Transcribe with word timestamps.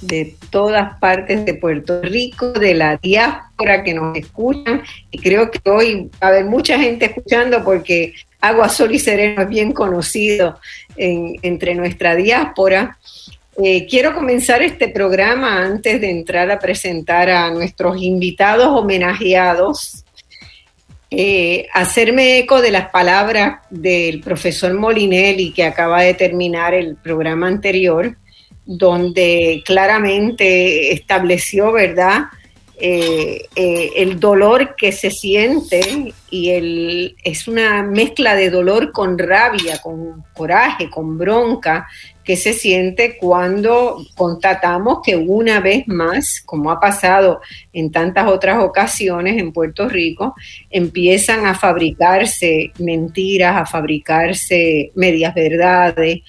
de 0.00 0.36
todas 0.50 0.98
partes 0.98 1.44
de 1.44 1.54
Puerto 1.54 2.00
Rico, 2.02 2.52
de 2.52 2.74
la 2.74 2.96
diáspora 2.96 3.82
que 3.82 3.94
nos 3.94 4.16
escuchan. 4.16 4.82
Y 5.10 5.18
creo 5.18 5.50
que 5.50 5.60
hoy 5.70 6.10
va 6.22 6.28
a 6.28 6.30
haber 6.30 6.44
mucha 6.44 6.78
gente 6.78 7.06
escuchando 7.06 7.64
porque 7.64 8.14
Agua, 8.40 8.68
Sol 8.68 8.94
y 8.94 8.98
Sereno 8.98 9.42
es 9.42 9.48
bien 9.48 9.72
conocido 9.72 10.58
entre 10.96 11.74
nuestra 11.74 12.14
diáspora. 12.14 12.98
Eh, 13.62 13.86
quiero 13.86 14.14
comenzar 14.14 14.62
este 14.62 14.88
programa 14.88 15.64
antes 15.64 16.00
de 16.00 16.10
entrar 16.10 16.50
a 16.50 16.58
presentar 16.58 17.30
a 17.30 17.50
nuestros 17.50 18.00
invitados 18.00 18.66
homenajeados. 18.66 20.04
Eh, 21.10 21.66
hacerme 21.72 22.38
eco 22.38 22.60
de 22.60 22.72
las 22.72 22.90
palabras 22.90 23.60
del 23.70 24.20
profesor 24.20 24.74
Molinelli 24.74 25.52
que 25.52 25.64
acaba 25.64 26.02
de 26.02 26.14
terminar 26.14 26.74
el 26.74 26.96
programa 26.96 27.46
anterior 27.46 28.16
donde 28.66 29.62
claramente 29.64 30.92
estableció, 30.92 31.72
¿verdad?, 31.72 32.24
eh, 32.78 33.46
eh, 33.56 33.92
el 33.96 34.20
dolor 34.20 34.76
que 34.76 34.92
se 34.92 35.10
siente 35.10 36.12
y 36.28 36.50
el, 36.50 37.16
es 37.24 37.48
una 37.48 37.82
mezcla 37.82 38.36
de 38.36 38.50
dolor 38.50 38.92
con 38.92 39.16
rabia, 39.18 39.80
con 39.80 40.22
coraje, 40.34 40.90
con 40.90 41.16
bronca 41.16 41.88
que 42.22 42.36
se 42.36 42.52
siente 42.52 43.16
cuando 43.16 44.04
constatamos 44.14 44.98
que 45.02 45.16
una 45.16 45.60
vez 45.60 45.88
más, 45.88 46.42
como 46.44 46.70
ha 46.70 46.78
pasado 46.78 47.40
en 47.72 47.90
tantas 47.90 48.26
otras 48.26 48.62
ocasiones 48.62 49.38
en 49.38 49.52
Puerto 49.52 49.88
Rico, 49.88 50.34
empiezan 50.68 51.46
a 51.46 51.54
fabricarse 51.54 52.72
mentiras, 52.78 53.56
a 53.56 53.64
fabricarse 53.64 54.92
medias 54.94 55.34
verdades, 55.34 56.20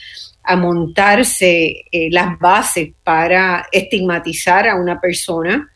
a 0.47 0.55
montarse 0.55 1.83
eh, 1.91 2.07
las 2.09 2.39
bases 2.39 2.91
para 3.03 3.67
estigmatizar 3.69 4.65
a 4.65 4.75
una 4.75 5.01
persona, 5.01 5.69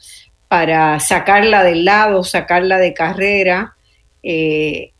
para 0.48 0.98
sacarla 1.02 1.64
del 1.64 1.84
lado, 1.84 2.24
sacarla 2.24 2.78
de 2.78 2.94
carrera, 2.94 3.76
eh, 4.24 4.92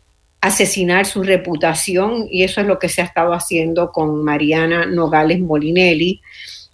asesinar 0.42 1.06
su 1.06 1.24
reputación 1.24 2.28
y 2.30 2.44
eso 2.44 2.60
es 2.60 2.68
lo 2.68 2.80
que 2.80 2.90
se 2.90 3.02
ha 3.02 3.06
estado 3.06 3.32
haciendo 3.32 3.94
con 3.94 4.24
Mariana 4.26 4.88
Nogales 4.88 5.40
Molinelli. 5.40 6.20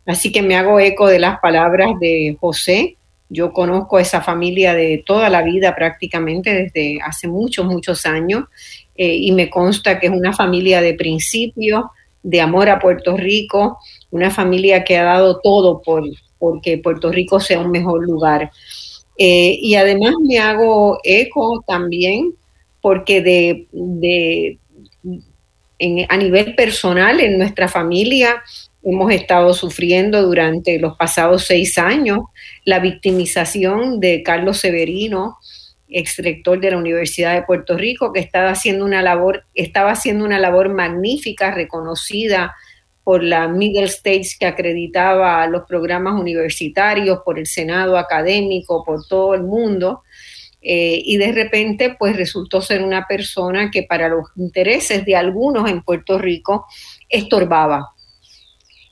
Así 0.07 0.31
que 0.31 0.41
me 0.41 0.55
hago 0.55 0.79
eco 0.79 1.07
de 1.07 1.19
las 1.19 1.39
palabras 1.39 1.99
de 1.99 2.35
José. 2.39 2.97
Yo 3.29 3.53
conozco 3.53 3.97
a 3.97 4.01
esa 4.01 4.21
familia 4.21 4.73
de 4.73 5.03
toda 5.05 5.29
la 5.29 5.43
vida 5.43 5.75
prácticamente 5.75 6.51
desde 6.51 6.99
hace 7.03 7.27
muchos, 7.27 7.67
muchos 7.67 8.07
años 8.07 8.45
eh, 8.95 9.13
y 9.13 9.31
me 9.33 9.51
consta 9.51 9.99
que 9.99 10.07
es 10.07 10.13
una 10.13 10.33
familia 10.33 10.81
de 10.81 10.95
principios, 10.95 11.83
de 12.27 12.41
amor 12.41 12.67
a 12.67 12.77
Puerto 12.77 13.15
Rico, 13.15 13.79
una 14.11 14.29
familia 14.29 14.83
que 14.83 14.97
ha 14.97 15.05
dado 15.05 15.39
todo 15.39 15.81
por 15.81 16.03
porque 16.37 16.77
Puerto 16.77 17.09
Rico 17.09 17.39
sea 17.39 17.59
un 17.59 17.71
mejor 17.71 18.05
lugar. 18.05 18.51
Eh, 19.17 19.57
y 19.61 19.75
además 19.75 20.13
me 20.21 20.37
hago 20.37 20.99
eco 21.03 21.63
también 21.65 22.33
porque 22.81 23.21
de, 23.21 24.59
a 26.09 26.17
nivel 26.17 26.53
personal 26.53 27.21
en 27.21 27.37
nuestra 27.37 27.69
familia 27.69 28.43
hemos 28.83 29.11
estado 29.11 29.53
sufriendo 29.53 30.21
durante 30.21 30.79
los 30.79 30.97
pasados 30.97 31.45
seis 31.45 31.77
años 31.77 32.19
la 32.65 32.79
victimización 32.79 34.01
de 34.01 34.21
Carlos 34.21 34.57
Severino, 34.57 35.37
exrector 35.89 36.59
de 36.59 36.71
la 36.71 36.77
Universidad 36.77 37.33
de 37.33 37.43
Puerto 37.43 37.77
Rico, 37.77 38.11
que 38.13 38.19
estaba 38.19 38.49
haciendo 38.49 38.85
una 38.85 39.01
labor, 39.01 39.45
estaba 39.53 39.91
haciendo 39.91 40.25
una 40.25 40.39
labor 40.39 40.69
magnífica, 40.69 41.51
reconocida 41.51 42.55
por 43.03 43.23
la 43.23 43.47
Middle 43.47 43.85
States 43.85 44.37
que 44.37 44.45
acreditaba 44.45 45.47
los 45.47 45.63
programas 45.63 46.19
universitarios, 46.19 47.19
por 47.23 47.39
el 47.39 47.47
Senado 47.47 47.97
académico, 47.97 48.83
por 48.83 49.07
todo 49.07 49.33
el 49.33 49.43
mundo. 49.43 50.03
Eh, 50.61 51.01
y 51.05 51.15
de 51.15 51.31
repente, 51.31 51.95
pues 51.97 52.17
resultó 52.17 52.61
ser 52.61 52.83
una 52.83 53.07
persona 53.07 53.71
que 53.71 53.83
para 53.83 54.09
los 54.09 54.27
intereses 54.35 55.05
de 55.05 55.15
algunos 55.15 55.69
en 55.69 55.83
Puerto 55.83 56.17
Rico 56.17 56.65
estorbaba, 57.07 57.91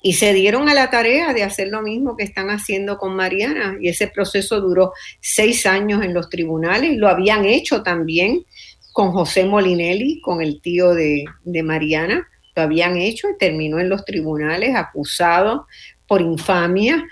y 0.05 0.13
se 0.13 0.35
dieron 0.35 0.69
a 0.69 0.75
la 0.75 0.91
tarea 0.91 1.33
de 1.33 1.41
hacer 1.41 1.69
lo 1.69 1.81
mismo 1.81 2.15
que 2.15 2.23
están 2.23 2.51
haciendo 2.51 2.99
con 2.99 3.15
Mariana. 3.15 3.75
Y 3.81 3.89
ese 3.89 4.05
proceso 4.05 4.61
duró 4.61 4.93
seis 5.19 5.65
años 5.65 6.03
en 6.03 6.13
los 6.13 6.29
tribunales. 6.29 6.95
Lo 6.95 7.07
habían 7.07 7.43
hecho 7.43 7.81
también 7.81 8.45
con 8.93 9.11
José 9.11 9.45
Molinelli, 9.45 10.21
con 10.21 10.43
el 10.43 10.61
tío 10.61 10.93
de, 10.93 11.25
de 11.43 11.63
Mariana. 11.63 12.29
Lo 12.55 12.61
habían 12.61 12.97
hecho 12.97 13.27
y 13.31 13.37
terminó 13.39 13.79
en 13.79 13.89
los 13.89 14.05
tribunales 14.05 14.75
acusado 14.75 15.65
por 16.05 16.21
infamia. 16.21 17.03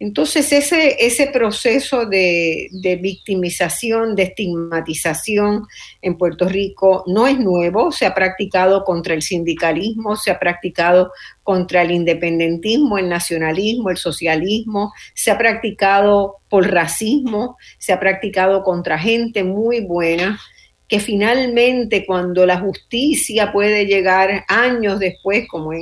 Entonces 0.00 0.52
ese, 0.52 1.04
ese 1.04 1.26
proceso 1.26 2.06
de, 2.06 2.68
victimización, 3.02 4.14
de 4.14 4.24
estigmatización 4.24 5.66
en 6.02 6.16
Puerto 6.16 6.48
Rico 6.48 7.02
no 7.08 7.26
es 7.26 7.38
nuevo, 7.40 7.90
se 7.90 8.06
ha 8.06 8.14
practicado 8.14 8.84
contra 8.84 9.14
el 9.14 9.22
sindicalismo, 9.22 10.14
se 10.14 10.30
ha 10.30 10.38
practicado 10.38 11.10
contra 11.42 11.82
el 11.82 11.90
independentismo, 11.90 12.96
el 12.96 13.08
nacionalismo, 13.08 13.90
el 13.90 13.96
socialismo, 13.96 14.92
se 15.14 15.32
ha 15.32 15.38
practicado 15.38 16.36
por 16.48 16.70
racismo, 16.70 17.56
se 17.78 17.92
ha 17.92 17.98
practicado 17.98 18.62
contra 18.62 18.98
gente 18.98 19.42
muy 19.42 19.80
buena 19.80 20.38
que 20.86 21.00
finalmente 21.00 22.06
cuando 22.06 22.46
la 22.46 22.60
justicia 22.60 23.52
puede 23.52 23.84
llegar 23.86 24.44
años 24.48 25.00
después, 25.00 25.46
como 25.48 25.72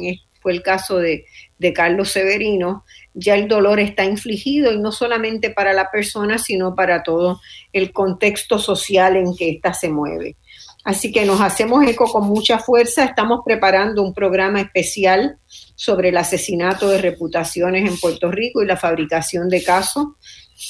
fue 0.40 0.52
el 0.52 0.62
caso 0.62 0.98
de, 0.98 1.26
de 1.58 1.72
Carlos 1.72 2.10
Severino, 2.10 2.84
ya 3.18 3.34
el 3.34 3.48
dolor 3.48 3.80
está 3.80 4.04
infligido 4.04 4.72
y 4.72 4.78
no 4.78 4.92
solamente 4.92 5.50
para 5.50 5.72
la 5.72 5.90
persona, 5.90 6.36
sino 6.38 6.74
para 6.74 7.02
todo 7.02 7.40
el 7.72 7.90
contexto 7.90 8.58
social 8.58 9.16
en 9.16 9.34
que 9.34 9.50
ésta 9.50 9.72
se 9.72 9.88
mueve. 9.88 10.36
Así 10.84 11.10
que 11.10 11.24
nos 11.24 11.40
hacemos 11.40 11.84
eco 11.86 12.04
con 12.12 12.28
mucha 12.28 12.58
fuerza. 12.58 13.04
Estamos 13.04 13.40
preparando 13.44 14.02
un 14.02 14.14
programa 14.14 14.60
especial 14.60 15.38
sobre 15.74 16.10
el 16.10 16.16
asesinato 16.16 16.88
de 16.88 17.00
reputaciones 17.00 17.90
en 17.90 17.98
Puerto 17.98 18.30
Rico 18.30 18.62
y 18.62 18.66
la 18.66 18.76
fabricación 18.76 19.48
de 19.48 19.64
casos. 19.64 20.06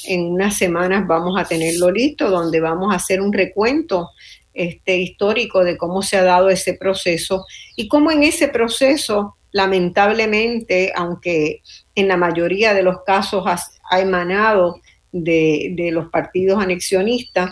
En 0.05 0.25
unas 0.25 0.57
semanas 0.57 1.05
vamos 1.05 1.39
a 1.39 1.45
tenerlo 1.45 1.91
listo, 1.91 2.29
donde 2.29 2.61
vamos 2.61 2.93
a 2.93 2.95
hacer 2.95 3.21
un 3.21 3.31
recuento 3.31 4.09
este, 4.53 4.97
histórico 4.97 5.63
de 5.63 5.77
cómo 5.77 6.01
se 6.01 6.17
ha 6.17 6.23
dado 6.23 6.49
ese 6.49 6.73
proceso 6.73 7.45
y 7.75 7.87
cómo 7.87 8.09
en 8.09 8.23
ese 8.23 8.47
proceso 8.47 9.36
lamentablemente, 9.57 10.93
aunque 10.95 11.63
en 11.95 12.07
la 12.07 12.15
mayoría 12.15 12.75
de 12.75 12.83
los 12.83 13.01
casos 13.03 13.43
ha, 13.47 13.99
emanado 13.99 14.81
de, 15.11 15.89
los 15.91 16.09
partidos 16.09 16.61
anexionistas 16.61 17.49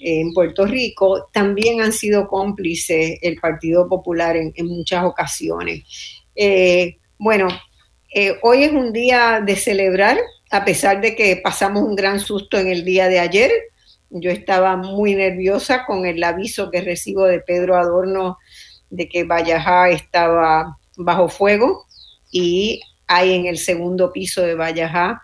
en 0.00 0.34
Puerto 0.34 0.66
Rico, 0.66 1.30
también 1.32 1.80
han 1.80 1.92
sido 1.92 2.28
cómplices 2.28 3.18
el 3.22 3.40
Partido 3.40 3.88
Popular 3.88 4.36
en, 4.36 4.52
muchas 4.66 5.04
ocasiones. 5.04 5.82
Eh, 6.34 6.98
bueno, 7.16 7.48
eh, 8.14 8.36
hoy 8.42 8.64
es 8.64 8.72
un 8.72 8.92
día 8.92 9.40
de 9.40 9.56
celebrar, 9.56 10.18
a 10.50 10.62
pesar 10.62 11.00
de 11.00 11.16
que 11.16 11.40
pasamos 11.42 11.84
un 11.84 11.96
gran 11.96 12.20
susto 12.20 12.58
en 12.58 12.68
el 12.68 12.84
día 12.84 13.08
de 13.08 13.18
ayer. 13.18 13.50
Yo 14.10 14.30
estaba 14.30 14.76
muy 14.76 15.14
nerviosa 15.14 15.86
con 15.86 16.04
el 16.04 16.22
aviso 16.22 16.70
que 16.70 16.82
recibo 16.82 17.24
de 17.24 17.40
Pedro 17.40 17.76
Adorno 17.76 18.36
de 18.90 19.08
que 19.08 19.24
Vallajá 19.24 19.88
estaba 19.88 20.76
bajo 20.96 21.28
fuego 21.28 21.86
y 22.30 22.80
hay 23.06 23.34
en 23.34 23.46
el 23.46 23.58
segundo 23.58 24.12
piso 24.12 24.42
de 24.42 24.54
Vallajá 24.54 25.22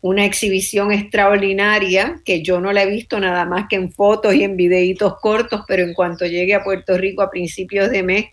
una 0.00 0.26
exhibición 0.26 0.92
extraordinaria 0.92 2.20
que 2.26 2.42
yo 2.42 2.60
no 2.60 2.72
la 2.72 2.82
he 2.82 2.90
visto 2.90 3.18
nada 3.20 3.46
más 3.46 3.66
que 3.70 3.76
en 3.76 3.90
fotos 3.90 4.34
y 4.34 4.44
en 4.44 4.56
videitos 4.56 5.14
cortos, 5.20 5.62
pero 5.66 5.82
en 5.82 5.94
cuanto 5.94 6.26
llegue 6.26 6.54
a 6.54 6.62
Puerto 6.62 6.98
Rico 6.98 7.22
a 7.22 7.30
principios 7.30 7.90
de 7.90 8.02
mes, 8.02 8.26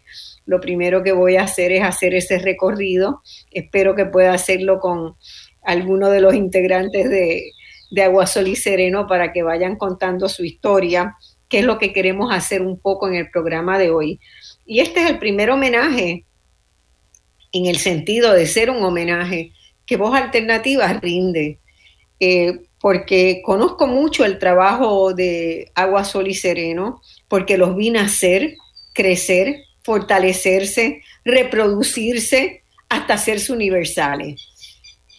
lo 0.46 0.60
primero 0.60 1.02
que 1.02 1.14
voy 1.14 1.38
a 1.38 1.44
hacer 1.44 1.72
es 1.72 1.84
hacer 1.84 2.14
ese 2.14 2.40
recorrido. 2.40 3.22
Espero 3.52 3.96
que 3.96 4.06
pueda 4.06 4.34
hacerlo 4.34 4.80
con 4.80 5.16
alguno 5.64 6.10
de 6.10 6.20
los 6.20 6.34
integrantes 6.34 7.10
de, 7.10 7.52
de 7.92 8.04
Aguasol 8.04 8.50
y 8.50 8.58
Sereno 8.58 9.08
para 9.08 9.32
que 9.32 9.44
vayan 9.44 9.78
contando 9.78 10.28
su 10.28 10.44
historia, 10.44 11.16
que 11.48 11.60
es 11.60 11.66
lo 11.66 11.78
que 11.78 11.94
queremos 11.94 12.34
hacer 12.34 12.62
un 12.62 12.80
poco 12.80 13.08
en 13.08 13.16
el 13.16 13.30
programa 13.30 13.78
de 13.78 13.92
hoy. 13.92 14.20
Y 14.66 14.80
este 14.80 15.04
es 15.04 15.10
el 15.10 15.20
primer 15.20 15.50
homenaje 15.52 16.26
en 17.52 17.66
el 17.66 17.78
sentido 17.78 18.34
de 18.34 18.48
ser 18.48 18.70
un 18.70 18.84
homenaje 18.84 19.52
que 19.86 19.98
Voz 19.98 20.16
Alternativa 20.16 20.88
rinde. 20.94 21.60
Eh, 22.20 22.62
porque 22.80 23.42
conozco 23.44 23.88
mucho 23.88 24.26
el 24.26 24.40
trabajo 24.40 25.14
de 25.14 25.72
Agua, 25.76 26.04
Sol 26.04 26.28
y 26.28 26.34
Sereno, 26.34 27.02
porque 27.28 27.58
los 27.58 27.76
vi 27.76 27.92
nacer, 27.92 28.56
crecer, 28.94 29.64
fortalecerse, 29.84 31.02
reproducirse 31.24 32.64
hasta 32.90 33.14
hacerse 33.14 33.54
universales. 33.54 34.48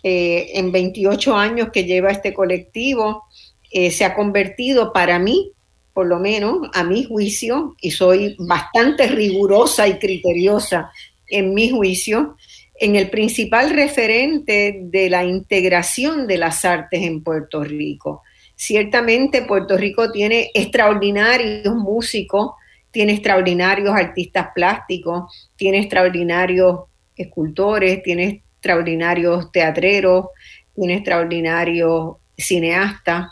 Eh, 0.02 0.50
en 0.55 0.73
28 0.73 1.37
años 1.37 1.69
que 1.73 1.84
lleva 1.84 2.11
este 2.11 2.34
colectivo, 2.34 3.25
eh, 3.70 3.90
se 3.90 4.05
ha 4.05 4.14
convertido 4.14 4.93
para 4.93 5.19
mí, 5.20 5.52
por 5.93 6.06
lo 6.06 6.19
menos 6.19 6.69
a 6.75 6.82
mi 6.82 7.05
juicio, 7.05 7.76
y 7.81 7.93
soy 7.93 8.34
bastante 8.38 9.06
rigurosa 9.06 9.87
y 9.87 9.99
criteriosa 9.99 10.90
en 11.32 11.55
mi 11.55 11.70
juicio, 11.70 12.37
en 12.75 12.96
el 12.96 13.11
principal 13.11 13.70
referente 13.70 14.81
de 14.84 15.11
la 15.11 15.25
integración 15.25 16.26
de 16.26 16.38
las 16.38 16.64
artes 16.64 17.02
en 17.02 17.23
Puerto 17.23 17.64
Rico. 17.64 18.23
Ciertamente 18.55 19.43
Puerto 19.43 19.76
Rico 19.76 20.12
tiene 20.12 20.50
extraordinarios 20.55 21.75
músicos, 21.75 22.52
tiene 22.90 23.14
extraordinarios 23.14 23.94
artistas 23.94 24.49
plásticos, 24.55 25.50
tiene 25.56 25.79
extraordinarios 25.79 26.81
escultores, 27.17 28.02
tiene 28.02 28.43
extraordinarios 28.55 29.50
teatreros, 29.50 30.26
tiene 30.75 30.94
extraordinarios 30.94 32.17
cineastas, 32.37 33.29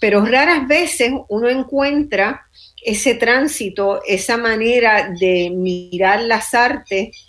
pero 0.00 0.24
raras 0.24 0.66
veces 0.66 1.12
uno 1.28 1.48
encuentra 1.48 2.46
ese 2.84 3.14
tránsito, 3.14 4.00
esa 4.06 4.36
manera 4.36 5.10
de 5.18 5.50
mirar 5.50 6.20
las 6.22 6.54
artes, 6.54 7.25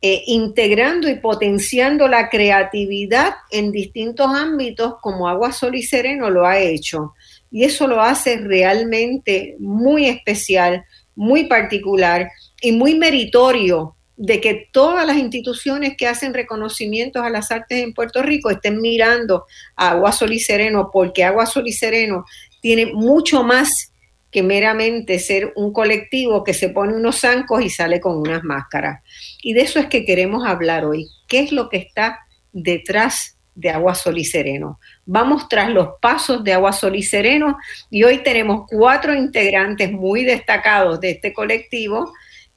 eh, 0.00 0.22
integrando 0.26 1.08
y 1.08 1.16
potenciando 1.16 2.06
la 2.06 2.28
creatividad 2.28 3.34
en 3.50 3.72
distintos 3.72 4.28
ámbitos 4.28 4.94
como 5.00 5.28
Agua, 5.28 5.52
Sol 5.52 5.74
y 5.74 5.82
Sereno 5.82 6.30
lo 6.30 6.46
ha 6.46 6.60
hecho. 6.60 7.14
Y 7.50 7.64
eso 7.64 7.88
lo 7.88 8.00
hace 8.00 8.36
realmente 8.36 9.56
muy 9.58 10.06
especial, 10.06 10.84
muy 11.16 11.46
particular 11.46 12.30
y 12.60 12.72
muy 12.72 12.94
meritorio 12.94 13.96
de 14.16 14.40
que 14.40 14.68
todas 14.72 15.06
las 15.06 15.16
instituciones 15.16 15.96
que 15.96 16.06
hacen 16.06 16.34
reconocimientos 16.34 17.22
a 17.22 17.30
las 17.30 17.50
artes 17.50 17.82
en 17.82 17.94
Puerto 17.94 18.22
Rico 18.22 18.50
estén 18.50 18.80
mirando 18.80 19.46
a 19.76 19.90
Agua 19.90 20.12
Sol 20.12 20.32
y 20.32 20.40
Sereno, 20.40 20.90
porque 20.92 21.24
Agua 21.24 21.46
Sol 21.46 21.66
y 21.66 21.72
Sereno 21.72 22.24
tiene 22.60 22.86
mucho 22.86 23.44
más 23.44 23.92
que 24.30 24.42
meramente 24.42 25.18
ser 25.18 25.52
un 25.56 25.72
colectivo 25.72 26.44
que 26.44 26.54
se 26.54 26.68
pone 26.68 26.94
unos 26.94 27.20
zancos 27.20 27.62
y 27.62 27.70
sale 27.70 28.00
con 28.00 28.18
unas 28.18 28.44
máscaras. 28.44 29.02
Y 29.42 29.54
de 29.54 29.62
eso 29.62 29.78
es 29.78 29.86
que 29.86 30.04
queremos 30.04 30.46
hablar 30.46 30.84
hoy. 30.84 31.08
¿Qué 31.26 31.40
es 31.40 31.52
lo 31.52 31.68
que 31.68 31.78
está 31.78 32.20
detrás 32.52 33.36
de 33.54 33.70
Agua 33.70 33.94
Sol 33.94 34.18
y 34.18 34.24
Sereno? 34.24 34.80
Vamos 35.06 35.48
tras 35.48 35.70
los 35.70 35.90
pasos 36.00 36.44
de 36.44 36.52
Agua 36.52 36.72
Sol 36.72 36.96
y 36.96 37.02
Sereno 37.02 37.56
y 37.90 38.04
hoy 38.04 38.18
tenemos 38.18 38.66
cuatro 38.68 39.14
integrantes 39.14 39.90
muy 39.92 40.24
destacados 40.24 41.00
de 41.00 41.10
este 41.12 41.32
colectivo 41.32 42.12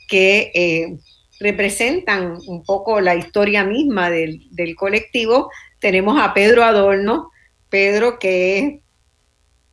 que 0.10 0.52
eh, 0.54 0.98
representan 1.40 2.38
un 2.48 2.64
poco 2.64 3.00
la 3.00 3.16
historia 3.16 3.64
misma 3.64 4.10
del, 4.10 4.46
del 4.52 4.76
colectivo. 4.76 5.50
Tenemos 5.80 6.22
a 6.22 6.34
Pedro 6.34 6.64
Adorno, 6.66 7.32
Pedro 7.70 8.20
que 8.20 8.60
es 8.60 8.80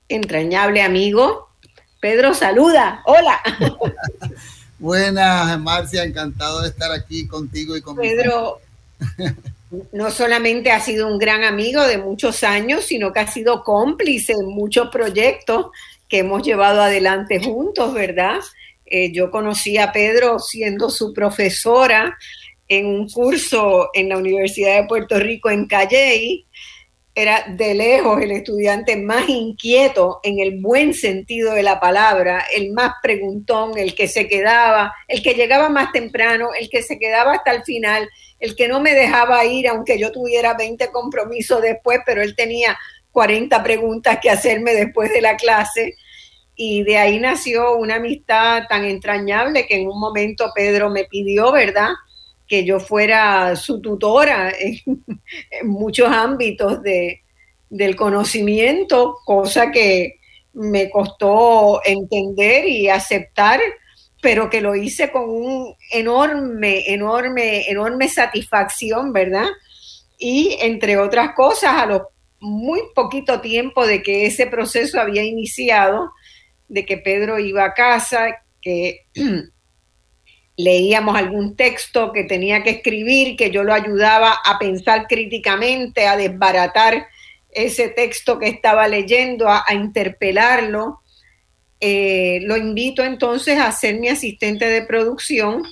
entrañable 0.09 0.81
amigo, 0.81 1.48
Pedro, 2.01 2.35
saluda. 2.35 3.03
Hola. 3.05 3.41
Buenas, 4.79 5.59
Marcia, 5.59 6.05
encantado 6.05 6.63
de 6.63 6.69
estar 6.69 6.93
aquí 6.93 7.27
contigo 7.27 7.77
y 7.77 7.83
con 7.83 7.97
Pedro. 7.97 8.61
no 9.93 10.11
solamente 10.11 10.71
ha 10.71 10.81
sido 10.81 11.09
un 11.09 11.19
gran 11.19 11.43
amigo 11.43 11.87
de 11.87 11.99
muchos 11.99 12.45
años, 12.45 12.85
sino 12.85 13.13
que 13.13 13.21
ha 13.21 13.27
sido 13.27 13.65
cómplice 13.65 14.33
en 14.33 14.47
muchos 14.47 14.89
proyectos 14.91 15.67
que 16.09 16.19
hemos 16.19 16.43
llevado 16.43 16.81
adelante 16.81 17.41
juntos, 17.43 17.93
¿verdad? 17.93 18.39
Eh, 18.87 19.13
yo 19.13 19.31
conocí 19.31 19.77
a 19.77 19.93
Pedro 19.93 20.39
siendo 20.39 20.91
su 20.91 21.13
profesora 21.13 22.17
en 22.69 22.87
un 22.87 23.09
curso 23.09 23.91
en 23.95 24.09
la 24.09 24.17
Universidad 24.19 24.81
de 24.81 24.89
Puerto 24.89 25.19
Rico 25.19 25.51
en 25.51 25.67
Calley 25.67 26.47
era 27.21 27.45
de 27.49 27.75
lejos 27.75 28.23
el 28.23 28.31
estudiante 28.31 28.97
más 28.97 29.29
inquieto 29.29 30.21
en 30.23 30.39
el 30.39 30.61
buen 30.61 30.95
sentido 30.95 31.53
de 31.53 31.65
la 31.65 31.81
palabra, 31.81 32.45
el 32.55 32.71
más 32.73 32.93
preguntón, 33.03 33.77
el 33.77 33.97
que 33.97 34.07
se 34.07 34.29
quedaba, 34.29 34.95
el 35.09 35.21
que 35.21 35.35
llegaba 35.35 35.69
más 35.69 35.91
temprano, 35.91 36.51
el 36.57 36.71
que 36.71 36.81
se 36.81 36.97
quedaba 36.97 37.33
hasta 37.33 37.51
el 37.51 37.65
final, 37.65 38.09
el 38.39 38.55
que 38.55 38.69
no 38.69 38.79
me 38.79 38.95
dejaba 38.95 39.45
ir 39.45 39.67
aunque 39.67 39.99
yo 39.99 40.13
tuviera 40.13 40.55
20 40.55 40.93
compromisos 40.93 41.61
después, 41.61 41.99
pero 42.07 42.23
él 42.23 42.37
tenía 42.37 42.79
40 43.11 43.65
preguntas 43.65 44.21
que 44.23 44.31
hacerme 44.31 44.73
después 44.75 45.13
de 45.13 45.21
la 45.21 45.37
clase. 45.37 45.95
Y 46.55 46.85
de 46.85 46.99
ahí 46.99 47.19
nació 47.19 47.77
una 47.77 47.97
amistad 47.97 48.69
tan 48.69 48.85
entrañable 48.85 49.67
que 49.67 49.75
en 49.75 49.89
un 49.89 49.99
momento 49.99 50.53
Pedro 50.55 50.89
me 50.89 51.03
pidió, 51.03 51.51
¿verdad? 51.51 51.91
Que 52.49 52.65
yo 52.65 52.81
fuera 52.81 53.55
su 53.55 53.81
tutora 53.81 54.53
en, 54.59 54.83
muchos 55.65 56.09
ámbitos 56.09 56.83
de, 56.83 57.23
del 57.69 57.95
conocimiento, 57.95 59.19
cosa 59.25 59.71
que 59.71 60.19
me 60.55 60.91
costó 60.91 61.81
entender 61.85 62.67
y 62.67 62.89
aceptar, 62.89 63.61
pero 64.21 64.51
que 64.51 64.61
lo 64.61 64.75
hice 64.75 65.13
con 65.13 65.29
un 65.29 65.75
enorme, 65.93 66.93
enorme, 66.93 67.71
enorme 67.71 68.09
satisfacción, 68.09 69.13
¿verdad? 69.13 69.47
Y 70.19 70.57
entre 70.61 70.99
otras 70.99 71.35
cosas, 71.35 71.75
a 71.77 71.87
lo 71.87 72.09
muy 72.41 72.81
poquito 72.95 73.41
tiempo 73.41 73.87
de 73.87 74.03
que 74.03 74.27
ese 74.27 74.47
proceso 74.47 75.01
había 75.01 75.23
iniciado, 75.23 76.11
de 76.69 76.85
que 76.85 76.97
Pedro 76.97 77.39
iba 77.39 77.65
a 77.65 77.75
casa, 77.75 78.43
que 78.61 79.07
leíamos 80.59 81.17
algún 81.17 81.55
texto 81.55 82.13
que 82.13 82.25
tenía 82.25 82.65
que 82.65 82.71
escribir, 82.71 83.37
que 83.37 83.53
yo 83.53 83.63
lo 83.63 83.73
ayudaba 83.73 84.35
a 84.45 84.59
pensar 84.59 85.07
críticamente, 85.07 86.07
a 86.07 86.17
desbaratar 86.17 87.07
ese 87.51 87.89
texto 87.89 88.41
que 88.41 88.49
estaba 88.49 88.89
leyendo, 88.89 89.49
a, 89.49 89.65
interpelarlo. 89.73 91.01
Eh, 91.81 92.41
lo 92.43 92.57
invito 92.57 93.05
entonces 93.05 93.57
a 93.57 93.71
ser 93.71 94.01
mi 94.01 94.09
asistente 94.09 94.69
de 94.69 94.83
producción 94.83 95.63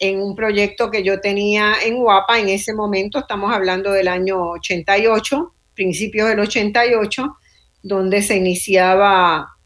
en 0.00 0.20
un 0.20 0.34
proyecto 0.34 0.90
que 0.90 1.04
yo 1.04 1.20
tenía 1.20 1.74
en 1.84 1.98
Guapa. 1.98 2.40
En 2.40 2.48
ese 2.48 2.74
momento 2.74 3.20
estamos 3.20 3.54
hablando 3.54 3.92
del 3.92 4.08
año 4.08 4.50
88, 4.50 5.54
principios 5.74 6.28
del 6.28 6.40
88, 6.40 7.36
donde 7.84 8.20
se 8.22 8.36
iniciaba 8.36 9.57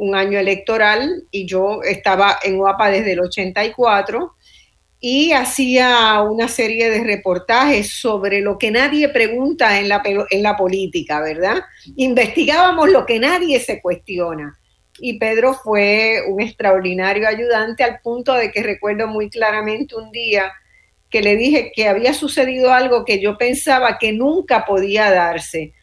un 0.00 0.14
año 0.14 0.38
electoral 0.38 1.24
y 1.30 1.46
yo 1.46 1.82
estaba 1.82 2.38
en 2.42 2.58
UAPA 2.58 2.90
desde 2.90 3.12
el 3.12 3.20
84 3.20 4.34
y 4.98 5.32
hacía 5.32 6.22
una 6.22 6.48
serie 6.48 6.88
de 6.88 7.04
reportajes 7.04 7.92
sobre 7.92 8.40
lo 8.40 8.56
que 8.56 8.70
nadie 8.70 9.10
pregunta 9.10 9.78
en 9.78 9.90
la, 9.90 10.02
en 10.04 10.42
la 10.42 10.56
política, 10.56 11.20
¿verdad? 11.20 11.58
Investigábamos 11.96 12.90
lo 12.90 13.04
que 13.04 13.18
nadie 13.18 13.60
se 13.60 13.82
cuestiona. 13.82 14.58
Y 14.98 15.18
Pedro 15.18 15.52
fue 15.52 16.22
un 16.28 16.40
extraordinario 16.40 17.28
ayudante 17.28 17.84
al 17.84 18.00
punto 18.00 18.32
de 18.32 18.50
que 18.50 18.62
recuerdo 18.62 19.06
muy 19.06 19.28
claramente 19.28 19.96
un 19.96 20.10
día 20.10 20.50
que 21.10 21.20
le 21.20 21.36
dije 21.36 21.72
que 21.74 21.88
había 21.88 22.14
sucedido 22.14 22.72
algo 22.72 23.04
que 23.04 23.20
yo 23.20 23.36
pensaba 23.36 23.98
que 23.98 24.14
nunca 24.14 24.64
podía 24.64 25.10
darse. 25.10 25.74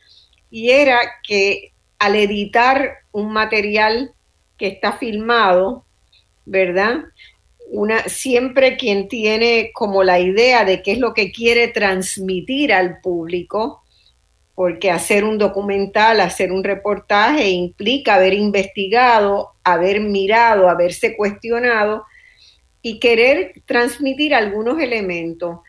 Y 0.49 0.71
era 0.71 0.99
que 1.21 1.73
al 1.99 2.15
editar 2.15 2.99
un 3.11 3.31
material 3.31 4.13
que 4.57 4.67
está 4.67 4.93
filmado, 4.93 5.85
¿verdad? 6.45 7.05
Una, 7.69 8.03
siempre 8.03 8.77
quien 8.77 9.07
tiene 9.07 9.71
como 9.73 10.03
la 10.03 10.19
idea 10.19 10.65
de 10.65 10.81
qué 10.81 10.93
es 10.93 10.99
lo 10.99 11.13
que 11.13 11.31
quiere 11.31 11.67
transmitir 11.67 12.73
al 12.73 13.01
público, 13.01 13.83
porque 14.55 14.89
hacer 14.89 15.23
un 15.23 15.37
documental, 15.37 16.19
hacer 16.19 16.51
un 16.51 16.63
reportaje 16.63 17.49
implica 17.49 18.15
haber 18.15 18.33
investigado, 18.33 19.51
haber 19.63 19.99
mirado, 19.99 20.69
haberse 20.69 21.15
cuestionado 21.15 22.05
y 22.81 22.99
querer 22.99 23.61
transmitir 23.65 24.33
algunos 24.33 24.79
elementos. 24.79 25.59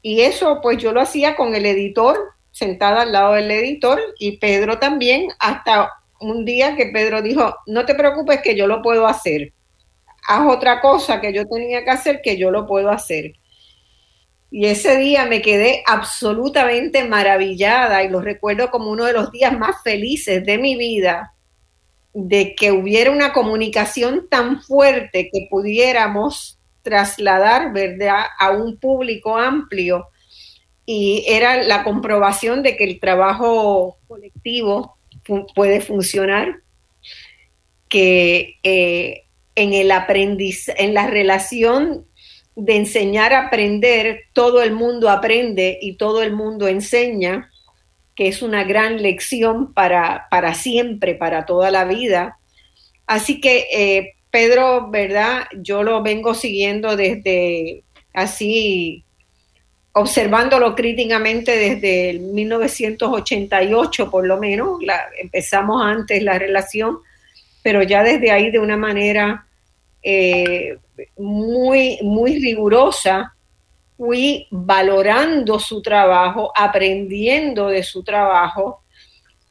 Y 0.00 0.22
eso 0.22 0.60
pues 0.60 0.78
yo 0.78 0.92
lo 0.92 1.00
hacía 1.00 1.36
con 1.36 1.54
el 1.54 1.66
editor, 1.66 2.18
sentada 2.50 3.02
al 3.02 3.12
lado 3.12 3.34
del 3.34 3.50
editor, 3.50 4.00
y 4.18 4.38
Pedro 4.38 4.78
también, 4.78 5.28
hasta 5.38 5.90
un 6.22 6.44
día 6.44 6.76
que 6.76 6.86
Pedro 6.86 7.22
dijo, 7.22 7.56
no 7.66 7.84
te 7.84 7.94
preocupes 7.94 8.40
que 8.42 8.56
yo 8.56 8.66
lo 8.66 8.82
puedo 8.82 9.06
hacer. 9.06 9.52
Haz 10.28 10.48
otra 10.48 10.80
cosa 10.80 11.20
que 11.20 11.32
yo 11.32 11.46
tenía 11.46 11.84
que 11.84 11.90
hacer 11.90 12.20
que 12.22 12.36
yo 12.36 12.50
lo 12.50 12.66
puedo 12.66 12.90
hacer. 12.90 13.34
Y 14.50 14.66
ese 14.66 14.98
día 14.98 15.24
me 15.24 15.40
quedé 15.40 15.82
absolutamente 15.86 17.04
maravillada 17.04 18.04
y 18.04 18.08
lo 18.08 18.20
recuerdo 18.20 18.70
como 18.70 18.90
uno 18.90 19.04
de 19.04 19.14
los 19.14 19.32
días 19.32 19.58
más 19.58 19.82
felices 19.82 20.44
de 20.44 20.58
mi 20.58 20.76
vida, 20.76 21.34
de 22.12 22.54
que 22.54 22.70
hubiera 22.70 23.10
una 23.10 23.32
comunicación 23.32 24.28
tan 24.28 24.62
fuerte 24.62 25.30
que 25.32 25.48
pudiéramos 25.50 26.58
trasladar, 26.82 27.72
¿verdad?, 27.72 28.26
a 28.38 28.50
un 28.50 28.76
público 28.76 29.36
amplio. 29.36 30.08
Y 30.84 31.24
era 31.26 31.62
la 31.62 31.82
comprobación 31.82 32.62
de 32.62 32.76
que 32.76 32.84
el 32.84 33.00
trabajo 33.00 33.96
colectivo 34.06 34.98
puede 35.54 35.80
funcionar, 35.80 36.60
que 37.88 38.56
eh, 38.62 39.24
en 39.54 39.74
el 39.74 39.90
aprendizaje, 39.90 40.84
en 40.84 40.94
la 40.94 41.06
relación 41.06 42.06
de 42.56 42.76
enseñar 42.76 43.32
a 43.32 43.46
aprender, 43.46 44.24
todo 44.32 44.62
el 44.62 44.72
mundo 44.72 45.08
aprende 45.08 45.78
y 45.80 45.96
todo 45.96 46.22
el 46.22 46.32
mundo 46.32 46.68
enseña, 46.68 47.50
que 48.14 48.28
es 48.28 48.42
una 48.42 48.64
gran 48.64 49.02
lección 49.02 49.72
para, 49.72 50.26
para 50.30 50.54
siempre, 50.54 51.14
para 51.14 51.46
toda 51.46 51.70
la 51.70 51.84
vida. 51.84 52.38
Así 53.06 53.40
que 53.40 53.66
eh, 53.72 54.14
Pedro, 54.30 54.90
¿verdad? 54.90 55.44
Yo 55.62 55.82
lo 55.82 56.02
vengo 56.02 56.34
siguiendo 56.34 56.96
desde 56.96 57.84
así, 58.14 59.04
observándolo 59.92 60.74
críticamente 60.74 61.56
desde 61.56 62.18
1988 62.18 64.10
por 64.10 64.26
lo 64.26 64.38
menos, 64.38 64.78
empezamos 65.18 65.82
antes 65.82 66.22
la 66.22 66.38
relación, 66.38 66.98
pero 67.62 67.82
ya 67.82 68.02
desde 68.02 68.30
ahí 68.30 68.50
de 68.50 68.58
una 68.58 68.76
manera 68.76 69.46
eh, 70.02 70.78
muy, 71.16 71.98
muy 72.02 72.38
rigurosa, 72.38 73.34
fui 73.96 74.48
valorando 74.50 75.58
su 75.58 75.80
trabajo, 75.80 76.52
aprendiendo 76.56 77.68
de 77.68 77.82
su 77.82 78.02
trabajo 78.02 78.82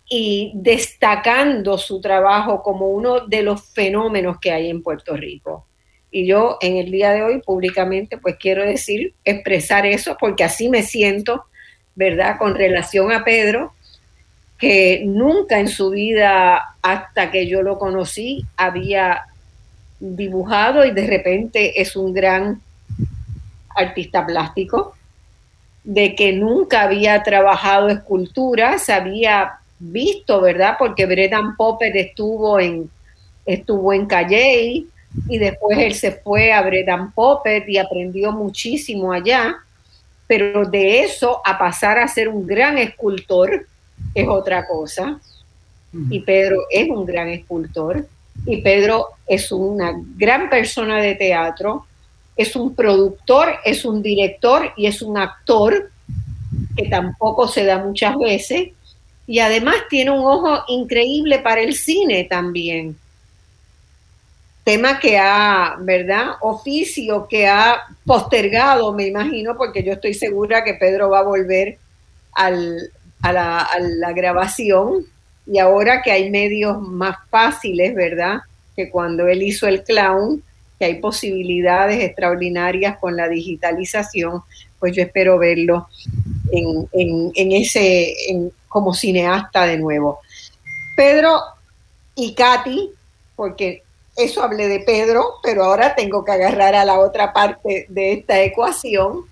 y 0.09 0.51
destacando 0.55 1.77
su 1.77 2.01
trabajo 2.01 2.61
como 2.61 2.89
uno 2.89 3.21
de 3.27 3.43
los 3.43 3.63
fenómenos 3.71 4.39
que 4.41 4.51
hay 4.51 4.69
en 4.69 4.83
Puerto 4.83 5.15
Rico. 5.15 5.67
Y 6.11 6.25
yo 6.25 6.57
en 6.61 6.77
el 6.77 6.91
día 6.91 7.11
de 7.11 7.23
hoy 7.23 7.41
públicamente 7.41 8.17
pues 8.17 8.35
quiero 8.37 8.63
decir, 8.65 9.13
expresar 9.23 9.85
eso 9.85 10.17
porque 10.19 10.43
así 10.43 10.69
me 10.69 10.83
siento, 10.83 11.45
¿verdad? 11.95 12.37
Con 12.37 12.55
relación 12.55 13.11
a 13.11 13.23
Pedro, 13.23 13.73
que 14.57 15.03
nunca 15.05 15.59
en 15.59 15.69
su 15.69 15.89
vida, 15.89 16.75
hasta 16.81 17.31
que 17.31 17.47
yo 17.47 17.63
lo 17.63 17.79
conocí, 17.79 18.45
había 18.57 19.23
dibujado 19.99 20.85
y 20.85 20.91
de 20.91 21.07
repente 21.07 21.81
es 21.81 21.95
un 21.95 22.13
gran 22.13 22.61
artista 23.75 24.25
plástico, 24.25 24.95
de 25.83 26.13
que 26.13 26.33
nunca 26.33 26.83
había 26.83 27.23
trabajado 27.23 27.89
esculturas, 27.89 28.89
había 28.89 29.53
visto, 29.79 30.41
¿verdad? 30.41 30.75
Porque 30.77 31.05
Bredan 31.05 31.55
Popper 31.55 31.95
estuvo 31.97 32.59
en, 32.59 32.89
estuvo 33.45 33.93
en 33.93 34.05
Calley 34.05 34.87
y 35.27 35.37
después 35.37 35.77
él 35.77 35.93
se 35.93 36.11
fue 36.11 36.53
a 36.53 36.61
Bredan 36.61 37.11
Popper 37.11 37.69
y 37.69 37.77
aprendió 37.77 38.31
muchísimo 38.31 39.11
allá, 39.11 39.57
pero 40.27 40.65
de 40.65 41.01
eso 41.01 41.41
a 41.43 41.57
pasar 41.57 41.99
a 41.99 42.07
ser 42.07 42.29
un 42.29 42.47
gran 42.47 42.77
escultor 42.77 43.67
es 44.13 44.27
otra 44.27 44.65
cosa. 44.65 45.19
Y 46.09 46.21
Pedro 46.21 46.61
es 46.69 46.89
un 46.89 47.05
gran 47.05 47.27
escultor 47.27 48.07
y 48.45 48.61
Pedro 48.61 49.07
es 49.27 49.51
una 49.51 49.93
gran 50.15 50.49
persona 50.49 51.01
de 51.01 51.15
teatro, 51.15 51.85
es 52.37 52.55
un 52.55 52.73
productor, 52.73 53.55
es 53.65 53.83
un 53.83 54.01
director 54.01 54.71
y 54.77 54.85
es 54.85 55.01
un 55.01 55.17
actor 55.17 55.91
que 56.77 56.87
tampoco 56.87 57.47
se 57.47 57.65
da 57.65 57.83
muchas 57.83 58.17
veces 58.17 58.69
y 59.27 59.39
además 59.39 59.75
tiene 59.89 60.11
un 60.11 60.25
ojo 60.25 60.63
increíble 60.69 61.39
para 61.39 61.61
el 61.61 61.75
cine 61.75 62.23
también. 62.23 62.95
Tema 64.71 65.01
que 65.01 65.17
ha, 65.17 65.75
¿verdad? 65.81 66.35
Oficio 66.39 67.27
que 67.27 67.45
ha 67.45 67.81
postergado, 68.05 68.93
me 68.93 69.05
imagino, 69.05 69.57
porque 69.57 69.83
yo 69.83 69.91
estoy 69.91 70.13
segura 70.13 70.63
que 70.63 70.75
Pedro 70.75 71.09
va 71.09 71.19
a 71.19 71.23
volver 71.23 71.77
a, 72.31 72.49
la, 72.49 73.59
a 73.59 73.79
la 73.79 74.13
grabación 74.13 75.05
y 75.45 75.59
ahora 75.59 76.01
que 76.01 76.13
hay 76.13 76.29
medios 76.29 76.79
más 76.79 77.17
fáciles, 77.29 77.93
¿verdad? 77.93 78.43
Que 78.73 78.89
cuando 78.89 79.27
él 79.27 79.43
hizo 79.43 79.67
el 79.67 79.83
clown, 79.83 80.41
que 80.79 80.85
hay 80.85 81.01
posibilidades 81.01 82.01
extraordinarias 82.01 82.97
con 82.97 83.17
la 83.17 83.27
digitalización, 83.27 84.41
pues 84.79 84.95
yo 84.95 85.03
espero 85.03 85.37
verlo 85.37 85.89
en, 86.49 86.87
en, 87.35 87.51
ese, 87.51 88.15
como 88.69 88.93
cineasta 88.93 89.65
de 89.65 89.77
nuevo. 89.77 90.21
Pedro 90.95 91.41
y 92.15 92.33
Katy, 92.33 92.89
porque 93.35 93.83
eso 94.23 94.43
hablé 94.43 94.67
de 94.67 94.79
Pedro, 94.79 95.35
pero 95.43 95.63
ahora 95.63 95.95
tengo 95.95 96.23
que 96.23 96.31
agarrar 96.31 96.75
a 96.75 96.85
la 96.85 96.99
otra 96.99 97.33
parte 97.33 97.85
de 97.89 98.13
esta 98.13 98.41
ecuación, 98.41 99.25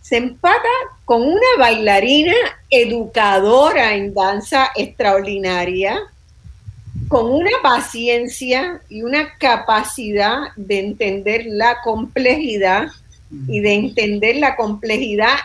se 0.00 0.18
empata 0.18 0.68
con 1.04 1.22
una 1.22 1.46
bailarina 1.58 2.34
educadora 2.68 3.94
en 3.94 4.12
danza 4.12 4.70
extraordinaria, 4.74 5.98
con 7.08 7.30
una 7.30 7.50
paciencia 7.62 8.80
y 8.88 9.02
una 9.02 9.36
capacidad 9.38 10.48
de 10.56 10.80
entender 10.80 11.46
la 11.46 11.80
complejidad 11.82 12.88
y 13.48 13.60
de 13.60 13.74
entender 13.74 14.36
la 14.36 14.56
complejidad 14.56 15.36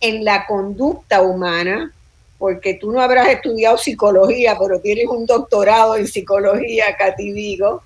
en 0.00 0.24
la 0.24 0.46
conducta 0.46 1.22
humana, 1.22 1.92
porque 2.42 2.74
tú 2.74 2.90
no 2.90 3.00
habrás 3.00 3.28
estudiado 3.28 3.78
psicología, 3.78 4.56
pero 4.58 4.80
tienes 4.80 5.06
un 5.06 5.26
doctorado 5.26 5.94
en 5.94 6.08
psicología, 6.08 6.96
Katy 6.96 7.30
Vigo, 7.30 7.84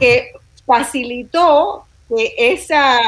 que 0.00 0.32
facilitó 0.64 1.84
que 2.08 2.32
esa, 2.38 2.98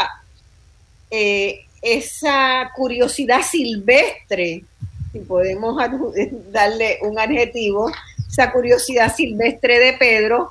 eh, 1.11 1.65
esa 1.81 2.71
curiosidad 2.77 3.41
silvestre, 3.41 4.65
si 5.13 5.19
podemos 5.21 5.83
darle 6.53 6.99
un 7.01 7.19
adjetivo, 7.19 7.91
esa 8.29 8.53
curiosidad 8.53 9.17
silvestre 9.17 9.79
de 9.79 9.95
Pedro 9.95 10.51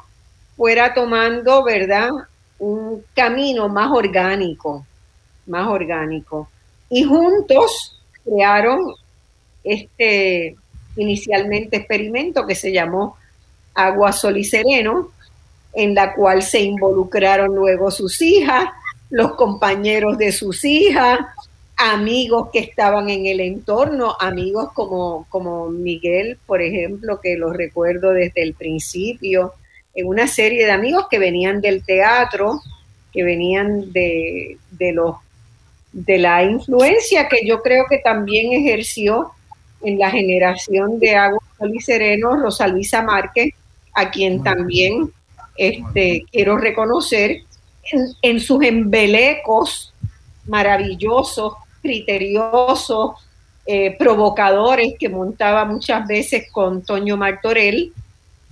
fuera 0.57 0.95
tomando, 0.95 1.63
¿verdad?, 1.63 2.09
un 2.57 3.05
camino 3.13 3.69
más 3.69 3.91
orgánico, 3.91 4.87
más 5.45 5.67
orgánico. 5.67 6.49
Y 6.89 7.03
juntos 7.03 8.01
crearon 8.23 8.95
este 9.63 10.55
inicialmente 10.95 11.77
experimento 11.77 12.45
que 12.45 12.55
se 12.55 12.71
llamó 12.71 13.17
Agua, 13.73 14.11
Sol 14.11 14.37
y 14.37 14.43
Sereno, 14.43 15.11
en 15.73 15.95
la 15.95 16.13
cual 16.13 16.43
se 16.43 16.61
involucraron 16.61 17.55
luego 17.55 17.89
sus 17.89 18.21
hijas, 18.21 18.65
los 19.09 19.33
compañeros 19.33 20.17
de 20.17 20.31
sus 20.31 20.63
hijas, 20.63 21.19
amigos 21.75 22.49
que 22.53 22.59
estaban 22.59 23.09
en 23.09 23.25
el 23.25 23.39
entorno, 23.39 24.15
amigos 24.19 24.69
como, 24.73 25.25
como 25.29 25.69
Miguel, 25.69 26.37
por 26.45 26.61
ejemplo, 26.61 27.19
que 27.19 27.35
los 27.35 27.55
recuerdo 27.55 28.11
desde 28.11 28.43
el 28.43 28.53
principio, 28.53 29.53
en 29.95 30.07
una 30.07 30.27
serie 30.27 30.65
de 30.65 30.71
amigos 30.71 31.07
que 31.09 31.19
venían 31.19 31.61
del 31.61 31.83
teatro, 31.83 32.61
que 33.11 33.23
venían 33.23 33.91
de, 33.91 34.57
los, 34.93 35.17
de 35.91 36.17
la 36.17 36.43
influencia 36.43 37.27
que 37.27 37.45
yo 37.45 37.61
creo 37.61 37.85
que 37.89 37.99
también 37.99 38.53
ejerció 38.53 39.31
en 39.83 39.99
la 39.99 40.09
generación 40.09 40.99
de 40.99 41.15
Agua, 41.15 41.39
Sol 41.57 41.75
y 41.75 41.79
Sereno, 41.79 42.35
Rosa 42.35 42.67
Luisa 42.67 43.01
Márquez, 43.01 43.53
a 43.93 44.09
quien 44.09 44.43
también 44.43 45.11
este, 45.55 46.25
quiero 46.31 46.57
reconocer 46.57 47.43
en, 47.91 48.07
en 48.21 48.39
sus 48.39 48.63
embelecos 48.63 49.93
maravillosos 50.45 51.53
criteriosos, 51.81 53.11
eh, 53.65 53.95
provocadores 53.97 54.95
que 54.99 55.09
montaba 55.09 55.65
muchas 55.65 56.07
veces 56.07 56.51
con 56.51 56.81
Toño 56.83 57.15
Martorell 57.17 57.93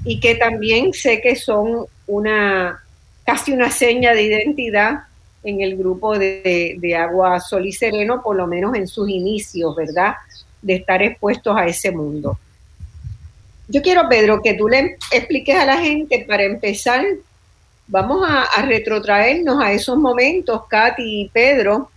y 0.05 0.19
que 0.19 0.35
también 0.35 0.93
sé 0.93 1.21
que 1.21 1.35
son 1.35 1.85
una 2.07 2.81
casi 3.25 3.51
una 3.51 3.69
seña 3.69 4.13
de 4.13 4.23
identidad 4.23 5.01
en 5.43 5.61
el 5.61 5.75
grupo 5.75 6.17
de, 6.17 6.75
de, 6.77 6.95
Agua, 6.95 7.39
Sol 7.39 7.65
y 7.65 7.71
Sereno, 7.71 8.21
por 8.21 8.35
lo 8.35 8.47
menos 8.47 8.75
en 8.75 8.87
sus 8.87 9.09
inicios, 9.09 9.75
¿verdad? 9.75 10.13
De 10.61 10.75
estar 10.75 11.01
expuestos 11.01 11.55
a 11.57 11.65
ese 11.65 11.91
mundo. 11.91 12.37
Yo 13.67 13.81
quiero, 13.81 14.07
Pedro, 14.09 14.41
que 14.41 14.53
tú 14.53 14.67
le 14.67 14.97
expliques 15.11 15.55
a 15.55 15.65
la 15.65 15.77
gente, 15.77 16.25
para 16.27 16.43
empezar, 16.43 17.05
vamos 17.87 18.27
a, 18.29 18.61
retrotraernos 18.63 19.63
a 19.63 19.71
esos 19.71 19.97
momentos, 19.97 20.67
Katy 20.67 21.21
y 21.21 21.29
Pedro, 21.29 21.89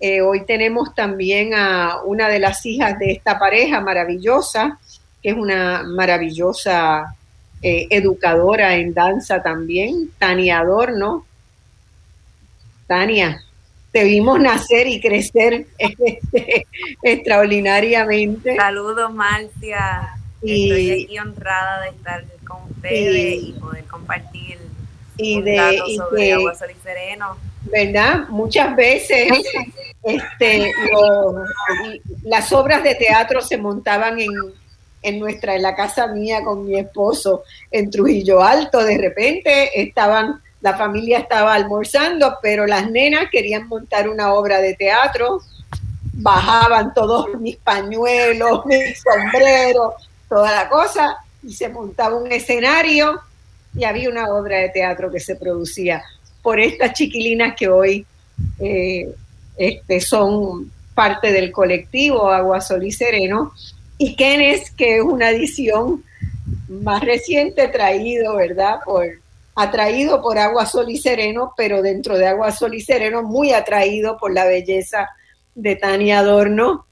eh, 0.00 0.20
hoy 0.20 0.44
tenemos 0.44 0.94
también 0.94 1.54
a 1.54 2.02
una 2.04 2.28
de 2.28 2.38
las 2.38 2.64
hijas 2.64 2.98
de 3.00 3.10
esta 3.10 3.38
pareja 3.38 3.80
maravillosa, 3.80 4.78
que 5.20 5.30
es 5.30 5.36
una 5.36 5.82
maravillosa 5.82 7.16
eh, 7.62 7.88
educadora 7.90 8.76
en 8.76 8.94
danza 8.94 9.42
también, 9.42 10.10
Tania 10.18 10.60
Adorno. 10.60 11.26
Tania, 12.86 13.42
te 13.92 14.04
vimos 14.04 14.38
nacer 14.40 14.86
y 14.86 15.00
crecer 15.00 15.66
este, 15.78 16.66
extraordinariamente. 17.02 18.56
Saludos, 18.56 19.12
Marcia. 19.12 20.14
Estoy 20.42 21.04
aquí 21.04 21.18
honrada 21.18 21.82
de 21.82 21.88
estar 21.88 22.24
con 22.46 22.58
ustedes 22.70 23.42
y, 23.42 23.52
poder 23.60 23.84
compartir 23.84 24.58
y 25.16 25.42
de, 25.42 25.80
sobre 25.96 26.32
Agua 26.32 26.54
Sol 26.54 26.68
y 26.70 26.82
Sereno. 26.82 27.36
¿Verdad? 27.62 28.28
Muchas 28.28 28.74
veces 28.76 29.28
este, 30.04 30.72
las 32.22 32.52
obras 32.52 32.84
de 32.84 32.94
teatro 32.94 33.40
se 33.40 33.56
montaban 33.56 34.20
en, 34.20 34.30
en 35.02 35.18
nuestra, 35.18 35.56
en 35.56 35.62
la 35.62 35.74
casa 35.74 36.06
mía 36.08 36.42
con 36.44 36.66
mi 36.66 36.78
esposo 36.78 37.42
en 37.70 37.90
Trujillo 37.90 38.42
Alto. 38.42 38.84
De 38.84 38.96
repente 38.96 39.80
estaban, 39.80 40.40
la 40.60 40.76
familia 40.76 41.18
estaba 41.18 41.54
almorzando, 41.54 42.36
pero 42.42 42.66
las 42.66 42.90
nenas 42.90 43.28
querían 43.30 43.68
montar 43.68 44.08
una 44.08 44.32
obra 44.34 44.60
de 44.60 44.74
teatro. 44.74 45.40
Bajaban 46.14 46.92
todos 46.94 47.28
mis 47.40 47.56
pañuelos, 47.56 48.62
mis 48.66 49.00
sombreros, 49.02 49.94
toda 50.28 50.50
la 50.52 50.68
cosa, 50.68 51.18
y 51.42 51.52
se 51.52 51.68
montaba 51.68 52.16
un 52.16 52.30
escenario 52.32 53.20
y 53.74 53.84
había 53.84 54.10
una 54.10 54.28
obra 54.32 54.58
de 54.58 54.70
teatro 54.70 55.10
que 55.10 55.20
se 55.20 55.36
producía 55.36 56.02
por 56.42 56.58
estas 56.58 56.94
chiquilinas 56.94 57.54
que 57.56 57.68
hoy 57.68 58.06
eh, 58.58 59.14
este, 59.56 60.00
son 60.00 60.70
parte 60.94 61.32
del 61.32 61.52
colectivo 61.52 62.30
Agua 62.30 62.60
Sol 62.60 62.84
y 62.84 62.90
Sereno, 62.90 63.52
y 63.98 64.16
Kenes, 64.16 64.70
que 64.70 64.96
es 64.96 65.02
una 65.02 65.30
edición 65.30 66.02
más 66.68 67.02
reciente 67.04 67.68
traído, 67.68 68.36
¿verdad? 68.36 68.78
Por, 68.84 69.06
atraído 69.58 70.22
por 70.22 70.38
Agua 70.38 70.66
Sol 70.66 70.88
y 70.88 70.98
Sereno, 70.98 71.52
pero 71.56 71.82
dentro 71.82 72.16
de 72.16 72.28
Agua 72.28 72.52
Sol 72.52 72.74
y 72.74 72.80
Sereno 72.80 73.24
muy 73.24 73.52
atraído 73.52 74.16
por 74.16 74.32
la 74.32 74.44
belleza 74.44 75.08
de 75.52 75.74
Tania 75.74 76.20
Adorno. 76.20 76.86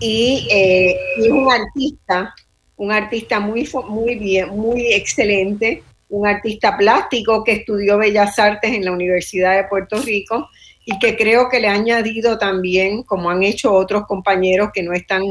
Y, 0.00 0.48
eh, 0.50 0.96
es 1.18 1.28
un 1.28 1.48
artista, 1.52 2.34
un 2.76 2.90
artista 2.90 3.38
muy, 3.38 3.68
muy 3.88 4.16
bien, 4.16 4.48
muy 4.48 4.92
excelente, 4.92 5.84
un 6.08 6.26
artista 6.26 6.76
plástico 6.76 7.44
que 7.44 7.52
estudió 7.52 7.96
Bellas 7.96 8.36
Artes 8.36 8.72
en 8.72 8.84
la 8.84 8.90
Universidad 8.90 9.56
de 9.56 9.68
Puerto 9.68 10.02
Rico 10.02 10.48
y 10.84 10.98
que 10.98 11.16
creo 11.16 11.48
que 11.48 11.60
le 11.60 11.68
ha 11.68 11.74
añadido 11.74 12.38
también, 12.38 13.04
como 13.04 13.30
han 13.30 13.44
hecho 13.44 13.72
otros 13.72 14.04
compañeros 14.08 14.70
que 14.74 14.82
no 14.82 14.92
están 14.94 15.22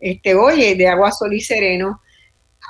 este, 0.00 0.34
hoy, 0.34 0.72
de 0.74 0.88
Agua 0.88 1.12
Sol 1.12 1.34
y 1.34 1.42
Sereno, 1.42 2.00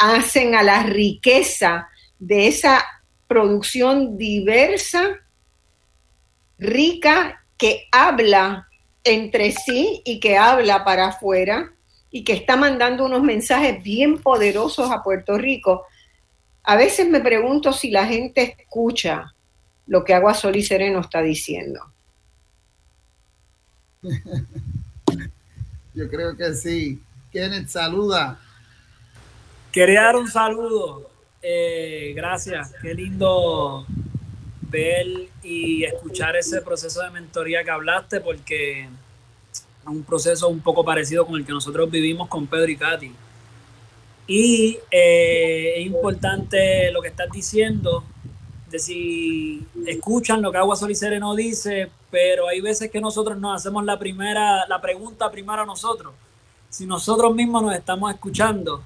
hacen 0.01 0.57
a 0.57 0.65
la 0.65 0.83
riqueza 0.83 1.89
de 2.23 2.47
esa 2.47 2.85
producción 3.27 4.17
diversa, 4.17 5.19
rica, 6.57 7.45
que 7.59 7.89
habla 7.91 8.69
entre 9.03 9.51
sí 9.51 10.03
y 10.05 10.21
que 10.21 10.39
habla 10.39 10.85
para 10.85 11.09
afuera 11.09 11.73
y 12.13 12.23
que 12.23 12.35
está 12.35 12.55
mandando 12.57 13.05
unos 13.07 13.25
mensajes 13.25 13.83
bien 13.83 14.19
poderosos 14.19 14.93
a 14.93 15.03
Puerto 15.03 15.37
Rico. 15.37 15.85
A 16.63 16.77
veces 16.77 17.09
me 17.09 17.19
pregunto 17.21 17.73
si 17.73 17.91
la 17.91 18.07
gente 18.07 18.55
escucha 18.57 19.35
lo 19.89 20.05
que 20.05 20.15
Agua 20.15 20.35
Sol 20.35 20.55
y 20.55 20.63
Sereno 20.63 21.01
está 21.01 21.23
diciendo. 21.23 21.81
Yo 25.93 26.09
creo 26.09 26.37
que 26.37 26.55
sí. 26.55 27.03
Kenneth, 27.33 27.67
saluda. 27.67 28.39
Quería 29.73 30.03
dar 30.03 30.15
un 30.17 30.31
saludo. 30.31 31.12
Eh, 31.43 32.13
gracias. 32.15 32.73
Qué 32.81 32.95
lindo 32.95 33.85
ver 34.71 35.07
y 35.43 35.85
escuchar 35.85 36.37
ese 36.37 36.63
proceso 36.63 37.03
de 37.03 37.11
mentoría 37.11 37.65
que 37.65 37.71
hablaste, 37.71 38.21
porque 38.21 38.83
es 38.83 39.87
un 39.87 40.05
proceso 40.05 40.49
un 40.49 40.61
poco 40.61 40.85
parecido 40.85 41.27
con 41.27 41.37
el 41.39 41.45
que 41.45 41.53
nosotros 41.53 41.91
vivimos 41.91 42.29
con 42.29 42.47
Pedro 42.47 42.71
y 42.71 42.77
Katy. 42.77 43.13
Y 44.29 44.79
eh, 44.91 45.75
es 45.77 45.87
importante 45.87 46.91
lo 46.93 47.03
que 47.03 47.09
estás 47.09 47.29
diciendo, 47.31 48.05
de 48.71 48.79
si 48.79 49.67
escuchan 49.87 50.41
lo 50.41 50.53
que 50.53 50.59
Agua 50.59 50.77
Sol 50.77 50.91
y 50.91 50.95
Sereno 50.95 51.35
dice, 51.35 51.91
pero 52.11 52.49
hay 52.49 52.61
veces 52.61 52.91
que 52.91 53.01
nosotros 53.01 53.37
nos 53.39 53.57
hacemos 53.57 53.85
la 53.85 53.99
primera, 53.99 54.67
la 54.69 54.81
pregunta 54.81 55.31
primero 55.31 55.63
a 55.63 55.67
nosotros, 55.67 56.15
si 56.71 56.87
nosotros 56.87 57.35
mismos 57.35 57.63
nos 57.63 57.75
estamos 57.75 58.13
escuchando. 58.13 58.83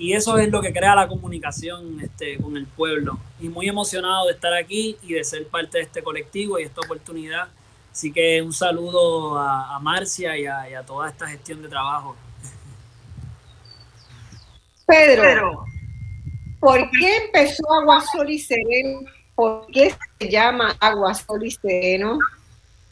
Y 0.00 0.14
eso 0.14 0.38
es 0.38 0.48
lo 0.48 0.62
que 0.62 0.72
crea 0.72 0.94
la 0.96 1.06
comunicación 1.06 2.00
este, 2.00 2.38
con 2.38 2.56
el 2.56 2.66
pueblo. 2.66 3.18
Y 3.38 3.50
muy 3.50 3.68
emocionado 3.68 4.28
de 4.28 4.32
estar 4.32 4.54
aquí 4.54 4.96
y 5.02 5.12
de 5.12 5.22
ser 5.22 5.46
parte 5.46 5.76
de 5.76 5.84
este 5.84 6.02
colectivo 6.02 6.58
y 6.58 6.62
esta 6.62 6.80
oportunidad. 6.80 7.48
Así 7.92 8.10
que 8.10 8.40
un 8.40 8.54
saludo 8.54 9.38
a, 9.38 9.78
Marcia 9.80 10.38
y 10.38 10.46
a, 10.46 10.82
toda 10.86 11.10
esta 11.10 11.26
gestión 11.26 11.60
de 11.60 11.68
trabajo. 11.68 12.16
Pedro, 14.86 15.64
¿por 16.58 16.90
qué 16.92 17.16
empezó 17.26 17.70
Agua 17.70 18.02
Sol 18.10 18.30
y 18.30 18.38
Sereno? 18.38 19.00
¿Por 19.34 19.66
qué 19.66 19.94
se 20.18 20.30
llama 20.30 20.74
Agua 20.80 21.12
Sol 21.12 21.44
y? 21.44 21.54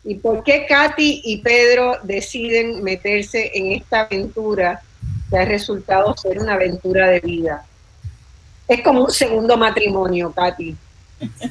¿Y 0.05 0.15
por 0.17 0.45
qué 0.45 0.67
Katy 0.67 1.23
y 1.25 1.39
Pedro 1.39 1.97
deciden 2.03 2.83
meterse 2.83 3.51
en 3.55 3.73
esta 3.73 4.03
aventura 4.03 4.83
que 5.31 5.39
ha 5.39 5.45
resultado 5.45 6.17
ser 6.17 6.39
una 6.39 6.55
aventura 6.55 7.09
de 7.09 7.21
vida? 7.21 7.65
Es 8.67 8.83
como 8.83 9.05
un 9.05 9.11
segundo 9.11 9.57
matrimonio, 9.57 10.33
Katy. 10.33 10.77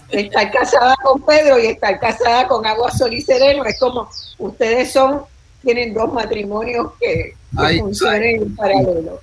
Estar 0.09 0.51
casada 0.51 0.95
con 1.03 1.21
Pedro 1.23 1.59
y 1.59 1.67
estar 1.67 1.99
casada 1.99 2.47
con 2.47 2.65
Agua 2.65 2.91
Sol 2.91 3.13
y 3.13 3.21
Sereno 3.21 3.65
es 3.65 3.77
como 3.79 4.09
ustedes 4.37 4.93
son, 4.93 5.23
tienen 5.61 5.93
dos 5.93 6.13
matrimonios 6.13 6.93
que, 6.99 7.35
funcionan 7.79 8.23
en 8.23 8.55
paralelo. 8.55 9.19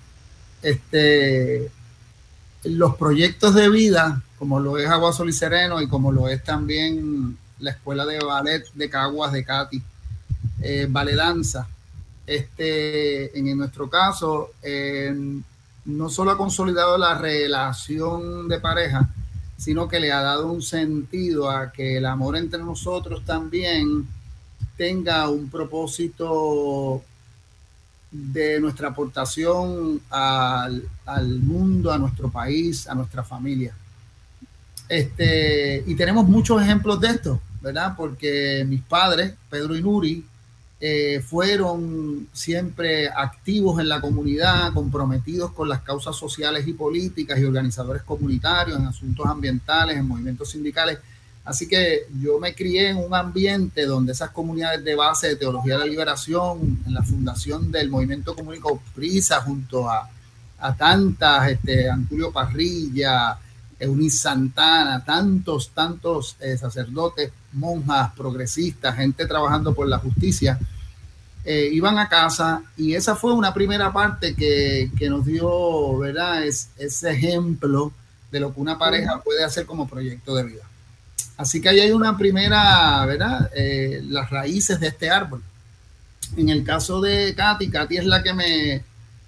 Este, 0.61 1.71
los 2.65 2.97
proyectos 2.97 3.55
de 3.55 3.71
vida, 3.71 4.23
como 4.39 4.61
lo 4.61 4.77
es 4.79 4.89
Agua 4.89 5.13
Sol 5.13 5.29
y 5.29 5.33
Sereno 5.33 5.81
y 5.81 5.89
como 5.89 6.13
lo 6.13 6.29
es 6.29 6.43
también 6.43 7.39
la 7.59 7.71
escuela 7.71 8.05
de 8.05 8.19
ballet 8.19 8.65
de 8.75 8.91
Caguas 8.91 9.33
de 9.33 9.45
Katy, 9.45 9.83
eh, 10.63 10.87
ballet 10.91 11.17
danza. 11.17 11.69
Este, 12.27 13.39
en, 13.39 13.57
nuestro 13.57 13.89
caso, 13.91 14.51
no 15.85 16.09
solo 16.09 16.31
ha 16.31 16.39
consolidado 16.39 16.97
la 16.97 17.19
relación 17.19 18.49
de 18.49 18.61
pareja, 18.61 19.11
sino 19.57 19.89
que 19.89 20.01
le 20.01 20.13
ha 20.13 20.23
dado 20.23 20.51
un 20.51 20.63
sentido 20.63 21.51
a 21.51 21.71
que 21.71 21.99
el 21.99 22.07
amor 22.07 22.37
entre 22.37 22.61
nosotros 22.61 23.25
también 23.25 24.07
tenga 24.77 25.29
un 25.29 25.49
propósito 25.49 27.03
de 28.11 28.61
nuestra 28.61 28.89
aportación 28.89 30.01
al, 30.11 30.89
al 31.05 31.39
mundo, 31.41 31.93
a 31.93 31.99
nuestro 31.99 32.31
país, 32.31 32.89
a 32.89 32.95
nuestra 32.95 33.23
familia. 33.23 33.75
Este, 34.89 35.83
y 35.87 35.95
tenemos 35.95 36.27
muchos 36.27 36.63
ejemplos 36.63 37.01
de 37.01 37.09
esto, 37.09 37.41
¿verdad? 37.61 37.95
Porque 37.97 38.65
mis 38.69 38.83
padres, 38.83 39.35
Pedro 39.51 39.77
y 39.77 39.83
Nuri, 39.83 40.25
eh, 40.87 41.23
fueron 41.23 42.29
siempre 42.35 43.09
activos 43.09 43.81
en 43.81 43.89
la 43.89 44.03
comunidad, 44.03 44.75
comprometidos 44.75 45.51
con 45.53 45.67
las 45.67 45.81
causas 45.81 46.15
sociales 46.15 46.69
y 46.69 46.75
políticas 46.75 47.39
y 47.39 47.45
organizadores 47.45 48.03
comunitarios 48.03 48.79
en 48.79 48.85
asuntos 48.85 49.25
ambientales, 49.25 49.97
en 49.97 50.07
movimientos 50.07 50.51
sindicales. 50.51 50.99
Así 51.43 51.67
que 51.67 52.01
yo 52.21 52.39
me 52.39 52.55
crié 52.55 52.91
en 52.91 52.99
un 52.99 53.15
ambiente 53.15 53.87
donde 53.87 54.13
esas 54.13 54.29
comunidades 54.29 54.85
de 54.85 54.95
base 54.95 55.29
de 55.29 55.37
Teología 55.37 55.79
de 55.79 55.81
la 55.81 55.87
Liberación, 55.87 56.83
en 56.87 56.93
la 56.93 57.03
fundación 57.03 57.73
del 57.73 57.89
Movimiento 57.89 58.37
Comunico 58.37 58.83
Prisa, 58.95 59.41
junto 59.41 59.89
a, 59.89 60.11
a 60.59 60.77
tantas, 60.77 61.49
este, 61.49 61.89
Antulio 61.89 62.31
Parrilla, 62.31 63.39
Eunice 63.85 64.19
Santana, 64.19 65.05
tantos, 65.05 65.71
tantos 65.71 66.37
eh, 66.41 66.57
sacerdotes, 66.57 67.31
monjas, 67.53 68.13
progresistas, 68.17 68.97
gente 68.97 69.27
trabajando 69.27 69.75
por 69.75 69.89
la 69.89 69.99
justicia, 69.99 70.59
eh, 71.45 71.69
iban 71.73 71.99
a 71.99 72.09
casa 72.09 72.63
y 72.77 72.95
esa 72.95 73.15
fue 73.15 73.35
una 73.35 73.53
primera 73.53 73.93
parte 73.93 74.35
que, 74.35 74.91
nos 75.09 75.27
dio, 75.27 75.99
¿verdad? 75.99 76.45
Es, 76.45 76.71
ese 76.79 77.11
ejemplo 77.13 77.93
de 78.31 78.41
lo 78.41 78.55
que 78.55 78.61
una 78.61 78.79
pareja 78.79 79.21
puede 79.23 79.45
hacer 79.45 79.67
como 79.67 79.87
proyecto 79.87 80.35
de 80.35 80.45
vida. 80.45 80.65
Así 81.37 81.61
que 81.61 81.69
ahí 81.69 81.81
hay 81.81 81.91
una 81.91 82.17
primera, 82.17 83.05
¿verdad? 83.07 83.51
Eh, 83.55 84.03
las 84.09 84.31
raíces 84.31 84.81
de 84.81 84.89
este 84.89 85.11
árbol. 85.11 85.43
En 86.37 86.49
el 86.49 86.65
caso 86.65 87.01
de 87.01 87.35
Katy, 87.35 87.71
Katy 87.71 87.99
es 87.99 88.07
la 88.07 88.23
que 88.23 88.33
me, 88.33 88.85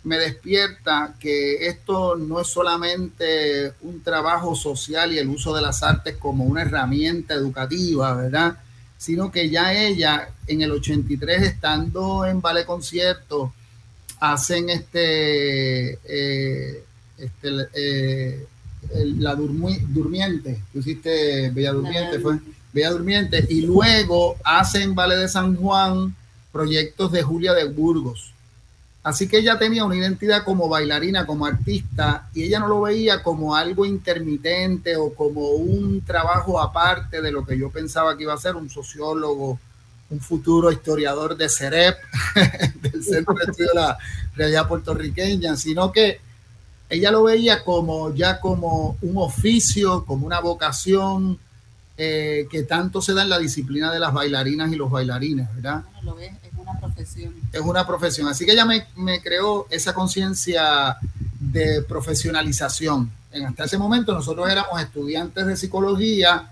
me 0.07 0.19
despierta 0.19 1.16
que 1.19 1.66
esto 1.66 2.14
no 2.14 2.40
es 2.40 2.47
solamente 2.47 3.73
un 3.83 4.05
trabajo 4.05 4.55
social 4.55 5.12
y 5.12 5.19
el 5.19 5.29
uso 5.29 5.53
de 5.53 5.61
las 5.61 5.83
artes 5.83 6.16
como 6.16 6.45
una 6.45 6.62
herramienta 6.62 7.35
educativa, 7.35 8.14
¿verdad? 8.14 8.57
Sino 8.97 9.33
que 9.33 9.51
ya 9.51 9.75
ella 9.75 10.29
en 10.47 10.62
el 10.62 10.71
83, 10.71 11.42
estando 11.42 12.25
en 12.25 12.40
Ballet 12.40 12.64
Concierto, 12.64 13.53
hacen 14.21 14.71
este, 14.71 15.99
eh, 16.05 16.85
este 17.19 17.69
eh, 17.75 18.47
la 19.19 19.35
durmiente, 19.35 20.62
tú 20.73 20.79
hiciste 20.79 21.51
Bella 21.51 21.73
Durmiente, 21.73 22.21
fue 22.21 22.38
Bella 22.73 22.90
Durmiente, 22.90 23.45
y 23.49 23.62
luego 23.62 24.37
hacen 24.45 24.95
Ballet 24.95 25.19
de 25.19 25.29
San 25.29 25.57
Juan 25.57 26.14
proyectos 26.53 27.11
de 27.11 27.25
Julia 27.25 27.55
de 27.55 27.64
Burgos 27.64 28.36
Así 29.07 29.29
que 29.29 29.38
ella 29.38 29.57
tenía 29.57 29.85
una 29.85 29.95
identidad 29.95 30.42
como 30.42 30.69
bailarina, 30.69 31.27
como 31.27 31.47
artista, 31.47 32.29
y 32.35 32.42
ella 32.42 32.59
no 32.59 32.66
lo 32.66 32.81
veía 32.81 33.23
como 33.23 33.55
algo 33.55 33.87
intermitente 33.87 34.97
o 34.97 35.14
como 35.14 35.51
un 35.51 36.05
trabajo 36.05 36.61
aparte 36.61 37.23
de 37.23 37.31
lo 37.31 37.47
que 37.47 37.57
yo 37.57 37.71
pensaba 37.71 38.16
que 38.16 38.25
iba 38.25 38.35
a 38.35 38.37
ser 38.37 38.57
un 38.57 38.69
sociólogo 38.69 39.61
un 40.11 40.21
futuro 40.21 40.73
historiador 40.73 41.37
de 41.37 41.49
CEREP, 41.49 41.97
del 42.83 43.05
Centro 43.05 43.35
de 43.35 43.45
Estudio 43.45 43.69
de 43.69 43.81
la 43.81 43.99
Realidad 44.35 44.66
Puertorriqueña, 44.66 45.57
sino 45.57 45.92
que 45.92 46.21
ella 46.88 47.12
lo 47.12 47.23
veía 47.23 47.62
como 47.62 48.12
ya 48.12 48.40
como 48.40 48.97
un 49.03 49.19
oficio, 49.19 50.05
como 50.05 50.27
una 50.27 50.40
vocación 50.40 51.38
eh, 51.99 52.47
que 52.51 52.63
tanto 52.65 53.01
se 53.01 53.15
da 53.15 53.23
en 53.23 53.31
la 53.31 53.39
disciplina 53.39 53.91
de 53.91 53.99
las 53.99 54.13
bailarinas 54.13 54.73
y 54.73 54.77
los 54.77 54.91
bailarines, 54.91 55.55
¿verdad? 55.55 55.85
lo 56.03 56.15
ves, 56.15 56.33
es 56.43 56.53
una 56.57 56.79
profesión. 56.79 57.35
Es 57.53 57.61
una 57.61 57.87
profesión. 57.87 58.29
Así 58.29 58.45
que 58.47 58.53
ella 58.53 58.65
me, 58.65 58.87
me 58.97 59.21
creó 59.21 59.67
esa 59.71 59.95
conciencia 59.95 60.97
de 61.41 61.83
profesionalización. 61.83 63.11
En 63.33 63.47
hasta 63.47 63.65
ese 63.65 63.79
momento 63.79 64.13
nosotros 64.13 64.49
éramos 64.49 64.81
estudiantes 64.81 65.47
de 65.47 65.57
psicología, 65.57 66.51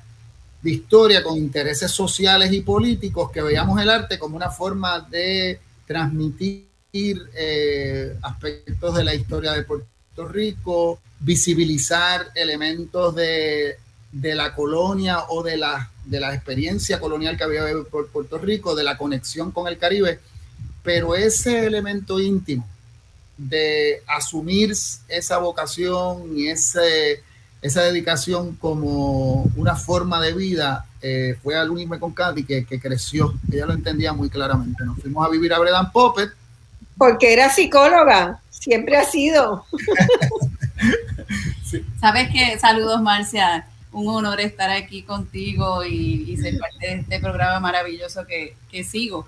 de 0.62 0.70
historia 0.70 1.22
con 1.22 1.36
intereses 1.36 1.90
sociales 1.90 2.52
y 2.52 2.60
políticos 2.60 3.30
que 3.30 3.42
veíamos 3.42 3.80
el 3.80 3.90
arte 3.90 4.18
como 4.18 4.36
una 4.36 4.50
forma 4.50 5.00
de 5.00 5.60
transmitir 5.86 6.66
eh, 6.92 8.16
aspectos 8.22 8.94
de 8.94 9.04
la 9.04 9.14
historia 9.14 9.52
de 9.52 9.62
Puerto 9.62 10.28
Rico, 10.28 11.00
visibilizar 11.20 12.28
elementos 12.34 13.14
de, 13.14 13.76
de 14.14 14.36
la 14.36 14.54
colonia 14.54 15.24
o 15.28 15.42
de 15.42 15.56
la, 15.56 15.90
de 16.04 16.20
la 16.20 16.32
experiencia 16.32 17.00
colonial 17.00 17.36
que 17.36 17.42
había 17.42 17.64
por 17.90 18.08
Puerto 18.08 18.38
Rico, 18.38 18.76
de 18.76 18.84
la 18.84 18.96
conexión 18.96 19.50
con 19.50 19.66
el 19.66 19.76
Caribe, 19.76 20.20
pero 20.84 21.16
ese 21.16 21.66
elemento 21.66 22.20
íntimo 22.20 22.66
de 23.36 24.02
asumir 24.06 24.72
esa 25.08 25.38
vocación 25.38 26.38
y 26.38 26.46
ese, 26.46 27.24
esa 27.60 27.82
dedicación 27.82 28.54
como 28.54 29.50
una 29.56 29.74
forma 29.74 30.20
de 30.20 30.32
vida 30.32 30.86
eh, 31.02 31.36
fue 31.42 31.56
al 31.56 31.70
Unirme 31.70 31.98
con 31.98 32.12
Katy 32.12 32.44
que, 32.44 32.64
que, 32.64 32.80
creció, 32.80 33.34
ella 33.52 33.66
lo 33.66 33.72
entendía 33.72 34.12
muy 34.12 34.30
claramente. 34.30 34.84
Nos 34.84 35.00
fuimos 35.00 35.26
a 35.26 35.30
vivir 35.30 35.52
a 35.52 35.58
Bredan 35.58 35.90
Poppet. 35.90 36.30
Porque 36.96 37.32
era 37.32 37.50
psicóloga, 37.50 38.40
siempre 38.48 38.96
ha 38.96 39.04
sido. 39.04 39.64
Sabes 42.00 42.28
que, 42.30 42.56
saludos 42.60 43.02
Marcia, 43.02 43.66
un 43.94 44.08
honor 44.08 44.40
estar 44.40 44.70
aquí 44.70 45.02
contigo 45.02 45.84
y, 45.84 46.26
y 46.28 46.36
ser 46.36 46.58
parte 46.58 46.86
de 46.86 46.94
este 47.00 47.20
programa 47.20 47.60
maravilloso 47.60 48.26
que, 48.26 48.56
que 48.70 48.84
sigo, 48.84 49.26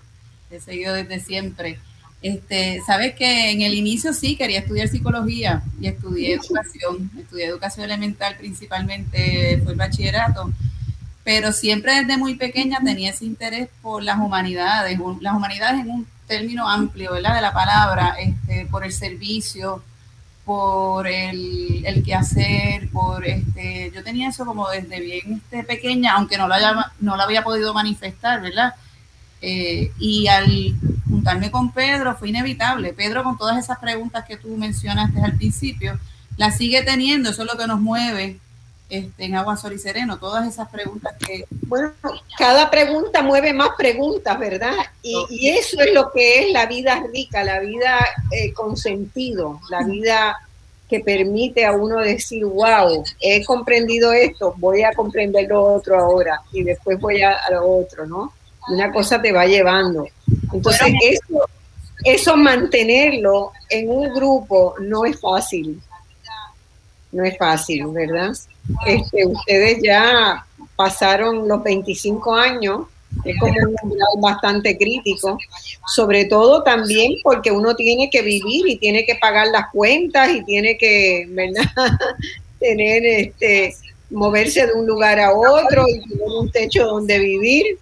he 0.50 0.60
seguido 0.60 0.94
desde 0.94 1.20
siempre. 1.20 1.78
Este, 2.22 2.80
sabes 2.84 3.14
que 3.14 3.52
en 3.52 3.62
el 3.62 3.74
inicio 3.74 4.12
sí 4.12 4.36
quería 4.36 4.60
estudiar 4.60 4.88
psicología 4.88 5.62
y 5.80 5.86
estudié 5.86 6.34
educación, 6.34 7.10
estudié 7.18 7.46
educación 7.46 7.84
elemental 7.84 8.36
principalmente, 8.36 9.60
fue 9.62 9.72
el 9.72 9.78
bachillerato, 9.78 10.50
pero 11.22 11.52
siempre 11.52 11.94
desde 11.94 12.16
muy 12.16 12.34
pequeña 12.34 12.80
tenía 12.84 13.10
ese 13.10 13.26
interés 13.26 13.68
por 13.82 14.02
las 14.02 14.18
humanidades, 14.18 14.98
las 15.20 15.34
humanidades 15.34 15.82
en 15.82 15.90
un 15.90 16.06
término 16.26 16.68
amplio, 16.68 17.12
¿verdad? 17.12 17.36
De 17.36 17.42
la 17.42 17.52
palabra, 17.52 18.16
este, 18.18 18.66
por 18.66 18.84
el 18.84 18.92
servicio, 18.92 19.82
por 20.46 21.08
el, 21.08 21.84
el 21.84 22.04
quehacer, 22.04 22.88
por 22.90 23.26
este, 23.26 23.90
yo 23.92 24.04
tenía 24.04 24.28
eso 24.28 24.46
como 24.46 24.68
desde 24.70 25.00
bien 25.00 25.42
este, 25.42 25.64
pequeña, 25.64 26.14
aunque 26.14 26.38
no 26.38 26.46
lo, 26.46 26.54
haya, 26.54 26.92
no 27.00 27.16
lo 27.16 27.22
había 27.22 27.42
podido 27.42 27.74
manifestar, 27.74 28.40
¿verdad? 28.40 28.74
Eh, 29.42 29.90
y 29.98 30.28
al 30.28 30.76
juntarme 31.10 31.50
con 31.50 31.72
Pedro 31.72 32.14
fue 32.14 32.28
inevitable. 32.28 32.92
Pedro, 32.92 33.24
con 33.24 33.36
todas 33.36 33.58
esas 33.58 33.80
preguntas 33.80 34.24
que 34.24 34.36
tú 34.36 34.56
mencionaste 34.56 35.20
al 35.20 35.36
principio, 35.36 35.98
las 36.36 36.56
sigue 36.56 36.82
teniendo, 36.82 37.30
eso 37.30 37.42
es 37.42 37.52
lo 37.52 37.58
que 37.58 37.66
nos 37.66 37.80
mueve 37.80 38.38
este, 38.88 39.24
en 39.24 39.34
Agua 39.34 39.56
Sol 39.56 39.72
y 39.72 39.78
Sereno, 39.78 40.18
todas 40.18 40.46
esas 40.48 40.68
preguntas 40.68 41.14
que... 41.18 41.44
Bueno, 41.66 41.92
cada 42.38 42.70
pregunta 42.70 43.22
mueve 43.22 43.52
más 43.52 43.70
preguntas, 43.76 44.38
¿verdad? 44.38 44.74
Y, 45.02 45.14
y 45.30 45.48
eso 45.50 45.80
es 45.80 45.92
lo 45.92 46.10
que 46.12 46.44
es 46.44 46.52
la 46.52 46.66
vida 46.66 47.02
rica, 47.12 47.44
la 47.44 47.60
vida 47.60 47.98
eh, 48.30 48.52
con 48.52 48.76
sentido, 48.76 49.60
la 49.70 49.82
vida 49.84 50.36
que 50.88 51.00
permite 51.00 51.66
a 51.66 51.72
uno 51.72 51.98
decir, 51.98 52.44
wow, 52.44 53.02
he 53.20 53.44
comprendido 53.44 54.12
esto, 54.12 54.54
voy 54.58 54.84
a 54.84 54.92
comprender 54.92 55.48
lo 55.48 55.62
otro 55.74 55.98
ahora 55.98 56.40
y 56.52 56.62
después 56.62 57.00
voy 57.00 57.22
a, 57.22 57.32
a 57.32 57.50
lo 57.50 57.68
otro, 57.68 58.06
¿no? 58.06 58.32
una 58.68 58.92
cosa 58.92 59.20
te 59.20 59.32
va 59.32 59.46
llevando. 59.46 60.08
Entonces, 60.52 60.92
eso, 61.02 61.48
eso 62.04 62.36
mantenerlo 62.36 63.52
en 63.68 63.90
un 63.90 64.12
grupo 64.14 64.74
no 64.80 65.04
es 65.04 65.20
fácil. 65.20 65.80
No 67.12 67.24
es 67.24 67.38
fácil, 67.38 67.86
¿verdad? 67.88 68.32
Este, 68.86 69.26
ustedes 69.26 69.78
ya 69.82 70.44
pasaron 70.76 71.48
los 71.48 71.62
25 71.62 72.34
años, 72.34 72.82
es 73.24 73.38
como 73.38 73.52
un 73.52 73.76
umbral 73.82 74.08
bastante 74.20 74.76
crítico, 74.76 75.38
sobre 75.86 76.26
todo 76.26 76.62
también 76.62 77.12
porque 77.22 77.50
uno 77.50 77.74
tiene 77.74 78.10
que 78.10 78.22
vivir 78.22 78.68
y 78.68 78.76
tiene 78.76 79.04
que 79.06 79.14
pagar 79.16 79.48
las 79.48 79.70
cuentas 79.72 80.30
y 80.30 80.44
tiene 80.44 80.76
que, 80.76 81.26
tener 82.60 83.04
este 83.04 83.74
moverse 84.10 84.66
de 84.66 84.72
un 84.74 84.86
lugar 84.86 85.18
a 85.18 85.32
otro 85.34 85.84
y 85.88 86.00
tener 86.08 86.28
un 86.28 86.50
techo 86.50 86.86
donde 86.86 87.18
vivir. 87.18 87.78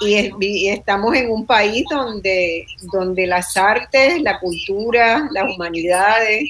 Y, 0.00 0.68
estamos 0.68 1.16
en 1.16 1.28
un 1.28 1.44
país 1.44 1.84
donde, 1.90 2.66
donde 2.92 3.26
las 3.26 3.56
artes, 3.56 4.22
la 4.22 4.38
cultura, 4.38 5.28
las 5.32 5.52
humanidades, 5.52 6.44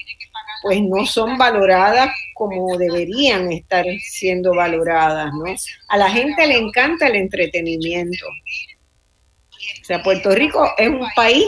pues 0.62 0.80
no 0.82 1.06
son 1.06 1.38
valoradas 1.38 2.10
como 2.34 2.76
deberían 2.76 3.52
estar 3.52 3.84
siendo 4.00 4.54
valoradas, 4.54 5.32
¿no? 5.32 5.44
A 5.88 5.96
la 5.96 6.10
gente 6.10 6.46
le 6.46 6.56
encanta 6.56 7.06
el 7.06 7.16
entretenimiento. 7.16 8.26
O 8.26 9.84
sea, 9.84 10.02
Puerto 10.02 10.30
Rico 10.30 10.70
es 10.76 10.88
un 10.88 11.06
país 11.14 11.46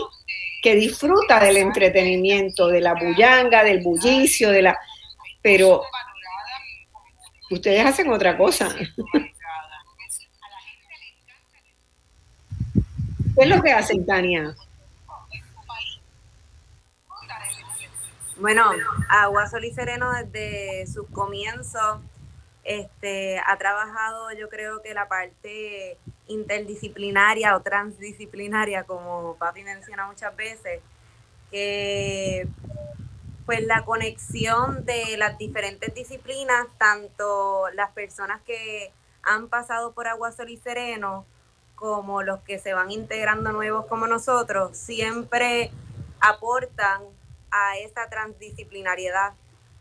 que 0.63 0.75
disfruta 0.75 1.41
del 1.41 1.57
entretenimiento, 1.57 2.69
de 2.69 2.81
la 2.81 2.95
bullanga, 2.95 3.65
del 3.65 3.83
bullicio, 3.83 4.51
de 4.51 4.63
la... 4.63 4.79
Pero 5.43 5.83
ustedes 7.51 7.85
hacen 7.85 8.11
otra 8.11 8.37
cosa. 8.37 8.69
¿Qué 13.35 13.45
es 13.45 13.49
lo 13.49 13.63
que 13.63 13.73
hacen, 13.73 14.05
Tania? 14.05 14.55
Bueno, 18.41 18.65
Agua 19.11 19.47
Sol 19.49 19.67
y 19.67 19.73
Sereno 19.73 20.13
desde 20.15 20.91
sus 20.91 21.07
comienzos 21.11 22.01
este, 22.65 23.39
ha 23.39 23.59
trabajado 23.59 24.33
yo 24.33 24.49
creo 24.49 24.81
que 24.81 24.95
la 24.95 25.09
parte 25.09 25.99
interdisciplinaria 26.27 27.55
o 27.55 27.61
transdisciplinaria, 27.61 28.85
como 28.85 29.37
papi 29.39 29.63
menciona 29.63 30.07
muchas 30.07 30.35
veces, 30.37 30.81
que 31.51 32.49
pues 33.45 33.63
la 33.67 33.85
conexión 33.85 34.87
de 34.87 35.19
las 35.19 35.37
diferentes 35.37 35.95
disciplinas, 35.95 36.67
tanto 36.79 37.69
las 37.75 37.91
personas 37.91 38.41
que 38.47 38.91
han 39.23 39.49
pasado 39.49 39.93
por 39.93 40.09
Agua 40.09 40.33
Sol 40.33 40.49
y 40.49 40.57
Sereno, 40.57 41.27
como 41.75 42.23
los 42.23 42.41
que 42.41 42.59
se 42.59 42.73
van 42.73 42.91
integrando 42.91 43.53
nuevos 43.53 43.85
como 43.85 44.07
nosotros, 44.07 44.79
siempre 44.79 45.71
aportan 46.21 47.03
a 47.51 47.79
esa 47.79 48.09
transdisciplinariedad, 48.09 49.33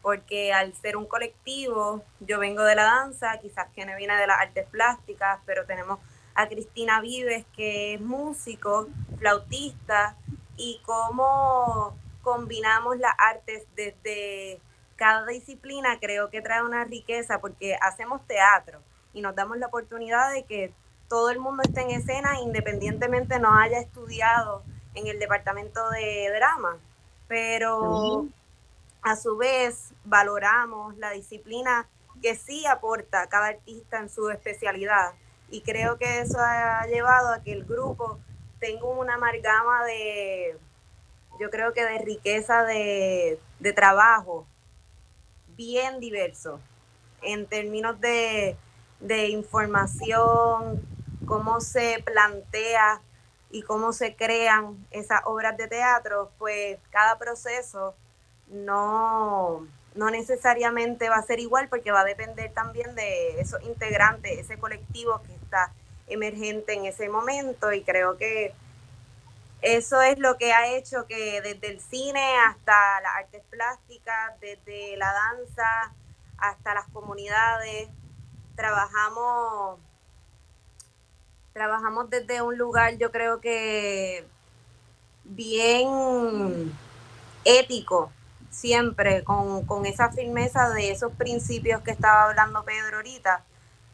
porque 0.01 0.53
al 0.53 0.73
ser 0.75 0.97
un 0.97 1.05
colectivo, 1.05 2.03
yo 2.19 2.39
vengo 2.39 2.63
de 2.63 2.75
la 2.75 2.83
danza, 2.83 3.37
quizás 3.39 3.67
me 3.75 3.95
viene 3.95 4.15
de 4.15 4.27
las 4.27 4.39
artes 4.39 4.65
plásticas, 4.67 5.39
pero 5.45 5.65
tenemos 5.65 5.99
a 6.35 6.47
Cristina 6.47 7.01
Vives, 7.01 7.45
que 7.55 7.95
es 7.95 8.01
músico, 8.01 8.87
flautista, 9.17 10.15
y 10.59 10.81
cómo 10.85 11.97
combinamos 12.21 12.97
las 12.97 13.13
artes 13.17 13.65
desde 13.75 14.59
cada 14.97 15.25
disciplina, 15.25 15.97
creo 15.99 16.29
que 16.29 16.41
trae 16.41 16.61
una 16.61 16.83
riqueza, 16.83 17.39
porque 17.39 17.77
hacemos 17.81 18.25
teatro 18.27 18.81
y 19.13 19.21
nos 19.21 19.33
damos 19.35 19.57
la 19.57 19.67
oportunidad 19.67 20.31
de 20.33 20.43
que 20.43 20.73
todo 21.07 21.29
el 21.29 21.39
mundo 21.39 21.63
esté 21.63 21.81
en 21.81 21.91
escena 21.91 22.39
independientemente 22.41 23.39
no 23.39 23.57
haya 23.57 23.79
estudiado 23.79 24.63
en 24.93 25.07
el 25.07 25.17
departamento 25.17 25.89
de 25.91 26.29
drama, 26.35 26.77
pero 27.29 28.27
a 29.01 29.15
su 29.15 29.37
vez 29.37 29.93
valoramos 30.03 30.97
la 30.97 31.11
disciplina 31.11 31.87
que 32.21 32.35
sí 32.35 32.65
aporta 32.65 33.29
cada 33.29 33.47
artista 33.47 33.99
en 33.99 34.09
su 34.09 34.29
especialidad. 34.29 35.13
Y 35.49 35.61
creo 35.61 35.97
que 35.97 36.19
eso 36.19 36.37
ha 36.39 36.85
llevado 36.87 37.31
a 37.31 37.41
que 37.41 37.53
el 37.53 37.63
grupo 37.63 38.19
tenga 38.59 38.85
una 38.85 39.15
amalgama 39.15 39.85
de, 39.85 40.57
yo 41.39 41.49
creo 41.49 41.71
que 41.71 41.85
de 41.85 41.99
riqueza 41.99 42.63
de, 42.63 43.39
de 43.59 43.73
trabajo 43.73 44.45
bien 45.55 45.99
diverso 45.99 46.59
en 47.21 47.45
términos 47.45 47.99
de, 48.01 48.57
de 48.99 49.27
información, 49.29 50.81
cómo 51.25 51.61
se 51.61 52.03
plantea 52.05 53.01
y 53.49 53.63
cómo 53.63 53.93
se 53.93 54.15
crean 54.15 54.85
esas 54.91 55.21
obras 55.25 55.57
de 55.57 55.67
teatro, 55.67 56.31
pues 56.37 56.77
cada 56.91 57.17
proceso 57.17 57.95
no, 58.47 59.67
no 59.95 60.09
necesariamente 60.11 61.09
va 61.09 61.17
a 61.17 61.23
ser 61.23 61.39
igual 61.39 61.67
porque 61.67 61.91
va 61.91 62.01
a 62.01 62.05
depender 62.05 62.53
también 62.53 62.95
de 62.95 63.39
esos 63.39 63.61
integrantes, 63.63 64.37
ese 64.37 64.57
colectivo 64.57 65.21
que 65.25 65.33
está 65.33 65.71
emergente 66.07 66.73
en 66.73 66.85
ese 66.85 67.09
momento. 67.09 67.73
Y 67.73 67.83
creo 67.83 68.17
que 68.17 68.53
eso 69.61 70.01
es 70.01 70.19
lo 70.19 70.37
que 70.37 70.53
ha 70.53 70.67
hecho 70.67 71.05
que 71.05 71.41
desde 71.41 71.67
el 71.67 71.81
cine 71.81 72.37
hasta 72.47 73.01
las 73.01 73.15
artes 73.17 73.43
plásticas, 73.49 74.39
desde 74.39 74.95
la 74.97 75.11
danza 75.11 75.93
hasta 76.37 76.73
las 76.73 76.87
comunidades, 76.89 77.89
trabajamos 78.55 79.79
trabajamos 81.59 82.09
desde 82.09 82.41
un 82.41 82.57
lugar 82.57 82.97
yo 82.97 83.11
creo 83.11 83.41
que 83.41 84.25
bien 85.25 86.71
ético 87.43 88.13
siempre 88.49 89.25
con, 89.25 89.65
con, 89.65 89.85
esa 89.85 90.09
firmeza 90.09 90.69
de 90.69 90.91
esos 90.91 91.11
principios 91.11 91.81
que 91.81 91.91
estaba 91.91 92.29
hablando 92.29 92.63
Pedro 92.63 92.95
ahorita. 92.95 93.43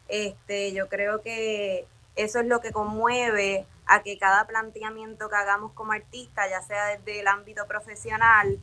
Este, 0.08 0.74
yo 0.74 0.88
creo 0.90 1.24
que 1.24 1.88
eso 2.16 2.40
es 2.40 2.46
lo 2.46 2.62
que 2.62 2.72
conmueve 2.72 3.66
a 3.88 4.04
que 4.04 4.20
cada 4.20 4.46
planteamiento 4.46 5.28
que 5.28 5.36
hagamos 5.36 5.72
como 5.72 5.94
artista, 5.94 6.48
ya 6.48 6.62
sea 6.62 6.86
desde 6.96 7.20
el 7.22 7.28
ámbito 7.28 7.66
profesional 7.66 8.60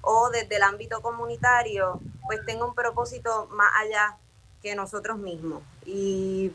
o 0.00 0.30
desde 0.30 0.54
el 0.56 0.62
ámbito 0.62 1.02
comunitario, 1.02 2.00
pues 2.24 2.38
tenga 2.46 2.64
un 2.66 2.74
propósito 2.76 3.48
más 3.50 3.72
allá 3.80 4.16
que 4.62 4.76
nosotros 4.76 5.18
mismos. 5.18 5.60
Y 5.84 6.52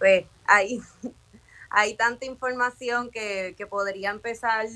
pues 0.00 0.24
hay, 0.50 0.80
hay 1.70 1.94
tanta 1.94 2.26
información 2.26 3.10
que, 3.10 3.54
que 3.56 3.66
podría 3.66 4.10
empezar 4.10 4.66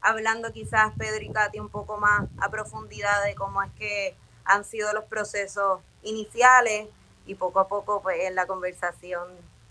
hablando 0.00 0.52
quizás 0.52 0.92
Pedro 0.96 1.22
y 1.22 1.30
Katy 1.30 1.58
un 1.58 1.68
poco 1.68 1.98
más 1.98 2.28
a 2.38 2.50
profundidad 2.50 3.24
de 3.24 3.34
cómo 3.34 3.62
es 3.62 3.70
que 3.78 4.14
han 4.44 4.64
sido 4.64 4.92
los 4.92 5.04
procesos 5.04 5.80
iniciales 6.02 6.86
y 7.26 7.34
poco 7.34 7.58
a 7.58 7.68
poco 7.68 8.02
pues 8.02 8.18
en 8.20 8.34
la 8.34 8.46
conversación 8.46 9.28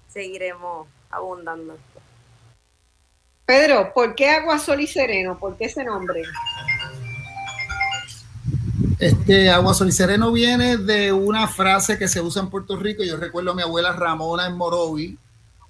seguiremos 0.07 0.87
abundando. 1.09 1.77
Pedro, 3.45 3.93
¿por 3.93 4.15
qué 4.15 4.29
Agua 4.29 4.57
Sol 4.57 4.81
y 4.81 4.87
Sereno? 4.87 5.37
¿Por 5.37 5.57
qué 5.57 5.65
ese 5.65 5.83
nombre? 5.83 6.23
Este 8.99 9.49
Agua 9.49 9.73
Sol 9.73 9.89
y 9.89 9.91
Sereno 9.91 10.31
viene 10.31 10.77
de 10.77 11.11
una 11.11 11.47
frase 11.47 11.99
que 11.99 12.07
se 12.07 12.21
usa 12.21 12.41
en 12.41 12.49
Puerto 12.49 12.77
Rico. 12.77 13.03
Yo 13.03 13.17
recuerdo 13.17 13.51
a 13.51 13.55
mi 13.55 13.61
abuela 13.61 13.91
Ramona 13.91 14.47
en 14.47 14.57
Morovi 14.57 15.17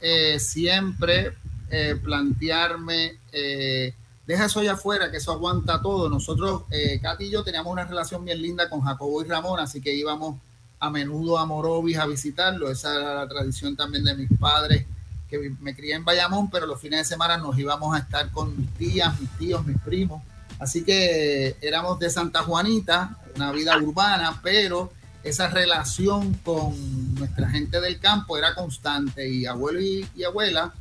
eh, 0.05 0.37
siempre 0.37 1.31
eh, 1.69 1.95
plantearme, 1.95 3.19
eh, 3.31 3.93
deja 4.27 4.45
eso 4.47 4.59
allá 4.59 4.73
afuera, 4.73 5.09
que 5.09 5.15
eso 5.15 5.31
aguanta 5.31 5.81
todo. 5.81 6.09
Nosotros, 6.09 6.63
Katy 7.01 7.23
y 7.23 7.29
yo 7.29 7.41
teníamos 7.41 7.71
una 7.71 7.85
relación 7.85 8.25
bien 8.25 8.41
linda 8.41 8.69
con 8.69 8.81
Jacobo 8.81 9.21
y 9.23 9.29
Ramona, 9.29 9.63
así 9.63 9.79
que 9.79 9.95
íbamos 9.95 10.41
a 10.77 10.89
menudo 10.89 11.37
a 11.37 11.45
Morovis 11.45 11.97
a 11.97 12.05
visitarlo. 12.05 12.69
Esa 12.69 12.93
era 12.93 13.15
la 13.15 13.29
tradición 13.29 13.77
también 13.77 14.03
de 14.03 14.13
mis 14.13 14.27
padres, 14.37 14.85
que 15.29 15.55
me 15.61 15.73
crié 15.73 15.95
en 15.95 16.03
Bayamón, 16.03 16.49
pero 16.49 16.65
los 16.65 16.81
fines 16.81 16.99
de 16.99 17.05
semana 17.05 17.37
nos 17.37 17.57
íbamos 17.57 17.95
a 17.95 17.99
estar 17.99 18.29
con 18.31 18.57
mis 18.59 18.69
tías, 18.73 19.17
mis 19.21 19.29
tíos, 19.37 19.65
mis 19.65 19.79
primos. 19.79 20.21
Así 20.59 20.83
que 20.83 21.55
éramos 21.61 21.97
de 21.99 22.09
Santa 22.09 22.43
Juanita, 22.43 23.17
una 23.37 23.53
vida 23.53 23.77
urbana, 23.77 24.41
pero 24.43 24.91
esa 25.23 25.47
relación 25.47 26.33
con 26.43 27.15
nuestra 27.15 27.49
gente 27.49 27.79
del 27.79 27.99
campo 27.99 28.38
era 28.38 28.53
constante 28.55 29.27
y 29.27 29.45
abuelo 29.45 29.79
y, 29.81 30.23
abuela 30.23 30.73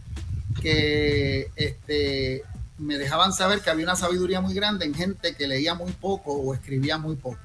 que 0.60 1.50
este, 1.56 2.42
me 2.78 2.98
dejaban 2.98 3.32
saber 3.32 3.60
que 3.60 3.70
había 3.70 3.84
una 3.84 3.96
sabiduría 3.96 4.40
muy 4.40 4.54
grande 4.54 4.84
en 4.84 4.94
gente 4.94 5.34
que 5.34 5.46
leía 5.46 5.74
muy 5.74 5.92
poco 5.92 6.32
o 6.32 6.54
escribía 6.54 6.98
muy 6.98 7.16
poco. 7.16 7.38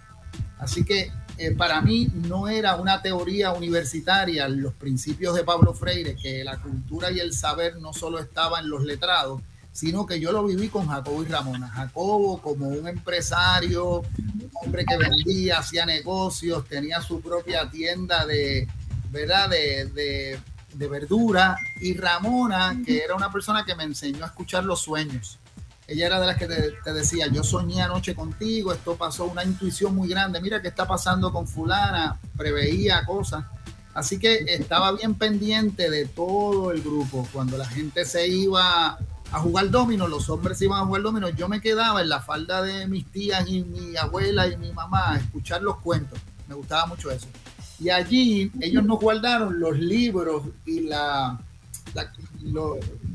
Así 0.57 0.83
que 0.83 1.11
eh, 1.37 1.51
para 1.51 1.81
mí 1.81 2.09
no 2.13 2.47
era 2.47 2.75
una 2.75 3.01
teoría 3.01 3.53
universitaria 3.53 4.47
los 4.47 4.73
principios 4.73 5.35
de 5.35 5.43
Pablo 5.43 5.73
Freire, 5.73 6.15
que 6.15 6.43
la 6.43 6.59
cultura 6.59 7.11
y 7.11 7.19
el 7.19 7.33
saber 7.33 7.77
no 7.77 7.93
solo 7.93 8.19
estaban 8.19 8.63
en 8.63 8.71
los 8.71 8.83
letrados, 8.83 9.41
sino 9.77 10.07
que 10.07 10.19
yo 10.19 10.31
lo 10.31 10.43
viví 10.43 10.69
con 10.69 10.87
Jacobo 10.87 11.21
y 11.21 11.27
Ramona. 11.27 11.69
Jacobo 11.69 12.41
como 12.41 12.67
un 12.67 12.87
empresario, 12.87 13.99
un 13.99 14.49
hombre 14.63 14.83
que 14.83 14.97
vendía, 14.97 15.59
hacía 15.59 15.85
negocios, 15.85 16.65
tenía 16.67 16.99
su 16.99 17.21
propia 17.21 17.69
tienda 17.69 18.25
de, 18.25 18.67
¿verdad? 19.11 19.51
De, 19.51 19.85
de, 19.85 20.39
de 20.73 20.87
verdura. 20.87 21.59
Y 21.79 21.95
Ramona, 21.95 22.75
que 22.83 23.03
era 23.03 23.13
una 23.13 23.31
persona 23.31 23.65
que 23.65 23.75
me 23.75 23.83
enseñó 23.83 24.23
a 24.23 24.29
escuchar 24.29 24.63
los 24.65 24.81
sueños. 24.81 25.37
Ella 25.85 26.07
era 26.07 26.19
de 26.19 26.25
las 26.25 26.37
que 26.37 26.47
te, 26.47 26.71
te, 26.83 26.93
decía, 26.93 27.27
yo 27.27 27.43
soñé 27.43 27.83
anoche 27.83 28.15
contigo, 28.15 28.73
esto 28.73 28.95
pasó, 28.95 29.25
una 29.25 29.43
intuición 29.43 29.93
muy 29.93 30.09
grande, 30.09 30.41
mira 30.41 30.59
qué 30.59 30.69
está 30.69 30.87
pasando 30.87 31.31
con 31.31 31.47
fulana, 31.47 32.19
preveía 32.35 33.05
cosas. 33.05 33.45
Así 33.93 34.17
que 34.17 34.43
estaba 34.47 34.91
bien 34.93 35.13
pendiente 35.13 35.91
de 35.91 36.07
todo 36.07 36.71
el 36.71 36.81
grupo. 36.81 37.27
Cuando 37.31 37.57
la 37.57 37.65
gente 37.67 38.05
se 38.05 38.27
iba 38.27 38.97
a 39.31 39.39
jugar 39.39 39.69
domino, 39.69 40.07
los 40.07 40.29
hombres 40.29 40.61
iban 40.61 40.79
a 40.79 40.85
jugar 40.85 41.01
domino, 41.01 41.29
yo 41.29 41.49
me 41.49 41.61
quedaba 41.61 42.01
en 42.01 42.09
la 42.09 42.21
falda 42.21 42.61
de 42.61 42.87
mis 42.87 43.05
tías 43.11 43.47
y 43.47 43.63
mi 43.63 43.97
abuela 43.97 44.47
y 44.47 44.57
mi 44.57 44.71
mamá 44.71 45.13
a 45.13 45.17
escuchar 45.17 45.61
los 45.61 45.77
cuentos. 45.77 46.19
Me 46.47 46.55
gustaba 46.55 46.85
mucho 46.85 47.11
eso. 47.11 47.27
Y 47.79 47.89
allí 47.89 48.51
ellos 48.61 48.83
nos 48.83 48.99
guardaron 48.99 49.59
los 49.59 49.77
libros 49.77 50.43
y 50.65 50.81
la, 50.81 51.39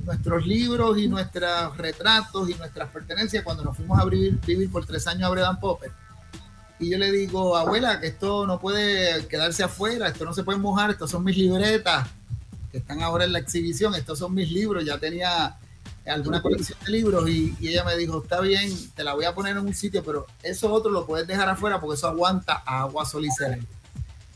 nuestros 0.04 0.46
libros 0.46 0.98
y 0.98 1.08
nuestros 1.08 1.76
retratos 1.76 2.48
y 2.48 2.54
nuestras 2.54 2.88
pertenencias 2.90 3.42
cuando 3.42 3.64
nos 3.64 3.76
fuimos 3.76 3.98
a 3.98 4.04
vivir, 4.04 4.70
por 4.70 4.84
tres 4.86 5.06
años 5.06 5.24
a 5.24 5.30
Bredan 5.30 5.58
Popper. 5.58 5.90
Y 6.78 6.90
yo 6.90 6.98
le 6.98 7.12
digo, 7.12 7.56
abuela, 7.56 8.00
que 8.00 8.08
esto 8.08 8.46
no 8.46 8.58
puede 8.58 9.26
quedarse 9.28 9.62
afuera, 9.62 10.08
esto 10.08 10.24
no 10.24 10.34
se 10.34 10.42
puede 10.42 10.58
mojar, 10.58 10.90
estos 10.90 11.10
son 11.10 11.24
mis 11.24 11.36
libretas 11.36 12.08
que 12.70 12.78
están 12.78 13.02
ahora 13.02 13.24
en 13.24 13.32
la 13.32 13.38
exhibición, 13.38 13.94
estos 13.94 14.18
son 14.18 14.34
mis 14.34 14.50
libros, 14.50 14.84
ya 14.84 14.98
tenía 14.98 15.56
alguna 16.06 16.42
colección 16.42 16.78
de 16.84 16.92
libros 16.92 17.28
y, 17.28 17.56
ella 17.60 17.84
me 17.84 17.96
dijo, 17.96 18.22
está 18.22 18.40
bien, 18.40 18.70
te 18.94 19.04
la 19.04 19.14
voy 19.14 19.24
a 19.24 19.34
poner 19.34 19.56
en 19.56 19.66
un 19.66 19.74
sitio, 19.74 20.02
pero 20.04 20.26
eso 20.42 20.72
otro 20.72 20.90
lo 20.90 21.06
puedes 21.06 21.26
dejar 21.26 21.48
afuera 21.48 21.80
porque 21.80 21.96
eso 21.96 22.08
aguanta 22.08 22.62
agua, 22.66 23.04
sol 23.04 23.24
y 23.24 23.28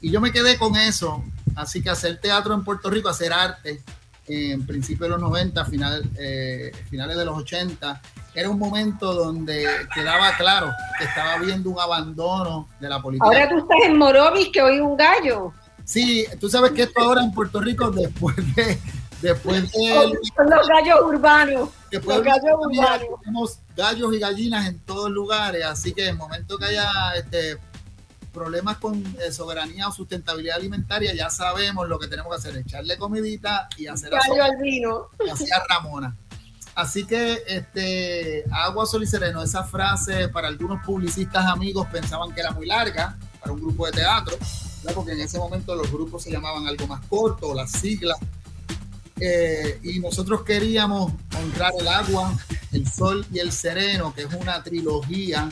Y 0.01 0.11
yo 0.11 0.21
me 0.21 0.33
quedé 0.33 0.59
con 0.59 0.77
eso, 0.77 1.25
así 1.55 1.83
que 1.83 1.91
hacer 1.91 2.21
teatro 2.21 2.55
en 2.55 2.65
Puerto 2.65 2.91
Rico, 2.91 3.09
hacer 3.09 3.33
arte, 3.33 3.83
en 4.29 4.67
principios 4.67 5.09
de 5.09 5.09
los 5.11 5.21
90, 5.21 5.65
final, 5.67 6.11
eh, 6.19 6.73
finales 6.91 7.17
de 7.17 7.25
los 7.25 7.37
80, 7.39 8.01
era 8.35 8.51
un 8.51 8.59
momento 8.59 9.15
donde 9.15 9.67
quedaba 9.95 10.37
claro 10.37 10.71
que 10.99 11.05
estaba 11.05 11.35
habiendo 11.35 11.71
un 11.71 11.81
abandono 11.81 12.69
de 12.81 12.89
la 12.89 13.01
política. 13.01 13.27
Ahora 13.27 13.49
tú 13.49 13.59
estás 13.59 13.79
en 13.85 13.97
Morovis, 13.97 14.49
que 14.53 14.61
oí 14.61 14.81
un 14.81 14.97
gallo. 14.97 15.53
Sí, 15.85 16.27
tú 16.41 16.49
sabes 16.51 16.73
que 16.73 16.83
esto 16.83 17.01
ahora 17.01 17.23
en 17.23 17.33
Puerto 17.33 17.61
Rico, 17.61 17.91
después 17.91 18.37
de, 18.55 18.79
Después 19.23 19.73
de. 19.73 20.13
los 20.49 20.69
gallos 20.69 21.01
urbanos. 21.03 21.71
Después 21.91 22.19
los 22.19 22.27
gallos 22.27 22.59
urbanos. 22.59 23.09
Tenemos 23.21 23.59
gallos 23.77 24.15
y 24.15 24.19
gallinas 24.19 24.69
en 24.69 24.79
todos 24.81 25.11
lugares, 25.11 25.65
así 25.65 25.93
que 25.93 26.05
en 26.05 26.11
el 26.11 26.17
momento 26.17 26.59
que 26.59 26.67
haya 26.67 26.91
este, 27.17 27.59
problemas 28.33 28.77
con 28.79 29.03
eh, 29.21 29.33
soberanía 29.33 29.89
o 29.89 29.93
sustentabilidad 29.93 30.57
alimentaria, 30.57 31.15
ya 31.15 31.31
sabemos 31.31 31.89
lo 31.89 31.99
que 31.99 32.09
tenemos 32.09 32.31
que 32.31 32.37
hacer: 32.37 32.57
echarle 32.59 32.99
comidita 32.99 33.69
y 33.77 33.87
hacer 33.87 34.11
Gallo 34.11 34.45
al 34.45 34.57
vino. 34.59 35.09
Hacía 35.33 35.63
Ramona. 35.69 36.17
Así 36.75 37.07
que 37.07 37.43
este, 37.47 38.45
agua, 38.53 38.85
sol 38.85 39.03
y 39.03 39.07
sereno, 39.07 39.43
esa 39.43 39.65
frase 39.65 40.29
para 40.29 40.49
algunos 40.49 40.85
publicistas 40.85 41.47
amigos 41.47 41.87
pensaban 41.91 42.35
que 42.35 42.43
era 42.43 42.51
muy 42.51 42.67
larga 42.67 43.17
para 43.41 43.53
un 43.53 43.63
grupo 43.63 43.87
de 43.87 43.93
teatro, 43.93 44.37
porque 44.95 45.13
en 45.13 45.21
ese 45.21 45.39
momento 45.39 45.75
los 45.75 45.91
grupos 45.91 46.23
se 46.23 46.31
llamaban 46.31 46.67
algo 46.67 46.87
más 46.87 47.01
corto, 47.07 47.55
las 47.55 47.71
siglas 47.73 48.19
eh, 49.19 49.81
y 49.83 49.99
nosotros 50.01 50.43
queríamos 50.43 51.13
honrar 51.35 51.73
el 51.79 51.89
agua, 51.89 52.39
el 52.73 52.87
sol 52.87 53.27
y 53.33 53.39
el 53.39 53.51
sereno, 53.51 54.15
que 54.15 54.23
es 54.23 54.35
una 54.35 54.63
trilogía 54.63 55.51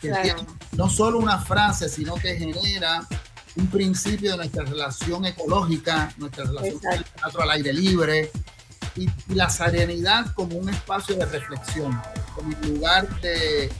que 0.00 0.12
tiene 0.22 0.46
no 0.72 0.88
solo 0.88 1.18
una 1.18 1.38
frase, 1.38 1.88
sino 1.88 2.14
que 2.14 2.36
genera 2.36 3.06
un 3.56 3.66
principio 3.66 4.32
de 4.32 4.36
nuestra 4.38 4.64
relación 4.64 5.26
ecológica, 5.26 6.14
nuestra 6.18 6.44
relación 6.44 6.78
con 6.78 6.92
el 6.92 7.04
teatro 7.04 7.42
al 7.42 7.50
aire 7.50 7.72
libre 7.72 8.30
y, 8.96 9.08
la 9.34 9.50
serenidad 9.50 10.32
como 10.34 10.56
un 10.56 10.68
espacio 10.68 11.16
de 11.16 11.26
reflexión, 11.26 12.00
como 12.34 12.56
un 12.56 12.74
lugar 12.74 13.08
de, 13.20 13.70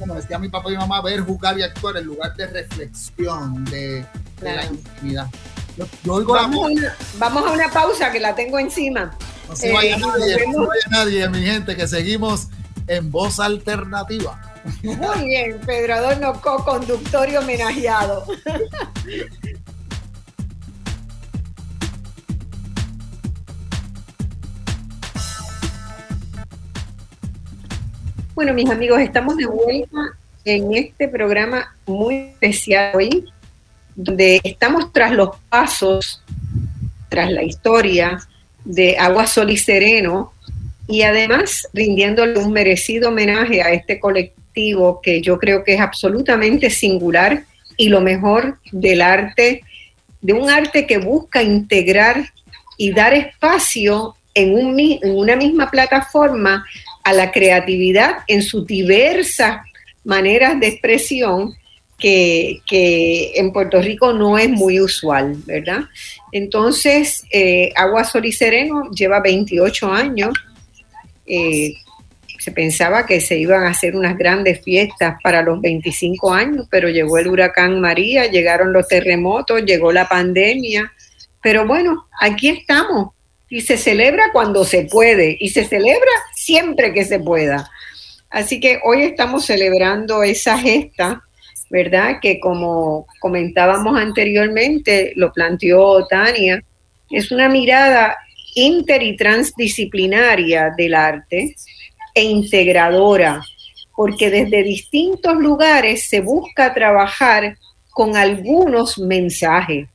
como 0.00 0.14
decía 0.14 0.38
mi 0.38 0.48
papá 0.48 0.72
y 0.72 0.76
mamá, 0.76 1.00
ver, 1.00 1.20
jugar 1.20 1.58
y 1.58 1.62
actuar, 1.62 1.96
el 1.96 2.06
lugar 2.06 2.34
de 2.34 2.46
reflexión, 2.48 3.64
de, 3.66 4.04
de 4.40 4.56
la 4.56 4.64
intimidad 4.66 5.30
vamos, 6.04 7.44
a 7.44 7.52
una, 7.52 7.70
pausa 7.70 8.10
que 8.12 8.20
la 8.20 8.34
tengo 8.34 8.58
encima. 8.58 9.16
No 9.48 9.56
se 9.56 9.72
vaya, 9.72 9.96
eh, 9.96 10.00
nadie, 10.00 10.46
no 10.52 10.66
vaya 10.66 10.82
nadie, 10.90 11.28
mi 11.28 11.42
gente, 11.42 11.76
que 11.76 11.86
seguimos 11.86 12.48
en 12.86 13.10
voz 13.10 13.40
alternativa. 13.40 14.40
Muy 14.82 15.26
bien, 15.26 15.60
Pedro 15.66 15.94
Adorno, 15.94 16.40
co-conductor 16.40 17.28
y 17.28 17.36
homenajeado. 17.36 18.24
Bueno, 28.34 28.54
mis 28.54 28.70
amigos, 28.70 28.98
estamos 29.00 29.36
de 29.36 29.46
vuelta 29.46 30.16
en 30.44 30.74
este 30.74 31.06
programa 31.06 31.76
muy 31.86 32.30
especial 32.30 32.96
hoy, 32.96 33.32
donde 33.94 34.40
estamos 34.44 34.92
tras 34.92 35.12
los 35.12 35.30
pasos, 35.48 36.22
tras 37.08 37.30
la 37.30 37.42
historia 37.42 38.18
de 38.64 38.96
Agua 38.98 39.26
Sol 39.26 39.50
y 39.50 39.56
Sereno 39.56 40.32
y 40.88 41.02
además 41.02 41.68
rindiéndole 41.72 42.38
un 42.38 42.52
merecido 42.52 43.08
homenaje 43.08 43.62
a 43.62 43.72
este 43.72 44.00
colectivo 44.00 45.00
que 45.02 45.20
yo 45.20 45.38
creo 45.38 45.64
que 45.64 45.74
es 45.74 45.80
absolutamente 45.80 46.70
singular 46.70 47.44
y 47.76 47.88
lo 47.88 48.00
mejor 48.00 48.58
del 48.70 49.02
arte, 49.02 49.62
de 50.20 50.32
un 50.32 50.50
arte 50.50 50.86
que 50.86 50.98
busca 50.98 51.42
integrar 51.42 52.30
y 52.76 52.92
dar 52.92 53.14
espacio 53.14 54.16
en, 54.34 54.78
en 54.78 55.16
una 55.16 55.36
misma 55.36 55.70
plataforma 55.70 56.64
a 57.04 57.12
la 57.12 57.30
creatividad 57.30 58.18
en 58.28 58.42
sus 58.42 58.66
diversas 58.66 59.60
maneras 60.04 60.58
de 60.60 60.68
expresión 60.68 61.54
que, 62.02 63.32
en 63.36 63.52
Puerto 63.52 63.80
Rico 63.80 64.12
no 64.12 64.36
es 64.36 64.48
muy 64.48 64.80
usual, 64.80 65.36
¿verdad? 65.46 65.82
Entonces, 66.32 67.24
eh, 67.30 67.70
Agua 67.76 68.04
Sol 68.04 68.26
y 68.26 68.32
Sereno 68.32 68.90
lleva 68.90 69.20
28 69.20 69.90
años. 69.90 70.32
Eh, 71.26 71.74
se 72.38 72.50
pensaba 72.50 73.06
que 73.06 73.20
se 73.20 73.38
iban 73.38 73.62
a 73.62 73.70
hacer 73.70 73.94
unas 73.94 74.18
grandes 74.18 74.60
fiestas 74.62 75.16
para 75.22 75.42
los 75.42 75.60
25 75.60 76.34
años, 76.34 76.66
pero 76.70 76.88
llegó 76.88 77.18
el 77.18 77.28
huracán 77.28 77.80
María, 77.80 78.26
llegaron 78.26 78.72
los 78.72 78.88
terremotos, 78.88 79.64
llegó 79.64 79.92
la 79.92 80.08
pandemia. 80.08 80.92
Pero 81.40 81.66
bueno, 81.66 82.08
aquí 82.20 82.48
estamos 82.48 83.10
y 83.48 83.60
se 83.60 83.76
celebra 83.76 84.30
cuando 84.32 84.64
se 84.64 84.86
puede 84.86 85.36
y 85.38 85.50
se 85.50 85.64
celebra 85.64 86.10
siempre 86.34 86.92
que 86.92 87.04
se 87.04 87.20
pueda. 87.20 87.70
Así 88.30 88.58
que 88.58 88.80
hoy 88.82 89.02
estamos 89.02 89.44
celebrando 89.44 90.22
esa 90.22 90.58
gesta, 90.58 91.22
¿verdad? 91.72 92.18
Que 92.20 92.38
como 92.38 93.06
comentábamos 93.18 93.98
anteriormente, 93.98 95.14
lo 95.16 95.32
planteó 95.32 96.06
Tania, 96.06 96.62
es 97.10 97.32
una 97.32 97.48
mirada 97.48 98.14
inter 98.54 99.02
y 99.02 99.16
transdisciplinaria 99.16 100.74
del 100.76 100.92
arte 100.92 101.56
e 102.14 102.24
integradora, 102.24 103.42
porque 103.96 104.28
desde 104.28 104.62
distintos 104.62 105.34
lugares 105.38 106.10
se 106.10 106.20
busca 106.20 106.74
trabajar 106.74 107.56
con 107.90 108.16
algunos 108.16 108.98
mensajes, 108.98 109.88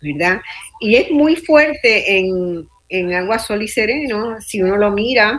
¿verdad? 0.00 0.40
Y 0.80 0.96
es 0.96 1.12
muy 1.12 1.36
fuerte 1.36 2.18
en, 2.18 2.66
en 2.88 3.14
Agua 3.14 3.38
Sol 3.38 3.62
y 3.62 3.68
Sereno, 3.68 4.40
si 4.40 4.60
uno 4.60 4.76
lo 4.76 4.90
mira, 4.90 5.38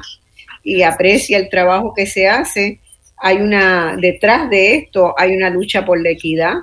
y 0.64 0.84
aprecia 0.84 1.38
el 1.38 1.50
trabajo 1.50 1.94
que 1.94 2.06
se 2.06 2.30
hace, 2.30 2.80
hay 3.26 3.38
una, 3.38 3.96
detrás 3.96 4.50
de 4.50 4.76
esto 4.76 5.16
hay 5.18 5.34
una 5.34 5.50
lucha 5.50 5.86
por 5.86 6.02
la 6.02 6.10
equidad 6.10 6.56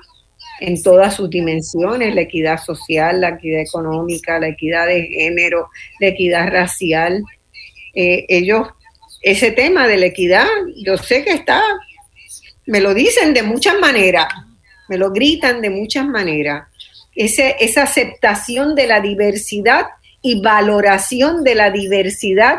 en 0.60 0.82
todas 0.82 1.14
sus 1.14 1.30
dimensiones, 1.30 2.14
la 2.14 2.20
equidad 2.20 2.62
social, 2.62 3.22
la 3.22 3.30
equidad 3.30 3.62
económica, 3.62 4.38
la 4.38 4.48
equidad 4.48 4.86
de 4.86 5.06
género, 5.06 5.70
la 6.00 6.08
equidad 6.08 6.48
racial. 6.48 7.24
Eh, 7.94 8.26
ellos, 8.28 8.68
ese 9.22 9.52
tema 9.52 9.88
de 9.88 9.96
la 9.96 10.06
equidad, 10.06 10.46
yo 10.84 10.98
sé 10.98 11.24
que 11.24 11.32
está, 11.32 11.62
me 12.66 12.82
lo 12.82 12.92
dicen 12.92 13.32
de 13.32 13.42
muchas 13.42 13.80
maneras, 13.80 14.26
me 14.90 14.98
lo 14.98 15.12
gritan 15.12 15.62
de 15.62 15.70
muchas 15.70 16.06
maneras. 16.06 16.68
Esa 17.16 17.84
aceptación 17.84 18.74
de 18.74 18.86
la 18.86 19.00
diversidad 19.00 19.86
y 20.20 20.42
valoración 20.42 21.42
de 21.42 21.54
la 21.54 21.70
diversidad 21.70 22.56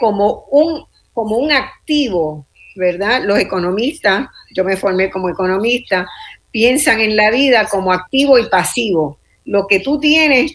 como 0.00 0.46
un, 0.50 0.84
como 1.12 1.36
un 1.36 1.52
activo, 1.52 2.44
¿verdad? 2.76 3.22
Los 3.24 3.38
economistas, 3.38 4.28
yo 4.54 4.64
me 4.64 4.76
formé 4.76 5.10
como 5.10 5.28
economista, 5.28 6.08
piensan 6.50 7.00
en 7.00 7.16
la 7.16 7.30
vida 7.30 7.66
como 7.66 7.92
activo 7.92 8.38
y 8.38 8.48
pasivo. 8.48 9.18
Lo 9.44 9.66
que 9.66 9.80
tú 9.80 9.98
tienes 9.98 10.52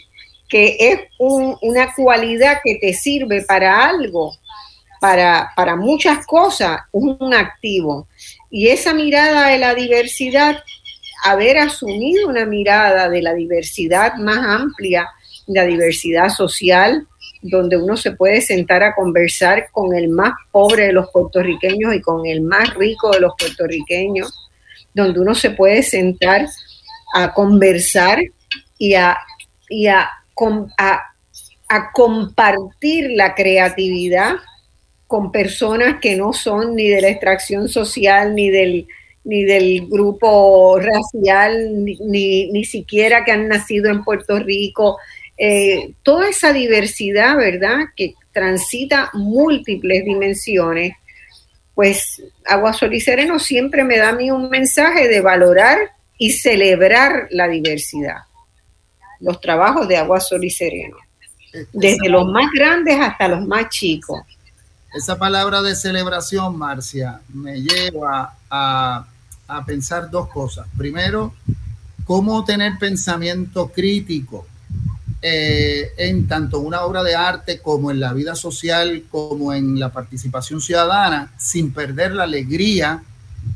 que 0.51 0.75
es 0.79 0.99
una 1.17 1.93
cualidad 1.95 2.57
que 2.61 2.75
te 2.75 2.93
sirve 2.93 3.41
para 3.43 3.87
algo, 3.87 4.35
para, 4.99 5.51
para 5.55 5.77
muchas 5.77 6.25
cosas, 6.25 6.81
un 6.91 7.33
activo. 7.33 8.09
Y 8.49 8.67
esa 8.67 8.93
mirada 8.93 9.47
de 9.47 9.57
la 9.57 9.73
diversidad, 9.73 10.61
haber 11.23 11.57
asumido 11.57 12.27
una 12.27 12.45
mirada 12.45 13.07
de 13.07 13.21
la 13.21 13.33
diversidad 13.33 14.15
más 14.15 14.39
amplia, 14.45 15.07
la 15.47 15.63
diversidad 15.63 16.29
social, 16.29 17.07
donde 17.41 17.77
uno 17.77 17.97
se 17.97 18.11
puede 18.11 18.41
sentar 18.41 18.83
a 18.83 18.93
conversar 18.93 19.67
con 19.71 19.95
el 19.95 20.09
más 20.09 20.33
pobre 20.51 20.87
de 20.87 20.93
los 20.93 21.09
puertorriqueños 21.11 21.95
y 21.95 22.01
con 22.01 22.25
el 22.25 22.41
más 22.41 22.73
rico 22.75 23.11
de 23.11 23.19
los 23.19 23.33
puertorriqueños, 23.37 24.49
donde 24.93 25.19
uno 25.19 25.33
se 25.33 25.51
puede 25.51 25.81
sentar 25.81 26.47
a 27.13 27.33
conversar 27.33 28.19
y 28.77 28.93
a, 28.95 29.17
a, 30.77 31.01
compartir 31.93 33.11
la 33.11 33.33
creatividad 33.33 34.35
con 35.07 35.31
personas 35.31 35.99
que 36.01 36.15
no 36.15 36.33
son 36.33 36.75
ni 36.75 36.89
de 36.89 37.01
la 37.01 37.09
extracción 37.09 37.69
social, 37.69 38.35
ni 38.35 38.49
del, 38.49 38.87
ni 39.23 39.43
del 39.43 39.87
grupo 39.87 40.79
racial, 40.79 41.83
ni, 41.83 42.51
ni 42.51 42.65
siquiera 42.65 43.23
que 43.23 43.31
han 43.31 43.47
nacido 43.47 43.89
en 43.89 44.03
Puerto 44.03 44.39
Rico, 44.39 44.97
eh, 45.43 45.95
toda 46.03 46.29
esa 46.29 46.53
diversidad, 46.53 47.35
¿verdad? 47.35 47.85
Que 47.95 48.13
transita 48.31 49.09
múltiples 49.13 50.05
dimensiones, 50.05 50.93
pues 51.73 52.21
Agua 52.45 52.73
Sol 52.73 52.93
y 52.93 53.01
Sereno 53.01 53.39
siempre 53.39 53.83
me 53.83 53.97
da 53.97 54.09
a 54.09 54.13
mí 54.13 54.29
un 54.29 54.51
mensaje 54.51 55.07
de 55.07 55.19
valorar 55.19 55.79
y 56.19 56.33
celebrar 56.33 57.27
la 57.31 57.47
diversidad. 57.47 58.17
Los 59.19 59.41
trabajos 59.41 59.87
de 59.87 59.97
Agua 59.97 60.19
Sol 60.19 60.43
y 60.45 60.51
Sereno, 60.51 60.97
desde 61.73 62.07
los 62.07 62.27
más 62.27 62.51
grandes 62.53 62.99
hasta 62.99 63.27
los 63.27 63.43
más 63.47 63.67
chicos. 63.69 64.21
Esa 64.93 65.17
palabra 65.17 65.63
de 65.63 65.75
celebración, 65.75 66.55
Marcia, 66.55 67.19
me 67.33 67.59
lleva 67.59 68.37
a, 68.47 69.07
a 69.47 69.65
pensar 69.65 70.11
dos 70.11 70.29
cosas. 70.29 70.67
Primero, 70.77 71.33
cómo 72.05 72.45
tener 72.45 72.77
pensamiento 72.77 73.69
crítico 73.69 74.45
eh, 75.23 75.93
en 75.97 76.27
tanto 76.27 76.59
una 76.59 76.81
obra 76.81 77.03
de 77.03 77.15
arte 77.15 77.59
como 77.59 77.91
en 77.91 77.99
la 77.99 78.11
vida 78.11 78.33
social, 78.33 79.03
como 79.11 79.53
en 79.53 79.79
la 79.79 79.91
participación 79.91 80.61
ciudadana, 80.61 81.31
sin 81.37 81.71
perder 81.71 82.13
la 82.13 82.23
alegría 82.23 83.03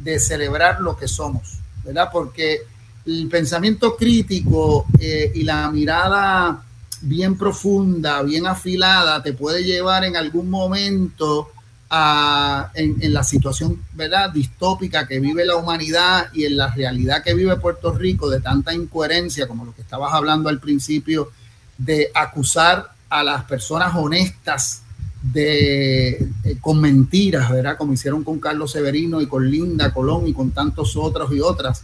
de 0.04 0.19
celebrar 0.19 0.80
lo 0.82 0.95
que 0.95 1.08
somos, 1.08 1.58
¿verdad? 1.84 2.10
Porque 2.12 2.62
el 3.06 3.28
pensamiento 3.30 3.95
crítico 3.95 4.86
eh, 4.99 5.32
y 5.34 5.43
la 5.43 5.71
mirada 5.71 6.63
bien 7.01 7.38
profunda, 7.38 8.21
bien 8.21 8.45
afilada, 8.45 9.21
te 9.23 9.34
puede 9.34 9.63
llevar 9.63 10.04
en 10.04 10.15
algún 10.15 10.49
momento 10.49 11.49
a, 11.89 12.71
en, 12.73 13.13
la 13.13 13.23
situación 13.23 13.82
¿verdad? 13.93 14.32
distópica 14.32 15.08
que 15.08 15.19
vive 15.19 15.45
la 15.45 15.56
humanidad 15.56 16.28
y 16.34 16.45
en 16.45 16.58
la 16.58 16.73
realidad 16.73 17.23
que 17.23 17.34
vive 17.34 17.56
Puerto 17.58 17.91
Rico 17.91 18.30
de 18.30 18.39
tanta 18.39 18.73
incoherencia 18.73 19.47
como 19.47 19.65
lo 19.65 19.75
que 19.75 19.82
estabas 19.82 20.13
hablando 20.13 20.49
al 20.49 20.60
principio 20.60 21.32
de 21.77 22.09
acusar 22.13 22.91
a 23.09 23.23
las 23.23 23.43
personas 23.45 23.93
honestas 23.95 24.81
de, 25.21 26.09
eh, 26.43 26.57
con 26.61 26.79
mentiras, 26.79 27.49
¿verdad? 27.49 27.77
Como 27.77 27.93
hicieron 27.93 28.23
con 28.23 28.39
Carlos 28.39 28.71
Severino 28.71 29.21
y 29.21 29.27
con 29.27 29.49
Linda 29.49 29.93
Colón 29.93 30.27
y 30.27 30.33
con 30.33 30.51
tantos 30.51 30.95
otros 30.95 31.31
y 31.33 31.39
otras. 31.39 31.83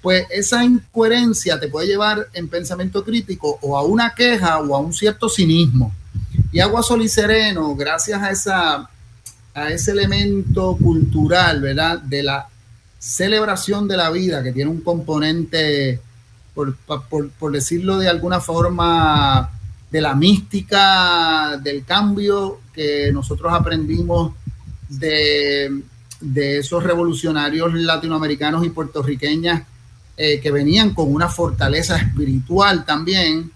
Pues 0.00 0.26
esa 0.30 0.64
incoherencia 0.64 1.60
te 1.60 1.68
puede 1.68 1.86
llevar 1.86 2.28
en 2.32 2.48
pensamiento 2.48 3.04
crítico 3.04 3.58
o 3.62 3.78
a 3.78 3.82
una 3.82 4.14
queja 4.14 4.58
o 4.58 4.74
a 4.74 4.80
un 4.80 4.92
cierto 4.92 5.28
cinismo. 5.28 5.94
Y 6.50 6.60
Agua 6.60 6.82
Sol 6.82 7.02
y 7.02 7.08
Sereno, 7.08 7.74
gracias 7.74 8.20
a, 8.20 8.30
esa, 8.30 8.90
a 9.54 9.70
ese 9.70 9.92
elemento 9.92 10.76
cultural, 10.76 11.60
¿verdad? 11.62 11.98
De 12.00 12.22
la 12.22 12.48
celebración 12.98 13.88
de 13.88 13.96
la 13.96 14.10
vida, 14.10 14.42
que 14.42 14.52
tiene 14.52 14.70
un 14.70 14.80
componente 14.80 16.00
por, 16.54 17.52
decirlo 17.52 17.98
de 17.98 18.08
alguna 18.08 18.40
forma, 18.40 19.50
de 19.90 20.00
la 20.00 20.14
mística 20.14 21.58
del 21.62 21.84
cambio 21.84 22.60
que 22.72 23.10
nosotros 23.12 23.52
aprendimos 23.52 24.32
de, 24.88 25.82
esos 26.34 26.82
revolucionarios 26.82 27.74
latinoamericanos 27.74 28.64
y 28.64 28.70
puertorriqueñas 28.70 29.64
eh, 30.16 30.40
que 30.40 30.50
venían 30.50 30.94
con 30.94 31.12
una 31.12 31.28
fortaleza 31.28 31.96
espiritual 31.96 32.84
también, 32.84 33.50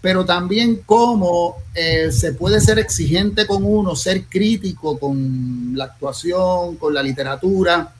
pero 0.00 0.24
también 0.24 0.80
cómo 0.84 1.56
eh, 1.74 2.10
se 2.10 2.32
puede 2.32 2.60
ser 2.60 2.78
exigente 2.78 3.46
con 3.46 3.62
uno, 3.64 3.94
ser 3.94 4.24
crítico 4.24 4.98
con 4.98 5.72
la 5.74 5.84
actuación, 5.84 6.76
con 6.76 6.94
la 6.94 7.02
literatura, 7.02 7.94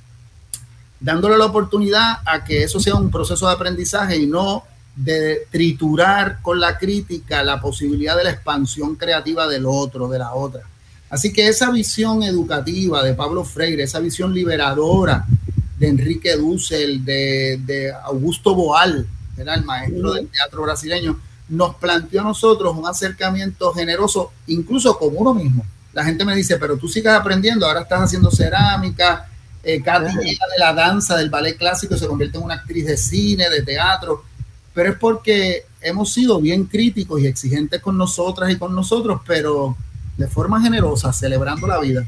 dándole 1.01 1.39
la 1.39 1.47
oportunidad 1.47 2.19
a 2.25 2.45
que 2.45 2.65
eso 2.65 2.81
sea 2.81 2.95
un 2.95 3.11
proceso 3.11 3.47
de 3.47 3.55
aprendizaje 3.55 4.17
y 4.17 4.27
no 4.27 4.65
de 4.97 5.47
triturar 5.51 6.43
con 6.43 6.59
la 6.59 6.77
crítica 6.77 7.45
la 7.45 7.61
posibilidad 7.61 8.17
de 8.17 8.25
la 8.25 8.31
expansión 8.31 8.97
creativa 8.97 9.47
del 9.47 9.65
otro, 9.65 10.09
de 10.09 10.19
la 10.19 10.35
otra. 10.35 10.63
Así 11.09 11.33
que 11.33 11.47
esa 11.47 11.71
visión 11.71 12.23
educativa 12.23 13.03
de 13.03 13.15
Pablo 13.15 13.45
Freire, 13.45 13.85
esa 13.85 14.01
visión 14.01 14.35
liberadora 14.35 15.25
de 15.79 15.89
Enrique 15.89 16.37
Dussel, 16.37 17.05
de, 17.05 17.93
Augusto 18.05 18.55
Boal, 18.55 19.07
era 19.37 19.55
el 19.55 19.65
maestro 19.65 20.15
del 20.15 20.29
teatro 20.29 20.63
brasileño, 20.63 21.21
nos 21.49 21.77
planteó 21.77 22.23
a 22.23 22.25
nosotros 22.25 22.77
un 22.77 22.87
acercamiento 22.87 23.73
generoso, 23.73 24.33
incluso 24.49 24.99
con 24.99 25.11
uno 25.15 25.33
mismo. 25.33 25.65
La 25.93 26.05
gente 26.05 26.25
me 26.25 26.35
dice, 26.35 26.57
pero 26.57 26.77
tú 26.77 26.89
sigues 26.89 27.13
aprendiendo, 27.13 27.67
ahora 27.67 27.83
estás 27.83 28.03
haciendo 28.03 28.31
cerámica, 28.31 29.28
eh, 29.63 29.83
Katy 29.83 30.15
de 30.15 30.37
la 30.59 30.73
danza, 30.73 31.17
del 31.17 31.31
ballet 31.31 31.57
clásico, 31.57 31.97
se 31.97 32.07
convierte 32.07 32.39
en 32.39 32.45
una 32.45 32.55
actriz 32.55 32.87
de 32.87 32.97
cine, 32.97 33.49
de 33.51 33.63
teatro, 33.63 34.25
pero 34.73 34.93
es 34.93 34.99
porque 34.99 35.65
hemos 35.81 36.13
sido 36.13 36.41
bien 36.41 36.65
críticos 36.65 37.21
y 37.21 37.27
exigentes 37.27 37.81
con 37.81 37.99
nosotras 37.99 38.51
y 38.51 38.57
con 38.57 38.75
nosotros, 38.75 39.21
pero 39.27 39.77
de 40.17 40.27
forma 40.27 40.61
generosa, 40.61 41.13
celebrando 41.13 41.67
la 41.67 41.79
vida. 41.79 42.07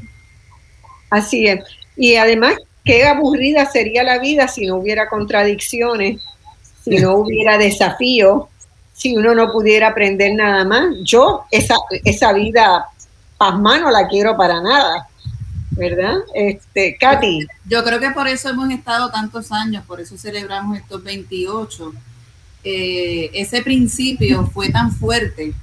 Así 1.09 1.47
es. 1.47 1.61
Y 1.95 2.15
además, 2.15 2.55
qué 2.83 3.05
aburrida 3.05 3.65
sería 3.69 4.03
la 4.03 4.19
vida 4.19 4.47
si 4.47 4.65
no 4.65 4.77
hubiera 4.77 5.09
contradicciones, 5.09 6.21
si 6.83 6.97
no 6.97 7.15
hubiera 7.17 7.57
desafíos, 7.57 8.45
si 8.93 9.15
uno 9.15 9.33
no 9.33 9.51
pudiera 9.51 9.89
aprender 9.89 10.33
nada 10.35 10.63
más. 10.65 10.95
Yo 11.03 11.45
esa, 11.51 11.75
esa 12.03 12.33
vida 12.33 12.85
pasma 13.37 13.79
no 13.79 13.91
la 13.91 14.07
quiero 14.07 14.37
para 14.37 14.61
nada. 14.61 15.07
¿Verdad? 15.81 16.17
Este, 16.35 16.95
Katy. 16.99 17.47
Yo 17.65 17.83
creo 17.83 17.99
que 17.99 18.11
por 18.11 18.27
eso 18.27 18.49
hemos 18.49 18.69
estado 18.69 19.09
tantos 19.09 19.51
años, 19.51 19.83
por 19.85 19.99
eso 19.99 20.15
celebramos 20.15 20.77
estos 20.77 21.03
28. 21.03 21.91
Eh, 22.63 23.31
ese 23.33 23.63
principio 23.63 24.45
fue 24.45 24.69
tan 24.69 24.91
fuerte 24.91 25.55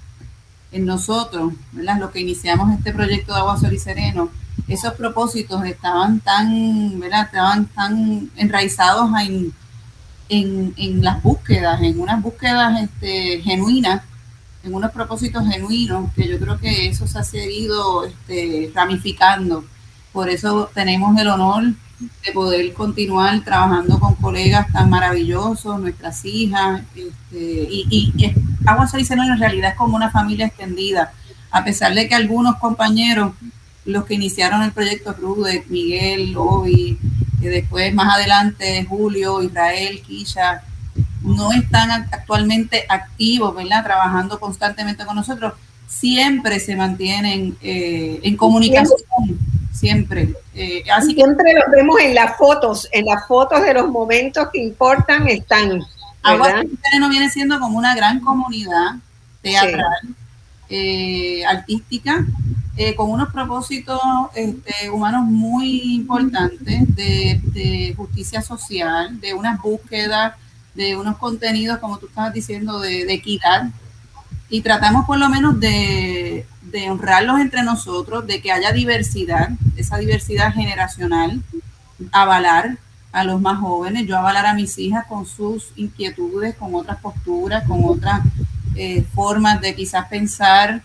en 0.73 0.85
nosotros, 0.85 1.53
¿verdad? 1.71 2.01
Lo 2.01 2.11
que 2.11 2.19
iniciamos 2.19 2.77
este 2.77 2.93
proyecto 2.93 3.33
de 3.33 3.39
Agua 3.39 3.61
Sol 3.61 3.73
y 3.73 3.79
Sereno, 3.79 4.29
esos 4.67 4.95
propósitos 4.95 5.65
estaban 5.65 6.19
tan, 6.19 6.99
¿verdad? 6.99 7.27
Estaban 7.27 7.67
tan 7.67 8.29
enraizados 8.35 9.09
en, 9.21 9.55
en, 10.77 11.05
las 11.05 11.23
búsquedas, 11.23 11.81
en 11.81 12.01
unas 12.01 12.21
búsquedas 12.21 12.83
este, 12.83 13.41
genuinas, 13.43 14.03
en 14.65 14.75
unos 14.75 14.91
propósitos 14.91 15.47
genuinos, 15.47 16.13
que 16.15 16.27
yo 16.27 16.41
creo 16.41 16.59
que 16.59 16.89
eso 16.89 17.07
se 17.07 17.21
ha 17.21 17.23
seguido 17.23 18.05
este, 18.05 18.73
ramificando 18.75 19.65
por 20.13 20.29
eso 20.29 20.71
tenemos 20.75 21.19
el 21.19 21.29
honor 21.29 21.65
de 22.25 22.33
poder 22.33 22.73
continuar 22.75 23.41
trabajando 23.45 23.99
con 23.99 24.15
colegas 24.15 24.71
tan 24.73 24.89
maravillosos, 24.89 25.81
nuestras 25.81 26.25
hijas, 26.25 26.83
este, 26.95 27.69
y, 27.71 28.13
y, 28.17 28.35
Agua 28.67 28.87
Soliceno 28.87 29.25
en 29.25 29.39
realidad 29.39 29.73
es 29.73 29.77
como 29.77 29.97
una 29.97 30.11
familia 30.11 30.47
extendida, 30.47 31.13
a 31.51 31.65
pesar 31.65 31.95
de 31.95 32.09
que 32.09 32.15
algunos 32.15 32.57
compañeros, 32.57 33.33
los 33.85 34.05
que 34.05 34.15
iniciaron 34.15 34.63
el 34.63 34.73
proyecto 34.73 35.13
Rude, 35.15 35.65
Miguel, 35.69 36.35
Obi, 36.37 36.99
y 37.41 37.47
después 37.47 37.95
más 37.95 38.15
adelante 38.15 38.85
Julio, 38.89 39.43
Israel, 39.43 40.03
Quilla, 40.03 40.63
no 41.23 41.53
están 41.53 41.91
actualmente 41.91 42.85
activos, 42.89 43.55
¿verdad? 43.55 43.85
Trabajando 43.85 44.39
constantemente 44.39 45.05
con 45.05 45.17
nosotros, 45.17 45.55
siempre 45.87 46.61
se 46.61 46.77
mantienen 46.77 47.57
eh, 47.63 48.21
en 48.23 48.37
comunicación 48.37 48.99
siempre. 49.73 50.35
Eh, 50.55 50.83
así 50.93 51.15
siempre 51.15 51.53
los 51.55 51.71
vemos 51.71 52.01
en 52.01 52.15
las 52.15 52.37
fotos, 52.37 52.89
en 52.93 53.05
las 53.05 53.27
fotos 53.27 53.63
de 53.63 53.75
los 53.75 53.89
momentos 53.89 54.49
que 54.53 54.63
importan 54.63 55.29
están. 55.29 55.83
Agua 56.23 56.65
no 56.99 57.09
viene 57.09 57.31
siendo 57.31 57.59
como 57.61 57.79
una 57.79 57.95
gran 57.95 58.21
comunidad 58.21 58.97
teatral, 59.41 60.15
eh, 60.69 61.45
artística, 61.47 62.27
eh, 62.77 62.95
con 62.95 63.11
unos 63.11 63.33
propósitos 63.33 64.01
este, 64.35 64.91
humanos 64.91 65.25
muy 65.25 65.95
importantes 65.95 66.95
de, 66.95 67.41
de, 67.43 67.95
justicia 67.97 68.43
social, 68.43 69.21
de 69.21 69.35
unas 69.35 69.61
búsquedas, 69.61 70.35
de 70.75 70.97
unos 70.97 71.17
contenidos, 71.19 71.79
como 71.79 71.99
tú 71.99 72.07
estabas 72.07 72.33
diciendo, 72.33 72.81
de, 72.81 73.05
de 73.05 73.15
equidad. 73.15 73.71
Y 74.51 74.63
tratamos 74.63 75.05
por 75.07 75.19
lo 75.19 75.29
menos 75.29 75.61
de, 75.61 76.47
honrarlos 76.91 77.41
entre 77.41 77.63
nosotros, 77.63 78.27
de 78.27 78.41
que 78.41 78.53
haya 78.53 78.73
diversidad, 78.73 79.51
esa 79.77 79.99
diversidad 79.99 80.53
generacional, 80.53 81.43
avalar 82.13 82.79
a 83.13 83.25
los 83.25 83.41
más 83.41 83.59
jóvenes, 83.59 84.07
yo 84.07 84.17
avalar 84.17 84.47
a 84.47 84.55
mis 84.55 84.79
hijas 84.79 85.07
con 85.07 85.27
sus 85.27 85.73
inquietudes, 85.77 86.55
con 86.57 86.75
otras 86.75 86.99
posturas, 86.99 87.67
con 87.67 87.81
otras 87.85 88.21
eh, 88.75 89.05
formas 89.15 89.61
de 89.61 89.75
quizás 89.75 90.07
pensar, 90.09 90.83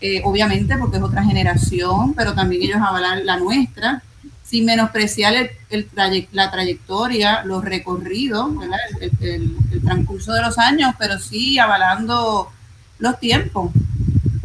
eh, 0.00 0.22
obviamente 0.24 0.76
porque 0.76 0.96
es 0.96 1.02
otra 1.02 1.24
generación, 1.24 2.14
pero 2.14 2.34
también 2.34 2.62
ellos 2.62 2.80
avalar 2.80 3.22
la 3.24 3.36
nuestra, 3.36 4.02
sin 4.42 4.64
menospreciar 4.64 5.50
el, 5.70 5.88
la 6.32 6.50
trayectoria, 6.50 7.42
los 7.44 7.64
recorridos, 7.64 8.50
el, 9.20 9.56
el 9.70 9.82
transcurso 9.82 10.32
de 10.32 10.42
los 10.42 10.58
años, 10.58 10.94
pero 10.98 11.18
sí 11.18 11.58
avalando 11.58 12.50
los 13.02 13.18
tiempos 13.18 13.72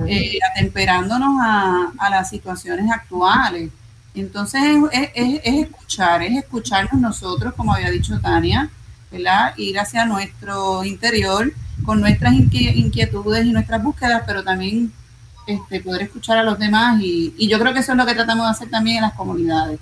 eh, 0.08 0.40
atemperándonos 0.52 1.38
a, 1.40 2.10
las 2.10 2.28
situaciones 2.30 2.90
actuales. 2.92 3.70
Entonces 4.16 4.62
es, 4.92 5.12
escuchar, 5.44 6.24
es 6.24 6.38
escucharnos 6.38 7.00
nosotros, 7.00 7.54
como 7.54 7.76
había 7.76 7.92
dicho 7.92 8.20
Tania, 8.20 8.68
¿verdad? 9.12 9.54
Ir 9.58 9.80
hacia 9.80 10.06
nuestro 10.06 10.84
interior 10.84 11.54
con 11.86 12.02
nuestras 12.02 12.34
inquietudes 12.34 13.46
y 13.46 13.52
nuestras 13.52 13.84
búsquedas, 13.84 14.24
pero 14.26 14.44
también 14.44 14.92
este, 15.46 15.80
poder 15.80 16.02
escuchar 16.02 16.40
a 16.40 16.44
los 16.44 16.58
demás 16.58 17.00
y, 17.00 17.36
y, 17.38 17.48
yo 17.48 17.60
creo 17.60 17.74
que 17.74 17.82
eso 17.82 17.92
es 17.92 17.98
lo 17.98 18.08
que 18.08 18.16
tratamos 18.16 18.48
de 18.48 18.52
hacer 18.52 18.70
también 18.72 18.98
en 18.98 19.04
las 19.04 19.14
comunidades. 19.14 19.80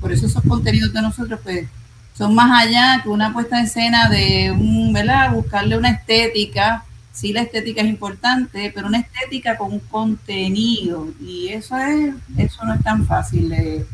Por 0.00 0.10
eso 0.10 0.24
esos 0.24 0.42
contenidos 0.42 0.94
de 0.94 1.02
nosotros 1.02 1.38
pues 1.42 1.68
son 2.16 2.34
más 2.34 2.64
allá 2.64 3.02
que 3.02 3.10
una 3.10 3.34
puesta 3.34 3.58
en 3.58 3.66
escena 3.66 4.08
de 4.08 4.50
un, 4.50 4.90
¿verdad? 4.94 5.32
buscarle 5.32 5.76
una 5.76 5.90
estética 5.90 6.82
sí 7.16 7.32
la 7.32 7.42
estética 7.42 7.80
es 7.80 7.88
importante, 7.88 8.70
pero 8.74 8.88
una 8.88 9.00
estética 9.00 9.56
con 9.56 9.72
un 9.72 9.80
contenido 9.80 11.08
y 11.18 11.48
eso 11.48 11.76
es 11.78 12.14
eso 12.36 12.64
no 12.66 12.74
es 12.74 12.82
tan 12.82 13.06
fácil 13.06 13.48
de, 13.48 13.86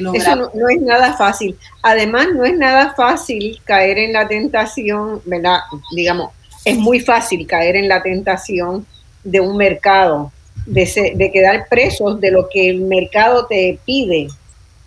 lograr. 0.00 0.20
Eso 0.20 0.50
no, 0.54 0.68
es 0.68 0.80
nada 0.80 1.16
fácil. 1.16 1.56
Además, 1.82 2.26
no 2.34 2.44
es 2.44 2.58
nada 2.58 2.92
fácil 2.94 3.60
caer 3.64 3.98
en 3.98 4.12
la 4.12 4.26
tentación, 4.26 5.22
¿verdad? 5.24 5.60
Digamos, 5.94 6.32
es 6.64 6.76
muy 6.76 6.98
fácil 6.98 7.46
caer 7.46 7.76
en 7.76 7.88
la 7.88 8.02
tentación 8.02 8.84
de 9.22 9.38
un 9.38 9.56
mercado, 9.56 10.32
de, 10.66 11.12
de 11.14 11.30
quedar 11.30 11.68
presos 11.68 12.20
de 12.20 12.32
lo 12.32 12.48
que 12.52 12.70
el 12.70 12.80
mercado 12.80 13.46
te 13.46 13.78
pide, 13.86 14.26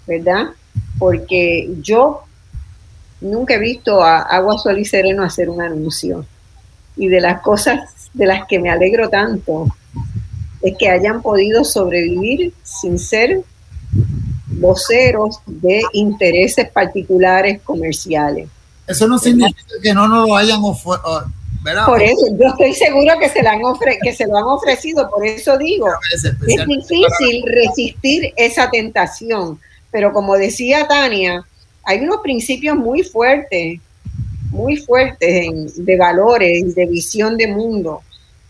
¿verdad? 0.06 0.48
Porque 1.00 1.70
yo 1.82 2.24
nunca 3.22 3.54
he 3.54 3.60
visto 3.60 4.04
a 4.04 4.24
Agua 4.24 4.58
Sol 4.58 4.78
y 4.78 4.84
Sereno 4.84 5.24
hacer 5.24 5.50
un 5.50 5.62
anuncio 5.62 6.26
y 6.98 7.08
de 7.08 7.22
las 7.22 7.42
cosas 7.42 8.10
de 8.14 8.26
las 8.26 8.48
que 8.48 8.60
me 8.60 8.70
alegro 8.70 9.10
tanto 9.10 9.68
es 10.62 10.76
que 10.78 10.90
hayan 10.90 11.22
podido 11.22 11.64
sobrevivir 11.64 12.54
sin 12.64 12.98
ser 12.98 13.42
voceros 14.48 15.40
de 15.46 15.82
intereses 15.94 16.70
particulares 16.70 17.62
comerciales. 17.64 18.50
Eso 18.88 19.08
no 19.08 19.20
significa 19.20 19.76
que 19.82 19.94
no 19.94 20.08
nos 20.08 20.28
lo 20.28 20.36
hayan 20.36 20.60
ofrecido. 20.64 21.32
Por 21.86 22.02
eso, 22.02 22.28
yo 22.40 22.48
estoy 22.48 22.74
seguro 22.74 23.14
que 23.20 23.30
se, 23.30 23.46
han 23.46 23.60
que 24.02 24.14
se 24.14 24.26
lo 24.26 24.38
han 24.38 24.46
ofrecido, 24.46 25.10
por 25.10 25.26
eso 25.26 25.58
digo, 25.58 25.88
es 26.14 26.66
difícil 26.66 27.44
resistir 27.46 28.34
esa 28.38 28.70
tentación, 28.70 29.60
pero 29.92 30.14
como 30.14 30.38
decía 30.38 30.88
Tania, 30.88 31.46
hay 31.84 32.00
unos 32.00 32.22
principios 32.22 32.78
muy 32.78 33.04
fuertes 33.04 33.80
muy 34.52 34.78
fuertes 34.78 35.86
de 35.86 35.98
valores, 35.98 36.76
de 36.76 36.86
visión 36.86 37.38
de 37.38 37.48
mundo, 37.48 38.02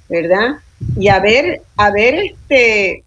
¿verdad? 0.10 0.58
Y 0.95 1.08
haber, 1.08 1.62
haber 1.76 2.16
este, 2.16 3.04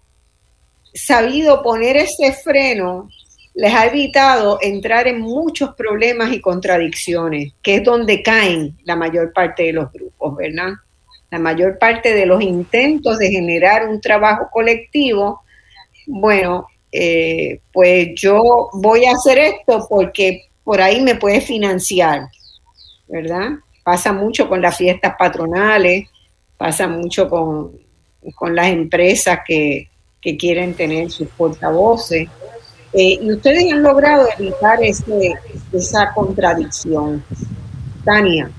sabido 0.94 1.62
poner 1.62 1.96
ese 1.96 2.32
freno 2.32 3.08
les 3.54 3.74
ha 3.74 3.86
evitado 3.86 4.58
entrar 4.62 5.08
en 5.08 5.20
muchos 5.20 5.74
problemas 5.74 6.32
y 6.32 6.40
contradicciones, 6.40 7.52
que 7.62 7.76
es 7.76 7.84
donde 7.84 8.22
caen 8.22 8.76
la 8.84 8.96
mayor 8.96 9.32
parte 9.32 9.64
de 9.64 9.72
los 9.72 9.92
grupos, 9.92 10.36
¿verdad? 10.36 10.70
La 11.30 11.38
mayor 11.38 11.78
parte 11.78 12.14
de 12.14 12.26
los 12.26 12.42
intentos 12.42 13.18
de 13.18 13.30
generar 13.30 13.88
un 13.88 14.00
trabajo 14.00 14.48
colectivo, 14.52 15.42
bueno, 16.06 16.68
eh, 16.92 17.60
pues 17.72 18.08
yo 18.16 18.68
voy 18.72 19.04
a 19.04 19.12
hacer 19.12 19.38
esto 19.38 19.86
porque 19.88 20.48
por 20.64 20.80
ahí 20.80 21.00
me 21.00 21.16
puede 21.16 21.40
financiar. 21.40 22.28
¿Verdad? 23.10 23.50
Pasa 23.82 24.12
mucho 24.12 24.48
con 24.48 24.62
las 24.62 24.76
fiestas 24.76 25.14
patronales, 25.18 26.08
pasa 26.56 26.86
mucho 26.86 27.28
con, 27.28 27.72
las 28.54 28.68
empresas 28.68 29.40
que, 29.46 29.88
quieren 30.38 30.74
tener 30.74 31.10
sus 31.10 31.28
portavoces. 31.28 32.28
Eh, 32.92 33.18
y 33.22 33.32
ustedes 33.32 33.72
han 33.72 33.82
logrado 33.82 34.28
evitar 34.38 34.82
ese, 34.82 35.34
esa 35.72 36.12
contradicción. 36.12 37.24
Tania. 38.04 38.50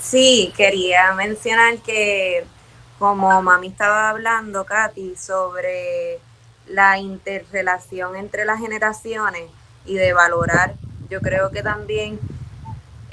Sí, 0.00 0.52
quería 0.56 1.12
mencionar 1.14 1.78
que 1.78 2.44
como 2.98 3.42
mami 3.42 3.68
estaba 3.68 4.10
hablando, 4.10 4.64
Katy, 4.64 5.14
sobre 5.16 6.18
la 6.66 6.98
interrelación 6.98 8.16
entre 8.16 8.44
las 8.44 8.60
generaciones 8.60 9.50
y 9.84 9.94
de 9.94 10.12
valorar, 10.12 10.74
yo 11.10 11.20
creo 11.20 11.50
que 11.50 11.62
también 11.62 12.18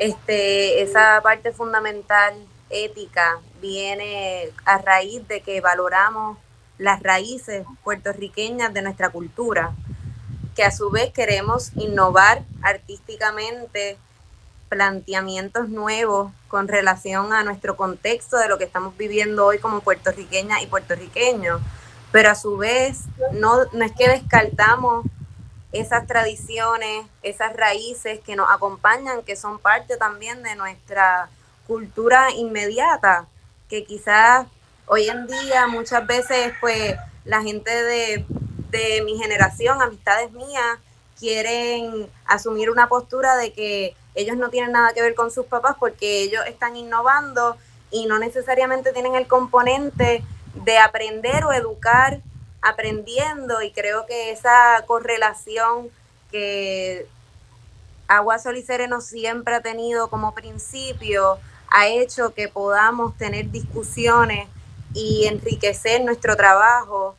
este, 0.01 0.81
esa 0.81 1.21
parte 1.21 1.51
fundamental 1.51 2.33
ética 2.71 3.39
viene 3.61 4.49
a 4.65 4.79
raíz 4.79 5.27
de 5.27 5.41
que 5.41 5.61
valoramos 5.61 6.39
las 6.79 7.03
raíces 7.03 7.67
puertorriqueñas 7.83 8.73
de 8.73 8.81
nuestra 8.81 9.11
cultura, 9.11 9.73
que 10.55 10.63
a 10.63 10.71
su 10.71 10.89
vez 10.89 11.13
queremos 11.13 11.71
innovar 11.75 12.41
artísticamente 12.63 13.99
planteamientos 14.69 15.69
nuevos 15.69 16.31
con 16.47 16.67
relación 16.67 17.31
a 17.31 17.43
nuestro 17.43 17.75
contexto 17.75 18.37
de 18.37 18.47
lo 18.47 18.57
que 18.57 18.63
estamos 18.63 18.97
viviendo 18.97 19.45
hoy 19.45 19.59
como 19.59 19.81
puertorriqueñas 19.81 20.63
y 20.63 20.65
puertorriqueños, 20.65 21.61
pero 22.11 22.31
a 22.31 22.35
su 22.35 22.57
vez 22.57 23.01
no, 23.33 23.65
no 23.71 23.85
es 23.85 23.91
que 23.91 24.09
descartamos 24.09 25.05
esas 25.71 26.05
tradiciones, 26.05 27.05
esas 27.23 27.53
raíces 27.55 28.19
que 28.19 28.35
nos 28.35 28.49
acompañan, 28.49 29.23
que 29.23 29.35
son 29.35 29.59
parte 29.59 29.97
también 29.97 30.43
de 30.43 30.55
nuestra 30.55 31.29
cultura 31.67 32.31
inmediata, 32.31 33.25
que 33.69 33.85
quizás 33.85 34.47
hoy 34.85 35.07
en 35.07 35.27
día 35.27 35.67
muchas 35.67 36.05
veces 36.05 36.53
pues 36.59 36.95
la 37.23 37.41
gente 37.41 37.71
de, 37.71 38.25
de 38.69 39.01
mi 39.03 39.17
generación, 39.17 39.81
amistades 39.81 40.31
mías, 40.31 40.79
quieren 41.17 42.09
asumir 42.25 42.69
una 42.69 42.89
postura 42.89 43.37
de 43.37 43.53
que 43.53 43.95
ellos 44.15 44.35
no 44.35 44.49
tienen 44.49 44.71
nada 44.71 44.93
que 44.93 45.01
ver 45.01 45.15
con 45.15 45.31
sus 45.31 45.45
papás 45.45 45.75
porque 45.79 46.21
ellos 46.23 46.43
están 46.47 46.75
innovando 46.75 47.55
y 47.91 48.07
no 48.07 48.19
necesariamente 48.19 48.91
tienen 48.91 49.15
el 49.15 49.27
componente 49.27 50.23
de 50.55 50.77
aprender 50.79 51.45
o 51.45 51.53
educar 51.53 52.21
aprendiendo 52.61 53.61
y 53.61 53.71
creo 53.71 54.05
que 54.05 54.31
esa 54.31 54.83
correlación 54.87 55.89
que 56.31 57.07
Agua 58.07 58.39
Sol 58.39 58.57
y 58.57 58.61
Sereno 58.61 59.01
siempre 59.01 59.55
ha 59.55 59.61
tenido 59.61 60.09
como 60.09 60.33
principio 60.33 61.39
ha 61.69 61.87
hecho 61.87 62.33
que 62.33 62.49
podamos 62.49 63.17
tener 63.17 63.49
discusiones 63.49 64.47
y 64.93 65.25
enriquecer 65.25 66.03
nuestro 66.03 66.35
trabajo 66.35 67.15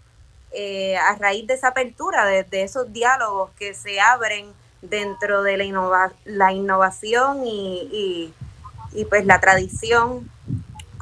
eh, 0.53 0.97
a 0.99 1.15
raíz 1.17 1.47
de 1.47 1.55
esa 1.55 1.69
apertura, 1.69 2.27
de, 2.27 2.47
esos 2.63 2.93
diálogos 2.93 3.51
que 3.59 3.73
se 3.73 3.99
abren 3.99 4.53
dentro 4.83 5.43
de 5.43 5.57
la, 5.57 6.13
la 6.27 6.53
innovación 6.53 7.47
y, 7.47 8.35
y, 8.93 9.05
pues 9.07 9.25
la 9.25 9.41
tradición. 9.41 10.31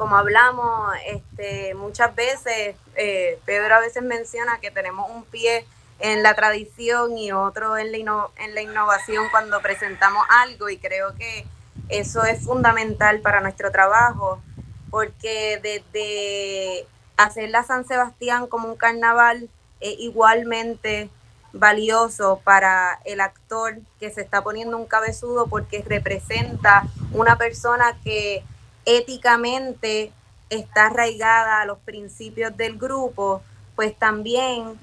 Como 0.00 0.16
hablamos, 0.16 0.94
este, 1.04 1.74
muchas 1.74 2.14
veces, 2.14 2.74
eh, 2.96 3.38
Pedro 3.44 3.74
a 3.74 3.80
veces 3.80 4.02
menciona 4.02 4.58
que 4.58 4.70
tenemos 4.70 5.10
un 5.10 5.24
pie 5.24 5.66
en 5.98 6.22
la 6.22 6.32
tradición 6.32 7.18
y 7.18 7.32
otro 7.32 7.76
en 7.76 7.92
la, 7.92 8.28
en 8.38 8.54
la 8.54 8.62
innovación 8.62 9.28
cuando 9.30 9.60
presentamos 9.60 10.24
algo 10.30 10.70
y 10.70 10.78
creo 10.78 11.14
que 11.16 11.46
eso 11.90 12.24
es 12.24 12.42
fundamental 12.42 13.20
para 13.20 13.42
nuestro 13.42 13.70
trabajo 13.70 14.40
porque 14.88 15.60
desde 15.62 16.86
hacer 17.18 17.50
la 17.50 17.62
San 17.62 17.86
Sebastián 17.86 18.46
como 18.46 18.68
un 18.68 18.76
carnaval 18.76 19.50
es 19.80 19.96
igualmente 19.98 21.10
valioso 21.52 22.40
para 22.42 23.00
el 23.04 23.20
actor 23.20 23.80
que 23.98 24.10
se 24.10 24.22
está 24.22 24.42
poniendo 24.42 24.78
un 24.78 24.86
cabezudo 24.86 25.46
porque 25.46 25.84
representa 25.86 26.84
una 27.12 27.36
persona 27.36 27.98
que 28.02 28.42
éticamente 28.84 30.12
está 30.48 30.86
arraigada 30.86 31.60
a 31.60 31.66
los 31.66 31.78
principios 31.78 32.56
del 32.56 32.76
grupo, 32.76 33.42
pues 33.76 33.96
también 33.98 34.78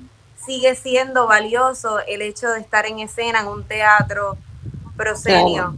sigue 0.46 0.76
siendo 0.76 1.28
valioso 1.28 2.00
el 2.08 2.22
hecho 2.22 2.50
de 2.50 2.62
estar 2.62 2.86
en 2.86 3.00
escena 3.00 3.42
en 3.42 3.48
un 3.48 3.64
teatro 3.64 4.38
proscenio. 4.96 5.76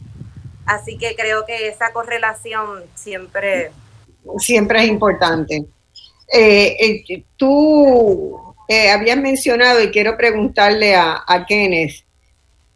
Así 0.65 0.97
que 0.97 1.15
creo 1.15 1.45
que 1.45 1.67
esa 1.67 1.91
correlación 1.91 2.83
siempre... 2.93 3.71
Siempre 4.37 4.83
es 4.83 4.89
importante. 4.89 5.65
Eh, 6.31 7.03
eh, 7.09 7.23
tú 7.35 8.55
eh, 8.67 8.91
habías 8.91 9.17
mencionado, 9.17 9.81
y 9.81 9.89
quiero 9.89 10.15
preguntarle 10.15 10.95
a, 10.95 11.23
a 11.25 11.45
Kenneth, 11.47 12.03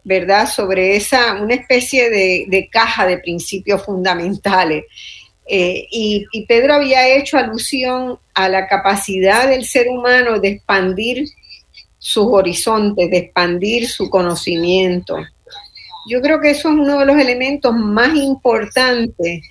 ¿verdad? 0.03 0.49
Sobre 0.49 0.95
esa, 0.95 1.33
una 1.41 1.53
especie 1.53 2.09
de, 2.09 2.69
caja 2.71 3.05
de 3.05 3.19
principios 3.19 3.83
fundamentales. 3.85 4.85
Y, 5.47 6.25
y, 6.31 6.45
Pedro 6.45 6.75
había 6.75 7.15
hecho 7.15 7.37
alusión 7.37 8.17
a 8.33 8.47
la 8.47 8.67
capacidad 8.67 9.47
del 9.47 9.65
ser 9.65 9.87
humano 9.89 10.39
de 10.39 10.49
expandir 10.49 11.25
sus 11.97 12.27
horizontes, 12.27 13.09
de 13.09 13.17
expandir 13.17 13.87
su 13.87 14.09
conocimiento. 14.09 15.17
Yo 16.09 16.21
creo 16.21 16.41
que 16.41 16.49
eso 16.49 16.69
es 16.69 16.75
uno 16.75 16.99
de 16.99 17.05
los 17.05 17.17
elementos 17.17 17.73
más 17.73 18.13
importantes, 18.15 19.41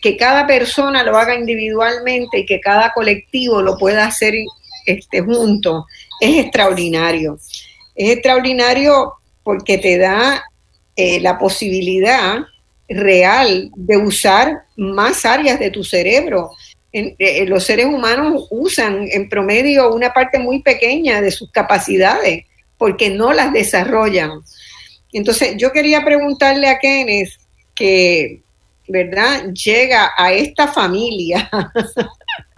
que 0.00 0.16
cada 0.16 0.46
persona 0.46 1.02
lo 1.02 1.16
haga 1.16 1.34
individualmente 1.34 2.38
y 2.38 2.46
que 2.46 2.60
cada 2.60 2.92
colectivo 2.92 3.60
lo 3.60 3.76
pueda 3.76 4.06
hacer 4.06 4.34
este, 4.86 5.20
junto. 5.20 5.86
Es 6.20 6.44
extraordinario. 6.44 7.38
Es 7.94 8.10
extraordinario 8.10 9.14
porque 9.42 9.78
te 9.78 9.98
da 9.98 10.44
eh, 10.94 11.18
la 11.20 11.38
posibilidad 11.38 12.38
real 12.88 13.70
de 13.74 13.96
usar 13.96 14.62
más 14.76 15.24
áreas 15.24 15.58
de 15.58 15.70
tu 15.70 15.84
cerebro. 15.84 16.50
Eh, 16.92 17.44
los 17.46 17.64
seres 17.64 17.86
humanos 17.86 18.46
usan 18.50 19.06
en 19.10 19.28
promedio 19.28 19.92
una 19.92 20.12
parte 20.12 20.38
muy 20.38 20.62
pequeña 20.62 21.20
de 21.20 21.30
sus 21.30 21.50
capacidades 21.50 22.44
porque 22.78 23.10
no 23.10 23.32
las 23.32 23.52
desarrollan. 23.52 24.30
Entonces, 25.12 25.56
yo 25.56 25.72
quería 25.72 26.04
preguntarle 26.04 26.68
a 26.68 26.78
Kenneth 26.78 27.30
que, 27.74 28.40
¿verdad? 28.88 29.52
Llega 29.52 30.12
a 30.16 30.32
esta 30.32 30.68
familia, 30.68 31.50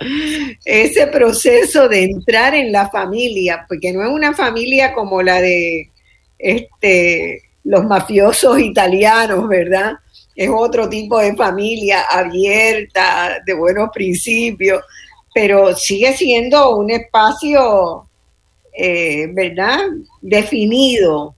ese 0.65 1.07
proceso 1.09 1.89
de 1.89 2.05
entrar 2.05 2.55
en 2.55 2.73
la 2.73 2.89
familia, 2.91 3.65
porque 3.69 3.93
no 3.93 4.03
es 4.03 4.11
una 4.11 4.35
familia 4.35 4.93
como 4.93 5.23
la 5.23 5.41
de 5.41 5.91
este, 6.39 7.43
los 7.65 7.85
mafiosos 7.85 8.59
italianos, 8.61 9.49
¿verdad? 9.49 9.95
Es 10.39 10.49
otro 10.55 10.89
tipo 10.89 11.19
de 11.19 11.35
familia 11.35 12.03
abierta, 12.09 13.43
de 13.45 13.55
buenos 13.55 13.91
principios, 13.93 14.85
pero 15.35 15.75
sigue 15.75 16.17
siendo 16.17 16.77
un 16.77 16.93
espacio, 16.93 18.07
eh, 18.73 19.27
¿verdad? 19.33 19.81
Definido 20.23 21.35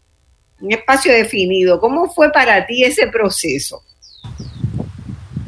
un 0.60 0.72
espacio 0.72 1.12
definido. 1.12 1.80
¿Cómo 1.80 2.08
fue 2.10 2.30
para 2.30 2.66
ti 2.66 2.84
ese 2.84 3.06
proceso? 3.06 3.82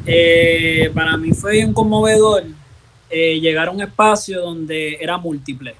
Eh, 0.05 0.91
para 0.93 1.15
mí 1.17 1.31
fue 1.31 1.63
un 1.63 1.73
conmovedor 1.73 2.43
eh, 3.09 3.39
llegar 3.39 3.67
a 3.67 3.71
un 3.71 3.81
espacio 3.81 4.41
donde 4.41 4.97
era 4.99 5.17
múltiple. 5.17 5.75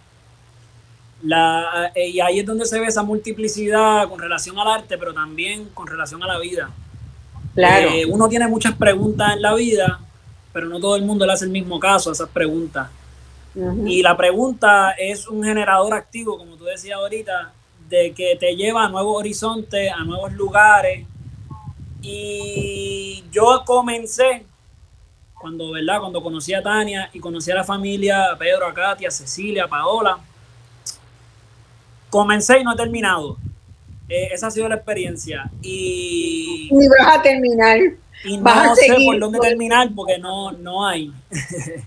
La, 1.23 1.91
y 1.95 2.19
ahí 2.19 2.39
es 2.39 2.45
donde 2.45 2.65
se 2.65 2.79
ve 2.79 2.87
esa 2.87 3.01
multiplicidad 3.01 4.07
con 4.09 4.19
relación 4.19 4.59
al 4.59 4.67
arte, 4.67 4.97
pero 4.97 5.13
también 5.13 5.69
con 5.73 5.87
relación 5.87 6.21
a 6.21 6.27
la 6.27 6.39
vida. 6.39 6.69
Claro. 7.55 7.89
uno 8.09 8.27
tiene 8.27 8.47
muchas 8.47 8.75
preguntas 8.75 9.33
en 9.33 9.41
la 9.41 9.53
vida, 9.53 9.99
pero 10.51 10.67
no 10.67 10.79
todo 10.79 10.95
el 10.95 11.03
mundo 11.03 11.25
le 11.25 11.33
hace 11.33 11.45
el 11.45 11.51
mismo 11.51 11.79
caso 11.79 12.09
a 12.09 12.13
esas 12.13 12.29
preguntas. 12.29 12.89
Y 13.85 14.01
la 14.01 14.17
pregunta 14.17 14.91
es 14.91 15.27
un 15.27 15.43
generador 15.43 15.93
activo, 15.93 16.39
como 16.39 16.55
tú 16.55 16.63
decías 16.63 16.97
ahorita, 16.97 17.53
de 17.87 18.11
que 18.13 18.35
te 18.39 18.55
lleva 18.55 18.85
a 18.85 18.89
nuevos 18.89 19.15
horizontes, 19.17 19.91
a 19.91 20.03
nuevos 20.03 20.33
lugares. 20.33 21.05
Y 22.01 23.23
yo 23.31 23.63
comencé 23.65 24.45
cuando, 25.35 25.71
¿verdad? 25.71 25.99
Cuando 25.99 26.23
conocí 26.23 26.53
a 26.53 26.63
Tania 26.63 27.09
y 27.13 27.19
conocí 27.19 27.51
a 27.51 27.55
la 27.55 27.63
familia, 27.63 28.31
a 28.31 28.37
Pedro, 28.37 28.65
a 28.65 28.73
Katia, 28.73 29.09
a 29.09 29.11
Cecilia, 29.11 29.65
a 29.65 29.67
Paola. 29.67 30.17
Comencé 32.09 32.59
y 32.59 32.63
no 32.63 32.73
he 32.73 32.77
terminado. 32.77 33.37
Eh, 34.09 34.29
esa 34.31 34.47
ha 34.47 34.51
sido 34.51 34.69
la 34.69 34.75
experiencia. 34.75 35.49
Y, 35.61 36.69
y 36.71 36.87
vas 36.87 37.17
a 37.17 37.21
terminar. 37.21 37.79
Y 38.25 38.37
no 38.37 38.75
sé 38.75 38.95
por 39.05 39.19
dónde 39.19 39.39
terminar 39.39 39.89
porque 39.95 40.17
no, 40.17 40.51
no 40.51 40.85
hay. 40.85 41.11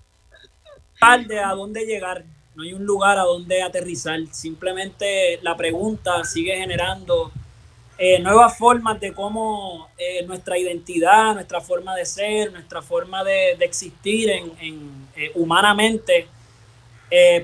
tarde 0.99 1.39
a 1.39 1.51
dónde 1.51 1.85
llegar 1.85 2.25
no 2.57 2.62
hay 2.62 2.73
un 2.73 2.87
lugar 2.87 3.19
a 3.19 3.23
donde 3.23 3.62
aterrizar. 3.62 4.19
Simplemente 4.33 5.39
la 5.43 5.57
pregunta 5.57 6.25
sigue 6.25 6.57
generando 6.57 7.31
eh, 7.99 8.19
nuevas 8.19 8.57
formas 8.57 8.99
de 8.99 9.12
cómo 9.12 9.89
eh, 9.99 10.25
nuestra 10.27 10.59
identidad, 10.59 11.35
nuestra 11.35 11.61
forma 11.61 11.95
de 11.95 12.07
ser, 12.07 12.51
nuestra 12.53 12.81
forma 12.81 13.23
de, 13.25 13.53
existir 13.61 14.31
en, 14.31 15.09
eh, 15.17 15.31
humanamente, 15.35 16.29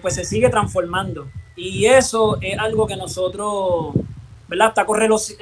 pues 0.00 0.14
se 0.14 0.24
sigue 0.24 0.48
transformando. 0.48 1.28
Y 1.56 1.84
eso 1.84 2.38
es 2.40 2.58
algo 2.58 2.86
que 2.86 2.96
nosotros, 2.96 3.94
¿verdad? 4.52 4.68
Está, 4.68 4.86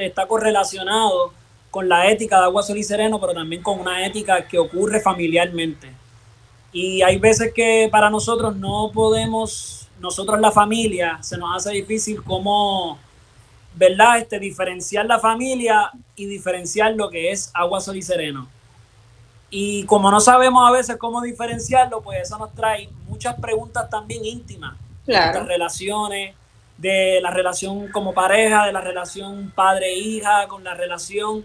está 0.05 0.27
correlacionado 0.29 1.33
con 1.71 1.89
la 1.89 2.09
ética 2.09 2.39
de 2.39 2.45
Agua 2.45 2.63
Sol 2.63 2.79
y 2.79 2.85
Sereno, 2.85 3.21
pero 3.21 3.35
también 3.35 3.61
con 3.63 3.81
una 3.81 4.07
ética 4.07 4.47
que 4.47 4.59
ocurre 4.59 5.01
familiarmente. 5.01 5.93
Y 6.73 7.03
hay 7.03 7.19
veces 7.19 7.53
que 7.53 7.89
para 7.91 8.09
nosotros 8.09 8.55
no 8.57 8.91
podemos, 8.95 9.89
nosotros 9.99 10.39
la 10.41 10.53
familia, 10.53 11.19
se 11.23 11.37
nos 11.37 11.57
hace 11.57 11.73
difícil 11.73 12.23
cómo, 12.23 12.99
¿verdad? 13.75 14.19
Este, 14.19 14.39
diferenciar 14.39 15.07
la 15.07 15.19
familia 15.19 15.91
y 16.15 16.27
diferenciar 16.27 16.95
lo 16.95 17.11
que 17.11 17.33
es 17.33 17.51
agua, 17.53 17.81
sol 17.81 17.97
y 17.97 18.03
sereno. 18.03 18.49
Y 19.51 19.83
como 19.87 20.13
no 20.13 20.21
sabemos 20.21 20.69
a 20.69 20.71
veces 20.71 20.97
cómo 20.97 21.21
diferenciarlo, 21.21 22.01
pues 22.01 22.23
eso 22.23 22.39
nos 22.39 22.53
trae 22.55 22.89
muchas 23.09 23.35
preguntas 23.41 23.91
también 23.91 24.25
íntimas 24.25 24.77
Claro. 25.05 25.45
relaciones, 25.45 26.37
de 26.81 27.21
la 27.23 27.31
relación 27.31 27.89
como 27.89 28.15
pareja, 28.15 28.67
de 28.67 28.73
la 28.73 28.81
relación 28.81 29.53
padre-hija, 29.55 30.49
con 30.49 30.65
la 30.65 30.75
relación, 30.75 31.45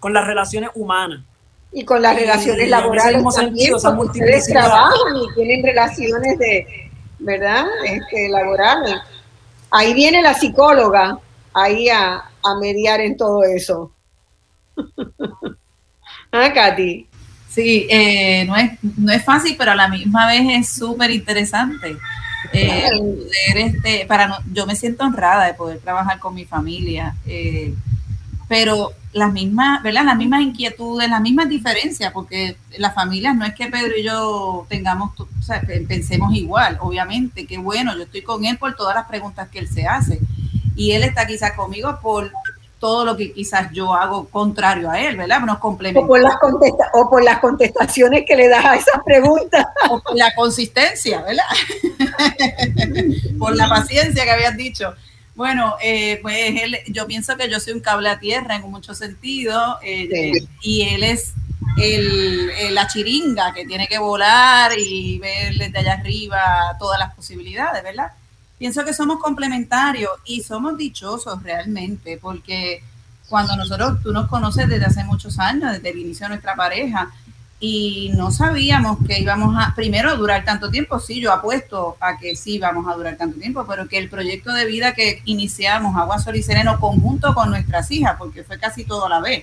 con 0.00 0.12
las 0.12 0.26
relaciones 0.26 0.70
humanas. 0.74 1.20
Y 1.72 1.84
con 1.84 2.02
las 2.02 2.14
Y 2.14 2.20
relaciones 2.20 2.68
laborales 2.68 3.14
mismo 3.16 3.32
también, 3.32 3.78
sentido, 3.78 4.02
ustedes 4.02 4.46
trabajan 4.48 5.16
y 5.16 5.34
tienen 5.34 5.64
relaciones 5.64 6.38
de, 6.38 6.90
¿verdad? 7.20 7.64
Este, 7.84 8.28
laborales. 8.28 8.96
Ahí 9.70 9.94
viene 9.94 10.20
la 10.20 10.34
psicóloga, 10.34 11.18
ahí 11.54 11.88
a, 11.88 12.24
a 12.42 12.54
mediar 12.60 13.00
en 13.00 13.16
todo 13.16 13.44
eso. 13.44 13.92
ah, 16.32 16.52
Katy. 16.52 17.06
Sí, 17.48 17.86
eh, 17.88 18.44
no, 18.46 18.56
es, 18.56 18.72
no 18.82 19.12
es 19.12 19.24
fácil, 19.24 19.54
pero 19.56 19.72
a 19.72 19.76
la 19.76 19.88
misma 19.88 20.26
vez 20.26 20.42
es 20.48 20.68
súper 20.70 21.10
interesante. 21.10 21.96
Eh, 22.52 22.88
poder, 22.98 23.56
este, 23.56 24.06
para 24.06 24.26
no- 24.26 24.38
yo 24.52 24.66
me 24.66 24.74
siento 24.76 25.04
honrada 25.04 25.46
de 25.46 25.54
poder 25.54 25.78
trabajar 25.78 26.18
con 26.18 26.34
mi 26.34 26.44
familia, 26.44 27.14
eh, 27.26 27.74
pero 28.48 28.92
las 29.12 29.32
mismas, 29.32 29.82
¿verdad? 29.82 30.04
Las 30.04 30.16
mismas 30.16 30.42
inquietudes, 30.42 31.08
las 31.08 31.20
mismas 31.20 31.48
diferencias, 31.48 32.12
porque 32.12 32.56
las 32.78 32.94
familias 32.94 33.36
no 33.36 33.44
es 33.44 33.54
que 33.54 33.66
Pedro 33.66 33.92
y 33.96 34.02
yo 34.02 34.66
tengamos, 34.68 35.12
o 35.18 35.42
sea, 35.42 35.60
que 35.60 35.80
pensemos 35.82 36.34
igual, 36.34 36.78
obviamente, 36.80 37.46
que 37.46 37.58
bueno, 37.58 37.94
yo 37.96 38.02
estoy 38.04 38.22
con 38.22 38.44
él 38.44 38.58
por 38.58 38.74
todas 38.74 38.94
las 38.94 39.06
preguntas 39.06 39.48
que 39.48 39.58
él 39.58 39.68
se 39.68 39.86
hace, 39.86 40.18
y 40.74 40.92
él 40.92 41.02
está 41.02 41.26
quizás 41.26 41.52
conmigo 41.52 41.98
por 42.02 42.32
todo 42.82 43.04
lo 43.04 43.16
que 43.16 43.32
quizás 43.32 43.70
yo 43.72 43.94
hago 43.94 44.28
contrario 44.28 44.90
a 44.90 44.98
él, 45.00 45.16
¿verdad? 45.16 45.38
Nos 45.42 45.58
O 45.58 45.76
por, 46.08 46.20
las 46.20 46.36
contesta 46.38 46.90
o 46.94 47.08
por 47.08 47.22
las 47.22 47.38
contestaciones 47.38 48.24
que 48.26 48.34
le 48.34 48.48
das 48.48 48.64
a 48.64 48.74
esas 48.74 49.00
preguntas. 49.06 49.64
o 49.88 50.00
por 50.00 50.16
la 50.16 50.34
consistencia, 50.34 51.22
¿verdad? 51.22 51.44
por 53.38 53.54
la 53.54 53.68
paciencia 53.68 54.24
que 54.24 54.30
habías 54.32 54.56
dicho. 54.56 54.94
Bueno, 55.36 55.76
eh, 55.80 56.18
pues 56.22 56.60
él, 56.60 56.76
yo 56.88 57.06
pienso 57.06 57.36
que 57.36 57.48
yo 57.48 57.60
soy 57.60 57.74
un 57.74 57.80
cable 57.80 58.08
a 58.08 58.18
tierra 58.18 58.56
en 58.56 58.68
muchos 58.68 58.98
sentidos 58.98 59.76
eh, 59.84 60.08
Sí. 60.34 60.48
y 60.62 60.82
él 60.88 61.04
es 61.04 61.34
el, 61.80 62.50
el- 62.58 62.74
la 62.74 62.88
chiringa 62.88 63.54
que 63.54 63.64
tiene 63.64 63.86
que 63.86 63.98
volar 63.98 64.72
y 64.76 65.20
ver 65.20 65.54
desde 65.54 65.78
allá 65.78 65.92
arriba 65.94 66.40
todas 66.80 66.98
las 66.98 67.14
posibilidades, 67.14 67.80
¿verdad? 67.84 68.10
Pienso 68.62 68.84
que 68.84 68.94
somos 68.94 69.18
complementarios 69.18 70.12
y 70.24 70.40
somos 70.40 70.76
dichosos 70.78 71.42
realmente 71.42 72.16
porque 72.16 72.80
cuando 73.28 73.56
nosotros, 73.56 74.00
tú 74.04 74.12
nos 74.12 74.28
conoces 74.28 74.68
desde 74.68 74.84
hace 74.84 75.02
muchos 75.02 75.40
años, 75.40 75.72
desde 75.72 75.90
el 75.90 75.98
inicio 75.98 76.26
de 76.26 76.34
nuestra 76.34 76.54
pareja, 76.54 77.10
y 77.58 78.12
no 78.14 78.30
sabíamos 78.30 78.98
que 79.04 79.18
íbamos 79.18 79.56
a, 79.58 79.74
primero, 79.74 80.16
durar 80.16 80.44
tanto 80.44 80.70
tiempo. 80.70 81.00
Sí, 81.00 81.20
yo 81.20 81.32
apuesto 81.32 81.96
a 81.98 82.16
que 82.18 82.36
sí 82.36 82.60
vamos 82.60 82.86
a 82.86 82.94
durar 82.94 83.16
tanto 83.16 83.40
tiempo, 83.40 83.66
pero 83.68 83.88
que 83.88 83.98
el 83.98 84.08
proyecto 84.08 84.52
de 84.52 84.64
vida 84.64 84.94
que 84.94 85.22
iniciamos, 85.24 85.96
Agua, 85.96 86.20
Sol 86.20 86.36
y 86.36 86.42
Sereno, 86.44 86.78
conjunto 86.78 87.34
con 87.34 87.50
nuestras 87.50 87.90
hijas, 87.90 88.14
porque 88.16 88.44
fue 88.44 88.60
casi 88.60 88.84
todo 88.84 89.06
a 89.06 89.08
la 89.08 89.18
vez. 89.18 89.42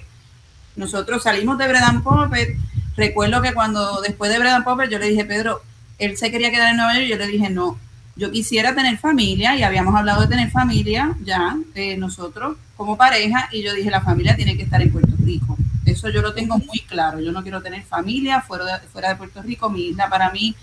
Nosotros 0.78 1.24
salimos 1.24 1.58
de 1.58 1.68
Bredan 1.68 2.04
Popper. 2.04 2.56
Recuerdo 2.96 3.42
que 3.42 3.54
cuando 3.54 4.00
después 4.00 4.32
de 4.32 4.40
Bredan 4.40 4.64
Popper, 4.64 4.90
yo 4.90 4.98
le 4.98 5.10
dije, 5.10 5.26
Pedro, 5.26 5.62
él 5.98 6.16
se 6.16 6.32
quería 6.32 6.52
quedar 6.52 6.70
en 6.70 6.78
Nueva 6.78 6.94
York, 6.94 7.06
y 7.06 7.10
yo 7.10 7.18
le 7.18 7.28
dije, 7.28 7.50
no, 7.50 7.78
yo 8.20 8.30
quisiera 8.32 8.76
tener 8.76 8.98
familia, 8.98 9.56
y 9.56 9.64
habíamos 9.64 9.96
hablado 9.96 10.22
de 10.22 10.28
tener 10.28 10.52
familia 10.52 11.16
ya, 11.24 11.56
eh, 11.74 11.98
nosotros 11.98 12.58
como 12.76 12.98
pareja, 12.98 13.50
y 13.52 13.64
yo 13.64 13.74
dije, 13.74 13.90
la 13.90 14.02
familia 14.02 14.36
tiene 14.36 14.56
que 14.58 14.64
estar 14.64 14.82
en 14.82 14.92
Puerto 14.92 15.16
Rico. 15.24 15.58
Eso 15.86 16.10
yo 16.10 16.22
lo 16.22 16.34
tengo 16.34 16.58
muy 16.60 16.80
claro. 16.82 17.20
Yo 17.20 17.32
no 17.32 17.42
quiero 17.42 17.62
tener 17.62 17.82
familia 17.84 18.42
fuera 18.42 18.66
de, 18.80 18.88
fuera 18.88 19.10
de 19.10 19.16
Puerto 19.16 19.42
Rico. 19.42 19.70
Mi 19.70 19.88
isla 19.88 20.08
para 20.10 20.30
mí, 20.32 20.56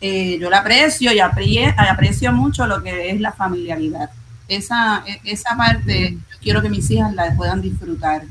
eh, 0.00 0.38
yo 0.40 0.48
la 0.48 0.58
aprecio 0.58 1.12
y 1.12 1.18
aprecio 1.20 2.32
mucho 2.32 2.66
lo 2.66 2.82
que 2.82 3.10
es 3.10 3.20
la 3.20 3.32
familiaridad. 3.32 4.10
Esa, 4.48 5.02
e- 5.06 5.20
esa 5.24 5.56
parte 5.56 6.12
yo 6.12 6.36
quiero 6.40 6.62
que 6.62 6.68
mis 6.70 6.90
hijas 6.90 7.12
la 7.14 7.34
puedan 7.36 7.60
disfrutar 7.60 8.22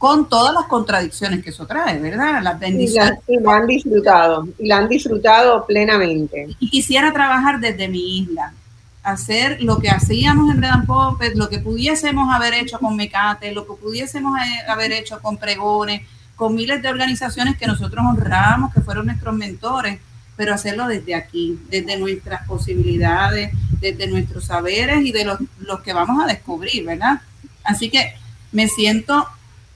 con 0.00 0.30
todas 0.30 0.54
las 0.54 0.64
contradicciones 0.64 1.44
que 1.44 1.50
eso 1.50 1.66
trae, 1.66 1.98
¿verdad? 1.98 2.40
Las 2.42 2.56
Y 2.56 2.60
bendiciones. 2.60 3.18
la, 3.28 3.34
y 3.34 3.38
la 3.38 3.56
han 3.56 3.66
disfrutado, 3.66 4.48
y 4.58 4.66
la 4.66 4.78
han 4.78 4.88
disfrutado 4.88 5.66
plenamente. 5.66 6.48
y 6.58 6.70
quisiera 6.70 7.12
trabajar 7.12 7.60
desde 7.60 7.86
mi 7.86 8.20
isla, 8.20 8.54
hacer 9.02 9.62
lo 9.62 9.78
que 9.78 9.90
hacíamos 9.90 10.50
en 10.50 10.56
Bredan 10.56 10.86
Popet, 10.86 11.34
lo 11.36 11.50
que 11.50 11.58
pudiésemos 11.58 12.34
haber 12.34 12.54
hecho 12.54 12.78
con 12.78 12.96
Mecate, 12.96 13.52
lo 13.52 13.66
que 13.66 13.74
pudiésemos 13.74 14.38
eh, 14.38 14.70
haber 14.70 14.92
hecho 14.92 15.20
con 15.20 15.36
Pregones, 15.36 16.00
con 16.34 16.54
miles 16.54 16.80
de 16.80 16.88
organizaciones 16.88 17.58
que 17.58 17.66
nosotros 17.66 18.02
honramos, 18.02 18.72
que 18.72 18.80
fueron 18.80 19.04
nuestros 19.04 19.34
mentores, 19.34 19.98
pero 20.34 20.54
hacerlo 20.54 20.86
desde 20.88 21.14
aquí, 21.14 21.60
desde 21.68 21.98
nuestras 21.98 22.46
posibilidades, 22.46 23.52
desde 23.82 24.06
nuestros 24.06 24.46
saberes 24.46 25.04
y 25.04 25.12
de 25.12 25.26
los, 25.26 25.38
los 25.58 25.80
que 25.80 25.92
vamos 25.92 26.24
a 26.24 26.26
descubrir, 26.26 26.86
¿verdad? 26.86 27.20
Así 27.64 27.90
que 27.90 28.14
me 28.52 28.66
siento 28.66 29.26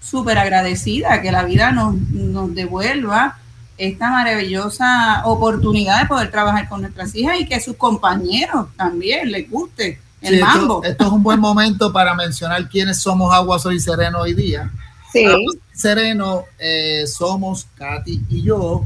súper 0.04 0.38
agradecida 0.38 1.22
que 1.22 1.32
la 1.32 1.44
vida 1.44 1.72
nos, 1.72 1.96
nos 1.96 2.54
devuelva 2.54 3.38
esta 3.76 4.10
maravillosa 4.10 5.22
oportunidad 5.24 6.02
de 6.02 6.06
poder 6.06 6.30
trabajar 6.30 6.68
con 6.68 6.82
nuestras 6.82 7.14
hijas 7.14 7.40
y 7.40 7.46
que 7.46 7.60
sus 7.60 7.76
compañeros 7.76 8.68
también 8.76 9.32
les 9.32 9.50
guste 9.50 9.98
el 10.20 10.36
Sí, 10.36 10.40
mambo. 10.40 10.82
Esto, 10.84 11.04
es 11.04 11.10
un 11.10 11.22
buen 11.22 11.40
momento 11.40 11.92
para 11.92 12.14
mencionar 12.14 12.68
quiénes 12.68 13.00
somos 13.00 13.32
Agua 13.34 13.58
Soy 13.58 13.80
Sereno 13.80 14.20
hoy 14.20 14.34
día. 14.34 14.70
Sí, 15.12 15.24
Agua 15.24 15.52
Sereno 15.72 16.44
eh, 16.58 17.04
somos 17.06 17.66
Katy 17.74 18.24
y 18.28 18.42
yo, 18.42 18.84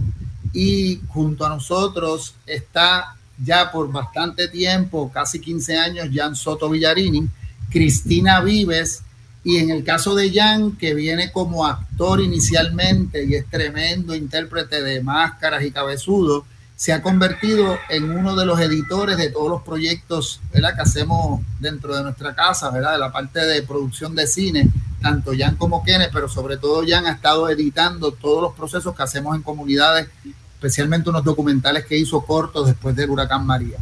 y 0.52 1.00
junto 1.08 1.44
a 1.44 1.50
nosotros 1.50 2.34
está 2.46 3.14
ya 3.40 3.70
por 3.70 3.90
bastante 3.92 4.48
tiempo, 4.48 5.10
casi 5.12 5.40
15 5.40 5.76
años, 5.76 6.08
Jan 6.12 6.34
Soto 6.34 6.68
Villarini, 6.70 7.28
Cristina 7.70 8.40
Vives, 8.40 9.02
y 9.48 9.56
en 9.56 9.70
el 9.70 9.82
caso 9.82 10.14
de 10.14 10.30
Jan, 10.30 10.72
que 10.72 10.92
viene 10.92 11.32
como 11.32 11.64
actor 11.64 12.20
inicialmente 12.20 13.24
y 13.24 13.34
es 13.34 13.48
tremendo 13.48 14.14
intérprete 14.14 14.82
de 14.82 15.02
máscaras 15.02 15.64
y 15.64 15.70
cabezudo, 15.70 16.44
se 16.76 16.92
ha 16.92 17.00
convertido 17.00 17.78
en 17.88 18.10
uno 18.10 18.36
de 18.36 18.44
los 18.44 18.60
editores 18.60 19.16
de 19.16 19.30
todos 19.30 19.48
los 19.48 19.62
proyectos 19.62 20.42
¿verdad? 20.52 20.74
que 20.74 20.82
hacemos 20.82 21.40
dentro 21.60 21.96
de 21.96 22.02
nuestra 22.02 22.34
casa, 22.34 22.68
¿verdad? 22.68 22.92
de 22.92 22.98
la 22.98 23.10
parte 23.10 23.40
de 23.40 23.62
producción 23.62 24.14
de 24.14 24.26
cine, 24.26 24.68
tanto 25.00 25.32
Jan 25.34 25.56
como 25.56 25.82
Kenneth, 25.82 26.10
pero 26.12 26.28
sobre 26.28 26.58
todo 26.58 26.84
Jan 26.86 27.06
ha 27.06 27.12
estado 27.12 27.48
editando 27.48 28.12
todos 28.12 28.42
los 28.42 28.54
procesos 28.54 28.94
que 28.94 29.02
hacemos 29.02 29.34
en 29.34 29.40
comunidades, 29.40 30.10
especialmente 30.56 31.08
unos 31.08 31.24
documentales 31.24 31.86
que 31.86 31.96
hizo 31.96 32.20
cortos 32.20 32.66
después 32.66 32.94
del 32.94 33.08
huracán 33.08 33.46
María. 33.46 33.78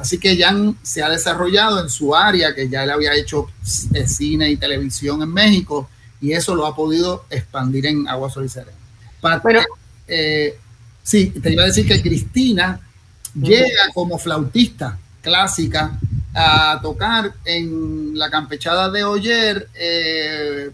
Así 0.00 0.18
que 0.18 0.36
Jan 0.36 0.76
se 0.82 1.02
ha 1.02 1.10
desarrollado 1.10 1.80
en 1.80 1.90
su 1.90 2.14
área, 2.16 2.54
que 2.54 2.68
ya 2.68 2.84
él 2.84 2.90
había 2.90 3.14
hecho 3.14 3.46
eh, 3.94 4.06
cine 4.08 4.50
y 4.50 4.56
televisión 4.56 5.22
en 5.22 5.32
México, 5.32 5.88
y 6.20 6.32
eso 6.32 6.54
lo 6.54 6.66
ha 6.66 6.74
podido 6.74 7.26
expandir 7.30 7.86
en 7.86 8.08
Agua 8.08 8.30
Sol 8.30 8.46
y 8.46 8.48
Sereno. 8.48 8.76
Pat- 9.20 9.42
Bueno. 9.42 9.60
eh, 10.08 10.58
sí, 11.02 11.26
te 11.42 11.52
iba 11.52 11.62
a 11.64 11.66
decir 11.66 11.86
que 11.86 12.00
Cristina 12.00 12.80
llega 13.34 13.92
como 13.94 14.18
flautista 14.18 14.98
clásica 15.20 15.98
a 16.34 16.78
tocar 16.82 17.34
en 17.44 18.16
la 18.18 18.30
campechada 18.30 18.90
de 18.90 19.04
Oyer 19.04 19.68
eh, 19.74 20.70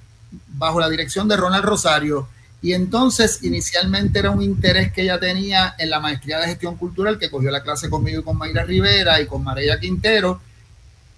bajo 0.48 0.78
la 0.78 0.88
dirección 0.88 1.26
de 1.28 1.36
Ronald 1.36 1.64
Rosario. 1.64 2.28
Y 2.62 2.72
entonces 2.72 3.40
inicialmente 3.42 4.18
era 4.18 4.30
un 4.30 4.42
interés 4.42 4.92
que 4.92 5.02
ella 5.02 5.20
tenía 5.20 5.74
en 5.78 5.90
la 5.90 6.00
maestría 6.00 6.40
de 6.40 6.46
gestión 6.46 6.76
cultural 6.76 7.18
que 7.18 7.30
cogió 7.30 7.50
la 7.50 7.62
clase 7.62 7.90
conmigo 7.90 8.20
y 8.20 8.24
con 8.24 8.38
Mayra 8.38 8.64
Rivera 8.64 9.20
y 9.20 9.26
con 9.26 9.44
María 9.44 9.78
Quintero. 9.78 10.40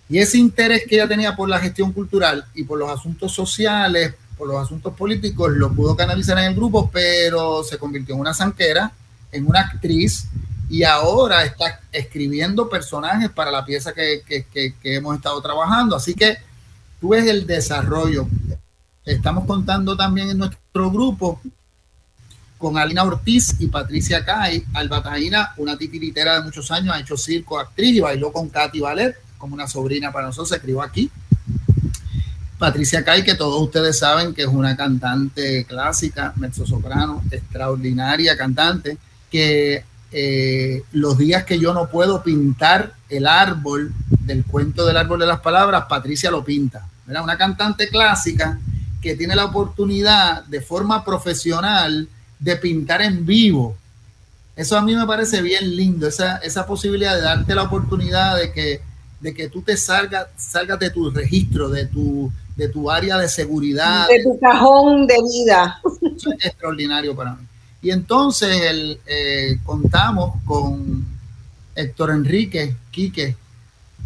Y 0.08 0.18
ese 0.18 0.38
interés 0.38 0.84
que 0.88 0.96
ella 0.96 1.08
tenía 1.08 1.36
por 1.36 1.48
la 1.48 1.58
gestión 1.58 1.92
cultural 1.92 2.44
y 2.54 2.64
por 2.64 2.78
los 2.78 2.90
asuntos 2.90 3.32
sociales, 3.32 4.14
por 4.36 4.48
los 4.48 4.62
asuntos 4.62 4.94
políticos, 4.94 5.50
lo 5.52 5.72
pudo 5.72 5.96
canalizar 5.96 6.38
en 6.38 6.44
el 6.44 6.54
grupo, 6.54 6.90
pero 6.90 7.62
se 7.62 7.76
convirtió 7.76 8.14
en 8.14 8.20
una 8.22 8.32
zanquera, 8.32 8.92
en 9.32 9.46
una 9.46 9.60
actriz, 9.60 10.28
y 10.70 10.82
ahora 10.82 11.44
está 11.44 11.80
escribiendo 11.92 12.68
personajes 12.68 13.30
para 13.30 13.50
la 13.50 13.64
pieza 13.64 13.92
que, 13.92 14.22
que, 14.26 14.44
que, 14.44 14.74
que 14.80 14.96
hemos 14.96 15.16
estado 15.16 15.40
trabajando. 15.40 15.96
Así 15.96 16.14
que 16.14 16.38
tú 17.00 17.10
ves 17.10 17.26
el 17.26 17.46
desarrollo. 17.46 18.28
Estamos 19.08 19.46
contando 19.46 19.96
también 19.96 20.28
en 20.28 20.36
nuestro 20.36 20.90
grupo 20.90 21.40
con 22.58 22.76
Alina 22.76 23.04
Ortiz 23.04 23.58
y 23.58 23.66
Patricia 23.68 24.22
Cay. 24.22 24.64
Albataína, 24.74 25.54
una 25.56 25.78
titiritera 25.78 26.34
de 26.34 26.42
muchos 26.42 26.70
años, 26.70 26.94
ha 26.94 27.00
hecho 27.00 27.16
circo, 27.16 27.58
actriz 27.58 27.96
y 27.96 28.00
bailó 28.00 28.30
con 28.30 28.50
Katy 28.50 28.80
Ballet, 28.80 29.16
como 29.38 29.54
una 29.54 29.66
sobrina 29.66 30.12
para 30.12 30.26
nosotros, 30.26 30.50
se 30.50 30.56
escribió 30.56 30.82
aquí. 30.82 31.10
Patricia 32.58 33.02
Cay, 33.02 33.24
que 33.24 33.34
todos 33.34 33.62
ustedes 33.62 33.98
saben 33.98 34.34
que 34.34 34.42
es 34.42 34.48
una 34.48 34.76
cantante 34.76 35.64
clásica, 35.64 36.34
mezzosoprano, 36.36 37.22
extraordinaria 37.30 38.36
cantante, 38.36 38.98
que 39.30 39.84
eh, 40.12 40.82
los 40.92 41.16
días 41.16 41.44
que 41.44 41.58
yo 41.58 41.72
no 41.72 41.88
puedo 41.88 42.22
pintar 42.22 42.92
el 43.08 43.26
árbol 43.26 43.90
del 44.20 44.44
cuento 44.44 44.84
del 44.84 44.98
árbol 44.98 45.20
de 45.20 45.26
las 45.26 45.40
palabras, 45.40 45.86
Patricia 45.88 46.30
lo 46.30 46.44
pinta. 46.44 46.86
Era 47.08 47.22
una 47.22 47.38
cantante 47.38 47.88
clásica 47.88 48.58
que 49.00 49.16
tiene 49.16 49.34
la 49.36 49.46
oportunidad 49.46 50.44
de 50.44 50.60
forma 50.60 51.04
profesional 51.04 52.08
de 52.38 52.56
pintar 52.56 53.02
en 53.02 53.24
vivo. 53.24 53.76
Eso 54.56 54.76
a 54.76 54.82
mí 54.82 54.94
me 54.94 55.06
parece 55.06 55.40
bien 55.40 55.76
lindo, 55.76 56.08
esa, 56.08 56.38
esa 56.38 56.66
posibilidad 56.66 57.14
de 57.14 57.22
darte 57.22 57.54
la 57.54 57.62
oportunidad 57.62 58.36
de 58.36 58.52
que, 58.52 58.80
de 59.20 59.34
que 59.34 59.48
tú 59.48 59.62
te 59.62 59.76
salgas, 59.76 60.26
salgas 60.36 60.80
de 60.80 60.90
tu 60.90 61.10
registro, 61.10 61.68
de 61.68 61.86
tu, 61.86 62.32
de 62.56 62.68
tu 62.68 62.90
área 62.90 63.18
de 63.18 63.28
seguridad. 63.28 64.08
De 64.08 64.22
tu 64.22 64.38
cajón 64.40 65.06
de 65.06 65.14
vida. 65.22 65.80
Eso 66.16 66.32
es 66.32 66.44
extraordinario 66.44 67.14
para 67.14 67.34
mí. 67.34 67.46
Y 67.80 67.90
entonces 67.92 68.60
el, 68.62 68.98
eh, 69.06 69.58
contamos 69.64 70.34
con 70.44 71.06
Héctor 71.76 72.10
Enrique 72.10 72.74
Quique 72.90 73.36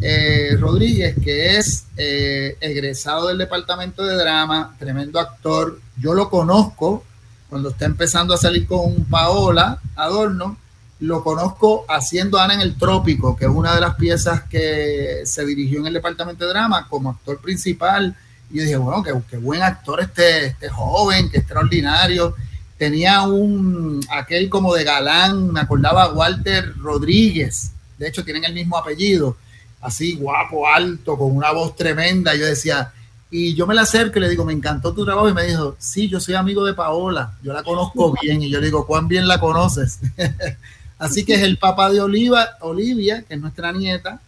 eh, 0.01 0.57
Rodríguez, 0.59 1.15
que 1.23 1.57
es 1.57 1.87
eh, 1.97 2.57
egresado 2.61 3.29
del 3.29 3.39
departamento 3.39 4.05
de 4.05 4.17
drama, 4.17 4.75
tremendo 4.79 5.21
actor. 5.21 5.79
Yo 6.01 6.15
lo 6.15 6.29
conozco 6.29 7.05
cuando 7.49 7.71
está 7.71 7.85
empezando 7.85 8.35
a 8.35 8.39
salir 8.39 8.67
con 8.67 9.05
Paola 9.05 9.79
Adorno, 9.95 10.57
lo 11.01 11.23
conozco 11.23 11.85
haciendo 11.89 12.39
Ana 12.39 12.55
en 12.55 12.61
el 12.61 12.79
Trópico, 12.79 13.37
que 13.37 13.45
es 13.45 13.51
una 13.51 13.75
de 13.75 13.81
las 13.81 13.97
piezas 13.97 14.43
que 14.45 15.23
se 15.25 15.45
dirigió 15.45 15.81
en 15.81 15.87
el 15.87 15.95
departamento 15.95 16.45
de 16.45 16.51
drama 16.53 16.87
como 16.89 17.11
actor 17.11 17.41
principal. 17.41 18.17
Y 18.51 18.59
yo 18.59 18.63
dije, 18.63 18.77
bueno, 18.77 19.25
qué, 19.29 19.37
buen 19.37 19.63
actor 19.63 20.01
este, 20.01 20.47
este 20.47 20.69
joven, 20.69 21.29
qué 21.31 21.39
extraordinario 21.39 22.35
tenía 22.83 23.23
un, 23.23 24.05
aquel 24.11 24.49
como 24.49 24.75
de 24.75 24.83
galán, 24.83 25.53
me 25.53 25.61
acordaba 25.61 26.13
Walter 26.13 26.75
Rodríguez, 26.79 27.71
de 27.97 28.09
hecho 28.09 28.25
tienen 28.25 28.43
el 28.43 28.55
mismo 28.55 28.77
apellido, 28.77 29.37
así 29.83 30.15
guapo, 30.15 30.67
alto, 30.67 31.19
con 31.19 31.37
una 31.37 31.53
voz 31.53 31.77
tremenda, 31.77 32.35
yo 32.35 32.47
decía, 32.47 32.93
y 33.31 33.55
yo 33.55 33.67
me 33.67 33.75
la 33.75 33.83
acerco 33.83 34.19
y 34.19 34.23
le 34.23 34.31
digo, 34.31 34.45
me 34.45 34.53
encantó 34.53 34.95
tu 34.95 35.05
trabajo, 35.05 35.29
y 35.29 35.35
me 35.35 35.47
dijo, 35.47 35.77
sí, 35.79 36.09
yo 36.09 36.21
soy 36.21 36.35
amigo 36.35 36.65
de 36.65 36.75
Paola, 36.75 37.35
yo 37.43 37.53
la 37.53 37.63
conozco 37.63 38.15
bien, 38.23 38.43
y 38.43 38.49
yo 38.49 38.61
le 38.61 38.67
digo, 38.67 38.87
¿cuán 38.87 39.09
bien 39.09 39.27
la 39.27 39.39
conoces? 39.41 39.99
así 40.99 41.25
que 41.25 41.35
es 41.35 41.43
el 41.43 41.59
papá 41.59 41.91
de 41.91 42.01
Oliva, 42.01 42.49
Olivia, 42.61 43.25
que 43.27 43.35
es 43.35 43.41
nuestra 43.41 43.73
nieta, 43.73 44.21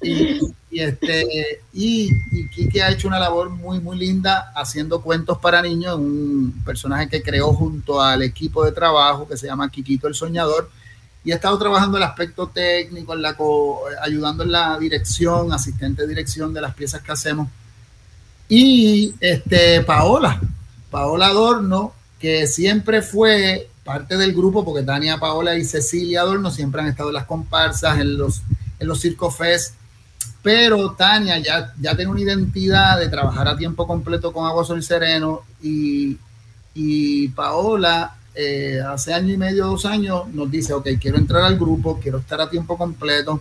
y, 0.00 0.40
este, 0.70 1.60
y, 1.72 2.10
Kiki 2.50 2.80
ha 2.80 2.90
hecho 2.90 3.08
una 3.08 3.18
labor 3.18 3.48
muy, 3.48 3.80
muy 3.80 3.96
linda 3.96 4.52
haciendo 4.54 5.00
cuentos 5.00 5.38
para 5.38 5.62
niños, 5.62 5.96
un 5.96 6.62
personaje 6.64 7.08
que 7.08 7.22
creó 7.22 7.52
junto 7.52 8.02
al 8.02 8.22
equipo 8.22 8.64
de 8.64 8.72
trabajo 8.72 9.26
que 9.26 9.36
se 9.36 9.46
llama 9.46 9.70
Kikito 9.70 10.06
el 10.06 10.14
Soñador, 10.14 10.70
y 11.24 11.32
ha 11.32 11.36
estado 11.36 11.58
trabajando 11.58 11.96
el 11.96 12.02
aspecto 12.02 12.48
técnico, 12.48 13.14
ayudando 14.02 14.42
en 14.44 14.52
la 14.52 14.78
dirección, 14.78 15.52
asistente 15.52 16.02
de 16.02 16.08
dirección 16.08 16.52
de 16.52 16.60
las 16.60 16.74
piezas 16.74 17.02
que 17.02 17.12
hacemos. 17.12 17.48
Y 18.48 19.14
este, 19.20 19.80
Paola, 19.82 20.38
Paola 20.90 21.28
Adorno, 21.28 21.94
que 22.18 22.46
siempre 22.46 23.00
fue 23.00 23.70
parte 23.84 24.16
del 24.16 24.34
grupo, 24.34 24.64
porque 24.64 24.82
Tania, 24.82 25.18
Paola 25.18 25.56
y 25.56 25.64
Cecilia 25.64 26.20
Adorno 26.20 26.50
siempre 26.50 26.82
han 26.82 26.88
estado 26.88 27.08
en 27.08 27.14
las 27.14 27.24
comparsas, 27.24 27.98
en 27.98 28.18
los, 28.18 28.42
en 28.78 28.86
los 28.86 29.02
Fest 29.36 29.74
pero 30.44 30.92
Tania 30.92 31.38
ya, 31.38 31.72
ya 31.80 31.96
tiene 31.96 32.10
una 32.10 32.20
identidad 32.20 32.98
de 32.98 33.08
trabajar 33.08 33.48
a 33.48 33.56
tiempo 33.56 33.86
completo 33.86 34.30
con 34.30 34.46
Agua 34.46 34.62
Sol 34.62 34.82
Sereno 34.82 35.40
y, 35.62 36.18
y 36.74 37.28
Paola 37.28 38.14
eh, 38.34 38.80
hace 38.86 39.14
año 39.14 39.32
y 39.32 39.36
medio, 39.36 39.66
dos 39.66 39.84
años, 39.86 40.28
nos 40.32 40.50
dice, 40.50 40.72
ok, 40.72 40.88
quiero 41.00 41.18
entrar 41.18 41.42
al 41.42 41.58
grupo, 41.58 42.00
quiero 42.00 42.18
estar 42.18 42.40
a 42.40 42.50
tiempo 42.50 42.76
completo. 42.76 43.40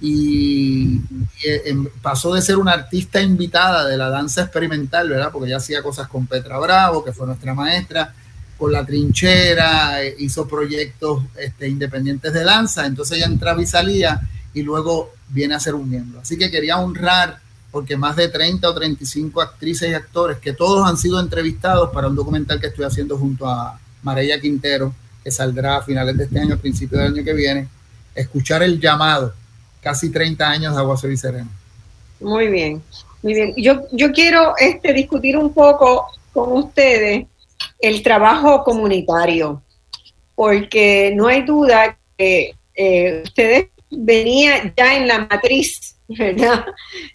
Y, 0.00 0.96
eh, 1.44 1.62
em, 1.66 1.86
pasó 2.02 2.34
de 2.34 2.42
ser 2.42 2.56
una 2.56 2.72
artista 2.72 3.20
invitada 3.22 3.86
de 3.86 3.96
la 3.96 4.10
danza 4.10 4.42
experimental, 4.42 5.08
¿verdad? 5.08 5.30
Porque 5.32 5.48
ella 5.48 5.56
hacía 5.58 5.82
cosas 5.82 6.08
con 6.08 6.26
Petra 6.26 6.58
Bravo, 6.58 7.04
que 7.04 7.12
fue 7.12 7.26
nuestra 7.26 7.54
maestra, 7.54 8.14
con 8.58 8.72
La 8.72 8.84
Trinchera, 8.84 10.02
eh, 10.02 10.14
hizo 10.18 10.46
proyectos 10.46 11.22
este, 11.36 11.68
independientes 11.68 12.32
de 12.32 12.44
danza, 12.44 12.86
entonces 12.86 13.18
ella 13.18 13.26
entraba 13.26 13.62
y 13.62 13.66
salía 13.66 14.20
y 14.52 14.62
luego 14.62 15.12
viene 15.28 15.54
a 15.54 15.60
ser 15.60 15.74
un 15.74 15.88
miembro. 15.88 16.20
Así 16.20 16.36
que 16.36 16.50
quería 16.50 16.78
honrar, 16.78 17.40
porque 17.74 17.96
más 17.96 18.14
de 18.14 18.28
30 18.28 18.70
o 18.70 18.72
35 18.72 19.42
actrices 19.42 19.90
y 19.90 19.94
actores, 19.94 20.38
que 20.38 20.52
todos 20.52 20.88
han 20.88 20.96
sido 20.96 21.18
entrevistados 21.18 21.90
para 21.90 22.06
un 22.06 22.14
documental 22.14 22.60
que 22.60 22.68
estoy 22.68 22.84
haciendo 22.84 23.18
junto 23.18 23.48
a 23.48 23.80
Mareya 24.04 24.40
Quintero, 24.40 24.94
que 25.24 25.32
saldrá 25.32 25.78
a 25.78 25.82
finales 25.82 26.16
de 26.16 26.22
este 26.22 26.38
año, 26.38 26.54
a 26.54 26.58
principios 26.58 27.02
del 27.02 27.12
año 27.12 27.24
que 27.24 27.32
viene, 27.32 27.66
escuchar 28.14 28.62
el 28.62 28.80
llamado, 28.80 29.34
casi 29.82 30.12
30 30.12 30.48
años 30.48 30.72
de 30.72 30.80
Agua 30.80 30.96
y. 31.02 32.24
Muy 32.24 32.46
bien, 32.46 32.80
muy 33.22 33.34
bien. 33.34 33.54
Yo, 33.56 33.82
yo 33.90 34.12
quiero 34.12 34.54
este, 34.56 34.92
discutir 34.92 35.36
un 35.36 35.52
poco 35.52 36.06
con 36.32 36.52
ustedes 36.52 37.26
el 37.80 38.02
trabajo 38.04 38.62
comunitario, 38.62 39.64
porque 40.36 41.12
no 41.16 41.26
hay 41.26 41.42
duda 41.42 41.98
que 42.16 42.54
eh, 42.76 43.22
ustedes 43.24 43.66
venía 43.90 44.72
ya 44.76 44.96
en 44.96 45.08
la 45.08 45.26
matriz, 45.28 45.93
¿verdad? 46.18 46.64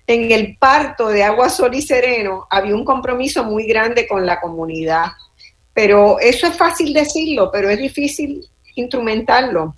En 0.08 0.32
el 0.32 0.58
parto 0.58 1.10
de 1.10 1.24
Agua 1.24 1.50
Sol 1.50 1.76
y 1.76 1.82
Sereno 1.82 2.47
había 2.50 2.76
un 2.76 2.86
compromiso 2.86 3.43
muy 3.43 3.66
grande 3.66 4.08
con 4.08 4.26
la 4.26 4.39
comunidad. 4.39 5.08
Pero 5.74 6.20
eso 6.20 6.47
es 6.47 6.58
fácil 6.58 6.93
decirlo, 6.93 7.50
pero 7.52 7.70
es 7.70 7.78
difícil 7.78 8.45
instrumentarlo, 8.76 9.76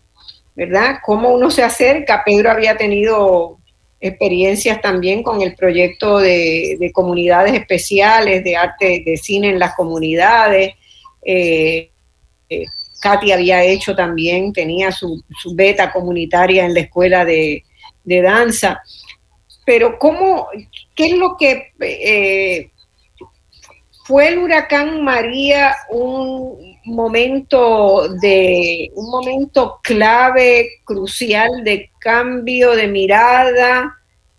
¿verdad? 0.55 0.97
¿Cómo 1.05 1.29
uno 1.29 1.51
se 1.51 1.63
acerca? 1.63 2.23
Pedro 2.25 2.51
había 2.51 2.75
tenido 2.75 3.57
experiencias 3.99 4.81
también 4.81 5.21
con 5.21 5.41
el 5.41 5.55
proyecto 5.55 6.17
de, 6.17 6.91
comunidades 6.93 7.53
especiales, 7.53 8.43
de 8.43 8.57
arte, 8.57 9.03
de 9.05 9.15
cine 9.17 9.49
en 9.49 9.59
las 9.59 9.75
comunidades. 9.75 10.73
Eh, 11.23 11.91
eh, 12.49 12.65
Katy 13.01 13.31
había 13.31 13.63
hecho 13.63 13.95
también, 13.95 14.53
tenía 14.53 14.91
su, 14.91 15.23
beta 15.53 15.91
comunitaria 15.91 16.65
en 16.65 16.73
la 16.73 16.81
escuela 16.81 17.25
de, 17.25 17.63
danza. 18.03 18.81
Pero 19.65 19.97
¿cómo, 19.99 20.47
qué 20.95 21.07
es 21.07 21.13
lo 21.13 21.37
que 21.37 21.71
eh, 21.79 22.71
fue 24.05 24.29
el 24.29 24.39
huracán 24.39 25.03
María 25.03 25.75
un 25.89 26.79
momento 26.85 28.07
de 28.21 28.91
un 28.95 29.09
momento 29.09 29.79
clave, 29.83 30.81
crucial 30.83 31.63
de 31.63 31.91
cambio 31.99 32.71
de 32.71 32.87
mirada, 32.87 33.97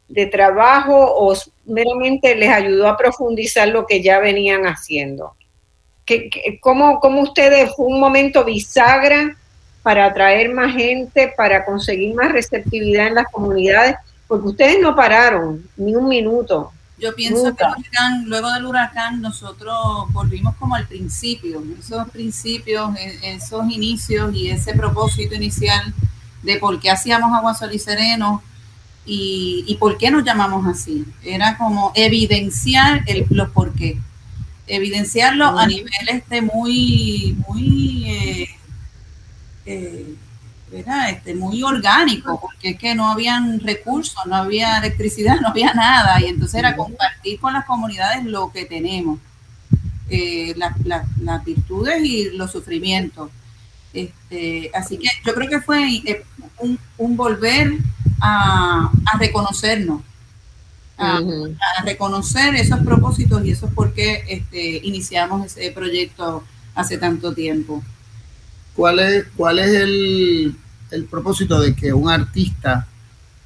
de 0.08 0.26
trabajo 0.26 0.94
o 0.94 1.34
meramente 1.64 2.34
les 2.34 2.50
ayudó 2.50 2.88
a 2.88 2.96
profundizar 2.96 3.68
lo 3.68 3.86
que 3.86 4.02
ya 4.02 4.18
venían 4.18 4.64
haciendo? 4.64 5.34
cómo, 6.60 7.00
ustedes 7.20 7.74
fue 7.74 7.86
un 7.86 8.00
momento 8.00 8.44
bisagra 8.44 9.36
para 9.82 10.06
atraer 10.06 10.52
más 10.52 10.74
gente, 10.74 11.32
para 11.36 11.64
conseguir 11.64 12.14
más 12.14 12.32
receptividad 12.32 13.08
en 13.08 13.14
las 13.14 13.26
comunidades? 13.32 13.96
Porque 14.32 14.48
ustedes 14.48 14.80
no 14.80 14.96
pararon 14.96 15.62
ni 15.76 15.94
un 15.94 16.08
minuto. 16.08 16.72
Yo 16.98 17.14
pienso 17.14 17.54
que 17.54 17.64
luego 18.24 18.50
del 18.50 18.64
huracán 18.64 19.20
nosotros 19.20 19.76
volvimos 20.10 20.56
como 20.56 20.74
al 20.74 20.88
principio, 20.88 21.62
esos 21.78 22.08
principios, 22.08 22.96
e, 22.96 23.34
esos 23.34 23.68
inicios 23.68 24.34
y 24.34 24.48
ese 24.48 24.72
propósito 24.72 25.34
inicial 25.34 25.92
de 26.42 26.56
por 26.56 26.80
qué 26.80 26.88
hacíamos 26.90 27.30
agua 27.36 27.52
sol 27.52 27.74
y 27.74 27.78
sereno 27.78 28.42
y, 29.04 29.64
y 29.66 29.74
por 29.74 29.98
qué 29.98 30.10
nos 30.10 30.24
llamamos 30.24 30.66
así. 30.66 31.04
Era 31.22 31.58
como 31.58 31.92
evidenciar 31.94 33.02
el, 33.06 33.26
los 33.28 33.50
por 33.50 33.74
qué 33.74 34.00
evidenciarlo 34.66 35.58
a 35.58 35.66
nivel 35.66 36.08
este 36.08 36.40
muy, 36.40 37.36
muy, 37.46 38.04
eh, 38.08 38.48
eh, 39.66 40.11
este, 40.72 41.34
muy 41.34 41.62
orgánico, 41.62 42.40
porque 42.40 42.70
es 42.70 42.78
que 42.78 42.94
no 42.94 43.10
habían 43.10 43.60
recursos, 43.60 44.16
no 44.26 44.36
había 44.36 44.78
electricidad, 44.78 45.36
no 45.40 45.48
había 45.48 45.74
nada, 45.74 46.20
y 46.20 46.26
entonces 46.26 46.58
era 46.58 46.76
compartir 46.76 47.38
con 47.40 47.52
las 47.52 47.64
comunidades 47.66 48.24
lo 48.24 48.50
que 48.50 48.64
tenemos, 48.64 49.20
eh, 50.08 50.54
las 50.56 51.44
virtudes 51.44 52.02
y 52.04 52.30
los 52.30 52.50
sufrimientos. 52.50 53.30
Este, 53.92 54.70
así 54.72 54.96
que 54.96 55.08
yo 55.26 55.34
creo 55.34 55.50
que 55.50 55.60
fue 55.60 56.02
un, 56.96 57.16
volver 57.16 57.74
a, 58.20 58.90
a 59.12 59.18
reconocernos, 59.18 60.00
a, 60.96 61.20
reconocer 61.84 62.54
esos 62.54 62.80
propósitos 62.80 63.44
y 63.44 63.50
eso 63.50 63.66
es 63.66 63.72
por 63.74 63.92
qué 63.92 64.24
este, 64.28 64.80
iniciamos 64.82 65.46
ese 65.46 65.70
proyecto 65.72 66.44
hace 66.74 66.96
tanto 66.96 67.34
tiempo. 67.34 67.82
¿Cuál 68.74 69.00
es, 69.00 69.26
cuál 69.36 69.58
es 69.58 69.70
el, 69.74 70.56
propósito 71.04 71.60
de 71.60 71.74
que 71.74 71.92
un 71.92 72.08
artista 72.08 72.86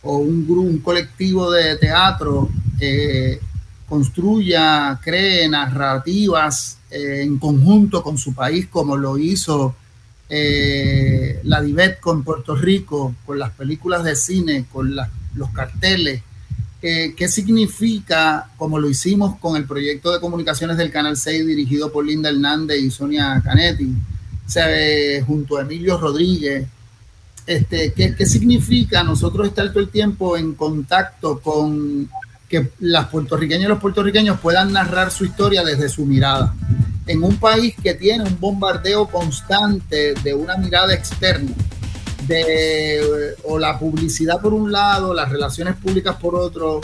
o 0.03 0.19
un 0.19 0.47
grupo, 0.47 0.63
un 0.63 0.79
colectivo 0.79 1.51
de 1.51 1.77
teatro 1.77 2.49
eh, 2.81 3.41
construya, 3.89 4.99
cree 5.03 5.49
narrativas 5.49 6.79
eh, 6.91 7.23
en 7.23 7.39
conjunto 7.39 8.03
con 8.03 8.19
su 8.19 8.35
país, 8.35 8.67
como 8.69 8.97
lo 8.97 9.19
hizo 9.19 9.75
eh, 10.29 11.41
la 11.45 11.61
DIVET 11.61 12.01
con 12.01 12.25
Puerto 12.25 12.57
Rico, 12.57 13.15
con 13.25 13.39
las 13.39 13.51
películas 13.53 14.03
de 14.05 14.17
cine, 14.17 14.67
con 14.73 14.95
los 14.95 15.51
carteles, 15.51 16.23
¿qué 16.81 17.29
significa, 17.29 18.51
como 18.57 18.79
lo 18.79 18.89
hicimos 18.89 19.39
con 19.41 19.57
el 19.57 19.65
proyecto 19.65 20.13
de 20.13 20.21
comunicaciones 20.21 20.77
del 20.77 20.93
Canal 20.93 21.17
6 21.17 21.45
dirigido 21.45 21.91
por 21.91 22.07
Linda 22.07 22.29
Hernández 22.29 22.81
y 22.81 22.93
Sonia 22.93 23.43
Canetti, 23.45 23.93
junto 25.27 25.57
a 25.57 25.63
Emilio 25.63 25.99
Rodríguez? 25.99 26.69
Este, 27.47 27.93
¿qué, 27.93 28.15
¿Qué 28.15 28.27
significa 28.27 29.03
nosotros 29.05 29.47
estar 29.47 29.69
todo 29.71 29.81
el 29.81 29.89
tiempo 29.89 30.37
en 30.37 30.55
contacto 30.55 31.41
con 31.41 32.09
que 32.49 32.71
las 32.81 33.07
puertorriqueñas 33.09 33.67
y 33.67 33.69
los 33.69 33.81
puertorriqueños 33.81 34.41
puedan 34.41 34.73
narrar 34.73 35.11
su 35.11 35.25
historia 35.25 35.63
desde 35.65 35.89
su 35.89 36.05
mirada? 36.05 36.55
En 37.07 37.23
un 37.23 37.37
país 37.37 37.75
que 37.81 37.95
tiene 37.95 38.25
un 38.25 38.39
bombardeo 38.41 39.07
constante 39.07 40.15
de 40.15 40.35
una 40.35 40.57
mirada 40.57 40.93
externa, 40.93 41.53
de 42.27 43.35
o 43.45 43.59
la 43.59 43.79
publicidad 43.79 44.41
por 44.41 44.53
un 44.53 44.73
lado, 44.73 45.15
las 45.15 45.31
relaciones 45.31 45.77
públicas 45.77 46.17
por 46.17 46.35
otro, 46.35 46.81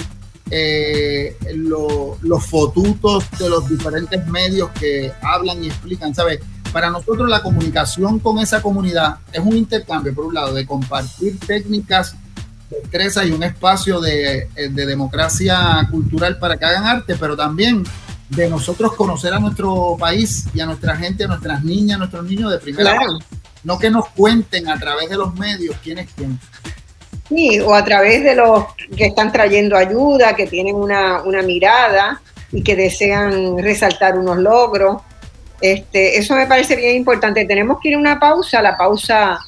eh, 0.51 1.37
los 1.55 2.47
fotutos 2.47 3.25
de 3.39 3.49
los 3.49 3.69
diferentes 3.69 4.27
medios 4.29 4.71
que 4.79 5.11
hablan 5.23 5.65
y 5.65 5.69
explican, 5.69 6.15
¿sabes? 6.15 6.41
Para 6.73 6.91
nosotros 6.91 7.29
la 7.29 7.43
comunicación 7.43 8.19
con 8.19 8.39
esa 8.39 8.63
comunidad 8.63 9.17
es 9.33 9.41
un 9.41 9.57
intercambio, 9.57 10.15
por 10.15 10.27
un 10.27 10.35
lado, 10.35 10.55
de 10.55 10.67
compartir 10.67 11.39
técnicas, 11.41 12.17
destrezas 12.71 13.27
y 13.27 13.31
un 13.33 13.43
espacio 13.43 14.01
de, 14.01 14.49
eh, 14.57 14.69
de 14.71 14.87
democracia 14.87 15.87
cultural 15.91 16.39
para 16.39 16.57
que 16.57 16.65
hagan 16.65 16.85
arte, 16.85 17.17
pero 17.21 17.37
también 17.37 17.85
de 18.31 18.49
nosotros 18.49 18.95
conocer 18.95 19.35
a 19.35 19.39
nuestro 19.39 19.97
país 19.99 20.47
y 20.55 20.61
a 20.61 20.67
nuestra 20.67 20.97
gente, 20.97 21.25
a 21.25 21.29
nuestras 21.29 21.63
niñas, 21.63 21.97
a 21.97 21.99
nuestros 21.99 22.25
niños 22.25 22.51
de 22.51 22.59
primera 22.59 22.95
mano 22.95 23.19
no 23.65 23.79
que 23.79 23.91
nos 23.91 24.09
cuenten 24.11 24.69
a 24.69 24.79
través 24.79 25.09
de 25.09 25.17
los 25.17 25.35
medios 25.35 25.77
quién 25.83 25.99
es 25.99 26.09
quién. 26.15 26.39
Sí, 27.29 27.61
o 27.61 27.75
a 27.75 27.85
través 27.85 28.23
de 28.25 28.35
los 28.35 28.65
que 28.97 29.07
están 29.07 29.33
trayendo 29.33 29.77
ayuda, 29.77 30.35
que 30.35 30.47
tienen 30.47 30.75
una, 30.75 31.23
mirada 31.45 32.21
y 32.51 32.63
que 32.63 32.77
desean 32.77 33.59
resaltar 33.59 34.19
unos 34.19 34.39
logros. 34.39 35.01
Este, 35.63 36.19
eso 36.19 36.35
me 36.35 36.49
parece 36.49 36.75
bien 36.75 36.97
importante. 36.97 37.45
Tenemos 37.45 37.79
que 37.81 37.91
ir 37.91 37.95
a 37.95 37.99
una 37.99 38.19
pausa, 38.19 38.61
la 38.61 38.77
pausa 38.77 39.39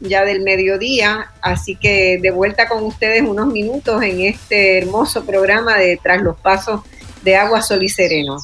ya 0.00 0.24
del 0.24 0.40
mediodía, 0.40 1.30
así 1.42 1.76
que 1.76 2.18
de 2.22 2.30
vuelta 2.30 2.68
con 2.68 2.84
ustedes 2.84 3.22
unos 3.22 3.48
minutos 3.48 4.02
en 4.02 4.20
este 4.20 4.78
hermoso 4.78 5.26
programa 5.26 5.76
de 5.76 5.98
Tras 6.02 6.22
los 6.22 6.40
Pasos 6.40 6.80
de 7.22 7.36
Agua, 7.36 7.60
Sol 7.60 7.82
y 7.82 7.88
Sereno. 7.88 8.38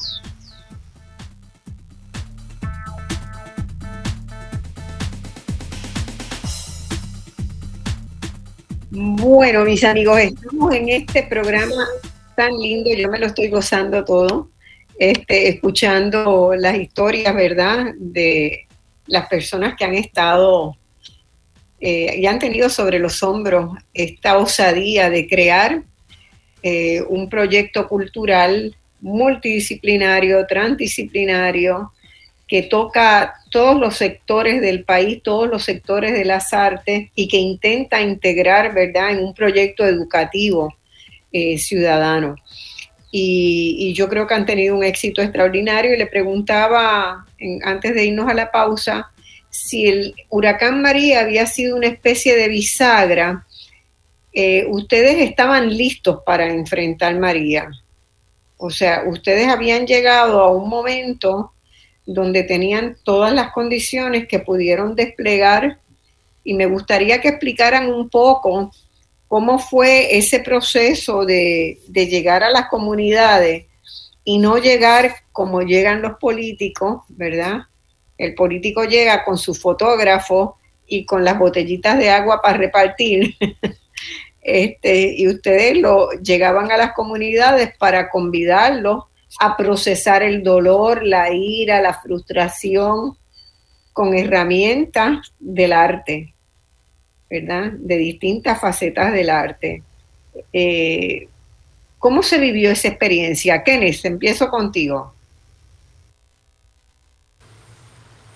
Bueno, 8.91 9.65
mis 9.65 9.83
amigos, 9.83 10.19
estamos 10.19 10.75
en 10.75 10.89
este 10.89 11.23
programa 11.23 11.85
tan 12.35 12.51
lindo, 12.53 12.91
yo 12.93 13.09
me 13.09 13.17
lo 13.17 13.25
estoy 13.25 13.49
gozando 13.49 14.05
todo, 14.05 14.49
este, 14.97 15.49
escuchando 15.49 16.53
las 16.57 16.77
historias, 16.77 17.35
¿verdad?, 17.35 17.93
de 17.97 18.67
las 19.07 19.27
personas 19.27 19.75
que 19.75 19.85
han 19.85 19.93
estado 19.93 20.75
eh, 21.79 22.15
y 22.17 22.25
han 22.25 22.39
tenido 22.39 22.69
sobre 22.69 22.99
los 22.99 23.21
hombros 23.21 23.77
esta 23.93 24.37
osadía 24.37 25.09
de 25.09 25.27
crear 25.27 25.83
eh, 26.63 27.01
un 27.09 27.29
proyecto 27.29 27.87
cultural 27.87 28.75
multidisciplinario, 29.01 30.47
transdisciplinario, 30.47 31.91
que 32.47 32.63
toca 32.63 33.35
todos 33.51 33.79
los 33.79 33.97
sectores 33.97 34.61
del 34.61 34.83
país, 34.83 35.21
todos 35.21 35.47
los 35.49 35.63
sectores 35.63 36.13
de 36.13 36.25
las 36.25 36.53
artes 36.53 37.09
y 37.15 37.27
que 37.27 37.37
intenta 37.37 38.01
integrar, 38.01 38.73
¿verdad?, 38.73 39.11
en 39.11 39.23
un 39.23 39.33
proyecto 39.33 39.85
educativo 39.85 40.75
eh, 41.31 41.57
ciudadano. 41.57 42.35
Y, 43.17 43.93
yo 43.93 44.09
creo 44.09 44.27
que 44.27 44.33
han 44.33 44.45
tenido 44.45 44.75
un 44.75 44.83
éxito 44.83 45.21
extraordinario 45.21 45.93
y 45.93 45.97
le 45.97 46.05
preguntaba, 46.05 47.25
antes 47.63 47.95
de 47.95 48.05
irnos 48.07 48.29
a 48.29 48.33
la 48.33 48.51
pausa, 48.51 49.09
si 49.49 49.87
el 49.87 50.15
huracán 50.29 50.81
María 50.81 51.21
había 51.21 51.45
sido 51.45 51.77
una 51.77 51.87
especie 51.87 52.35
de 52.35 52.49
bisagra, 52.49 53.47
eh, 54.33 54.65
ustedes 54.67 55.21
estaban 55.21 55.69
listos 55.69 56.23
para 56.25 56.47
enfrentar 56.47 57.17
María. 57.17 57.71
O 58.57 58.69
sea, 58.69 59.03
ustedes 59.07 59.47
habían 59.47 59.87
llegado 59.87 60.41
a 60.41 60.51
un 60.51 60.67
momento 60.67 61.53
donde 62.05 62.43
tenían 62.43 62.97
todas 63.03 63.33
las 63.33 63.53
condiciones 63.53 64.27
que 64.27 64.39
pudieron 64.39 64.93
desplegar 64.93 65.79
y 66.43 66.53
me 66.53 66.65
gustaría 66.65 67.21
que 67.21 67.29
explicaran 67.29 67.89
un 67.89 68.09
poco 68.09 68.71
cómo 69.27 69.59
fue 69.59 70.17
ese 70.17 70.39
proceso 70.39 71.25
de, 71.25 71.79
llegar 71.91 72.43
a 72.43 72.49
las 72.49 72.67
comunidades 72.67 73.65
y 74.23 74.37
no 74.37 74.57
llegar 74.57 75.11
como 75.31 75.61
llegan 75.61 76.01
los 76.01 76.17
políticos, 76.17 77.03
¿verdad? 77.09 77.63
El 78.17 78.33
político 78.35 78.83
llega 78.85 79.23
con 79.23 79.37
su 79.37 79.53
fotógrafo 79.53 80.57
y 80.87 81.05
con 81.05 81.23
las 81.23 81.37
botellitas 81.37 81.97
de 81.97 82.09
agua 82.09 82.41
para 82.41 82.57
repartir. 82.57 83.35
este, 84.41 85.15
y 85.17 85.27
ustedes 85.27 85.77
lo 85.77 86.11
llegaban 86.21 86.71
a 86.71 86.77
las 86.77 86.93
comunidades 86.93 87.75
para 87.77 88.09
convidarlos 88.09 89.05
a 89.39 89.57
procesar 89.57 90.23
el 90.23 90.43
dolor, 90.43 91.05
la 91.05 91.33
ira, 91.33 91.81
la 91.81 91.93
frustración 91.93 93.17
con 93.91 94.13
herramientas 94.13 95.33
del 95.39 95.73
arte, 95.73 96.34
¿verdad? 97.29 97.71
De 97.73 97.97
distintas 97.97 98.59
facetas 98.59 99.13
del 99.13 99.29
arte. 99.29 99.83
Eh, 100.53 101.27
¿Cómo 101.99 102.21
se 102.21 102.39
vivió 102.39 102.71
esa 102.71 102.87
experiencia? 102.87 103.63
Kenneth, 103.63 104.05
empiezo 104.05 104.49
contigo. 104.49 105.15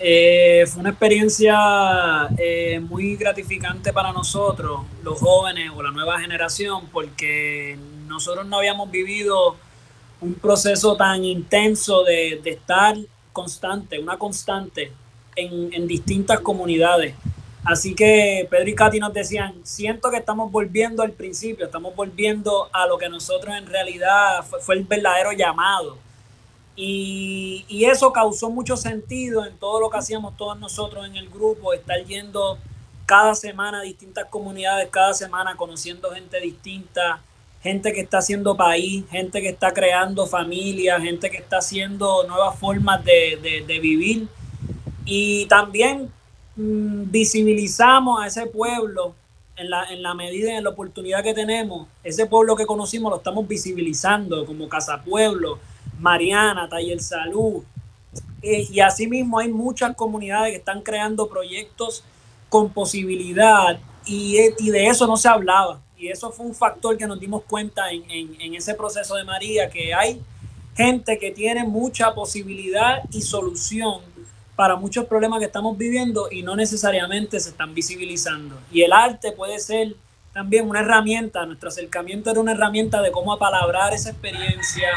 Eh, 0.02 0.66
fue 0.68 0.80
una 0.80 0.92
experiencia 0.92 2.30
eh, 2.38 2.80
muy 2.80 3.18
gratificante 3.18 3.92
para 3.92 4.14
nosotros, 4.14 4.82
los 5.04 5.20
jóvenes 5.20 5.72
o 5.76 5.84
la 5.84 5.92
nueva 5.92 6.20
generación, 6.20 6.88
porque 6.92 7.78
nosotros 8.08 8.48
no 8.48 8.58
habíamos 8.58 8.90
vivido 8.90 9.58
un 10.22 10.36
proceso 10.36 10.96
tan 10.96 11.26
intenso 11.26 12.04
de, 12.06 12.42
estar 12.46 12.96
constante, 13.34 14.00
una 14.00 14.18
constante 14.18 14.92
en, 15.36 15.86
distintas 15.86 16.40
comunidades. 16.40 17.16
Así 17.70 17.94
que 17.94 18.48
Pedro 18.50 18.68
y 18.68 18.74
Katy 18.74 19.00
nos 19.00 19.14
decían, 19.14 19.54
siento 19.64 20.10
que 20.10 20.18
estamos 20.18 20.52
volviendo 20.52 21.04
al 21.04 21.12
principio, 21.12 21.68
estamos 21.68 21.96
volviendo 21.96 22.68
a 22.74 22.88
lo 22.88 22.98
que 22.98 23.08
nosotros 23.10 23.56
en 23.56 23.68
realidad 23.68 24.44
fue, 24.44 24.74
el 24.74 24.86
verdadero 24.86 25.34
llamado. 25.34 25.96
Y, 26.76 27.66
y, 27.68 27.86
eso 27.86 28.12
causó 28.12 28.50
mucho 28.50 28.76
sentido 28.76 29.46
en 29.46 29.56
todo 29.58 29.80
lo 29.82 29.92
que 29.92 29.98
hacíamos 29.98 30.36
todos 30.36 30.60
nosotros 30.60 31.06
en 31.06 31.16
el 31.16 31.30
grupo, 31.30 31.72
estar 31.72 32.04
yendo 32.06 32.58
cada 33.06 33.36
semana 33.36 33.82
a 33.82 33.84
distintas 33.84 34.26
comunidades, 34.26 34.90
cada 34.90 35.14
semana 35.14 35.56
conociendo 35.56 36.10
gente 36.10 36.40
distinta, 36.40 37.22
gente 37.62 37.94
que 37.94 38.02
está 38.02 38.18
haciendo 38.18 38.58
país, 38.58 39.06
gente 39.12 39.44
que 39.44 39.50
está 39.50 39.72
creando 39.76 40.26
familia, 40.26 41.00
gente 41.00 41.30
que 41.30 41.38
está 41.38 41.60
haciendo 41.60 42.26
nuevas 42.28 42.58
formas 42.58 43.06
de, 43.06 43.64
vivir. 43.80 44.28
Y 45.06 45.46
también 45.46 46.12
visibilizamos 46.60 48.22
a 48.22 48.28
ese 48.28 48.46
pueblo 48.48 49.16
en 49.56 49.70
la, 49.70 49.86
en 49.86 50.02
la 50.02 50.14
medida 50.14 50.58
en 50.58 50.64
la 50.64 50.72
oportunidad 50.72 51.24
que 51.24 51.34
tenemos. 51.34 51.88
Ese 52.04 52.26
pueblo 52.26 52.56
que 52.56 52.66
conocimos 52.66 53.12
lo 53.12 53.18
estamos 53.18 53.48
visibilizando 53.48 54.46
como 54.46 54.68
Casa 54.68 55.02
Pueblo, 55.04 55.60
Mariana, 56.00 56.68
Taller 56.68 57.02
Salud. 57.02 57.64
Eh, 58.42 58.68
y 58.72 58.80
asimismo 58.80 59.40
hay 59.40 59.50
muchas 59.50 59.96
comunidades 59.96 60.52
que 60.52 60.58
están 60.58 60.82
creando 60.82 61.28
proyectos 61.28 62.04
con 62.50 62.70
posibilidad 62.70 63.80
y, 64.06 64.38
y 64.58 64.70
de 64.70 64.88
eso 64.88 65.06
no 65.06 65.18
se 65.18 65.28
hablaba 65.28 65.82
y 66.00 66.08
eso 66.08 66.32
fue 66.32 66.46
un 66.46 66.56
factor 66.56 66.98
que 66.98 67.06
nos 67.06 67.20
dimos 67.20 67.44
cuenta 67.44 67.92
en, 67.92 68.04
en, 68.10 68.56
ese 68.56 68.74
proceso 68.74 69.16
de 69.16 69.26
María, 69.26 69.70
que 69.70 69.94
hay 69.94 70.22
gente 70.76 71.20
que 71.20 71.32
tiene 71.32 71.66
mucha 71.66 72.16
posibilidad 72.16 73.04
y 73.12 73.22
solución 73.22 74.02
para 74.60 74.76
muchos 74.76 75.06
problemas 75.06 75.40
que 75.40 75.46
estamos 75.46 75.78
viviendo 75.78 76.28
y 76.30 76.44
no 76.44 76.54
necesariamente 76.54 77.40
se 77.40 77.52
están 77.52 77.74
visibilizando. 77.74 78.60
Y 78.74 78.82
el 78.82 78.92
arte 78.92 79.32
puede 79.32 79.58
ser 79.58 79.96
también 80.34 80.68
una 80.68 80.82
herramienta, 80.82 81.46
nuestro 81.46 81.70
acercamiento 81.70 82.30
era 82.30 82.42
una 82.42 82.52
herramienta 82.52 83.02
de 83.02 83.10
cómo 83.10 83.32
apalabrar 83.32 83.94
esa 83.94 84.10
experiencia, 84.10 84.90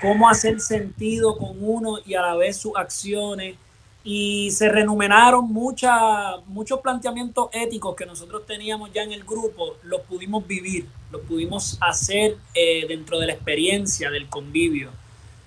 cómo 0.00 0.30
hacer 0.30 0.60
sentido 0.60 1.36
con 1.36 1.58
uno 1.60 1.98
y 2.06 2.14
a 2.14 2.22
la 2.22 2.36
vez 2.36 2.56
sus 2.56 2.74
acciones 2.74 3.56
y 4.02 4.50
se 4.50 4.70
renumeraron 4.70 5.44
muchos 5.52 6.80
planteamientos 6.82 7.50
éticos 7.52 7.94
que 7.94 8.06
nosotros 8.06 8.46
teníamos 8.46 8.94
ya 8.94 9.02
en 9.02 9.12
el 9.12 9.24
grupo, 9.24 9.76
los 9.82 10.00
pudimos 10.00 10.46
vivir, 10.46 10.88
los 11.10 11.20
pudimos 11.20 11.76
hacer 11.82 12.38
eh, 12.54 12.86
dentro 12.88 13.18
de 13.18 13.26
la 13.26 13.34
experiencia 13.34 14.10
del 14.10 14.30
convivio. 14.30 14.88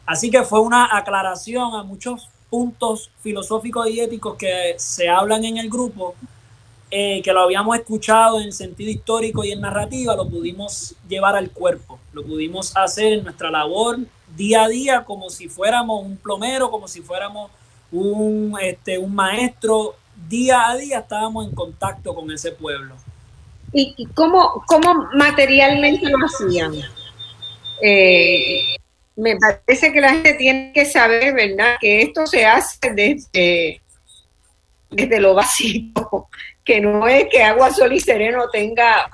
Así 0.05 0.29
que 0.29 0.43
fue 0.43 0.59
una 0.59 0.95
aclaración 0.95 1.73
a 1.73 1.81
muchos 1.81 2.29
puntos 2.49 3.11
filosóficos 3.21 3.89
y 3.89 3.99
éticos 3.99 4.35
que 4.37 4.75
se 4.77 5.09
hablan 5.09 5.43
en 5.45 5.57
el 5.57 5.69
grupo, 5.69 6.15
eh, 6.91 7.21
que 7.23 7.33
lo 7.33 7.41
habíamos 7.41 7.75
escuchado 7.77 8.39
en 8.39 8.51
sentido 8.53 8.91
histórico 8.91 9.43
y 9.43 9.51
en 9.51 9.61
narrativa, 9.61 10.15
lo 10.15 10.29
pudimos 10.29 10.95
llevar 11.07 11.35
al 11.35 11.51
cuerpo, 11.51 11.99
lo 12.13 12.23
pudimos 12.23 12.75
hacer 12.77 13.13
en 13.13 13.23
nuestra 13.23 13.49
labor 13.49 13.99
día 14.35 14.63
a 14.63 14.67
día 14.67 15.03
como 15.03 15.29
si 15.29 15.47
fuéramos 15.47 16.03
un 16.03 16.17
plomero, 16.17 16.69
como 16.69 16.87
si 16.87 17.01
fuéramos 17.01 17.51
un, 17.91 18.57
este, 18.61 18.97
un 18.97 19.13
maestro, 19.13 19.95
día 20.27 20.69
a 20.69 20.77
día 20.77 20.99
estábamos 20.99 21.47
en 21.47 21.55
contacto 21.55 22.13
con 22.13 22.31
ese 22.31 22.51
pueblo. 22.51 22.95
¿Y 23.73 24.05
cómo, 24.13 24.63
cómo 24.67 25.09
materialmente 25.13 26.09
lo 26.09 26.17
hacían? 26.25 26.73
Eh, 27.81 28.77
me 29.15 29.37
parece 29.37 29.91
que 29.91 30.01
la 30.01 30.09
gente 30.09 30.33
tiene 30.33 30.71
que 30.73 30.85
saber, 30.85 31.33
¿verdad? 31.33 31.77
Que 31.79 32.01
esto 32.01 32.27
se 32.27 32.45
hace 32.45 32.93
desde, 32.93 33.81
desde 34.89 35.19
lo 35.19 35.33
básico, 35.33 36.29
que 36.65 36.81
no 36.81 37.07
es 37.07 37.25
que 37.29 37.43
Agua 37.43 37.71
Sol 37.71 37.93
y 37.93 37.99
Sereno 37.99 38.49
tenga 38.51 39.09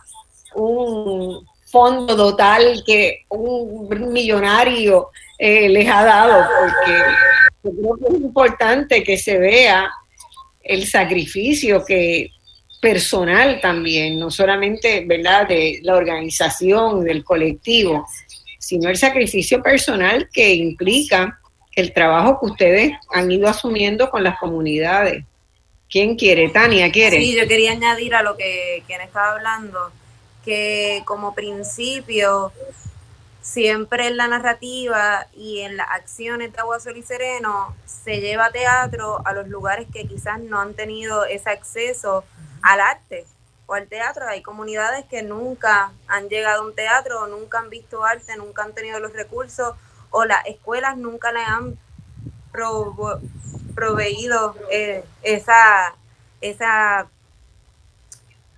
un 0.55 1.45
fondo 1.65 2.15
total 2.15 2.83
que 2.85 3.25
un 3.29 4.11
millonario 4.11 5.09
eh, 5.37 5.69
les 5.69 5.87
ha 5.87 6.03
dado, 6.03 6.45
porque 6.59 7.01
creo 7.61 7.97
que 7.97 8.15
es 8.15 8.21
importante 8.21 9.03
que 9.03 9.17
se 9.17 9.37
vea 9.37 9.89
el 10.61 10.85
sacrificio 10.85 11.85
que 11.85 12.29
personal 12.81 13.61
también, 13.61 14.19
no 14.19 14.31
solamente 14.31 15.05
¿verdad? 15.05 15.47
de 15.47 15.79
la 15.83 15.95
organización, 15.95 17.03
del 17.03 17.23
colectivo, 17.23 18.05
sino 18.61 18.89
el 18.89 18.95
sacrificio 18.95 19.63
personal 19.63 20.29
que 20.31 20.53
implica 20.53 21.39
el 21.75 21.91
trabajo 21.93 22.39
que 22.39 22.45
ustedes 22.45 22.91
han 23.11 23.31
ido 23.31 23.47
asumiendo 23.47 24.11
con 24.11 24.23
las 24.23 24.37
comunidades. 24.37 25.25
¿Quién 25.89 26.15
quiere? 26.15 26.47
Tania, 26.49 26.91
¿quiere? 26.91 27.17
Sí, 27.17 27.35
yo 27.35 27.47
quería 27.47 27.71
añadir 27.71 28.13
a 28.13 28.21
lo 28.21 28.37
que 28.37 28.83
quien 28.85 29.01
estaba 29.01 29.31
hablando, 29.31 29.91
que 30.45 31.01
como 31.05 31.33
principio, 31.33 32.53
siempre 33.41 34.07
en 34.07 34.17
la 34.17 34.27
narrativa 34.27 35.25
y 35.35 35.61
en 35.61 35.75
las 35.75 35.89
acciones 35.89 36.53
de 36.53 36.59
Agua 36.59 36.79
Sol 36.79 36.97
y 36.97 37.01
Sereno 37.01 37.75
se 37.87 38.21
lleva 38.21 38.51
teatro 38.51 39.25
a 39.25 39.33
los 39.33 39.47
lugares 39.47 39.87
que 39.91 40.05
quizás 40.05 40.39
no 40.39 40.59
han 40.59 40.75
tenido 40.75 41.25
ese 41.25 41.49
acceso 41.49 42.23
al 42.61 42.79
arte 42.79 43.25
al 43.73 43.87
teatro. 43.87 44.27
Hay 44.27 44.41
comunidades 44.41 45.05
que 45.05 45.23
nunca 45.23 45.91
han 46.07 46.29
llegado 46.29 46.61
a 46.61 46.65
un 46.65 46.75
teatro, 46.75 47.27
nunca 47.27 47.59
han 47.59 47.69
visto 47.69 48.03
arte, 48.03 48.35
nunca 48.37 48.63
han 48.63 48.73
tenido 48.73 48.99
los 48.99 49.13
recursos, 49.13 49.75
o 50.09 50.25
las 50.25 50.45
escuelas 50.45 50.97
nunca 50.97 51.31
le 51.31 51.41
han 51.41 51.77
proveído 53.73 54.55
eh, 54.69 55.05
esa, 55.23 55.95
esa, 56.41 57.07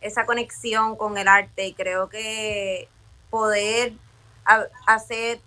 esa 0.01 0.25
conexión 0.25 0.95
con 0.95 1.17
el 1.17 1.27
arte. 1.27 1.67
Y 1.67 1.73
creo 1.73 2.09
que 2.09 2.89
poder 3.29 3.93
hacer 4.85 5.39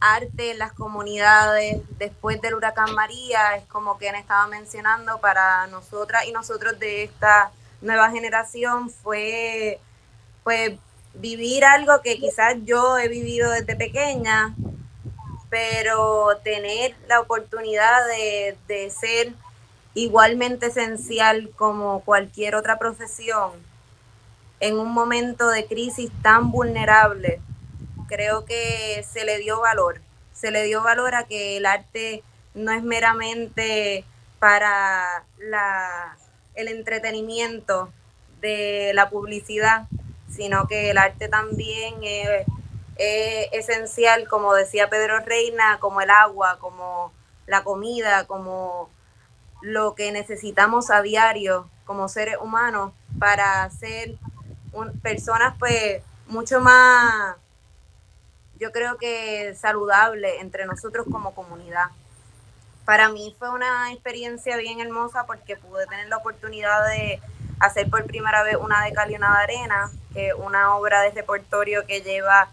arte 0.00 0.50
en 0.50 0.58
las 0.58 0.72
comunidades 0.72 1.80
después 1.98 2.40
del 2.40 2.54
huracán 2.54 2.94
María 2.94 3.56
es 3.56 3.64
como 3.66 3.96
quien 3.96 4.14
estaba 4.14 4.46
mencionando 4.46 5.18
para 5.18 5.66
nosotras 5.68 6.26
y 6.26 6.32
nosotros 6.32 6.78
de 6.78 7.04
esta 7.04 7.50
nueva 7.80 8.10
generación 8.10 8.90
fue 8.90 9.80
pues 10.44 10.72
vivir 11.14 11.64
algo 11.64 12.02
que 12.02 12.18
quizás 12.18 12.56
yo 12.64 12.98
he 12.98 13.08
vivido 13.08 13.50
desde 13.50 13.76
pequeña, 13.76 14.54
pero 15.50 16.36
tener 16.44 16.94
la 17.08 17.20
oportunidad 17.20 18.06
de, 18.06 18.56
de 18.68 18.90
ser 18.90 19.32
igualmente 19.94 20.66
esencial 20.66 21.50
como 21.56 22.00
cualquier 22.00 22.54
otra 22.54 22.78
profesión 22.78 23.52
en 24.60 24.78
un 24.78 24.92
momento 24.92 25.48
de 25.48 25.66
crisis 25.66 26.10
tan 26.22 26.50
vulnerable, 26.50 27.40
creo 28.08 28.44
que 28.44 29.04
se 29.08 29.24
le 29.24 29.38
dio 29.38 29.60
valor. 29.60 30.00
Se 30.32 30.50
le 30.50 30.64
dio 30.64 30.82
valor 30.82 31.14
a 31.14 31.24
que 31.24 31.56
el 31.56 31.66
arte 31.66 32.22
no 32.54 32.72
es 32.72 32.82
meramente 32.82 34.04
para 34.38 35.24
la 35.38 36.16
el 36.56 36.68
entretenimiento 36.68 37.92
de 38.40 38.92
la 38.94 39.08
publicidad, 39.08 39.86
sino 40.28 40.66
que 40.66 40.90
el 40.90 40.98
arte 40.98 41.28
también 41.28 41.94
es, 42.02 42.46
esencial, 43.52 44.26
como 44.26 44.54
decía 44.54 44.88
Pedro 44.88 45.20
Reina, 45.20 45.78
como 45.80 46.00
el 46.00 46.08
agua, 46.08 46.58
como 46.58 47.12
la 47.46 47.62
comida, 47.62 48.26
como 48.26 48.88
lo 49.60 49.94
que 49.94 50.12
necesitamos 50.12 50.90
a 50.90 51.02
diario 51.02 51.68
como 51.84 52.08
seres 52.08 52.36
humanos 52.40 52.92
para 53.18 53.68
ser 53.70 54.16
personas 55.02 55.54
pues 55.58 56.02
mucho 56.26 56.60
más, 56.60 57.36
yo 58.58 58.72
creo 58.72 58.96
que 58.96 59.54
saludable 59.54 60.40
entre 60.40 60.64
nosotros 60.64 61.06
como 61.10 61.34
comunidad 61.34 61.86
para 62.86 63.08
mí 63.10 63.34
fue 63.38 63.50
una 63.50 63.92
experiencia 63.92 64.56
bien 64.56 64.80
hermosa 64.80 65.26
porque 65.26 65.56
pude 65.56 65.86
tener 65.86 66.08
la 66.08 66.18
oportunidad 66.18 66.86
de 66.86 67.20
hacer 67.58 67.90
por 67.90 68.06
primera 68.06 68.44
vez 68.44 68.56
una 68.56 68.84
de 68.84 68.92
cal 68.92 69.10
y 69.10 69.16
una 69.16 69.36
de 69.36 69.42
arena, 69.42 69.90
que 70.14 70.28
es 70.28 70.34
una 70.34 70.76
obra 70.76 71.02
de 71.02 71.10
repertorio 71.10 71.84
que 71.84 72.00
lleva 72.00 72.48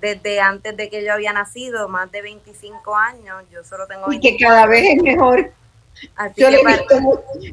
desde 0.00 0.40
antes 0.40 0.76
de 0.76 0.90
que 0.90 1.04
yo 1.04 1.12
había 1.12 1.32
nacido, 1.32 1.88
más 1.88 2.10
de 2.10 2.20
25 2.20 2.96
años. 2.96 3.44
Yo 3.50 3.62
solo 3.62 3.86
tengo 3.86 4.12
Y 4.12 4.18
que 4.18 4.36
cada 4.36 4.66
vez 4.66 4.96
es 4.96 5.02
mejor. 5.02 5.52
yo, 6.36 6.48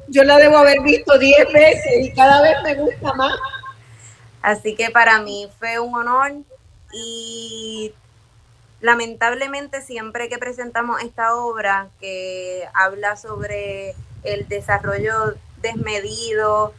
yo 0.07 0.23
la 0.23 0.37
debo 0.39 0.57
haber 0.57 0.81
visto 0.81 1.17
10 1.17 1.53
veces 1.53 1.93
y 2.01 2.13
cada 2.13 2.41
vez 2.41 2.55
me 2.63 2.73
gusta 2.73 3.13
más. 3.13 3.35
Así 4.41 4.75
que 4.75 4.89
para 4.89 5.19
mí 5.19 5.47
fue 5.59 5.79
un 5.79 5.93
honor 5.95 6.33
y 6.91 7.93
lamentablemente 8.83 9.81
siempre 9.81 10.27
que 10.27 10.37
presentamos 10.37 11.01
esta 11.01 11.37
obra 11.37 11.87
que 12.01 12.67
habla 12.73 13.15
sobre 13.15 13.95
el 14.23 14.45
desarrollo 14.49 15.35
desmedido 15.61 16.73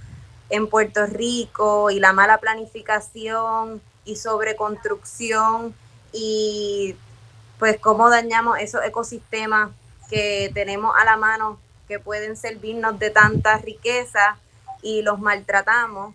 en 0.50 0.68
Puerto 0.68 1.06
Rico 1.06 1.90
y 1.90 2.00
la 2.00 2.12
mala 2.12 2.36
planificación 2.36 3.80
y 4.04 4.16
sobre 4.16 4.54
construcción 4.54 5.74
y 6.12 6.94
pues 7.58 7.80
cómo 7.80 8.10
dañamos 8.10 8.58
esos 8.58 8.84
ecosistemas 8.84 9.70
que 10.10 10.50
tenemos 10.52 10.94
a 10.98 11.06
la 11.06 11.16
mano 11.16 11.58
que 11.88 11.98
pueden 11.98 12.36
servirnos 12.36 12.98
de 12.98 13.08
tanta 13.08 13.56
riqueza 13.56 14.36
y 14.82 15.00
los 15.00 15.20
maltratamos 15.20 16.14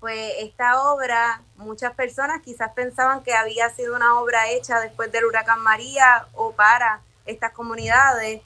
pues 0.00 0.34
esta 0.38 0.82
obra, 0.92 1.42
muchas 1.56 1.94
personas 1.94 2.40
quizás 2.42 2.72
pensaban 2.72 3.22
que 3.22 3.34
había 3.34 3.68
sido 3.70 3.96
una 3.96 4.20
obra 4.20 4.48
hecha 4.50 4.80
después 4.80 5.10
del 5.10 5.24
huracán 5.24 5.60
María 5.60 6.26
o 6.34 6.52
para 6.52 7.00
estas 7.26 7.52
comunidades. 7.52 8.42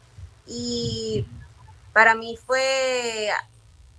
Y 0.47 1.27
para 1.93 2.15
mí 2.15 2.39
fue 2.47 3.31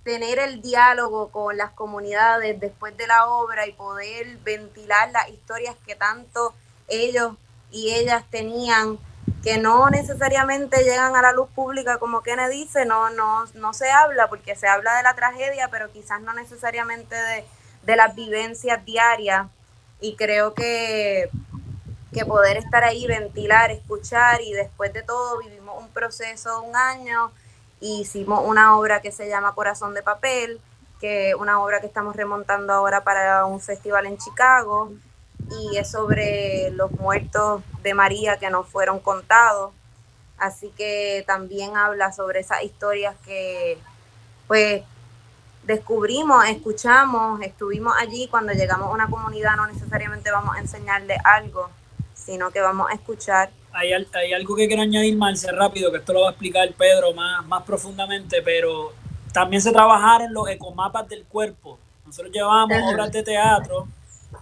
tener 0.02 0.38
el 0.38 0.60
diálogo 0.60 1.30
con 1.30 1.56
las 1.56 1.70
comunidades 1.70 2.60
después 2.60 2.96
de 2.96 3.06
la 3.06 3.26
obra 3.26 3.66
y 3.66 3.72
poder 3.72 4.36
ventilar 4.38 5.10
las 5.12 5.28
historias 5.30 5.76
que 5.86 5.94
tanto 5.94 6.54
ellos 6.88 7.36
y 7.70 7.94
ellas 7.94 8.24
tenían 8.30 8.98
que 9.42 9.58
no 9.58 9.90
necesariamente 9.90 10.82
llegan 10.84 11.14
a 11.16 11.22
la 11.22 11.32
luz 11.32 11.48
pública 11.54 11.98
como 11.98 12.22
Kennedy 12.22 12.64
dice, 12.64 12.86
no, 12.86 13.10
no, 13.10 13.44
no 13.54 13.74
se 13.74 13.90
habla 13.90 14.28
porque 14.28 14.56
se 14.56 14.66
habla 14.66 14.96
de 14.96 15.02
la 15.02 15.14
tragedia, 15.14 15.68
pero 15.70 15.92
quizás 15.92 16.20
no 16.20 16.32
necesariamente 16.32 17.14
de, 17.14 17.44
de 17.82 17.96
las 17.96 18.14
vivencias 18.14 18.84
diarias. 18.84 19.46
Y 20.00 20.16
creo 20.16 20.54
que, 20.54 21.30
que 22.12 22.24
poder 22.24 22.56
estar 22.56 22.84
ahí, 22.84 23.06
ventilar, 23.06 23.70
escuchar 23.70 24.40
y 24.40 24.52
después 24.52 24.92
de 24.92 25.02
todo 25.02 25.38
vivimos 25.38 25.82
un 25.82 25.88
proceso 25.88 26.62
un 26.62 26.76
año 26.76 27.30
hicimos 27.80 28.42
una 28.46 28.76
obra 28.78 29.02
que 29.02 29.12
se 29.12 29.28
llama 29.28 29.54
Corazón 29.54 29.94
de 29.94 30.02
Papel, 30.02 30.60
que 31.00 31.34
una 31.34 31.62
obra 31.62 31.80
que 31.80 31.86
estamos 31.86 32.16
remontando 32.16 32.72
ahora 32.72 33.04
para 33.04 33.44
un 33.44 33.60
festival 33.60 34.06
en 34.06 34.16
Chicago 34.16 34.90
y 35.50 35.76
es 35.76 35.90
sobre 35.90 36.70
los 36.72 36.90
muertos 36.92 37.62
de 37.82 37.94
María 37.94 38.38
que 38.38 38.50
no 38.50 38.64
fueron 38.64 39.00
contados. 39.00 39.72
Así 40.38 40.72
que 40.76 41.24
también 41.26 41.76
habla 41.76 42.12
sobre 42.12 42.40
esas 42.40 42.62
historias 42.62 43.14
que 43.24 43.78
pues 44.46 44.82
descubrimos, 45.62 46.44
escuchamos, 46.46 47.40
estuvimos 47.42 47.94
allí. 47.98 48.28
Cuando 48.28 48.52
llegamos 48.52 48.88
a 48.88 48.92
una 48.92 49.08
comunidad 49.08 49.56
no 49.56 49.66
necesariamente 49.66 50.30
vamos 50.30 50.56
a 50.56 50.60
enseñarle 50.60 51.16
algo, 51.24 51.70
sino 52.14 52.50
que 52.50 52.60
vamos 52.60 52.90
a 52.90 52.94
escuchar. 52.94 53.50
Hay, 53.72 53.92
hay 53.92 54.32
algo 54.32 54.54
que 54.54 54.68
quiero 54.68 54.82
añadir, 54.82 55.16
Marce, 55.16 55.50
rápido, 55.50 55.90
que 55.90 55.98
esto 55.98 56.12
lo 56.12 56.22
va 56.22 56.28
a 56.28 56.30
explicar 56.30 56.72
Pedro 56.74 57.12
más, 57.12 57.44
más 57.46 57.62
profundamente, 57.64 58.40
pero 58.42 58.92
también 59.32 59.60
se 59.60 59.72
trabajaron 59.72 60.32
los 60.32 60.48
ecomapas 60.48 61.08
del 61.08 61.24
cuerpo. 61.24 61.78
Nosotros 62.06 62.32
llevábamos 62.32 62.92
obras 62.92 63.10
de 63.10 63.22
teatro 63.22 63.88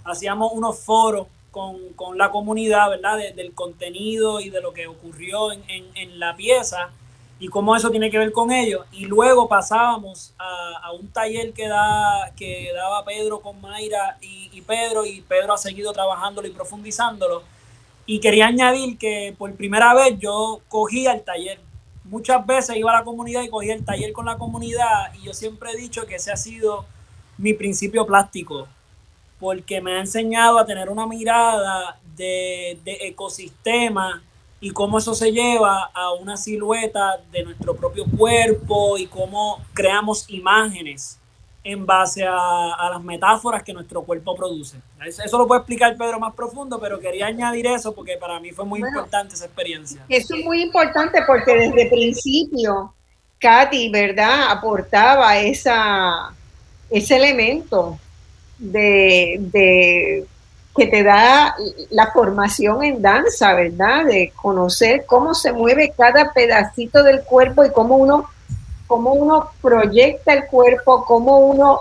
hacíamos 0.05 0.53
unos 0.53 0.79
foros 0.79 1.27
con, 1.51 1.93
con 1.95 2.19
la 2.19 2.31
comunidad, 2.31 2.91
¿verdad? 2.91 3.19
del 3.37 3.53
contenido 3.55 4.41
y 4.41 4.51
de 4.51 4.61
lo 4.61 4.73
que 4.73 4.87
ocurrió 4.87 5.53
en, 5.53 5.63
en, 5.69 6.19
la 6.19 6.35
pieza. 6.35 6.91
y 7.39 7.49
cómo 7.49 7.77
eso 7.77 7.91
tiene 7.91 8.11
que 8.11 8.19
ver 8.19 8.33
con 8.33 8.51
ellos. 8.51 8.87
Y 8.93 9.05
luego 9.05 9.49
pasábamos 9.49 10.35
a, 10.39 10.93
un 10.93 11.09
taller 11.09 11.53
que, 11.53 11.69
da, 11.69 12.33
que 12.37 12.71
daba 12.75 13.05
Pedro 13.05 13.41
con 13.41 13.61
Mayra 13.61 14.19
y, 14.21 14.51
y, 14.53 14.61
Pedro, 14.63 15.05
y 15.05 15.21
Pedro 15.23 15.55
ha 15.55 15.59
seguido 15.59 15.93
trabajándolo 15.93 16.49
y 16.49 16.53
profundizándolo. 16.53 17.43
Y 18.07 18.21
quería 18.21 18.47
añadir 18.47 18.99
que 18.99 19.35
por 19.37 19.55
primera 19.55 19.95
vez 19.95 20.19
yo 20.19 20.61
cogía 20.69 21.13
el 21.13 21.23
taller. 21.23 21.61
Muchas 22.05 22.45
veces 22.47 22.77
iba 22.77 22.91
a 22.93 22.99
la 22.99 23.05
comunidad 23.05 23.43
y 23.43 23.49
cogía 23.49 23.75
el 23.75 23.85
taller 23.85 24.13
con 24.13 24.27
la 24.27 24.37
comunidad 24.39 25.15
y 25.15 25.27
yo 25.27 25.35
siempre 25.35 25.71
he 25.71 25.77
dicho 25.77 26.07
que 26.07 26.17
ese 26.17 26.33
ha 26.33 26.37
sido 26.37 26.85
mi 27.39 27.55
principio 27.55 28.07
plástico, 28.07 28.69
porque 29.43 29.81
me 29.81 29.97
ha 29.97 29.99
enseñado 29.99 30.57
a 30.57 30.65
tener 30.65 30.89
una 30.89 31.05
mirada 31.05 31.99
de, 32.17 32.79
de 32.85 32.97
ecosistema 33.09 34.23
y 34.61 34.71
cómo 34.71 34.99
eso 34.99 35.17
se 35.17 35.33
lleva 35.33 35.91
a 35.93 36.13
una 36.13 36.37
silueta 36.37 37.19
de 37.33 37.43
nuestro 37.43 37.75
propio 37.75 38.05
cuerpo 38.17 38.97
y 38.97 39.09
cómo 39.09 39.61
creamos 39.75 40.31
imágenes 40.31 41.19
en 41.65 41.85
base 41.85 42.25
a, 42.25 42.89
las 42.93 43.03
metáforas 43.03 43.65
que 43.65 43.73
nuestro 43.73 44.03
cuerpo 44.03 44.37
produce. 44.37 44.79
Eso, 45.05 45.37
lo 45.37 45.49
puede 45.49 45.63
explicar 45.63 45.97
Pedro 45.97 46.21
más 46.21 46.35
profundo, 46.35 46.79
pero 46.79 47.01
quería 47.01 47.27
añadir 47.27 47.67
eso 47.67 47.93
porque 47.93 48.17
para 48.17 48.39
mí 48.39 48.53
fue 48.53 48.65
muy 48.65 48.79
importante 48.79 49.35
esa 49.35 49.47
experiencia. 49.47 50.05
Eso 50.09 50.37
es 50.37 50.45
muy 50.45 50.63
importante 50.63 51.21
porque 51.27 51.53
desde 51.53 51.83
el 51.83 51.89
principio 51.89 52.95
Katy, 53.41 53.91
¿verdad?, 53.91 54.53
aportaba 54.53 55.37
esa, 55.37 56.33
ese 56.89 57.17
elemento 57.17 57.99
de 58.59 60.27
que 60.77 60.87
te 60.87 61.03
da 61.03 61.55
la 61.91 62.11
formación 62.13 62.83
en 62.83 63.03
danza, 63.03 63.55
¿verdad? 63.55 64.07
De 64.07 64.33
conocer 64.35 65.05
cómo 65.07 65.35
se 65.35 65.53
mueve 65.53 65.93
cada 65.97 66.33
pedacito 66.33 67.03
del 67.03 67.23
cuerpo 67.23 67.65
y 67.65 67.71
cómo 67.71 67.97
uno, 67.97 68.31
cómo 68.87 69.13
uno 69.13 69.51
proyecta 69.61 70.33
el 70.33 70.47
cuerpo, 70.47 71.05
cómo 71.05 71.41
uno 71.41 71.81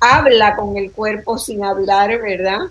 habla 0.00 0.56
con 0.56 0.76
el 0.76 0.90
cuerpo 0.90 1.38
sin 1.38 1.64
hablar, 1.64 2.20
¿verdad? 2.20 2.62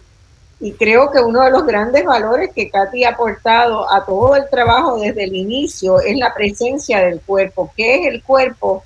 Y 0.59 0.73
creo 0.73 1.09
que 1.11 1.19
uno 1.19 1.41
de 1.41 1.51
los 1.51 1.65
grandes 1.65 2.03
valores 2.05 2.51
que 2.53 2.69
Katy 2.69 3.05
ha 3.05 3.11
aportado 3.11 3.91
a 3.91 4.05
todo 4.05 4.35
el 4.35 4.49
trabajo 4.49 4.99
desde 4.99 5.23
el 5.23 5.35
inicio 5.35 5.99
es 6.01 6.17
la 6.17 6.33
presencia 6.33 6.99
del 6.99 7.21
cuerpo. 7.21 7.71
¿Qué 7.75 8.01
es 8.01 8.13
el 8.13 8.23
cuerpo 8.23 8.83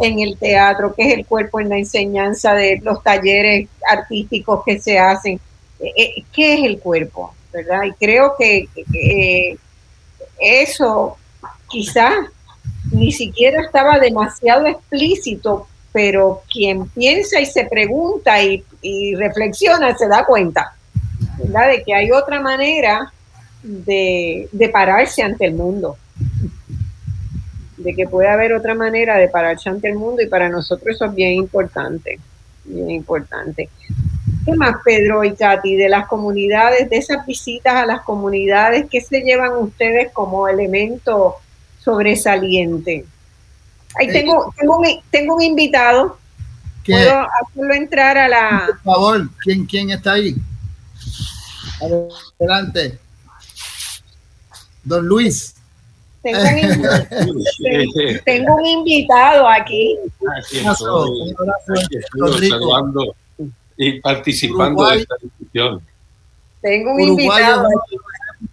en 0.00 0.20
el 0.20 0.36
teatro? 0.36 0.94
¿Qué 0.94 1.08
es 1.08 1.18
el 1.18 1.26
cuerpo 1.26 1.60
en 1.60 1.68
la 1.68 1.78
enseñanza 1.78 2.54
de 2.54 2.80
los 2.82 3.02
talleres 3.02 3.68
artísticos 3.88 4.62
que 4.64 4.78
se 4.80 4.98
hacen? 4.98 5.40
Eh, 5.78 5.92
eh, 5.96 6.24
qué 6.32 6.54
es 6.54 6.64
el 6.64 6.78
cuerpo, 6.78 7.34
¿verdad? 7.52 7.84
Y 7.84 7.92
creo 7.92 8.34
que, 8.38 8.68
eso 10.42 11.18
quizás 11.68 12.14
ni 12.92 13.12
siquiera 13.12 13.62
estaba 13.62 13.98
demasiado 13.98 14.66
explícito, 14.66 15.66
pero 15.92 16.42
quien 16.50 16.88
piensa 16.88 17.40
y 17.40 17.46
se 17.46 17.64
pregunta 17.66 18.42
y, 18.42 18.64
reflexiona 19.16 19.94
se 19.96 20.08
da 20.08 20.24
cuenta, 20.24 20.74
¿verdad? 21.36 21.68
De 21.68 21.82
que 21.82 21.94
hay 21.94 22.10
otra 22.10 22.40
manera 22.40 23.12
de 23.62 24.70
pararse 24.72 25.22
ante 25.22 25.44
el 25.44 25.52
mundo 25.52 25.98
de 27.82 27.94
que 27.94 28.06
puede 28.06 28.28
haber 28.28 28.52
otra 28.52 28.74
manera 28.74 29.16
de 29.16 29.28
pararse 29.28 29.68
ante 29.68 29.88
el 29.88 29.96
mundo 29.96 30.22
y 30.22 30.26
para 30.26 30.48
nosotros 30.48 30.94
eso 30.94 31.06
es 31.06 31.14
bien 31.14 31.32
importante, 31.32 32.18
bien 32.64 32.90
importante. 32.90 33.68
¿Qué 34.44 34.54
más, 34.54 34.76
Pedro 34.84 35.24
y 35.24 35.34
Katy, 35.34 35.76
de 35.76 35.88
las 35.88 36.06
comunidades, 36.06 36.88
de 36.88 36.96
esas 36.96 37.26
visitas 37.26 37.74
a 37.74 37.86
las 37.86 38.02
comunidades, 38.02 38.86
qué 38.90 39.00
se 39.00 39.20
llevan 39.20 39.52
ustedes 39.52 40.12
como 40.12 40.48
elemento 40.48 41.36
sobresaliente? 41.78 43.04
Ahí 43.98 44.08
eh, 44.08 44.12
tengo, 44.12 44.54
tengo, 44.58 44.78
un, 44.78 44.86
tengo 45.10 45.36
un 45.36 45.42
invitado. 45.42 46.18
¿Puedo 46.84 47.26
hacerlo 47.42 47.74
entrar 47.74 48.18
a 48.18 48.28
la... 48.28 48.66
Por 48.82 48.94
favor, 48.94 49.30
¿quién, 49.42 49.64
quién 49.66 49.90
está 49.90 50.12
ahí? 50.12 50.36
Adelante. 52.38 52.98
Don 54.82 55.06
Luis. 55.06 55.54
Tengo 56.22 56.40
un, 56.40 57.44
tengo 58.24 58.54
un 58.56 58.66
invitado 58.66 59.48
aquí. 59.48 59.96
Aquí 60.36 60.58
estoy, 60.58 62.48
saludando 62.48 63.14
y 63.76 64.00
participando 64.00 64.86
de 64.90 64.98
esta 64.98 65.14
discusión. 65.22 65.82
Tengo 66.60 66.92
un 66.92 67.00
invitado. 67.00 67.68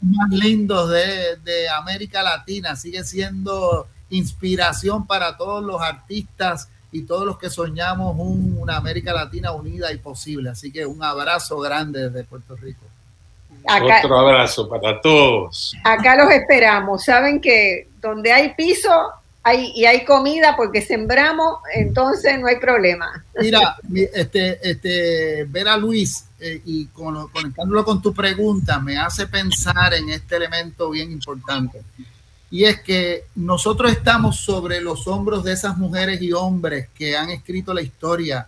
más 0.02 0.30
lindos 0.30 0.90
de, 0.90 1.36
de 1.44 1.70
América 1.70 2.24
Latina, 2.24 2.76
sigue 2.76 3.04
siendo 3.04 3.88
inspiración 4.10 5.06
para 5.06 5.36
todos 5.36 5.64
los 5.64 5.82
artistas 5.82 6.70
y 6.92 7.02
todos 7.02 7.26
los 7.26 7.38
que 7.38 7.50
soñamos 7.50 8.16
una 8.18 8.78
América 8.78 9.14
Latina 9.14 9.52
unida 9.52 9.92
y 9.92 9.98
posible. 9.98 10.50
Así 10.50 10.72
que 10.72 10.86
un 10.86 11.04
abrazo 11.04 11.60
grande 11.60 12.10
desde 12.10 12.24
Puerto 12.24 12.56
Rico. 12.56 12.86
Otro 13.68 14.20
abrazo 14.20 14.70
para 14.70 15.00
todos. 15.02 15.76
Acá 15.84 16.16
los 16.16 16.32
esperamos. 16.32 17.04
Saben 17.04 17.42
que 17.42 17.90
donde 18.02 18.32
hay 18.32 18.54
piso, 18.54 18.92
y 19.54 19.86
hay 19.86 20.04
comida 20.06 20.56
porque 20.56 20.82
sembramos, 20.82 21.60
entonces 21.74 22.40
no 22.40 22.48
hay 22.48 22.58
problema. 22.58 23.24
Mira, 23.40 23.78
este, 24.14 24.60
este, 24.70 25.46
ver 25.46 25.68
a 25.68 25.78
Luis 25.78 26.26
eh, 26.40 26.62
y 26.66 26.88
conectándolo 26.88 27.86
con 27.86 28.02
tu 28.02 28.14
pregunta 28.14 28.80
me 28.80 28.98
hace 28.98 29.28
pensar 29.28 29.94
en 29.94 30.10
este 30.10 30.36
elemento 30.36 30.90
bien 30.90 31.12
importante. 31.12 31.82
Y 32.50 32.64
es 32.64 32.82
que 32.82 33.26
nosotros 33.36 33.92
estamos 33.92 34.38
sobre 34.38 34.80
los 34.82 35.08
hombros 35.08 35.44
de 35.44 35.54
esas 35.54 35.78
mujeres 35.78 36.22
y 36.22 36.32
hombres 36.32 36.88
que 36.98 37.18
han 37.18 37.30
escrito 37.30 37.74
la 37.74 37.82
historia 37.82 38.48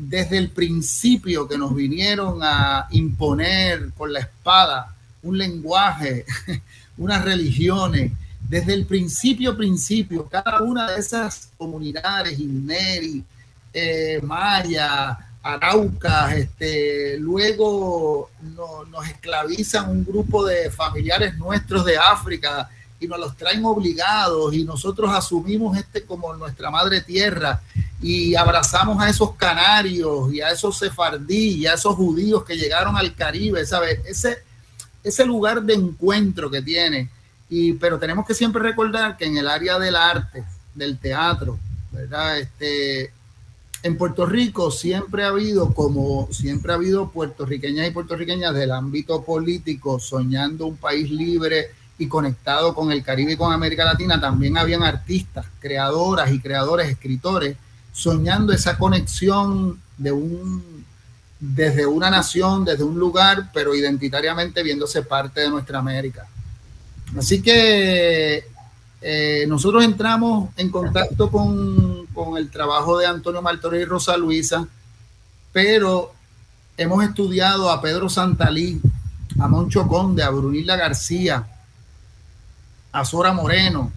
desde 0.00 0.38
el 0.38 0.48
principio 0.48 1.46
que 1.46 1.58
nos 1.58 1.74
vinieron 1.74 2.38
a 2.42 2.88
imponer 2.90 3.90
con 3.98 4.12
la 4.12 4.20
espada 4.20 4.94
un 5.22 5.36
lenguaje, 5.36 6.24
unas 6.96 7.22
religiones, 7.22 8.12
desde 8.40 8.72
el 8.72 8.86
principio, 8.86 9.54
principio, 9.54 10.26
cada 10.26 10.62
una 10.62 10.90
de 10.90 11.00
esas 11.00 11.50
comunidades, 11.58 12.38
Inmeri, 12.38 13.22
eh, 13.74 14.20
Maya, 14.22 15.18
Araucas, 15.42 16.32
este, 16.32 17.18
luego 17.18 18.30
nos 18.90 19.06
esclavizan 19.06 19.90
un 19.90 20.04
grupo 20.04 20.46
de 20.46 20.70
familiares 20.70 21.36
nuestros 21.36 21.84
de 21.84 21.98
África 21.98 22.70
y 22.98 23.06
nos 23.06 23.20
los 23.20 23.36
traen 23.36 23.64
obligados 23.66 24.54
y 24.54 24.64
nosotros 24.64 25.10
asumimos 25.12 25.76
este 25.76 26.04
como 26.04 26.34
nuestra 26.34 26.70
madre 26.70 27.02
tierra 27.02 27.60
y 28.02 28.34
abrazamos 28.34 29.02
a 29.02 29.08
esos 29.08 29.34
canarios 29.36 30.32
y 30.32 30.40
a 30.40 30.50
esos 30.50 30.78
sefardí 30.78 31.56
y 31.56 31.66
a 31.66 31.74
esos 31.74 31.94
judíos 31.94 32.44
que 32.44 32.56
llegaron 32.56 32.96
al 32.96 33.14
Caribe, 33.14 33.64
¿sabes? 33.66 34.00
Ese, 34.06 34.38
ese 35.04 35.24
lugar 35.26 35.62
de 35.62 35.74
encuentro 35.74 36.50
que 36.50 36.62
tiene 36.62 37.10
pero 37.80 37.98
tenemos 37.98 38.26
que 38.26 38.34
siempre 38.34 38.62
recordar 38.62 39.16
que 39.16 39.24
en 39.24 39.36
el 39.36 39.48
área 39.48 39.78
del 39.78 39.96
arte, 39.96 40.44
del 40.74 40.98
teatro, 40.98 41.58
¿verdad? 41.90 42.38
Este, 42.38 43.12
en 43.82 43.96
Puerto 43.96 44.24
Rico 44.24 44.70
siempre 44.70 45.24
ha 45.24 45.28
habido, 45.28 45.74
como 45.74 46.28
siempre 46.30 46.72
ha 46.72 46.76
habido 46.76 47.10
puertorriqueñas 47.10 47.88
y 47.88 47.90
puertorriqueñas 47.90 48.54
del 48.54 48.70
ámbito 48.70 49.24
político 49.24 49.98
soñando 49.98 50.66
un 50.66 50.76
país 50.76 51.10
libre 51.10 51.70
y 51.98 52.06
conectado 52.06 52.72
con 52.72 52.92
el 52.92 53.02
Caribe 53.02 53.32
y 53.32 53.36
con 53.36 53.52
América 53.52 53.84
Latina, 53.84 54.20
también 54.20 54.56
habían 54.56 54.84
artistas, 54.84 55.46
creadoras 55.58 56.30
y 56.30 56.38
creadores, 56.38 56.88
escritores, 56.88 57.56
soñando 58.00 58.52
esa 58.54 58.78
conexión 58.78 59.78
de 59.98 60.10
un, 60.10 60.86
desde 61.38 61.84
una 61.84 62.08
nación, 62.08 62.64
desde 62.64 62.82
un 62.82 62.98
lugar, 62.98 63.50
pero 63.52 63.74
identitariamente 63.74 64.62
viéndose 64.62 65.02
parte 65.02 65.42
de 65.42 65.50
nuestra 65.50 65.80
América. 65.80 66.26
Así 67.18 67.42
que 67.42 68.44
eh, 69.02 69.44
nosotros 69.48 69.84
entramos 69.84 70.48
en 70.56 70.70
contacto 70.70 71.30
con, 71.30 72.08
el 72.38 72.50
trabajo 72.50 72.98
de 72.98 73.06
Antonio 73.06 73.42
Martorell 73.42 73.82
y 73.82 73.84
Rosa 73.84 74.16
Luisa, 74.16 74.66
pero 75.52 76.12
hemos 76.76 77.04
estudiado 77.04 77.70
a 77.70 77.82
Pedro 77.82 78.08
Santalí, 78.08 78.80
a 79.38 79.48
Moncho 79.48 79.86
Conde, 79.88 80.22
a 80.22 80.30
Brunilda 80.30 80.76
García, 80.76 81.46
a 82.92 83.04
Sora 83.04 83.32
Moreno, 83.32 83.92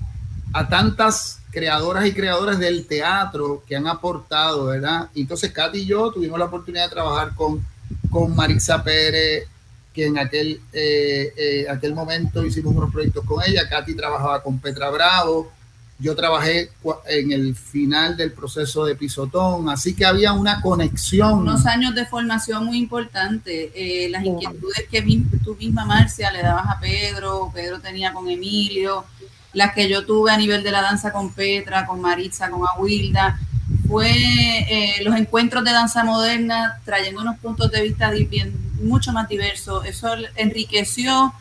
a 0.53 0.67
tantas 0.67 1.39
creadoras 1.53 2.05
y 2.05 2.13
creadores 2.13 2.57
del 2.57 2.88
teatro 2.88 3.63
que 3.67 3.75
han 3.75 3.88
aportado, 3.88 4.65
¿verdad? 4.65 5.09
Entonces, 5.15 5.51
Katy 5.51 5.80
y 5.80 5.85
yo 5.85 6.11
tuvimos 6.11 6.39
la 6.39 6.45
oportunidad 6.45 6.85
de 6.85 6.89
trabajar 6.89 7.35
con, 7.35 7.63
con 8.09 8.35
Marisa 8.35 8.84
Pérez, 8.84 9.47
que 9.93 10.07
en 10.07 10.17
aquel, 10.17 10.59
eh, 10.73 11.31
eh, 11.38 11.65
aquel 11.69 11.93
momento 11.93 12.43
hicimos 12.43 12.75
unos 12.75 12.91
proyectos 12.91 13.23
con 13.23 13.43
ella. 13.45 13.69
Katy 13.69 13.93
trabajaba 13.95 14.41
con 14.41 14.57
Petra 14.57 14.89
Bravo. 14.89 15.51
Yo 15.99 16.15
trabajé 16.15 16.71
en 17.07 17.31
el 17.31 17.55
final 17.55 18.17
del 18.17 18.31
proceso 18.31 18.84
de 18.84 18.95
pisotón, 18.95 19.69
así 19.69 19.95
que 19.95 20.05
había 20.05 20.34
una 20.34 20.59
conexión. 20.59 21.34
Unos 21.34 21.67
años 21.67 21.93
de 21.93 22.07
formación 22.07 22.65
muy 22.65 22.80
importante. 22.80 23.71
Eh, 23.75 24.09
las 24.09 24.25
inquietudes 24.25 24.88
que 24.89 25.01
tú 25.43 25.55
misma, 25.55 25.85
Marcia, 25.85 26.31
le 26.31 26.41
dabas 26.41 26.65
a 26.67 26.80
Pedro, 26.80 27.51
Pedro 27.53 27.80
tenía 27.80 28.11
con 28.11 28.27
Emilio, 28.27 29.05
las 29.53 29.73
que 29.73 29.88
yo 29.88 30.05
tuve 30.05 30.31
a 30.31 30.38
nivel 30.38 30.63
de 30.63 30.71
la 30.71 30.81
danza 30.81 31.11
con 31.11 31.31
Petra, 31.34 31.85
con 31.85 32.01
Maritza, 32.01 32.49
con 32.49 32.61
Aguilda, 32.67 33.39
fue 33.88 34.11
eh, 34.11 35.03
los 35.03 35.15
encuentros 35.15 35.63
de 35.63 35.71
danza 35.71 36.03
moderna 36.03 36.80
trayendo 36.85 37.21
unos 37.21 37.38
puntos 37.38 37.71
de 37.71 37.81
vista 37.81 38.11
bien, 38.11 38.53
mucho 38.81 39.11
más 39.11 39.27
diversos. 39.30 39.85
Eso 39.85 40.09
enriqueció 40.35 41.34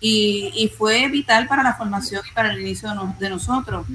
y, 0.00 0.70
fue 0.76 1.08
vital 1.08 1.46
para 1.46 1.62
la 1.62 1.74
formación 1.74 2.22
y 2.28 2.34
para 2.34 2.52
el 2.52 2.60
inicio 2.60 2.90
de, 3.18 3.30
nosotros. 3.30 3.86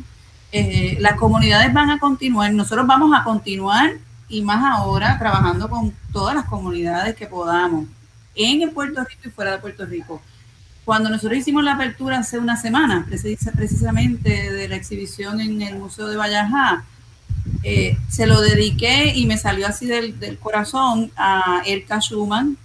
Eh, 0.52 0.98
las 1.00 1.16
comunidades 1.16 1.74
van 1.74 1.90
a 1.90 2.00
continuar, 2.00 2.54
nosotros 2.54 2.86
vamos 2.86 3.12
a 3.18 3.24
continuar 3.24 3.92
y 4.30 4.42
más 4.42 4.64
ahora 4.78 5.18
trabajando 5.18 5.70
con 5.70 5.94
todas 6.12 6.36
las 6.36 6.46
comunidades 6.46 7.16
que 7.16 7.28
podamos 7.28 7.86
en 8.36 8.70
Puerto 8.74 9.04
Rico 9.04 9.22
y 9.26 9.32
fuera 9.32 9.52
de 9.52 9.58
Puerto 9.60 9.86
Rico. 9.86 10.22
Cuando 10.86 11.10
nosotros 11.10 11.40
hicimos 11.40 11.64
la 11.64 11.74
apertura 11.74 12.20
hace 12.20 12.38
una 12.38 12.58
semana, 12.58 13.08
precisamente 13.56 14.54
de 14.54 14.70
la 14.70 14.76
exhibición 14.76 15.42
en 15.42 15.62
el 15.64 15.80
Museo 15.80 16.08
de 16.08 16.16
Vallajá, 16.16 16.86
eh, 17.64 17.98
se 18.08 18.28
lo 18.28 18.40
dediqué 18.40 19.14
y 19.16 19.26
me 19.26 19.38
salió 19.40 19.66
así 19.66 19.88
del, 19.88 20.38
corazón 20.40 21.12
a 21.18 21.64
Erika 21.66 22.00
Schumann, 22.00 22.56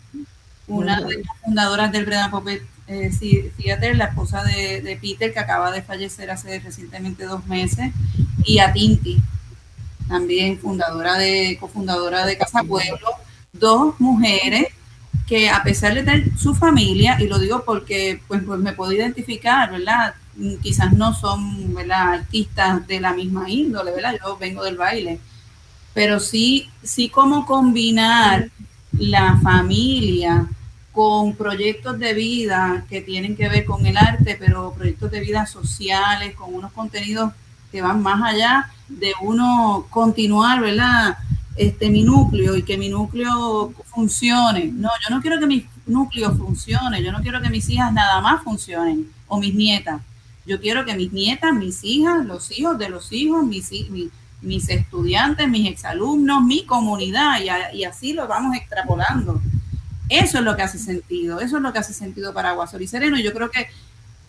una 0.68 1.00
de 1.00 1.22
las 1.24 1.38
fundadoras 1.42 1.90
del 1.92 2.04
Breda 2.04 2.30
Puppet 2.30 2.62
eh, 2.86 3.52
Theater, 3.56 3.96
la 3.96 4.06
esposa 4.06 4.44
de, 4.44 4.98
Peter, 5.00 5.32
que 5.32 5.38
acaba 5.38 5.72
de 5.72 5.80
fallecer 5.80 6.30
hace 6.30 6.60
recientemente 6.60 7.24
dos 7.24 7.46
meses, 7.46 7.90
y 8.44 8.58
a 8.58 8.70
Tinti, 8.70 9.22
también 10.08 10.58
fundadora 10.58 11.16
de, 11.16 11.56
cofundadora 11.58 12.26
de 12.26 12.36
Casa 12.36 12.62
Pueblo, 12.64 13.08
dos 13.52 13.98
mujeres 13.98 14.66
que 15.30 15.48
a 15.48 15.62
pesar 15.62 15.94
de 15.94 16.02
tener 16.02 16.36
su 16.36 16.56
familia, 16.56 17.16
y 17.20 17.28
lo 17.28 17.38
digo 17.38 17.62
porque 17.64 18.20
pues, 18.26 18.42
pues 18.44 18.58
me 18.58 18.72
puedo 18.72 18.90
identificar, 18.90 19.70
¿verdad? 19.70 20.14
Quizás 20.60 20.92
no 20.92 21.14
son 21.14 21.72
artistas 21.88 22.84
de 22.88 22.98
la 22.98 23.12
misma 23.12 23.48
índole, 23.48 23.92
¿verdad? 23.92 24.16
Yo 24.20 24.36
vengo 24.38 24.64
del 24.64 24.76
baile, 24.76 25.20
pero 25.94 26.18
sí, 26.18 26.68
sí 26.82 27.10
cómo 27.10 27.46
combinar 27.46 28.48
la 28.98 29.38
familia 29.40 30.48
con 30.90 31.36
proyectos 31.36 32.00
de 32.00 32.12
vida 32.12 32.84
que 32.90 33.00
tienen 33.00 33.36
que 33.36 33.48
ver 33.48 33.64
con 33.64 33.86
el 33.86 33.96
arte, 33.98 34.36
pero 34.36 34.72
proyectos 34.72 35.12
de 35.12 35.20
vida 35.20 35.46
sociales, 35.46 36.34
con 36.34 36.52
unos 36.52 36.72
contenidos 36.72 37.32
que 37.70 37.82
van 37.82 38.02
más 38.02 38.20
allá 38.20 38.68
de 38.88 39.12
uno 39.22 39.86
continuar, 39.90 40.60
¿verdad? 40.60 41.18
Este, 41.56 41.90
mi 41.90 42.04
núcleo 42.04 42.56
y 42.56 42.62
que 42.62 42.78
mi 42.78 42.88
núcleo 42.88 43.72
funcione. 43.86 44.66
No, 44.66 44.88
yo 45.02 45.14
no 45.14 45.20
quiero 45.20 45.38
que 45.38 45.46
mi 45.46 45.66
núcleo 45.86 46.34
funcione, 46.34 47.02
yo 47.02 47.12
no 47.12 47.20
quiero 47.20 47.40
que 47.42 47.50
mis 47.50 47.68
hijas 47.68 47.92
nada 47.92 48.20
más 48.20 48.42
funcionen 48.42 49.10
o 49.26 49.38
mis 49.38 49.54
nietas. 49.54 50.00
Yo 50.46 50.60
quiero 50.60 50.84
que 50.84 50.94
mis 50.94 51.12
nietas, 51.12 51.52
mis 51.52 51.84
hijas, 51.84 52.24
los 52.24 52.56
hijos 52.58 52.78
de 52.78 52.88
los 52.88 53.12
hijos, 53.12 53.44
mis, 53.44 53.70
mis, 54.40 54.68
estudiantes, 54.68 55.48
mis 55.48 55.68
exalumnos, 55.68 56.42
mi 56.42 56.64
comunidad, 56.64 57.40
y, 57.74 57.84
así 57.84 58.14
lo 58.14 58.26
vamos 58.26 58.56
extrapolando. 58.56 59.40
Eso 60.08 60.38
es 60.38 60.44
lo 60.44 60.56
que 60.56 60.62
hace 60.62 60.78
sentido, 60.78 61.40
eso 61.40 61.58
es 61.58 61.62
lo 61.62 61.72
que 61.72 61.78
hace 61.78 61.92
sentido 61.92 62.32
para 62.32 62.52
Guasor 62.52 62.82
y 62.82 62.86
Sereno. 62.86 63.18
Yo 63.18 63.32
creo 63.32 63.50
que 63.50 63.68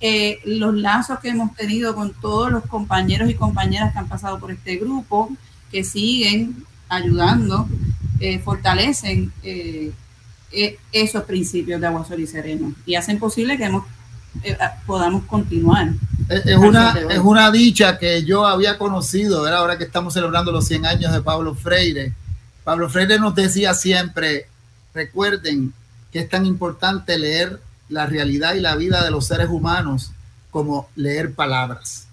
eh, 0.02 0.40
los 0.46 0.76
lazos 0.76 1.20
que 1.20 1.30
hemos 1.30 1.56
tenido 1.56 1.96
con 1.96 2.14
todos 2.14 2.52
los 2.52 2.66
compañeros 2.66 3.30
y 3.30 3.36
compañeras 3.36 3.94
que 3.94 4.00
han 4.00 4.08
pasado 4.08 4.38
por 4.40 4.52
este 4.52 4.76
grupo, 4.78 5.30
que 5.72 5.84
siguen 5.84 6.66
ayudando, 6.92 7.68
eh, 8.20 8.40
fortalecen 8.40 9.32
eh, 9.42 9.92
esos 10.92 11.24
principios 11.24 11.80
de 11.80 11.88
Aguasol 11.88 12.20
y 12.20 12.28
Sereno 12.28 12.74
y 12.86 12.96
hacen 12.96 13.18
posible 13.18 13.58
que 13.58 13.66
hemos, 13.66 13.86
podamos 14.86 15.24
continuar. 15.24 15.94
Es, 16.28 16.58
una, 16.58 16.94
es 17.10 17.20
una 17.20 17.50
dicha 17.52 17.98
que 17.98 18.24
yo 18.24 18.46
había 18.46 18.78
conocido, 18.78 19.48
ahora 19.48 19.78
que 19.78 19.86
estamos 19.86 20.14
celebrando 20.14 20.52
los 20.52 20.66
100 20.68 20.86
años 20.86 21.14
de 21.14 21.22
Pablo 21.22 21.56
Freire. 21.56 22.14
Pablo 22.64 22.90
Freire 22.90 23.18
nos 23.18 23.34
decía 23.34 23.74
siempre, 23.74 24.48
recuerden 24.94 25.74
que 26.12 26.20
es 26.20 26.30
tan 26.30 26.46
importante 26.46 27.18
leer 27.18 27.62
la 27.90 28.06
realidad 28.06 28.56
y 28.56 28.60
la 28.60 28.76
vida 28.76 29.04
de 29.04 29.12
los 29.12 29.28
seres 29.28 29.50
humanos 29.50 30.12
como 30.50 30.90
leer 30.96 31.34
palabras. 31.34 32.08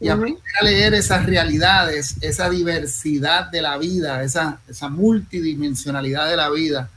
Y 0.00 0.08
aprender 0.08 0.42
a 0.60 0.64
leer 0.64 0.94
esas 0.94 1.26
realidades, 1.26 2.16
esa 2.20 2.48
diversidad 2.48 3.50
de 3.50 3.62
la 3.62 3.78
vida, 3.78 4.22
esa, 4.22 4.60
esa 4.68 4.88
multidimensionalidad 4.88 6.28
de 6.28 6.36
la 6.36 6.50
vida, 6.50 6.88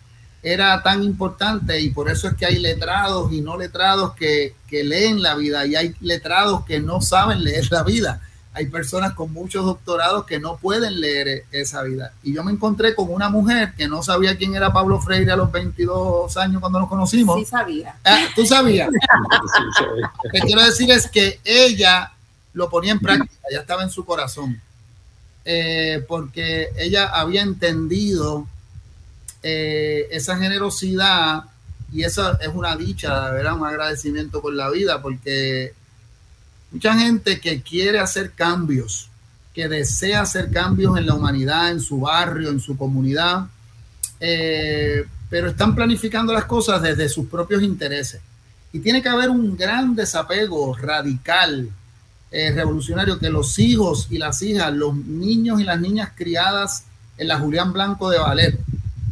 era 0.43 0.81
tan 0.83 1.03
importante 1.03 1.79
y 1.79 1.89
por 1.89 2.09
eso 2.09 2.27
es 2.27 2.35
que 2.35 2.45
hay 2.45 2.59
letrados 2.59 3.31
y 3.31 3.41
no 3.41 3.57
letrados 3.57 4.13
que, 4.13 4.55
que 4.67 4.83
leen 4.83 5.21
la 5.21 5.35
vida 5.35 5.65
y 5.65 5.75
hay 5.75 5.95
letrados 5.99 6.65
que 6.65 6.79
no 6.79 7.01
saben 7.01 7.43
leer 7.43 7.71
la 7.71 7.83
vida 7.83 8.21
hay 8.53 8.65
personas 8.65 9.13
con 9.13 9.31
muchos 9.31 9.65
doctorados 9.65 10.25
que 10.25 10.39
no 10.39 10.57
pueden 10.57 10.99
leer 10.99 11.45
esa 11.51 11.83
vida. 11.83 12.11
Y 12.21 12.33
yo 12.33 12.43
me 12.43 12.51
encontré 12.51 12.93
con 12.95 13.09
una 13.09 13.29
mujer 13.29 13.73
que 13.77 13.87
no 13.87 14.03
sabía 14.03 14.37
quién 14.37 14.55
era 14.55 14.73
Pablo 14.73 14.99
Freire 14.99 15.31
a 15.31 15.37
los 15.37 15.51
22 15.51 16.35
años 16.35 16.59
cuando 16.59 16.79
nos 16.79 16.89
conocimos. 16.89 17.39
Sí 17.39 17.45
sabía. 17.45 17.95
Ah, 18.03 18.25
¿Tú 18.35 18.45
sabías? 18.45 18.89
Lo 20.23 20.31
que 20.31 20.39
quiero 20.39 20.63
decir 20.63 20.91
es 20.91 21.09
que 21.09 21.39
ella 21.45 22.11
lo 22.53 22.69
ponía 22.69 22.91
en 22.93 22.99
práctica, 22.99 23.47
ya 23.51 23.59
estaba 23.59 23.83
en 23.83 23.89
su 23.89 24.05
corazón. 24.05 24.61
Eh, 25.43 26.03
porque 26.07 26.69
ella 26.77 27.07
había 27.07 27.41
entendido 27.41 28.47
eh, 29.41 30.07
esa 30.11 30.37
generosidad 30.37 31.45
y 31.91 32.03
eso 32.03 32.39
es 32.39 32.49
una 32.53 32.75
dicha, 32.75 33.31
¿verdad? 33.31 33.55
Un 33.55 33.65
agradecimiento 33.65 34.41
con 34.41 34.55
la 34.55 34.69
vida 34.69 35.01
porque 35.01 35.73
Mucha 36.71 36.97
gente 36.97 37.41
que 37.41 37.61
quiere 37.61 37.99
hacer 37.99 38.31
cambios, 38.31 39.09
que 39.53 39.67
desea 39.67 40.21
hacer 40.21 40.49
cambios 40.51 40.97
en 40.97 41.05
la 41.05 41.15
humanidad, 41.15 41.69
en 41.69 41.81
su 41.81 41.99
barrio, 41.99 42.49
en 42.49 42.61
su 42.61 42.77
comunidad, 42.77 43.47
eh, 44.21 45.03
pero 45.29 45.49
están 45.49 45.75
planificando 45.75 46.31
las 46.31 46.45
cosas 46.45 46.81
desde 46.81 47.09
sus 47.09 47.27
propios 47.27 47.61
intereses. 47.61 48.21
Y 48.71 48.79
tiene 48.79 49.01
que 49.01 49.09
haber 49.09 49.29
un 49.29 49.57
gran 49.57 49.95
desapego 49.95 50.73
radical, 50.77 51.69
eh, 52.31 52.51
revolucionario, 52.51 53.19
que 53.19 53.29
los 53.29 53.59
hijos 53.59 54.07
y 54.09 54.17
las 54.17 54.41
hijas, 54.41 54.73
los 54.73 54.95
niños 54.95 55.59
y 55.59 55.65
las 55.65 55.79
niñas 55.79 56.11
criadas 56.15 56.85
en 57.17 57.27
la 57.27 57.37
Julián 57.37 57.73
Blanco 57.73 58.09
de 58.09 58.19
Valer, 58.19 58.57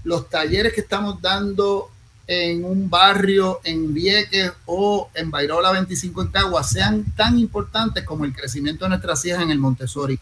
los 0.06 0.30
talleres 0.30 0.74
que 0.74 0.82
estamos 0.82 1.22
dando 1.22 1.92
en 2.28 2.64
un 2.64 2.90
barrio 2.90 3.60
en 3.64 3.94
Vieques 3.94 4.52
o 4.68 5.10
en 5.16 5.32
Bairola 5.32 5.72
25 5.72 6.22
en 6.22 6.28
Cagua 6.30 6.64
sean 6.64 7.04
tan 7.16 7.40
importantes 7.40 8.04
como 8.06 8.24
el 8.24 8.34
crecimiento 8.34 8.86
de 8.86 8.90
nuestras 8.90 9.26
hijas 9.26 9.42
en 9.42 9.50
el 9.50 9.60
Montessori. 9.60 10.20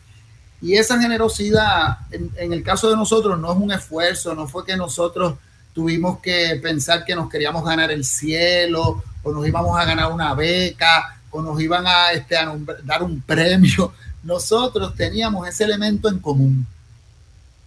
Y 0.61 0.73
esa 0.75 0.99
generosidad, 0.99 1.99
en, 2.09 2.51
el 2.51 2.63
caso 2.63 2.89
de 2.89 2.95
nosotros, 2.95 3.37
no 3.39 3.51
es 3.51 3.59
un 3.59 3.71
esfuerzo, 3.71 4.33
no 4.33 4.47
fue 4.47 4.65
que 4.65 4.75
nosotros 4.75 5.35
tuvimos 5.73 6.19
que 6.19 6.59
pensar 6.63 7.05
que 7.05 7.15
nos 7.15 7.29
queríamos 7.29 7.63
ganar 7.63 7.91
el 7.91 8.03
cielo 8.03 9.03
o 9.21 9.31
nos 9.31 9.47
íbamos 9.47 9.77
a 9.77 9.85
ganar 9.85 10.11
una 10.11 10.33
beca 10.33 11.16
nos 11.41 11.59
iban 11.61 11.85
a, 11.85 12.11
este, 12.11 12.35
dar 12.83 13.03
un 13.03 13.21
premio. 13.21 13.93
Nosotros 14.23 14.95
teníamos 14.95 15.47
ese 15.47 15.63
elemento 15.63 16.09
en 16.09 16.19
común 16.19 16.67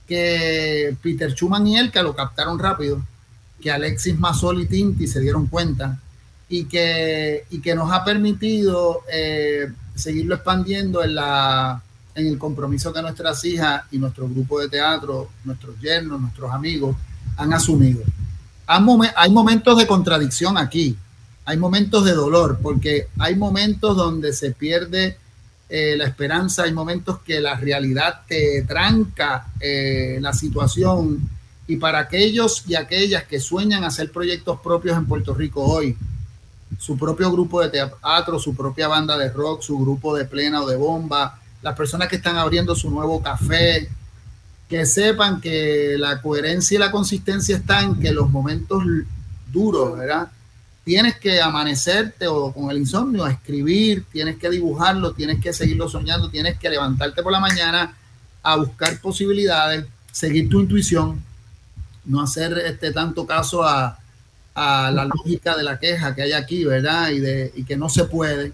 que 0.06 0.96
Peter 1.00 1.30
Schumann 1.32 1.66
y 1.66 1.78
él, 1.78 1.90
que 1.90 2.02
lo 2.02 2.14
captaron 2.14 2.58
rápido, 2.58 3.00
que 3.60 3.70
Alexis 3.70 4.18
Mazzoli 4.18 4.64
y 4.64 4.66
Tinti 4.66 5.06
se 5.06 5.20
dieron 5.20 5.46
cuenta 5.46 5.98
y 6.48 6.64
que, 6.64 7.44
y 7.50 7.60
que 7.60 7.74
nos 7.76 7.92
ha 7.92 8.04
permitido 8.04 9.02
eh, 9.12 9.70
seguirlo 9.94 10.34
expandiendo 10.34 11.04
en, 11.04 11.14
la, 11.14 11.80
en 12.16 12.26
el 12.26 12.38
compromiso 12.38 12.92
que 12.92 13.02
nuestras 13.02 13.44
hijas 13.44 13.84
y 13.92 13.98
nuestro 13.98 14.28
grupo 14.28 14.58
de 14.60 14.68
teatro, 14.68 15.30
nuestros 15.44 15.78
yernos, 15.80 16.20
nuestros 16.20 16.50
amigos 16.52 16.96
han 17.36 17.52
asumido. 17.52 18.02
Hay 18.66 19.30
momentos 19.30 19.78
de 19.78 19.86
contradicción 19.86 20.58
aquí, 20.58 20.96
hay 21.50 21.56
momentos 21.56 22.04
de 22.04 22.12
dolor, 22.12 22.60
porque 22.62 23.08
hay 23.18 23.34
momentos 23.34 23.96
donde 23.96 24.32
se 24.32 24.52
pierde 24.52 25.18
eh, 25.68 25.96
la 25.96 26.04
esperanza, 26.04 26.62
hay 26.62 26.72
momentos 26.72 27.18
que 27.22 27.40
la 27.40 27.56
realidad 27.56 28.20
te 28.28 28.62
tranca 28.62 29.48
eh, 29.58 30.18
la 30.20 30.32
situación 30.32 31.28
y 31.66 31.74
para 31.76 31.98
aquellos 31.98 32.62
y 32.68 32.76
aquellas 32.76 33.24
que 33.24 33.40
sueñan 33.40 33.82
hacer 33.82 34.12
proyectos 34.12 34.60
propios 34.60 34.96
en 34.96 35.06
Puerto 35.06 35.34
Rico 35.34 35.62
hoy, 35.62 35.96
su 36.78 36.96
propio 36.96 37.32
grupo 37.32 37.60
de 37.60 37.70
teatro, 37.70 38.38
su 38.38 38.54
propia 38.54 38.86
banda 38.86 39.18
de 39.18 39.30
rock, 39.30 39.62
su 39.62 39.76
grupo 39.76 40.16
de 40.16 40.26
plena 40.26 40.62
o 40.62 40.68
de 40.68 40.76
bomba, 40.76 41.40
las 41.62 41.74
personas 41.74 42.06
que 42.06 42.16
están 42.16 42.36
abriendo 42.36 42.76
su 42.76 42.90
nuevo 42.90 43.20
café, 43.20 43.88
que 44.68 44.86
sepan 44.86 45.40
que 45.40 45.96
la 45.98 46.22
coherencia 46.22 46.76
y 46.76 46.78
la 46.78 46.92
consistencia 46.92 47.56
están 47.56 47.98
que 47.98 48.12
los 48.12 48.30
momentos 48.30 48.84
duros, 49.52 49.98
¿verdad? 49.98 50.30
Tienes 50.84 51.18
que 51.18 51.40
amanecerte 51.40 52.26
o 52.26 52.52
con 52.52 52.70
el 52.70 52.78
insomnio, 52.78 53.26
escribir, 53.26 54.04
tienes 54.10 54.38
que 54.38 54.48
dibujarlo, 54.48 55.12
tienes 55.12 55.40
que 55.40 55.52
seguirlo 55.52 55.88
soñando, 55.88 56.30
tienes 56.30 56.58
que 56.58 56.70
levantarte 56.70 57.22
por 57.22 57.32
la 57.32 57.40
mañana 57.40 57.94
a 58.42 58.56
buscar 58.56 58.98
posibilidades, 59.00 59.84
seguir 60.10 60.48
tu 60.48 60.60
intuición, 60.60 61.22
no 62.04 62.22
hacer 62.22 62.56
este 62.58 62.92
tanto 62.92 63.26
caso 63.26 63.62
a, 63.64 63.96
la 64.54 65.06
lógica 65.06 65.56
de 65.56 65.62
la 65.62 65.78
queja 65.78 66.14
que 66.14 66.20
hay 66.20 66.32
aquí, 66.32 66.64
¿verdad? 66.64 67.08
Y, 67.10 67.20
de, 67.20 67.50
y 67.56 67.64
que 67.64 67.78
no 67.78 67.88
se 67.88 68.04
puede. 68.04 68.52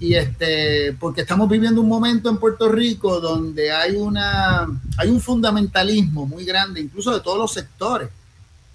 y 0.00 0.14
este, 0.14 0.94
porque 0.98 1.22
estamos 1.22 1.46
viviendo 1.50 1.82
un 1.82 1.88
momento 1.88 2.30
en 2.30 2.38
Puerto 2.38 2.70
Rico 2.70 3.20
donde 3.20 3.70
hay, 3.70 3.96
una, 3.96 4.66
hay 4.96 5.10
un 5.10 5.20
fundamentalismo 5.20 6.26
muy 6.26 6.46
grande, 6.46 6.80
incluso 6.80 7.12
de 7.12 7.20
todos 7.20 7.36
los 7.38 7.52
sectores. 7.52 8.08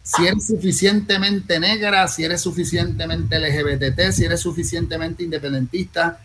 Si 0.03 0.25
eres 0.25 0.47
suficientemente 0.47 1.59
negra, 1.59 2.07
si 2.07 2.23
eres 2.23 2.41
suficientemente 2.41 3.39
LGBT, 3.39 4.11
si 4.11 4.25
eres 4.25 4.39
suficientemente 4.39 5.23
independentista, 5.23 6.19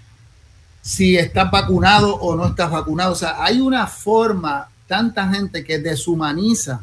si 0.81 1.17
estás 1.17 1.51
vacunado 1.51 2.15
o 2.15 2.37
no 2.37 2.47
estás 2.47 2.71
vacunado. 2.71 3.13
O 3.13 3.17
sea, 3.17 3.43
hay 3.45 3.61
una 3.61 3.87
forma, 3.87 4.69
tanta 4.87 5.29
gente 5.29 5.65
que 5.65 5.79
deshumaniza 5.79 6.83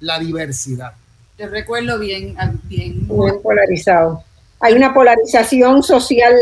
la 0.00 0.18
diversidad. 0.18 0.92
Te 1.36 1.46
recuerdo 1.46 1.98
bien, 1.98 2.34
bien. 2.64 3.06
Muy 3.06 3.32
polarizado. 3.42 4.24
Hay 4.60 4.74
una 4.74 4.92
polarización 4.92 5.82
social 5.82 6.34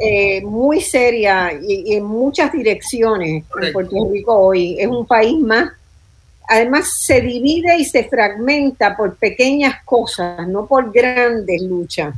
eh, 0.00 0.40
muy 0.42 0.80
seria 0.80 1.52
y, 1.52 1.94
en 1.94 2.04
muchas 2.04 2.52
direcciones 2.52 3.44
en 3.62 3.72
Puerto 3.72 4.08
Rico 4.10 4.34
hoy. 4.34 4.76
Es 4.78 4.88
un 4.88 5.06
país 5.06 5.38
más. 5.40 5.70
Además, 6.52 6.96
se 6.98 7.20
divide 7.20 7.78
y 7.78 7.84
se 7.84 8.08
fragmenta 8.08 8.96
por 8.96 9.14
pequeñas 9.16 9.84
cosas, 9.84 10.48
no 10.48 10.66
por 10.66 10.90
grandes 10.92 11.62
luchas. 11.62 12.12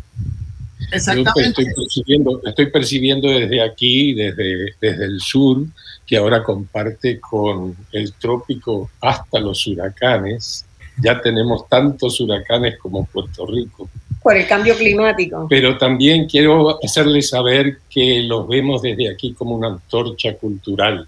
Exactamente. 0.91 1.61
Estoy 1.61 1.75
percibiendo, 1.75 2.41
estoy 2.43 2.71
percibiendo 2.71 3.29
desde 3.29 3.61
aquí, 3.61 4.15
desde, 4.15 4.75
desde 4.81 5.05
el 5.05 5.21
sur, 5.21 5.67
que 6.07 6.17
ahora 6.17 6.43
comparte 6.43 7.21
con 7.21 7.77
el 7.93 8.15
trópico 8.15 8.91
hasta 9.03 9.39
los 9.39 9.67
huracanes. 9.67 10.65
Ya 10.97 11.21
tenemos 11.21 11.69
tantos 11.69 12.19
huracanes 12.19 12.79
como 12.79 13.05
Puerto 13.05 13.45
Rico 13.45 13.91
por 14.23 14.37
el 14.37 14.47
cambio 14.47 14.77
climático. 14.77 15.47
Pero 15.49 15.77
también 15.79 16.27
quiero 16.27 16.83
hacerles 16.83 17.31
saber 17.31 17.79
que 17.91 18.23
los 18.23 18.47
vemos 18.49 18.83
desde 18.83 19.11
aquí 19.11 19.35
como 19.35 19.55
una 19.55 19.69
antorcha 19.69 20.35
cultural 20.35 21.07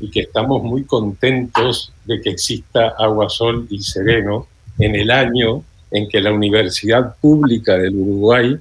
y 0.00 0.10
que 0.10 0.20
estamos 0.20 0.62
muy 0.62 0.84
contentos 0.84 1.92
de 2.04 2.20
que 2.20 2.30
exista 2.30 2.94
Agua, 2.98 3.28
Sol 3.28 3.66
y 3.70 3.80
Sereno 3.80 4.46
en 4.78 4.94
el 4.94 5.10
año 5.10 5.62
en 5.90 6.08
que 6.08 6.20
la 6.20 6.32
Universidad 6.32 7.16
Pública 7.20 7.76
del 7.76 7.94
Uruguay 7.94 8.56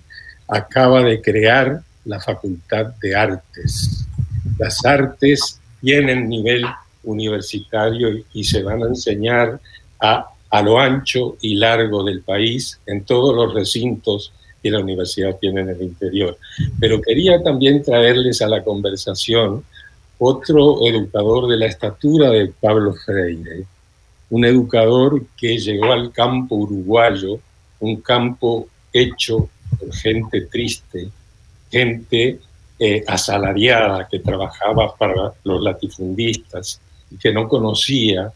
acaba 0.48 1.02
de 1.02 1.22
crear 1.22 1.82
la 2.06 2.20
Facultad 2.20 2.94
de 3.02 3.16
Artes. 3.16 4.06
Las 4.58 4.86
artes 4.86 5.60
tienen 5.82 6.30
nivel 6.30 6.64
universitario 7.04 8.24
y 8.34 8.44
se 8.44 8.64
van 8.64 8.84
a 8.84 8.88
enseñar 8.88 9.60
a 10.00 10.28
a 10.50 10.62
lo 10.62 10.80
ancho 10.80 11.38
y 11.42 11.56
largo 11.56 12.04
del 12.04 12.22
país, 12.22 12.80
en 12.86 13.04
todos 13.04 13.36
los 13.36 13.54
recintos 13.54 14.32
que 14.62 14.72
la 14.72 14.80
universidad 14.80 15.38
tiene 15.40 15.62
en 15.62 15.70
el 15.70 15.82
interior. 15.82 16.38
Pero 16.80 17.02
quería 17.02 17.42
también 17.44 17.84
traerles 17.84 18.42
a 18.42 18.48
la 18.48 18.64
conversación 18.64 19.64
otro 20.18 20.88
educador 20.88 21.48
de 21.48 21.58
la 21.58 21.66
estatura 21.68 22.30
de 22.30 22.48
Pablo 22.48 22.94
Freire, 22.94 23.66
un 24.30 24.46
educador 24.46 25.24
que 25.38 25.58
llegó 25.58 25.92
al 25.92 26.12
campo 26.12 26.56
uruguayo, 26.56 27.40
un 27.80 28.02
campo 28.02 28.68
hecho 28.92 29.50
por 29.78 29.94
gente 29.94 30.42
triste, 30.42 31.10
gente 31.70 32.40
eh, 32.80 33.04
asalariada 33.08 34.08
que 34.10 34.20
trabajaba 34.20 34.96
para 34.96 35.34
los 35.44 35.62
latifundistas 35.62 36.80
y 37.12 37.18
que 37.18 37.32
no 37.32 37.48
conocía 37.48 38.32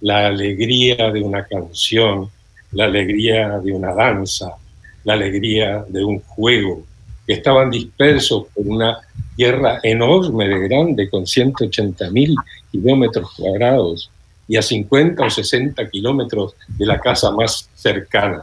la 0.00 0.26
alegría 0.26 1.10
de 1.10 1.22
una 1.22 1.44
canción, 1.44 2.30
la 2.72 2.84
alegría 2.84 3.58
de 3.58 3.72
una 3.72 3.94
danza, 3.94 4.56
la 5.04 5.14
alegría 5.14 5.84
de 5.88 6.04
un 6.04 6.20
juego, 6.20 6.84
que 7.26 7.34
estaban 7.34 7.70
dispersos 7.70 8.46
por 8.54 8.66
una 8.66 8.98
tierra 9.36 9.78
enorme 9.82 10.48
de 10.48 10.68
grande, 10.68 11.08
con 11.08 11.26
180 11.26 12.10
mil 12.10 12.34
kilómetros 12.70 13.32
cuadrados 13.36 14.10
y 14.48 14.56
a 14.56 14.62
50 14.62 15.24
o 15.24 15.30
60 15.30 15.88
kilómetros 15.88 16.54
de 16.68 16.86
la 16.86 16.98
casa 16.98 17.30
más 17.30 17.68
cercana. 17.74 18.42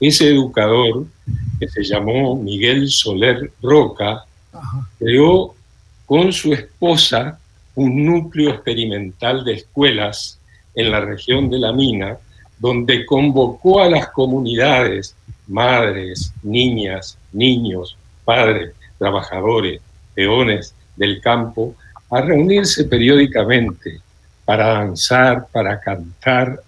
Ese 0.00 0.28
educador, 0.28 1.06
que 1.58 1.68
se 1.68 1.82
llamó 1.82 2.36
Miguel 2.36 2.88
Soler 2.88 3.50
Roca, 3.60 4.24
creó 4.98 5.54
con 6.06 6.32
su 6.32 6.52
esposa 6.52 7.38
un 7.74 8.06
núcleo 8.06 8.50
experimental 8.50 9.44
de 9.44 9.54
escuelas 9.54 10.37
en 10.78 10.92
la 10.92 11.00
región 11.00 11.50
de 11.50 11.58
la 11.58 11.72
mina, 11.72 12.16
donde 12.58 13.04
convocó 13.04 13.82
a 13.82 13.90
las 13.90 14.08
comunidades, 14.10 15.16
madres, 15.48 16.32
niñas, 16.44 17.18
niños, 17.32 17.96
padres, 18.24 18.74
trabajadores, 18.96 19.80
peones 20.14 20.74
del 20.94 21.20
campo, 21.20 21.74
a 22.10 22.20
reunirse 22.20 22.84
periódicamente 22.84 24.00
para 24.44 24.68
danzar, 24.68 25.48
para 25.50 25.80
cantar, 25.80 26.60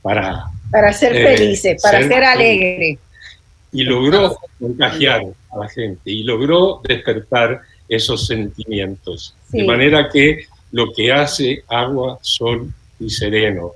para... 0.00 0.46
Para 0.70 0.92
ser 0.94 1.14
eh, 1.16 1.36
felices, 1.36 1.82
para 1.82 2.02
ser, 2.02 2.24
alegres. 2.24 2.98
Y 3.72 3.82
logró 3.82 4.38
contagiar 4.58 5.22
a 5.50 5.58
la 5.58 5.68
gente 5.68 6.10
y 6.10 6.22
logró 6.22 6.80
despertar 6.82 7.60
esos 7.88 8.26
sentimientos. 8.26 9.34
De 9.50 9.64
manera 9.64 10.08
que 10.08 10.46
lo 10.72 10.92
que 10.92 11.12
hace 11.12 11.62
agua, 11.68 12.18
sol 12.22 12.72
y 13.00 13.10
sereno, 13.10 13.72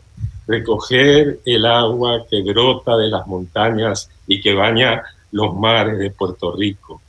recoger 0.47 1.41
el 1.45 1.67
agua 1.67 2.27
que 2.31 2.43
brota 2.43 2.97
de 2.97 3.09
las 3.09 3.27
montañas 3.27 4.11
y 4.27 4.41
que 4.41 4.55
baña 4.55 5.03
los 5.33 5.55
mares 5.57 5.99
de 5.99 6.11
Puerto 6.11 6.55
Rico, 6.55 7.03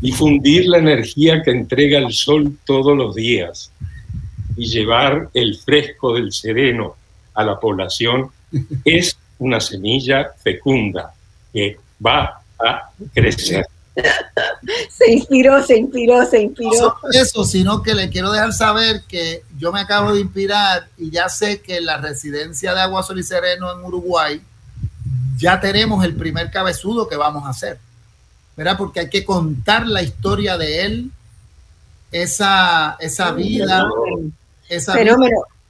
difundir 0.00 0.68
la 0.68 0.78
energía 0.78 1.42
que 1.42 1.50
entrega 1.50 1.98
el 1.98 2.12
sol 2.12 2.56
todos 2.64 2.96
los 2.96 3.14
días 3.14 3.72
y 4.56 4.66
llevar 4.66 5.30
el 5.34 5.56
fresco 5.56 6.14
del 6.14 6.32
sereno 6.32 6.96
a 7.34 7.44
la 7.44 7.58
población 7.58 8.30
es 8.84 9.18
una 9.38 9.60
semilla 9.60 10.32
fecunda 10.42 11.12
que 11.52 11.78
va 12.04 12.42
a 12.58 12.90
crecer. 13.14 13.64
se 14.90 15.12
inspiró, 15.12 15.62
se 15.62 15.78
inspiró, 15.78 16.24
se 16.26 16.42
inspiró. 16.42 16.96
No 17.02 17.10
eso, 17.12 17.44
sino 17.44 17.82
que 17.82 17.94
le 17.94 18.08
quiero 18.08 18.30
dejar 18.30 18.52
saber 18.52 19.02
que 19.08 19.42
yo 19.58 19.72
me 19.72 19.80
acabo 19.80 20.12
de 20.12 20.20
inspirar 20.20 20.88
y 20.96 21.10
ya 21.10 21.28
sé 21.28 21.60
que 21.60 21.78
en 21.78 21.86
la 21.86 21.98
residencia 21.98 22.74
de 22.74 22.80
Agua 22.80 23.02
Sol 23.02 23.18
y 23.18 23.22
Sereno 23.22 23.72
en 23.72 23.84
Uruguay 23.84 24.40
ya 25.36 25.60
tenemos 25.60 26.04
el 26.04 26.14
primer 26.14 26.50
cabezudo 26.50 27.08
que 27.08 27.16
vamos 27.16 27.44
a 27.44 27.50
hacer. 27.50 27.78
¿Verdad? 28.56 28.76
Porque 28.76 29.00
hay 29.00 29.08
que 29.08 29.24
contar 29.24 29.86
la 29.86 30.02
historia 30.02 30.58
de 30.58 30.84
él, 30.84 31.10
esa, 32.10 32.96
esa 32.98 33.30
vida, 33.30 33.86
esa 34.68 34.94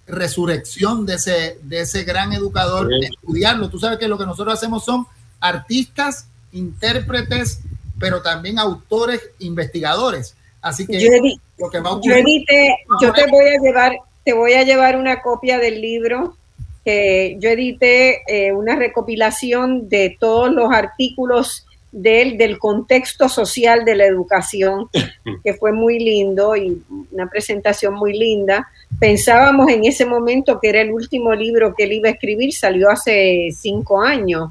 resurrección 0.06 1.05
de 1.05 1.15
ese, 1.15 1.59
de 1.62 1.81
ese 1.81 2.05
gran 2.05 2.32
educador, 2.32 2.89
estudiarlo. 3.02 3.69
Tú 3.69 3.78
sabes 3.78 3.98
que 3.98 4.09
lo 4.09 4.16
que 4.16 4.24
nosotros 4.24 4.55
hacemos 4.55 4.85
son 4.85 5.06
artistas, 5.39 6.28
intérpretes, 6.52 7.60
pero 7.98 8.23
también 8.23 8.59
autores, 8.59 9.20
investigadores. 9.39 10.35
Así 10.61 10.87
que 10.87 11.01
yo, 11.01 11.11
lo 11.59 11.71
que 11.71 11.81
va 11.81 11.91
a 11.91 12.01
yo, 12.03 12.13
edité, 12.15 12.77
yo 13.01 13.13
te 13.13 13.27
voy 13.31 13.47
a 13.49 13.59
llevar, 13.61 13.99
te 14.25 14.33
voy 14.33 14.53
a 14.55 14.65
llevar 14.65 14.97
una 14.97 15.23
copia 15.23 15.59
del 15.59 15.81
libro 15.81 16.37
que 16.85 17.37
yo 17.39 17.51
edité 17.51 18.23
eh, 18.27 18.53
una 18.53 18.77
recopilación 18.77 19.89
de 19.89 20.17
todos 20.19 20.51
los 20.53 20.73
artículos 20.73 21.67
del, 21.93 22.37
del 22.37 22.59
contexto 22.59 23.29
social 23.29 23.85
de 23.85 23.95
la 23.95 24.07
educación, 24.07 24.89
que 25.45 25.55
fue 25.55 25.73
muy 25.73 25.99
lindo 25.99 26.57
y 26.57 26.83
una 27.11 27.29
presentación 27.29 27.95
muy 27.95 28.19
linda. 28.19 28.69
Pensábamos 28.99 29.71
en 29.71 29.85
ese 29.85 30.05
momento 30.05 30.59
que 30.61 30.69
era 30.69 30.81
el 30.81 30.93
último 30.93 31.35
libro 31.35 31.75
que 31.75 31.85
él 31.85 31.93
iba 31.93 32.09
a 32.09 32.13
escribir, 32.13 32.53
salió 32.53 32.91
hace 32.91 33.49
cinco 33.53 34.01
años 34.01 34.51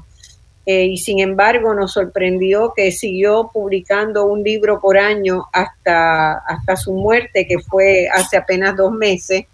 eh, 0.70 0.84
y 0.84 0.98
sin 0.98 1.18
embargo 1.18 1.72
nos 1.72 1.94
sorprendió 1.94 2.74
que 2.76 2.92
siguió 2.92 3.50
publicando 3.54 4.26
un 4.26 4.42
libro 4.42 4.82
por 4.82 4.98
año 4.98 5.46
hasta, 5.50 6.40
hasta 6.40 6.76
su 6.76 6.92
muerte, 6.92 7.46
que 7.46 7.58
fue 7.58 8.06
hace 8.12 8.36
apenas 8.36 8.76
dos 8.76 8.92
meses, 8.92 9.46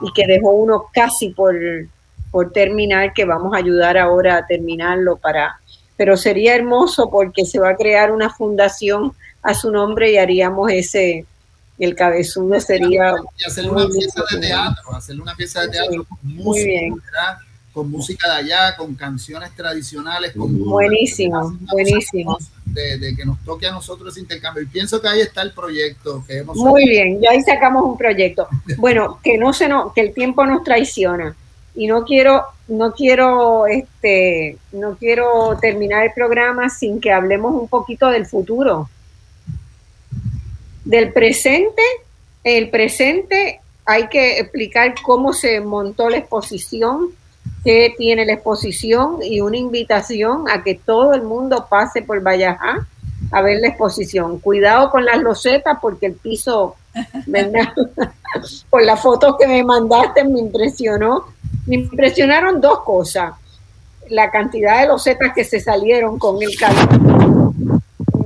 y 0.00 0.12
que 0.12 0.28
dejó 0.28 0.52
uno 0.52 0.84
casi 0.94 1.30
por, 1.30 1.56
por 2.30 2.52
terminar, 2.52 3.12
que 3.14 3.24
vamos 3.24 3.52
a 3.52 3.56
ayudar 3.56 3.98
ahora 3.98 4.36
a 4.36 4.46
terminarlo 4.46 5.16
para... 5.16 5.58
Pero 5.96 6.16
sería 6.16 6.54
hermoso 6.54 7.10
porque 7.10 7.44
se 7.44 7.58
va 7.58 7.70
a 7.70 7.76
crear 7.76 8.12
una 8.12 8.30
fundación 8.30 9.12
a 9.42 9.54
su 9.54 9.72
nombre 9.72 10.12
y 10.12 10.18
haríamos 10.18 10.70
ese, 10.70 11.26
el 11.80 11.96
cabezudo 11.96 12.60
sería... 12.60 13.16
Y 13.38 13.44
hacerle 13.44 13.72
una 13.72 13.88
pieza 13.88 14.22
de 14.30 14.38
teatro, 14.38 14.94
hacerle 14.94 15.22
una 15.22 15.34
pieza 15.34 15.62
de 15.62 15.68
teatro 15.70 16.06
muy 16.22 16.64
bien 16.64 16.94
con 17.80 17.90
música 17.90 18.28
de 18.28 18.40
allá, 18.40 18.76
con 18.76 18.94
canciones 18.94 19.56
tradicionales. 19.56 20.34
Con 20.36 20.66
buenísimo, 20.66 21.56
buenísimo. 21.72 22.36
De, 22.66 23.14
que 23.16 23.24
nos 23.24 23.42
toque 23.42 23.66
a 23.66 23.72
nosotros 23.72 24.12
ese 24.12 24.20
intercambio. 24.20 24.62
Y 24.62 24.66
pienso 24.66 25.00
que 25.00 25.08
ahí 25.08 25.20
está 25.22 25.40
el 25.40 25.52
proyecto 25.52 26.22
que 26.26 26.36
hemos 26.36 26.58
Muy 26.58 26.86
bien, 26.86 27.18
ya 27.22 27.30
ahí 27.30 27.40
sacamos 27.40 27.82
un 27.84 27.96
proyecto. 27.96 28.48
Bueno, 28.76 29.18
que 29.24 29.38
no 29.38 29.54
se 29.54 29.66
no, 29.66 29.94
que 29.94 30.02
el 30.02 30.12
tiempo 30.12 30.44
nos 30.44 30.62
traiciona. 30.62 31.34
Y 31.74 31.86
no 31.86 32.04
quiero, 32.04 32.44
no 32.68 32.92
quiero, 32.92 33.66
este, 33.66 34.58
no 34.72 34.96
quiero 34.96 35.56
terminar 35.58 36.04
el 36.04 36.12
programa 36.12 36.68
sin 36.68 37.00
que 37.00 37.10
hablemos 37.10 37.54
un 37.54 37.66
poquito 37.66 38.10
del 38.10 38.26
futuro. 38.26 38.90
Del 40.84 41.14
presente, 41.14 41.82
el 42.44 42.68
presente 42.68 43.60
hay 43.86 44.08
que 44.08 44.38
explicar 44.38 44.94
cómo 45.02 45.32
se 45.32 45.60
montó 45.60 46.10
la 46.10 46.18
exposición, 46.18 47.14
qué 47.64 47.94
tiene 47.96 48.24
la 48.24 48.34
exposición 48.34 49.18
y 49.22 49.40
una 49.40 49.56
invitación 49.56 50.48
a 50.48 50.62
que 50.62 50.74
todo 50.74 51.14
el 51.14 51.22
mundo 51.22 51.66
pase 51.68 52.02
por 52.02 52.22
Vallajá 52.22 52.86
a 53.32 53.42
ver 53.42 53.60
la 53.60 53.68
exposición. 53.68 54.38
Cuidado 54.38 54.90
con 54.90 55.04
las 55.04 55.20
losetas 55.20 55.78
porque 55.80 56.06
el 56.06 56.14
piso, 56.14 56.76
¿verdad? 57.26 57.68
por 58.70 58.82
las 58.82 59.00
fotos 59.00 59.36
que 59.38 59.46
me 59.46 59.62
mandaste 59.62 60.24
me 60.24 60.40
impresionó. 60.40 61.26
Me 61.66 61.76
impresionaron 61.76 62.60
dos 62.60 62.80
cosas. 62.80 63.34
La 64.08 64.30
cantidad 64.30 64.80
de 64.80 64.88
losetas 64.88 65.32
que 65.34 65.44
se 65.44 65.60
salieron 65.60 66.18
con 66.18 66.42
el 66.42 66.56
calor, 66.56 67.52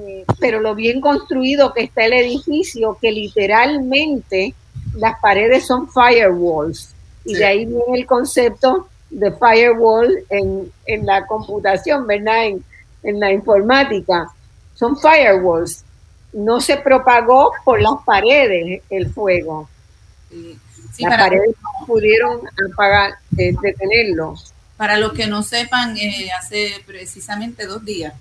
eh, 0.01 0.25
pero 0.39 0.61
lo 0.61 0.75
bien 0.75 1.01
construido 1.01 1.75
que 1.75 1.83
está 1.83 2.07
el 2.07 2.15
edificio, 2.15 2.97
que 3.01 3.13
literalmente 3.13 4.55
las 4.95 5.21
paredes 5.21 5.67
son 5.67 5.89
firewalls. 5.91 6.95
Y 7.27 7.35
de 7.35 7.45
ahí 7.45 7.67
viene 7.67 7.99
el 7.99 8.07
concepto 8.07 8.89
de 9.15 9.31
firewall 9.33 10.13
en, 10.29 10.73
en 10.87 11.07
la 11.07 11.27
computación, 11.27 12.07
¿verdad? 12.07 12.47
En, 12.47 12.65
en 13.05 13.21
la 13.21 13.33
informática. 13.33 14.29
Son 14.75 14.97
firewalls. 14.99 15.85
No 16.33 16.61
se 16.61 16.77
propagó 16.77 17.53
por 17.65 17.81
las 17.81 18.03
paredes 18.05 18.83
el 18.91 19.13
fuego. 19.13 19.69
las 20.99 21.17
paredes 21.17 21.55
no 21.63 21.87
pudieron 21.87 22.41
apagar, 22.73 23.15
eh, 23.37 23.55
detenerlo. 23.63 24.35
Para 24.77 24.97
los 24.97 25.13
que 25.13 25.29
no 25.29 25.45
sepan, 25.45 25.97
eh, 25.97 26.29
hace 26.37 26.83
precisamente 26.85 27.67
dos 27.67 27.85
días. 27.85 28.15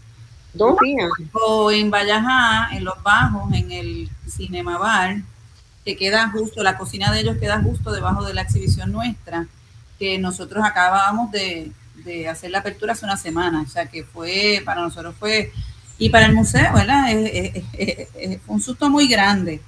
Dos 0.54 0.78
días. 0.80 1.10
O 1.32 1.72
en 1.72 1.90
Vallajá, 1.90 2.70
en 2.76 2.84
Los 2.84 3.02
Bajos, 3.02 3.52
en 3.54 3.72
el 3.72 4.10
Cinema 4.28 4.78
Bar, 4.78 5.16
que 5.84 5.98
queda 5.98 6.30
justo, 6.30 6.62
la 6.62 6.78
cocina 6.78 7.12
de 7.12 7.22
ellos 7.22 7.38
queda 7.38 7.64
justo 7.64 7.92
debajo 7.92 8.24
de 8.24 8.36
la 8.36 8.44
exhibición 8.44 8.92
nuestra 8.92 9.48
que 10.04 10.18
nosotros 10.18 10.62
acabábamos 10.66 11.32
de, 11.32 11.72
hacer 12.30 12.52
la 12.52 12.60
apertura 12.60 12.92
hace 12.92 13.06
una 13.06 13.16
semana, 13.16 13.62
o 13.62 13.70
sea 13.70 13.86
que 13.86 14.04
fue, 14.04 14.62
para 14.66 14.82
nosotros 14.82 15.16
fue, 15.18 15.54
y 15.98 16.10
para 16.10 16.26
el 16.26 16.34
museo, 16.34 16.74
¿verdad? 16.74 17.06
fue 17.14 18.40
un 18.48 18.60
susto 18.60 18.90
muy 18.90 19.08
grande, 19.08 19.62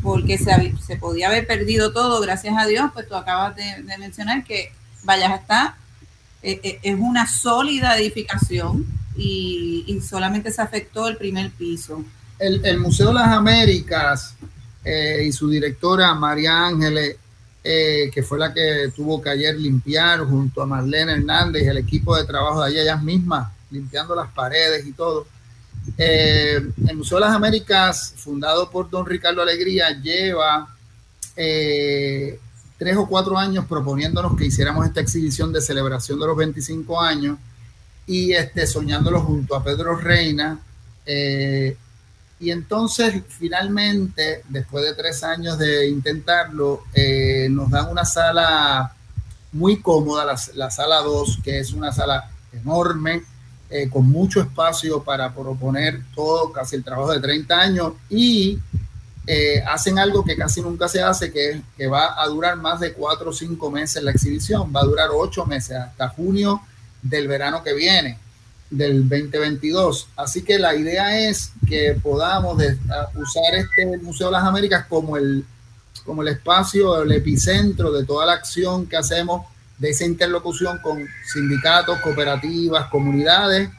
porque 0.00 0.38
se, 0.38 0.74
se, 0.86 0.94
podía 0.94 1.26
haber 1.26 1.44
perdido 1.44 1.92
todo, 1.92 2.20
gracias 2.20 2.54
a 2.56 2.66
Dios, 2.66 2.92
pues 2.94 3.08
tú 3.08 3.16
acabas 3.16 3.56
de, 3.56 3.82
mencionar 3.98 4.44
que 4.44 4.70
Vallas 5.02 5.40
está, 5.40 5.76
eh, 6.40 6.60
eh, 6.62 6.78
es 6.84 6.96
una 6.96 7.26
sólida 7.26 7.98
edificación 7.98 8.86
y, 9.16 10.00
solamente 10.08 10.52
se 10.52 10.62
afectó 10.62 11.08
el 11.08 11.16
primer 11.16 11.50
piso. 11.50 12.04
El, 12.38 12.78
Museo 12.78 13.08
de 13.08 13.14
las 13.14 13.28
Américas 13.28 14.36
eh, 14.84 15.24
y 15.26 15.32
su 15.32 15.50
directora 15.50 16.14
María 16.14 16.68
Ángeles 16.68 17.16
eh, 17.62 18.10
que 18.12 18.22
fue 18.22 18.38
la 18.38 18.54
que 18.54 18.90
tuvo 18.94 19.20
que 19.20 19.28
ayer 19.28 19.54
limpiar 19.54 20.20
junto 20.20 20.62
a 20.62 20.66
Marlene 20.66 21.12
Hernández 21.12 21.66
el 21.66 21.76
equipo 21.76 22.16
de 22.16 22.24
trabajo 22.24 22.62
de 22.62 22.68
allá, 22.68 22.82
ellas 22.82 23.02
mismas, 23.02 23.52
limpiando 23.70 24.14
las 24.14 24.30
paredes 24.30 24.86
y 24.86 24.92
todo. 24.92 25.26
Eh, 25.98 26.60
el 26.88 26.96
Museo 26.96 27.18
de 27.18 27.26
las 27.26 27.34
Américas, 27.34 28.14
fundado 28.16 28.70
por 28.70 28.88
don 28.88 29.04
Ricardo 29.04 29.42
Alegría, 29.42 29.90
lleva 29.90 30.74
eh, 31.36 32.38
tres 32.78 32.96
o 32.96 33.06
cuatro 33.06 33.36
años 33.36 33.66
proponiéndonos 33.66 34.36
que 34.38 34.46
hiciéramos 34.46 34.86
esta 34.86 35.00
exhibición 35.00 35.52
de 35.52 35.60
celebración 35.60 36.18
de 36.18 36.26
los 36.26 36.36
25 36.36 37.00
años 37.00 37.38
y 38.06 38.32
este, 38.32 38.66
soñándolo 38.66 39.20
junto 39.20 39.54
a 39.54 39.62
Pedro 39.62 39.96
Reina. 39.96 40.58
Y 42.40 42.50
entonces, 42.50 43.22
finalmente, 43.28 44.42
después 44.48 44.82
de 44.82 44.94
tres 44.94 45.22
años 45.22 45.58
de 45.58 45.88
intentarlo, 45.88 46.84
eh, 46.94 47.48
nos 47.50 47.70
dan 47.70 47.90
una 47.90 48.06
sala 48.06 48.94
muy 49.52 49.82
cómoda, 49.82 50.24
la, 50.54 50.70
sala 50.70 51.02
2, 51.02 51.40
que 51.44 51.58
es 51.58 51.74
una 51.74 51.92
sala 51.92 52.30
enorme, 52.50 53.24
eh, 53.68 53.90
con 53.90 54.10
mucho 54.10 54.40
espacio 54.40 55.02
para 55.02 55.34
proponer 55.34 56.00
todo, 56.14 56.50
casi 56.50 56.76
el 56.76 56.84
trabajo 56.84 57.12
de 57.12 57.20
30 57.20 57.60
años, 57.60 57.92
y 58.08 58.58
eh, 59.26 59.62
hacen 59.68 59.98
algo 59.98 60.24
que 60.24 60.34
casi 60.34 60.62
nunca 60.62 60.88
se 60.88 61.02
hace, 61.02 61.30
que, 61.30 61.60
que 61.76 61.88
va 61.88 62.22
a 62.22 62.26
durar 62.26 62.56
más 62.56 62.80
de 62.80 62.94
cuatro 62.94 63.30
o 63.30 63.34
cinco 63.34 63.70
meses 63.70 64.02
la 64.02 64.12
exhibición, 64.12 64.72
va 64.74 64.80
a 64.80 64.84
durar 64.84 65.10
ocho 65.12 65.44
meses, 65.44 65.76
hasta 65.76 66.08
junio 66.08 66.62
del 67.02 67.28
verano 67.28 67.62
que 67.62 67.74
viene 67.74 68.18
del 68.70 69.08
2022. 69.08 70.08
Así 70.16 70.42
que 70.42 70.58
la 70.58 70.74
idea 70.74 71.28
es 71.28 71.52
que 71.68 71.98
podamos 72.00 72.54
usar 72.54 73.54
este 73.54 73.98
Museo 73.98 74.28
de 74.28 74.32
las 74.32 74.44
Américas 74.44 74.86
como 74.88 75.16
el, 75.16 75.44
como 76.04 76.22
el 76.22 76.28
espacio, 76.28 77.02
el 77.02 77.12
epicentro 77.12 77.90
de 77.92 78.04
toda 78.04 78.26
la 78.26 78.34
acción 78.34 78.86
que 78.86 78.96
hacemos 78.96 79.46
de 79.78 79.90
esa 79.90 80.04
interlocución 80.04 80.78
con 80.78 81.04
sindicatos, 81.32 81.98
cooperativas, 82.00 82.86
comunidades 82.88 83.70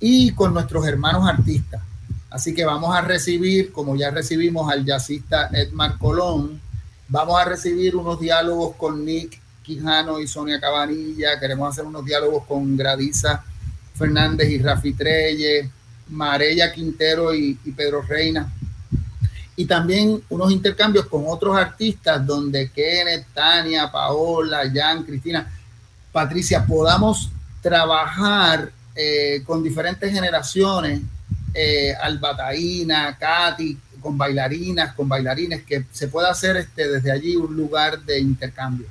y 0.00 0.32
con 0.32 0.52
nuestros 0.52 0.86
hermanos 0.86 1.28
artistas. 1.28 1.82
Así 2.30 2.52
que 2.54 2.64
vamos 2.64 2.94
a 2.96 3.00
recibir, 3.00 3.70
como 3.70 3.94
ya 3.94 4.10
recibimos 4.10 4.70
al 4.72 4.84
jazzista 4.84 5.50
Edmar 5.52 5.98
Colón, 5.98 6.60
vamos 7.08 7.40
a 7.40 7.44
recibir 7.44 7.94
unos 7.94 8.18
diálogos 8.18 8.74
con 8.76 9.04
Nick 9.04 9.40
Quijano 9.62 10.18
y 10.18 10.26
Sonia 10.26 10.60
Cabanilla, 10.60 11.38
queremos 11.38 11.70
hacer 11.70 11.84
unos 11.84 12.04
diálogos 12.04 12.44
con 12.44 12.76
Gradisa 12.76 13.44
Fernández 13.94 14.48
y 14.50 14.58
Rafi 14.58 14.92
Treyes, 14.92 15.68
Marella 16.08 16.72
Quintero 16.72 17.34
y, 17.34 17.54
Pedro 17.76 18.02
Reina. 18.02 18.52
Y 19.56 19.66
también 19.66 20.20
unos 20.28 20.50
intercambios 20.50 21.06
con 21.06 21.24
otros 21.26 21.56
artistas 21.56 22.26
donde 22.26 22.70
Kenneth, 22.70 23.26
Tania, 23.32 23.90
Paola, 23.90 24.62
Jan, 24.72 25.04
Cristina, 25.04 25.48
Patricia, 26.10 26.64
podamos 26.66 27.30
trabajar 27.62 28.72
eh, 28.96 29.42
con 29.46 29.62
diferentes 29.62 30.12
generaciones, 30.12 31.00
eh, 31.54 31.94
Albataína, 31.94 33.16
Katy, 33.16 33.78
con 34.00 34.18
bailarinas, 34.18 34.92
con 34.94 35.08
bailarines, 35.08 35.62
que 35.62 35.84
se 35.92 36.08
pueda 36.08 36.30
hacer 36.30 36.56
este, 36.56 36.88
desde 36.88 37.10
allí 37.10 37.36
un 37.36 37.56
lugar 37.56 38.00
de 38.02 38.18
intercambio. 38.18 38.86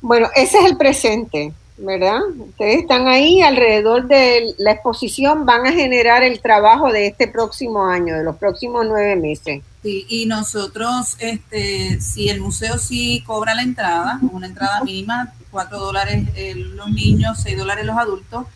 Bueno, 0.00 0.30
ese 0.34 0.58
es 0.58 0.64
el 0.70 0.76
presente. 0.76 1.52
¿Verdad? 1.80 2.20
Ustedes 2.38 2.80
están 2.82 3.08
ahí 3.08 3.40
alrededor 3.40 4.06
de 4.06 4.54
la 4.58 4.72
exposición, 4.72 5.46
van 5.46 5.66
a 5.66 5.72
generar 5.72 6.22
el 6.22 6.40
trabajo 6.40 6.92
de 6.92 7.06
este 7.06 7.26
próximo 7.26 7.86
año, 7.86 8.16
de 8.16 8.24
los 8.24 8.36
próximos 8.36 8.86
nueve 8.86 9.16
meses. 9.16 9.62
Sí, 9.82 10.04
y 10.08 10.26
nosotros, 10.26 11.16
este, 11.18 12.00
si 12.00 12.28
el 12.28 12.40
museo 12.40 12.78
sí 12.78 13.24
cobra 13.26 13.54
la 13.54 13.62
entrada, 13.62 14.20
una 14.30 14.46
entrada 14.46 14.82
mínima, 14.84 15.32
cuatro 15.50 15.78
dólares 15.78 16.28
eh, 16.36 16.54
los 16.54 16.90
niños, 16.90 17.38
seis 17.42 17.56
dólares 17.56 17.86
los 17.86 17.96
adultos, 17.96 18.46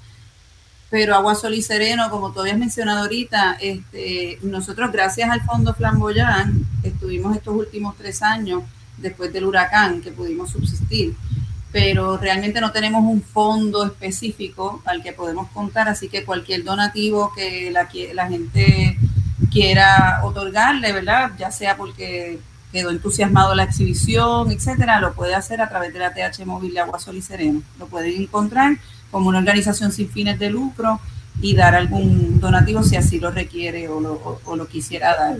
pero 0.90 1.14
Agua 1.14 1.34
Sol 1.34 1.54
y 1.54 1.62
Sereno, 1.62 2.10
como 2.10 2.32
tú 2.32 2.40
habías 2.40 2.58
mencionado 2.58 3.00
ahorita, 3.00 3.56
este, 3.60 4.38
nosotros 4.42 4.92
gracias 4.92 5.30
al 5.30 5.40
Fondo 5.40 5.74
Flamboyán 5.74 6.66
estuvimos 6.82 7.36
estos 7.36 7.54
últimos 7.56 7.96
tres 7.96 8.22
años 8.22 8.62
después 8.98 9.32
del 9.32 9.44
huracán 9.46 10.02
que 10.02 10.12
pudimos 10.12 10.50
subsistir 10.50 11.16
pero 11.74 12.16
realmente 12.18 12.60
no 12.60 12.70
tenemos 12.70 13.02
un 13.02 13.20
fondo 13.20 13.84
específico 13.84 14.80
al 14.84 15.02
que 15.02 15.12
podemos 15.12 15.48
contar, 15.48 15.88
así 15.88 16.08
que 16.08 16.24
cualquier 16.24 16.62
donativo 16.62 17.32
que 17.34 17.72
la, 17.72 17.88
la 18.12 18.28
gente 18.28 18.96
quiera 19.50 20.20
otorgarle, 20.22 20.92
¿verdad? 20.92 21.32
Ya 21.36 21.50
sea 21.50 21.76
porque 21.76 22.38
quedó 22.70 22.90
entusiasmado 22.90 23.56
la 23.56 23.64
exhibición, 23.64 24.52
etcétera, 24.52 25.00
lo 25.00 25.14
puede 25.14 25.34
hacer 25.34 25.60
a 25.60 25.68
través 25.68 25.92
de 25.92 25.98
la 25.98 26.14
TH 26.14 26.46
Móvil 26.46 26.74
de 26.74 26.78
Agua 26.78 27.00
Sol 27.00 27.16
y 27.16 27.22
Sereno. 27.22 27.60
Lo 27.80 27.86
pueden 27.86 28.22
encontrar 28.22 28.76
como 29.10 29.30
una 29.30 29.38
organización 29.38 29.90
sin 29.90 30.08
fines 30.08 30.38
de 30.38 30.50
lucro 30.50 31.00
y 31.42 31.56
dar 31.56 31.74
algún 31.74 32.38
donativo 32.38 32.84
si 32.84 32.94
así 32.94 33.18
lo 33.18 33.32
requiere 33.32 33.88
o 33.88 33.98
lo, 33.98 34.40
o 34.44 34.54
lo 34.54 34.68
quisiera 34.68 35.16
dar. 35.16 35.38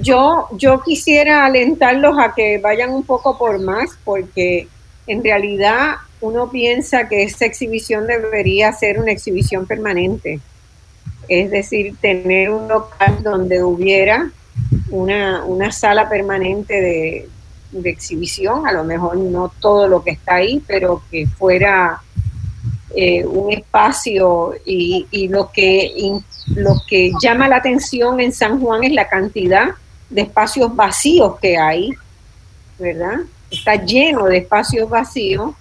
Yo, 0.00 0.48
yo 0.52 0.80
quisiera 0.82 1.44
alentarlos 1.44 2.18
a 2.18 2.32
que 2.34 2.56
vayan 2.56 2.88
un 2.88 3.02
poco 3.02 3.36
por 3.36 3.60
más, 3.60 3.98
porque 4.02 4.66
en 5.08 5.24
realidad 5.24 5.96
uno 6.20 6.50
piensa 6.50 7.08
que 7.08 7.22
esta 7.22 7.46
exhibición 7.46 8.06
debería 8.06 8.72
ser 8.72 9.00
una 9.00 9.12
exhibición 9.12 9.66
permanente, 9.66 10.40
es 11.28 11.50
decir, 11.50 11.96
tener 12.00 12.50
un 12.50 12.68
local 12.68 13.22
donde 13.22 13.62
hubiera 13.62 14.30
una, 14.90 15.72
sala 15.72 16.08
permanente 16.08 16.74
de, 16.80 17.28
exhibición, 17.84 18.66
a 18.66 18.72
lo 18.72 18.82
mejor 18.84 19.16
no 19.18 19.52
todo 19.60 19.88
lo 19.88 20.02
que 20.02 20.12
está 20.12 20.36
ahí, 20.36 20.62
pero 20.66 21.02
que 21.10 21.26
fuera 21.26 22.00
eh, 22.96 23.24
un 23.24 23.52
espacio 23.52 24.54
y, 24.64 25.28
lo, 25.28 25.52
que, 25.52 25.92
lo 26.54 26.82
que 26.88 27.12
llama 27.22 27.46
la 27.46 27.56
atención 27.56 28.20
en 28.20 28.32
San 28.32 28.58
Juan 28.60 28.84
es 28.84 28.92
la 28.92 29.08
cantidad 29.08 29.68
de 30.08 30.22
espacios 30.22 30.74
vacíos 30.74 31.38
que 31.40 31.58
hay, 31.58 31.90
¿verdad? 32.78 33.20
Está 33.50 33.76
lleno 33.76 34.26
de 34.26 34.38
espacios 34.38 34.88
vacíos, 34.88 35.52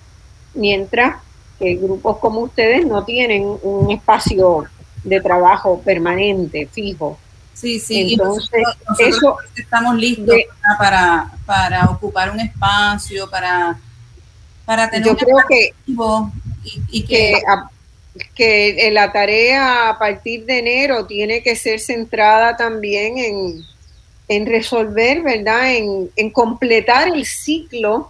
mientras 0.53 1.17
que 1.59 1.75
grupos 1.75 2.17
como 2.17 2.41
ustedes 2.41 2.85
no 2.85 3.03
tienen 3.03 3.43
un 3.61 3.91
espacio 3.91 4.65
de 5.03 5.21
trabajo 5.21 5.81
permanente, 5.83 6.67
fijo. 6.71 7.17
Sí, 7.53 7.79
sí, 7.79 8.13
Entonces, 8.13 8.61
eso, 8.99 9.35
estamos 9.55 9.95
listos 9.95 10.35
para, 10.77 11.31
para 11.45 11.85
ocupar 11.85 12.29
un 12.29 12.39
espacio, 12.39 13.27
para, 13.29 13.79
para 14.63 14.89
tener 14.89 15.07
yo 15.07 15.17
creo 15.17 15.37
que, 15.49 15.73
y, 16.91 17.03
que, 17.03 17.41
que, 18.35 18.89
la 18.91 19.11
tarea 19.11 19.89
a 19.89 19.97
partir 19.97 20.45
de 20.45 20.59
enero 20.59 21.07
tiene 21.07 21.41
que 21.41 21.55
ser 21.55 21.79
centrada 21.79 22.55
también 22.55 23.17
en, 23.17 23.65
en 24.27 24.45
resolver, 24.45 25.21
¿verdad? 25.21 25.75
En, 25.75 26.29
completar 26.31 27.07
el 27.07 27.25
ciclo 27.25 28.09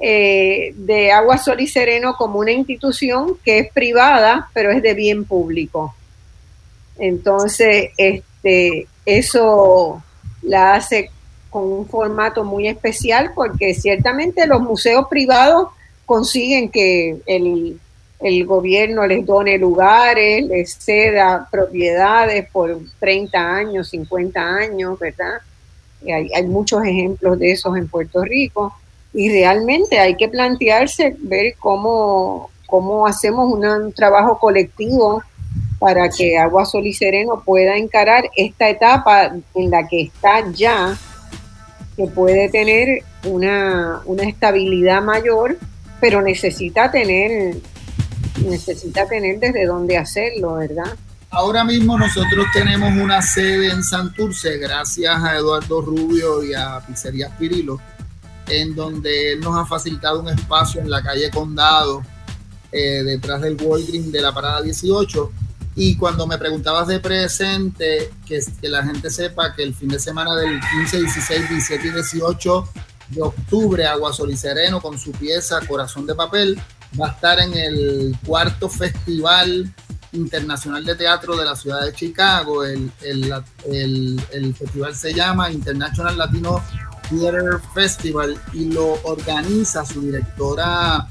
eh, 0.00 0.72
de 0.76 1.12
Agua 1.12 1.38
Sol 1.38 1.60
y 1.60 1.68
Sereno 1.68 2.16
como 2.16 2.40
una 2.40 2.50
institución 2.50 3.36
que 3.44 3.60
es 3.60 3.72
privada, 3.72 4.50
pero 4.52 4.70
es 4.70 4.82
de 4.82 4.94
bien 4.94 5.24
público. 5.24 5.94
Entonces, 6.98 7.90
este, 7.96 8.86
eso 9.06 10.02
la 10.42 10.74
hace 10.74 11.10
con 11.50 11.64
un 11.64 11.86
formato 11.86 12.44
muy 12.44 12.66
especial 12.66 13.32
porque 13.34 13.74
ciertamente 13.74 14.46
los 14.46 14.62
museos 14.62 15.06
privados 15.08 15.68
consiguen 16.06 16.70
que 16.70 17.18
el, 17.26 17.78
el 18.20 18.46
gobierno 18.46 19.06
les 19.06 19.24
done 19.24 19.58
lugares, 19.58 20.44
les 20.44 20.74
ceda 20.74 21.46
propiedades 21.50 22.48
por 22.50 22.78
30 22.98 23.38
años, 23.38 23.90
50 23.90 24.40
años, 24.40 24.98
¿verdad? 24.98 25.40
Hay, 26.10 26.46
muchos 26.46 26.84
ejemplos 26.84 27.38
de 27.38 27.52
esos 27.52 27.76
en 27.76 27.88
Puerto 27.88 28.22
Rico 28.22 28.72
y 29.12 29.30
realmente 29.30 29.98
hay 29.98 30.16
que 30.16 30.28
plantearse 30.28 31.16
ver 31.20 31.54
cómo, 31.58 32.50
cómo 32.66 33.06
hacemos 33.06 33.52
un 33.52 33.92
trabajo 33.92 34.38
colectivo 34.38 35.22
para 35.78 36.08
que 36.08 36.38
Agua 36.38 36.64
Sol 36.64 36.86
y 36.86 36.92
Sereno 36.92 37.42
pueda 37.44 37.76
encarar 37.76 38.30
esta 38.36 38.68
etapa 38.68 39.32
en 39.54 39.70
la 39.70 39.86
que 39.88 40.02
está 40.02 40.50
ya, 40.52 40.96
que 41.96 42.06
puede 42.06 42.48
tener 42.48 43.02
una, 43.26 44.00
una 44.04 44.22
estabilidad 44.22 45.02
mayor, 45.02 45.56
pero 46.00 46.22
necesita 46.22 46.90
tener, 46.90 47.56
necesita 48.46 49.06
tener 49.06 49.38
desde 49.40 49.66
dónde 49.66 49.96
hacerlo, 49.96 50.54
¿verdad? 50.54 50.96
Ahora 51.32 51.64
mismo 51.64 51.98
nosotros 51.98 52.44
tenemos 52.52 52.92
una 52.92 53.22
sede 53.22 53.70
en 53.70 53.82
Santurce, 53.82 54.58
gracias 54.58 55.24
a 55.24 55.38
Eduardo 55.38 55.80
Rubio 55.80 56.44
y 56.44 56.52
a 56.52 56.78
Pizzería 56.86 57.34
Pirilo, 57.38 57.80
en 58.48 58.74
donde 58.74 59.32
él 59.32 59.40
nos 59.40 59.56
ha 59.56 59.64
facilitado 59.64 60.20
un 60.20 60.28
espacio 60.28 60.82
en 60.82 60.90
la 60.90 61.02
calle 61.02 61.30
Condado, 61.30 62.02
eh, 62.70 63.02
detrás 63.02 63.40
del 63.40 63.56
Walgreens 63.58 64.12
de 64.12 64.20
la 64.20 64.34
Parada 64.34 64.60
18, 64.60 65.32
y 65.74 65.96
cuando 65.96 66.26
me 66.26 66.36
preguntabas 66.36 66.86
de 66.88 67.00
presente, 67.00 68.10
que, 68.26 68.40
que 68.60 68.68
la 68.68 68.84
gente 68.84 69.08
sepa 69.08 69.54
que 69.54 69.62
el 69.62 69.74
fin 69.74 69.88
de 69.88 69.98
semana 69.98 70.36
del 70.36 70.60
15, 70.60 71.00
16, 71.00 71.48
17 71.48 71.88
y 71.88 71.90
18 71.92 72.68
de 73.08 73.22
octubre, 73.22 73.86
Agua 73.86 74.12
Sol 74.12 74.30
y 74.30 74.36
Sereno 74.36 74.82
con 74.82 74.98
su 74.98 75.12
pieza 75.12 75.60
Corazón 75.66 76.04
de 76.04 76.14
Papel 76.14 76.60
va 77.00 77.08
a 77.08 77.10
estar 77.12 77.40
en 77.40 77.54
el 77.54 78.16
cuarto 78.26 78.68
Festival 78.68 79.72
Internacional 80.12 80.84
de 80.84 80.94
Teatro 80.94 81.36
de 81.36 81.44
la 81.44 81.56
ciudad 81.56 81.84
de 81.84 81.92
Chicago. 81.92 82.64
El, 82.64 82.90
el, 83.02 84.20
el, 84.32 84.54
festival 84.54 84.94
se 84.94 85.14
llama 85.14 85.50
International 85.50 86.16
Latino 86.16 86.62
Theater 87.08 87.60
Festival 87.74 88.38
y 88.52 88.66
lo 88.66 89.02
organiza 89.04 89.84
su 89.84 90.02
directora 90.02 91.06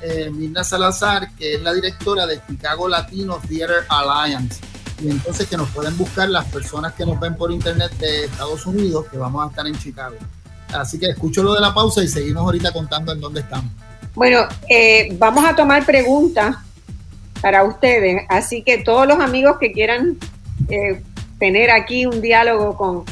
eh, 0.00 0.30
Mirna 0.30 0.64
Salazar, 0.64 1.32
que 1.36 1.54
es 1.54 1.62
la 1.62 1.72
directora 1.72 2.26
de 2.26 2.40
Chicago 2.46 2.88
Latino 2.88 3.40
Theater 3.48 3.84
Alliance. 3.88 4.60
Y 5.00 5.10
entonces 5.10 5.48
que 5.48 5.56
nos 5.56 5.68
pueden 5.70 5.96
buscar 5.96 6.28
las 6.28 6.44
personas 6.46 6.92
que 6.94 7.04
nos 7.04 7.18
ven 7.18 7.36
por 7.36 7.50
internet 7.50 7.92
de 7.98 8.24
Estados 8.24 8.66
Unidos, 8.66 9.06
que 9.10 9.18
vamos 9.18 9.44
a 9.44 9.50
estar 9.50 9.66
en 9.66 9.78
Chicago. 9.78 10.16
Así 10.72 10.98
que 10.98 11.06
escucho 11.06 11.42
lo 11.42 11.54
de 11.54 11.60
la 11.60 11.74
pausa 11.74 12.02
y 12.02 12.08
seguimos 12.08 12.42
ahorita 12.42 12.72
contando 12.72 13.12
en 13.12 13.20
dónde 13.20 13.40
estamos. 13.40 13.70
Bueno, 14.14 14.46
eh, 14.68 15.14
vamos 15.18 15.44
a 15.44 15.56
tomar 15.56 15.84
preguntas 15.86 16.56
para 17.42 17.64
ustedes, 17.64 18.22
así 18.28 18.62
que 18.62 18.78
todos 18.78 19.06
los 19.06 19.18
amigos 19.18 19.56
que 19.58 19.72
quieran 19.72 20.16
eh, 20.68 21.02
tener 21.40 21.72
aquí 21.72 22.06
un 22.06 22.22
diálogo 22.22 22.76
con 22.76 23.04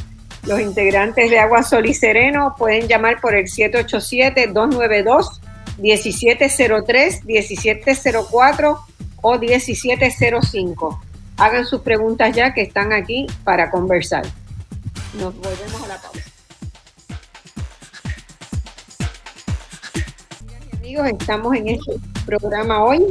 los 0.44 0.60
integrantes 0.60 1.28
de 1.28 1.38
Agua 1.40 1.64
Sol 1.64 1.86
y 1.86 1.94
Sereno 1.94 2.54
pueden 2.56 2.86
llamar 2.86 3.20
por 3.20 3.34
el 3.34 3.48
787 3.48 4.52
292 4.52 5.40
1703, 5.78 7.24
1704 7.24 8.78
o 9.22 9.38
1705. 9.38 11.02
Hagan 11.36 11.66
sus 11.66 11.80
preguntas 11.80 12.34
ya 12.34 12.54
que 12.54 12.62
están 12.62 12.92
aquí 12.92 13.26
para 13.44 13.70
conversar. 13.70 14.24
Nos 15.14 15.34
volvemos 15.36 15.82
a 15.82 15.88
la 15.88 16.00
pausa. 16.00 16.20
Amigos, 20.78 21.08
estamos 21.08 21.56
en 21.56 21.68
este 21.68 21.92
programa 22.26 22.84
hoy 22.84 23.06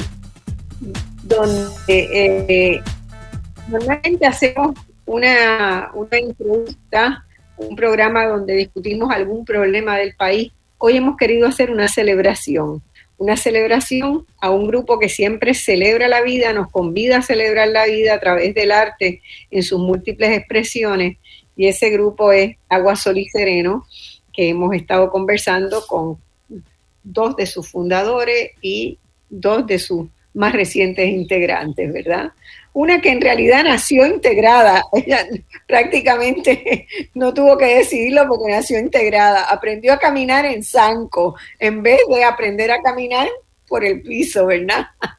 donde 1.30 1.73
eh, 1.88 2.81
normalmente 3.68 4.26
hacemos 4.26 4.76
una, 5.06 5.91
una 5.93 6.18
entrevista, 6.18 7.23
un 7.56 7.76
programa 7.76 8.26
donde 8.26 8.56
discutimos 8.56 9.11
algún 9.11 9.45
problema 9.45 9.97
del 9.97 10.15
país. 10.15 10.51
Hoy 10.80 10.97
hemos 10.97 11.18
querido 11.18 11.47
hacer 11.47 11.69
una 11.69 11.88
celebración, 11.88 12.81
una 13.18 13.38
celebración 13.38 14.26
a 14.41 14.49
un 14.49 14.68
grupo 14.68 14.97
que 14.97 15.07
siempre 15.07 15.53
celebra 15.53 16.07
la 16.07 16.22
vida, 16.22 16.51
nos 16.51 16.72
convida 16.72 17.18
a 17.18 17.22
celebrar 17.22 17.68
la 17.68 17.85
vida 17.85 18.15
a 18.15 18.19
través 18.19 18.56
del 18.56 18.72
arte 18.72 19.22
en 19.51 19.61
sus 19.61 19.80
múltiples 19.80 20.35
expresiones, 20.35 21.18
y 21.56 21.68
ese 21.68 21.89
grupo 21.89 22.31
es 22.31 22.56
Agua 22.69 22.95
Sol 22.95 23.18
y 23.18 23.26
Sereno, 23.26 23.85
que 24.34 24.49
hemos 24.49 24.73
estado 24.73 25.11
conversando 25.11 25.85
con 25.85 26.18
dos 27.03 27.35
de 27.35 27.45
sus 27.45 27.69
fundadores 27.69 28.51
y 28.61 28.97
dos 29.30 29.68
de 29.68 29.77
sus 29.77 30.07
más 30.34 30.53
recientes 30.53 31.07
integrantes, 31.07 31.91
¿verdad? 31.91 32.31
Una 32.73 33.01
que 33.01 33.10
en 33.10 33.22
realidad 33.22 33.64
nació 33.64 34.06
integrada, 34.06 34.84
ella 34.93 35.26
prácticamente 35.68 36.88
no 37.14 37.34
tuvo 37.34 37.57
que 37.57 37.77
decidirlo 37.77 38.27
porque 38.27 38.51
nació 38.51 38.80
integrada, 38.80 39.43
aprendió 39.43 39.93
a 39.93 39.99
caminar 39.99 40.45
en 40.45 40.64
zanco 40.64 41.35
en 41.60 41.81
vez 41.81 41.99
de 42.07 42.23
aprender 42.23 42.72
a 42.72 42.81
caminar 42.81 43.27
por 43.68 43.84
el 43.84 44.01
piso, 44.01 44.45
¿verdad? 44.45 44.88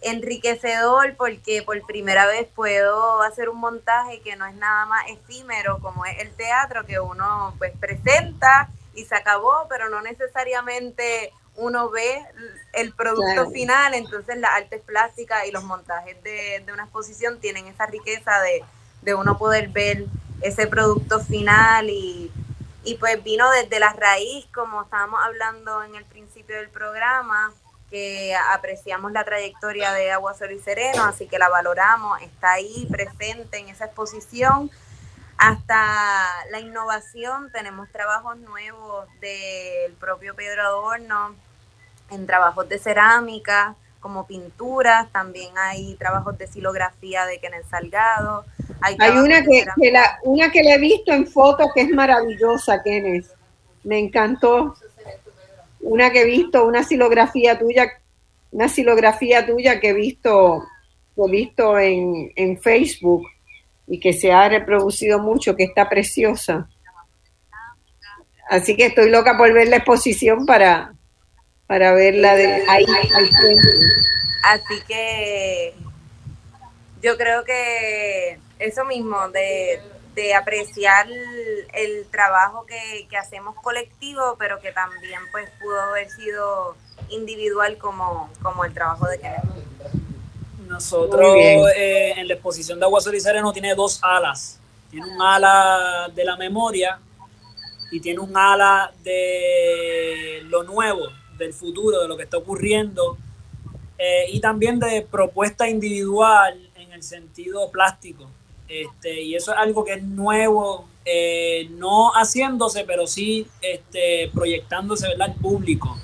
enriquecedor 0.00 1.16
porque 1.16 1.62
por 1.62 1.78
primera 1.84 2.26
vez 2.26 2.48
puedo 2.54 3.20
hacer 3.20 3.50
un 3.50 3.58
montaje 3.58 4.22
que 4.22 4.36
no 4.36 4.46
es 4.46 4.54
nada 4.54 4.86
más 4.86 5.04
efímero 5.08 5.80
como 5.80 6.06
es 6.06 6.18
el 6.20 6.30
teatro 6.30 6.86
que 6.86 6.98
uno 6.98 7.54
pues 7.58 7.72
presenta 7.78 8.70
y 8.94 9.04
se 9.04 9.14
acabó, 9.14 9.66
pero 9.68 9.90
no 9.90 10.00
necesariamente 10.00 11.30
uno 11.56 11.90
ve 11.90 12.24
el 12.72 12.94
producto 12.94 13.50
final, 13.50 13.92
entonces 13.92 14.38
las 14.38 14.52
artes 14.52 14.80
plásticas 14.80 15.46
y 15.46 15.50
los 15.50 15.64
montajes 15.64 16.16
de, 16.22 16.64
una 16.72 16.84
exposición 16.84 17.38
tienen 17.38 17.66
esa 17.66 17.84
riqueza 17.84 18.40
de, 18.40 18.64
de, 19.02 19.14
uno 19.14 19.36
poder 19.36 19.68
ver 19.68 20.06
ese 20.42 20.66
producto 20.66 21.20
final 21.20 21.90
y, 21.90 22.30
y 22.84 22.94
pues 22.96 23.22
vino 23.22 23.50
desde 23.50 23.80
la 23.80 23.92
raíz, 23.92 24.46
como 24.54 24.82
estábamos 24.82 25.20
hablando 25.22 25.82
en 25.82 25.94
el 25.94 26.04
principio 26.04 26.56
del 26.56 26.68
programa, 26.68 27.52
que 27.90 28.34
apreciamos 28.52 29.12
la 29.12 29.24
trayectoria 29.24 29.92
de 29.92 30.10
Agua 30.10 30.34
Sol 30.34 30.52
y 30.52 30.58
Sereno, 30.58 31.04
así 31.04 31.26
que 31.26 31.38
la 31.38 31.48
valoramos, 31.48 32.20
está 32.22 32.52
ahí 32.52 32.86
presente 32.90 33.58
en 33.58 33.68
esa 33.68 33.86
exposición. 33.86 34.70
Hasta 35.38 36.26
la 36.50 36.60
innovación, 36.60 37.50
tenemos 37.52 37.88
trabajos 37.90 38.36
nuevos 38.38 39.06
del 39.20 39.92
propio 39.94 40.34
Pedro 40.34 40.62
Adorno, 40.62 41.34
en 42.10 42.26
trabajos 42.26 42.68
de 42.68 42.78
cerámica, 42.78 43.76
como 44.00 44.26
pinturas, 44.26 45.10
también 45.12 45.50
hay 45.56 45.94
trabajos 45.94 46.38
de 46.38 46.46
silografía 46.46 47.26
de 47.26 47.38
Kenneth 47.38 47.66
Salgado. 47.68 48.44
Hay, 48.80 48.96
una 49.16 49.42
que, 49.42 49.90
la, 49.90 50.18
una 50.22 50.50
que 50.50 50.62
le 50.62 50.74
he 50.74 50.78
visto 50.78 51.12
en 51.12 51.26
foto 51.26 51.70
que 51.74 51.82
es 51.82 51.90
maravillosa, 51.90 52.82
Kenneth. 52.82 53.26
Me 53.84 53.98
encantó 53.98 54.74
una 55.80 56.10
que 56.10 56.22
he 56.22 56.26
visto, 56.26 56.66
una 56.66 56.84
silografía 56.84 57.58
tuya, 57.58 57.88
una 58.52 58.68
silografía 58.68 59.46
tuya 59.46 59.80
que 59.80 59.90
he 59.90 59.94
visto, 59.94 60.64
he 61.16 61.30
visto 61.30 61.78
en, 61.78 62.32
en 62.36 62.60
Facebook 62.60 63.26
y 63.86 63.98
que 63.98 64.12
se 64.12 64.30
ha 64.30 64.48
reproducido 64.48 65.18
mucho, 65.18 65.56
que 65.56 65.64
está 65.64 65.88
preciosa. 65.88 66.68
Así 68.48 68.76
que 68.76 68.86
estoy 68.86 69.10
loca 69.10 69.36
por 69.36 69.52
ver 69.52 69.68
la 69.68 69.76
exposición 69.76 70.46
para, 70.46 70.94
para 71.68 71.92
verla 71.92 72.34
de 72.34 72.64
ahí 72.68 72.86
Así 74.42 74.80
que 74.88 75.74
yo 77.00 77.16
creo 77.16 77.44
que 77.44 78.40
eso 78.58 78.84
mismo, 78.84 79.28
de 79.28 79.80
de 80.18 80.34
apreciar 80.34 81.06
el, 81.72 82.06
trabajo 82.10 82.66
que, 82.66 83.06
hacemos 83.16 83.54
colectivo, 83.62 84.34
pero 84.36 84.60
que 84.60 84.72
también 84.72 85.20
pues 85.30 85.48
pudo 85.60 85.80
haber 85.80 86.10
sido 86.10 86.74
individual 87.08 87.78
como, 87.78 88.28
como 88.42 88.64
el 88.64 88.74
trabajo 88.74 89.06
de 89.06 89.20
Kenneth. 89.20 89.44
Nosotros 90.66 91.36
eh, 91.76 92.14
en 92.16 92.26
la 92.26 92.34
exposición 92.34 92.80
de 92.80 92.84
Agua 92.84 93.00
Sol 93.00 93.14
y 93.14 93.20
Sereno 93.20 93.52
tiene 93.52 93.76
dos 93.76 94.00
alas. 94.02 94.58
Tiene 94.90 95.06
un 95.06 95.22
ala 95.22 96.10
de 96.12 96.24
la 96.24 96.36
memoria 96.36 96.98
y 97.92 98.00
tiene 98.00 98.18
un 98.18 98.36
ala 98.36 98.92
de 99.04 100.42
lo 100.46 100.64
nuevo, 100.64 101.02
del 101.38 101.54
futuro, 101.54 102.02
de 102.02 102.08
lo 102.08 102.16
que 102.16 102.24
está 102.24 102.36
ocurriendo. 102.36 103.16
Eh, 103.98 104.26
y 104.32 104.40
también 104.40 104.78
de 104.78 105.06
propuesta 105.10 105.68
individual 105.68 106.70
en 106.76 106.92
el 106.92 107.02
sentido 107.02 107.70
plástico. 107.70 108.28
Este, 108.68 109.22
y 109.22 109.34
eso 109.34 109.52
es 109.52 109.58
algo 109.58 109.84
que 109.84 109.94
es 109.94 110.02
nuevo, 110.02 110.86
eh, 111.04 111.68
no 111.70 112.10
haciéndose, 112.10 112.84
pero 112.84 113.06
sí 113.06 113.46
este, 113.60 114.30
proyectándose 114.32 115.08
¿verdad? 115.08 115.30
al 115.30 115.34
público. 115.34 115.98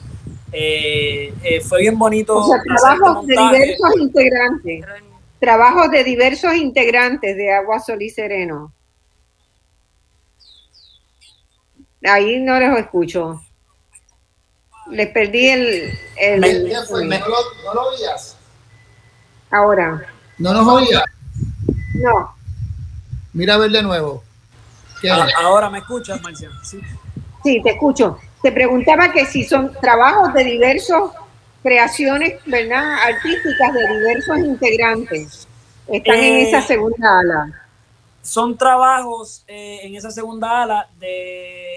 Eh, 0.51 1.61
fue 1.69 1.83
bien 1.83 1.99
bonito. 1.99 2.39
O 2.39 2.47
sea, 2.47 2.63
trabajos 2.63 3.27
de 3.27 3.35
diversos 3.35 3.97
integrantes. 4.01 4.85
Trabajos 5.39 5.91
de 5.91 6.05
diversos 6.05 6.55
integrantes 6.55 7.37
de 7.37 7.53
Agua 7.53 7.79
Sol 7.81 8.01
y 8.03 8.09
Sereno. 8.09 8.73
Ahí 12.03 12.41
no 12.41 12.59
los 12.59 12.79
escucho. 12.79 13.44
Les 14.91 15.09
perdí 15.09 15.49
el. 15.49 15.99
el, 16.17 16.41
no, 16.41 17.75
lo, 17.75 17.89
oías. 17.89 18.37
Ahora. 19.51 20.07
¿No 20.39 20.53
nos 20.53 20.67
oías? 20.67 21.05
No. 21.95 22.35
Mira 23.33 23.55
a 23.55 23.59
ver 23.59 23.71
de 23.71 23.83
nuevo. 23.83 24.23
Ah, 25.11 25.29
ahora 25.43 25.71
me 25.71 25.79
escuchas, 25.79 26.21
Marcia. 26.23 26.51
Sí. 26.63 27.63
te 27.63 27.71
escucho. 27.71 28.19
Te 28.43 28.53
preguntaba 28.53 29.13
que 29.13 29.27
si 29.27 29.45
son 29.45 29.73
trabajos 29.81 30.33
de 30.35 30.45
diversos 30.45 31.13
creaciones, 31.63 32.41
¿verdad? 32.47 32.95
Artísticas 33.03 33.73
de 33.73 33.99
diversos 33.99 34.39
integrantes. 34.39 35.49
Están 35.89 36.17
en 36.17 36.47
esa 36.47 36.59
eh, 36.59 36.63
segunda 36.63 37.21
ala. 37.21 37.67
Son 38.23 38.57
trabajos 38.57 39.45
eh, 39.47 39.81
en 39.83 39.97
esa 39.97 40.11
segunda 40.11 40.63
ala 40.63 40.89
del 40.99 41.11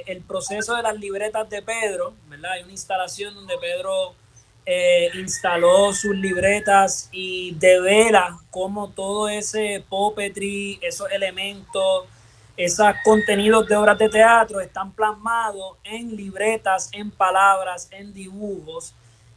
el 0.08 0.22
proceso 0.22 0.76
de 0.76 0.84
las 0.84 0.98
libretas 0.98 1.50
de 1.50 1.62
Pedro, 1.62 2.14
Hay 2.45 2.64
una 2.64 2.72
instalación 2.72 3.34
donde 3.34 3.57
Pedro 3.59 4.15
eh, 4.65 5.09
instaló 5.15 5.93
sus 5.93 6.15
libretas 6.15 7.09
y 7.11 7.55
devela 7.55 8.38
cómo 8.51 8.89
todo 8.89 9.30
ese 9.30 9.84
puppetry, 9.88 10.77
esos 10.81 11.09
elementos, 11.11 12.05
esos 12.57 12.88
contenidos 13.03 13.68
de 13.68 13.76
obras 13.76 13.97
de 13.97 14.09
teatro 14.09 14.59
están 14.59 14.91
plasmados 14.91 15.77
en 15.84 16.15
libretas, 16.15 16.89
en 16.91 17.11
palabras, 17.11 17.88
en 17.91 18.14
dibujos. 18.14 18.93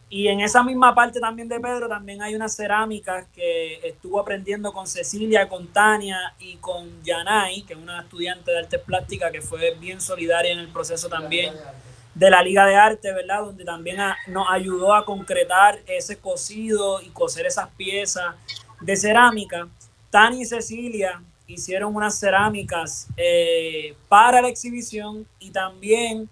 Y 0.08 0.26
en 0.26 0.40
esa 0.40 0.64
misma 0.64 0.92
parte 0.92 1.20
también 1.20 1.48
de 1.48 1.60
Pedro 1.60 1.88
también 1.88 2.20
hay 2.20 2.34
unas 2.34 2.56
cerámicas 2.56 3.26
que 3.32 3.74
estuvo 3.86 4.18
aprendiendo 4.18 4.72
con 4.72 4.88
Cecilia, 4.88 5.48
con 5.48 5.68
Tania 5.68 6.34
y 6.40 6.56
con 6.56 7.04
Yanay, 7.04 7.62
que 7.62 7.74
es 7.74 7.78
una 7.78 8.00
estudiante 8.00 8.50
de 8.50 8.58
artes 8.58 8.80
plásticas 8.80 9.30
que 9.30 9.40
fue 9.40 9.76
bien 9.78 10.00
solidaria 10.00 10.50
en 10.50 10.58
el 10.58 10.68
proceso 10.68 11.08
también 11.08 11.54
de 12.20 12.28
la 12.28 12.42
Liga 12.42 12.66
de 12.66 12.76
Arte, 12.76 13.14
¿verdad? 13.14 13.40
Donde 13.40 13.64
también 13.64 13.96
nos 14.26 14.46
ayudó 14.50 14.92
a 14.94 15.06
concretar 15.06 15.80
ese 15.86 16.18
cosido 16.18 17.00
y 17.00 17.08
coser 17.08 17.46
esas 17.46 17.70
piezas 17.70 18.34
de 18.78 18.94
cerámica. 18.94 19.66
Tani 20.10 20.42
y 20.42 20.44
Cecilia 20.44 21.22
hicieron 21.46 21.96
unas 21.96 22.20
cerámicas 22.20 23.06
eh, 23.16 23.94
para 24.10 24.42
la 24.42 24.48
exhibición 24.48 25.26
y 25.38 25.48
también 25.48 26.28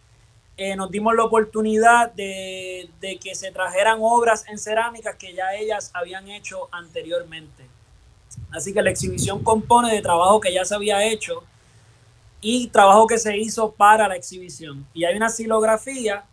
eh, 0.59 0.77
nos 0.77 0.91
dimos 0.91 1.15
la 1.15 1.25
oportunidad 1.25 2.13
de, 2.13 2.91
de, 3.01 3.17
que 3.17 3.35
se 3.35 3.51
trajeran 3.51 3.97
obras 4.03 4.45
en 4.47 4.59
cerámica 4.59 5.17
que 5.17 5.33
ya 5.33 5.55
ellas 5.55 5.91
habían 5.95 6.29
hecho 6.29 6.69
anteriormente. 6.71 7.65
Así 8.51 8.75
que 8.75 8.83
la 8.83 8.91
exhibición 8.91 9.43
compone 9.43 9.95
de 9.95 10.03
trabajo 10.03 10.39
que 10.39 10.53
ya 10.53 10.67
se 10.67 10.75
había 10.75 11.03
hecho 11.03 11.45
y 12.41 12.69
trabajo 12.69 13.07
que 13.07 13.19
se 13.19 13.37
hizo 13.37 13.73
para 13.73 14.09
la 14.09 14.17
exhibición. 14.17 14.87
Y 14.95 15.05
hay 15.05 15.17
una 15.17 15.29
silografía 15.29 16.25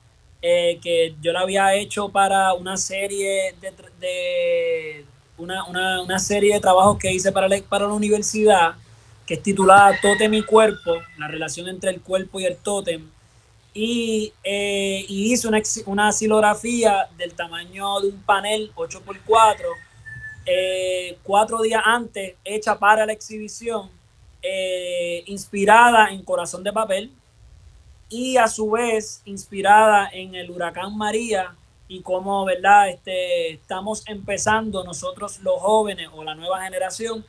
eh, 0.42 0.80
que 0.82 1.16
yo 1.22 1.32
la 1.32 1.42
había 1.42 1.74
hecho 1.74 2.10
para 2.10 2.54
una 2.54 2.78
serie 2.78 3.56
de, 3.60 5.06
una, 5.38 6.20
serie 6.20 6.54
de 6.54 6.60
trabajos 6.60 6.98
que 7.00 7.12
hice 7.12 7.32
para 7.32 7.48
la, 7.48 7.60
para 7.68 7.88
la 7.88 7.94
universidad, 7.94 8.76
que 9.26 9.36
es 9.36 9.42
titulada 9.44 10.00
Tótem 10.02 10.34
y 10.36 10.44
Cuerpo, 10.44 10.98
la 11.18 11.28
relación 11.28 11.68
entre 11.68 11.90
el 11.90 12.02
cuerpo 12.02 12.40
y 12.40 12.46
el 12.46 12.58
tótem. 12.58 13.10
Y, 13.74 14.32
eh, 14.44 15.06
hice 15.10 15.48
una, 15.48 15.62
una 15.88 16.12
silografía 16.12 17.10
del 17.18 17.34
tamaño 17.34 18.00
de 18.00 18.10
un 18.10 18.22
panel 18.22 18.72
8x4, 18.76 19.58
eh, 20.46 21.18
cuatro 21.24 21.62
días 21.62 21.82
antes, 21.84 22.36
hecha 22.46 22.78
para 22.78 23.06
la 23.06 23.14
exhibición 23.14 23.95
eh, 24.48 25.24
inspirada 25.26 26.10
en 26.10 26.24
Corazón 26.24 26.64
de 26.64 26.72
Papel 26.72 27.12
y 28.10 28.38
a 28.38 28.48
su 28.48 28.70
vez 28.72 29.22
inspirada 29.26 30.08
en 30.14 30.36
el 30.36 30.52
huracán 30.52 30.96
María 30.96 31.56
y 31.88 32.02
cómo, 32.02 32.46
¿verdad? 32.46 32.90
Este, 32.90 33.54
estamos 33.54 34.08
empezando 34.08 34.84
nosotros 34.84 35.40
los 35.40 35.60
jóvenes 35.60 36.10
o 36.14 36.24
la 36.24 36.36
nueva 36.36 36.62
generación 36.62 37.26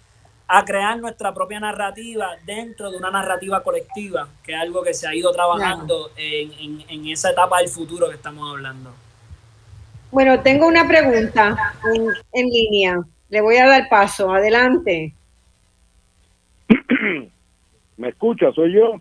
a 0.47 0.65
crear 0.65 0.99
nuestra 0.99 1.33
propia 1.33 1.59
narrativa 1.59 2.37
dentro 2.45 2.91
de 2.91 2.99
una 2.99 3.11
narrativa 3.11 3.63
colectiva, 3.63 4.29
que 4.43 4.53
es 4.53 4.61
algo 4.61 4.83
que 4.83 4.93
se 4.93 5.09
ha 5.09 5.15
ido 5.15 5.33
trabajando 5.33 6.11
en, 6.17 6.85
en, 6.87 7.09
esa 7.09 7.31
etapa 7.31 7.59
del 7.59 7.69
futuro 7.69 8.09
que 8.09 8.15
estamos 8.15 8.49
hablando. 8.51 8.93
Bueno, 10.11 10.41
tengo 10.41 10.67
una 10.67 10.87
pregunta 10.87 11.75
en, 11.93 12.09
en 12.33 12.47
línea. 12.47 13.01
Le 13.31 13.41
voy 13.41 13.57
a 13.57 13.67
dar 13.67 13.89
paso. 13.89 14.31
Adelante. 14.31 15.15
¿Me 17.97 18.09
escucha? 18.09 18.53
¿Soy 18.53 18.73
yo? 18.75 19.01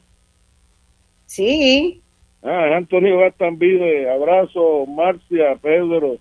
Sí. 1.25 2.01
Ah, 2.43 2.75
Antonio 2.77 3.19
Gastambide, 3.19 4.09
abrazo, 4.09 4.85
Marcia, 4.85 5.55
Pedro 5.61 6.17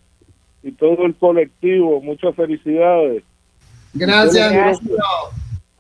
y 0.63 0.73
todo 0.73 1.05
el 1.05 1.15
colectivo, 1.15 2.01
muchas 2.01 2.35
felicidades. 2.35 3.23
Gracias, 3.93 4.81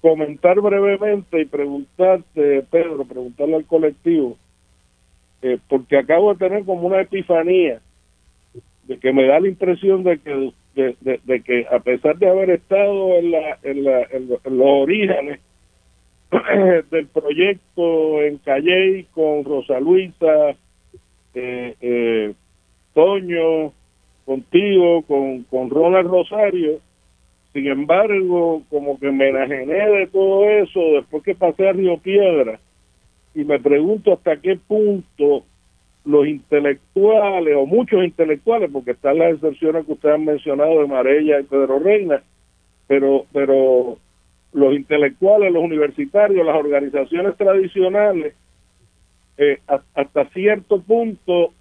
comentar 0.01 0.60
brevemente 0.60 1.40
y 1.40 1.47
preguntarte, 1.47 2.62
Pedro, 2.70 3.05
preguntarle 3.05 3.56
al 3.56 3.64
colectivo, 3.64 4.36
eh, 5.40 5.59
porque 5.66 5.97
acabo 5.97 6.35
de 6.35 6.39
tener 6.39 6.64
como 6.64 6.86
una 6.86 7.01
epifanía 7.01 7.81
de 8.82 8.98
que 8.98 9.12
me 9.14 9.26
da 9.26 9.40
la 9.40 9.48
impresión 9.48 10.05
de 10.05 10.18
que 10.18 10.52
de, 10.74 11.43
que 11.43 11.66
a 11.70 11.78
pesar 11.78 12.18
de 12.18 12.28
haber 12.28 12.51
estado 12.51 13.14
en, 13.14 13.31
la, 13.31 13.59
en, 13.62 13.85
la, 13.85 14.02
en, 14.10 14.28
los 14.28 14.40
orígenes 14.44 15.40
del 16.90 17.06
proyecto 17.09 18.23
en 18.23 18.39
Calle 18.39 19.06
con 19.12 19.44
Rosa 19.44 19.81
Luisa, 19.81 20.51
eh, 21.35 21.74
eh, 21.81 22.35
Toño, 22.94 23.73
contigo, 24.24 25.02
con, 25.02 25.43
con 25.44 25.70
Ronald 25.70 26.09
Rosario, 26.09 26.81
sin 27.52 27.66
embargo, 27.69 28.62
como 28.69 28.98
que 28.98 29.11
me 29.11 29.28
enajené 29.28 29.89
de 29.89 30.06
todo 30.09 30.48
eso 30.48 30.81
después 30.94 31.23
que 31.23 31.35
pasé 31.35 31.69
a 31.69 31.73
Río 31.73 31.98
Piedra 31.98 32.59
y 33.35 33.44
me 33.44 33.61
pregunto 33.61 34.12
hasta 34.12 34.36
qué 34.36 34.56
punto 34.56 35.44
los 36.05 36.27
intelectuales 36.27 37.56
o 37.56 37.66
muchos 37.66 38.05
intelectuales, 38.05 38.70
porque 38.73 38.93
están 38.93 39.19
las 39.19 39.35
excepciones 39.35 39.86
que 39.86 39.93
ustedes 39.93 40.16
han 40.16 40.24
mencionado 40.24 40.81
de 40.81 40.86
Marella 40.86 41.40
y 41.40 41.44
Pedro 41.44 41.78
Reina, 41.78 42.23
pero, 42.86 43.24
pero 43.32 43.98
los 44.55 44.72
intelectuales, 44.72 45.52
los 45.52 45.62
universitarios, 45.62 46.47
las 46.47 46.56
organizaciones 46.56 47.36
tradicionales, 47.36 48.35
eh, 49.36 49.59
hasta 49.66 50.26
cierto 50.26 50.81
punto 50.81 51.52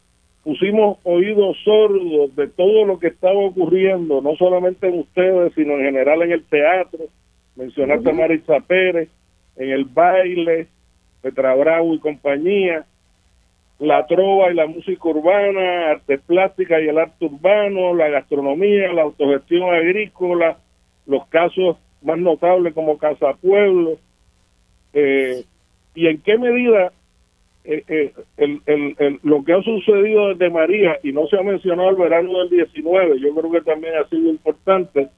pusimos 0.43 0.99
oídos 1.03 1.57
sordos 1.63 2.35
de 2.35 2.47
todo 2.49 2.85
lo 2.85 2.99
que 2.99 3.07
estaba 3.07 3.39
ocurriendo, 3.39 4.21
no 4.21 4.35
solamente 4.35 4.87
en 4.87 4.99
ustedes, 4.99 5.53
sino 5.55 5.73
en 5.73 5.85
general 5.85 6.21
en 6.21 6.33
el 6.33 6.43
teatro, 6.43 6.99
mencionaste 7.55 8.09
a 8.09 8.13
Marisa 8.13 8.59
Pérez, 8.59 9.09
en 9.55 9.71
el 9.71 9.85
baile, 9.85 10.67
Petra 11.21 11.55
Bravo 11.55 11.95
y 11.95 11.99
compañía, 11.99 12.85
la 13.79 14.05
trova 14.05 14.51
y 14.51 14.55
la 14.55 14.67
música 14.67 15.07
urbana, 15.07 15.91
artes 15.91 16.21
plásticas 16.21 16.81
y 16.83 16.89
el 16.89 16.97
arte 16.99 17.25
urbano, 17.25 17.95
la 17.95 18.09
gastronomía, 18.09 18.93
la 18.93 19.03
autogestión 19.03 19.73
agrícola, 19.73 20.57
los 21.07 21.25
casos 21.27 21.77
más 22.03 22.19
notables 22.19 22.73
como 22.73 22.97
Casa 22.97 23.34
Pueblo, 23.41 23.97
eh, 24.93 25.43
y 25.95 26.07
en 26.07 26.21
qué 26.21 26.38
medida 26.38 26.91
eh, 27.63 27.84
eh, 27.88 28.13
el, 28.38 28.61
el, 28.65 29.19
lo 29.23 29.43
que 29.43 29.53
ha 29.53 29.61
sucedido 29.61 30.30
desde 30.30 30.49
María, 30.49 30.97
y 31.03 31.11
no 31.11 31.27
se 31.27 31.38
ha 31.38 31.43
mencionado 31.43 31.89
el 31.89 31.95
verano 31.95 32.39
del 32.39 32.49
19, 32.49 33.19
yo 33.19 33.34
creo 33.34 33.51
que 33.51 33.61
también 33.61 33.95
ha 33.95 34.07
sido 34.09 34.30
importante, 34.30 35.09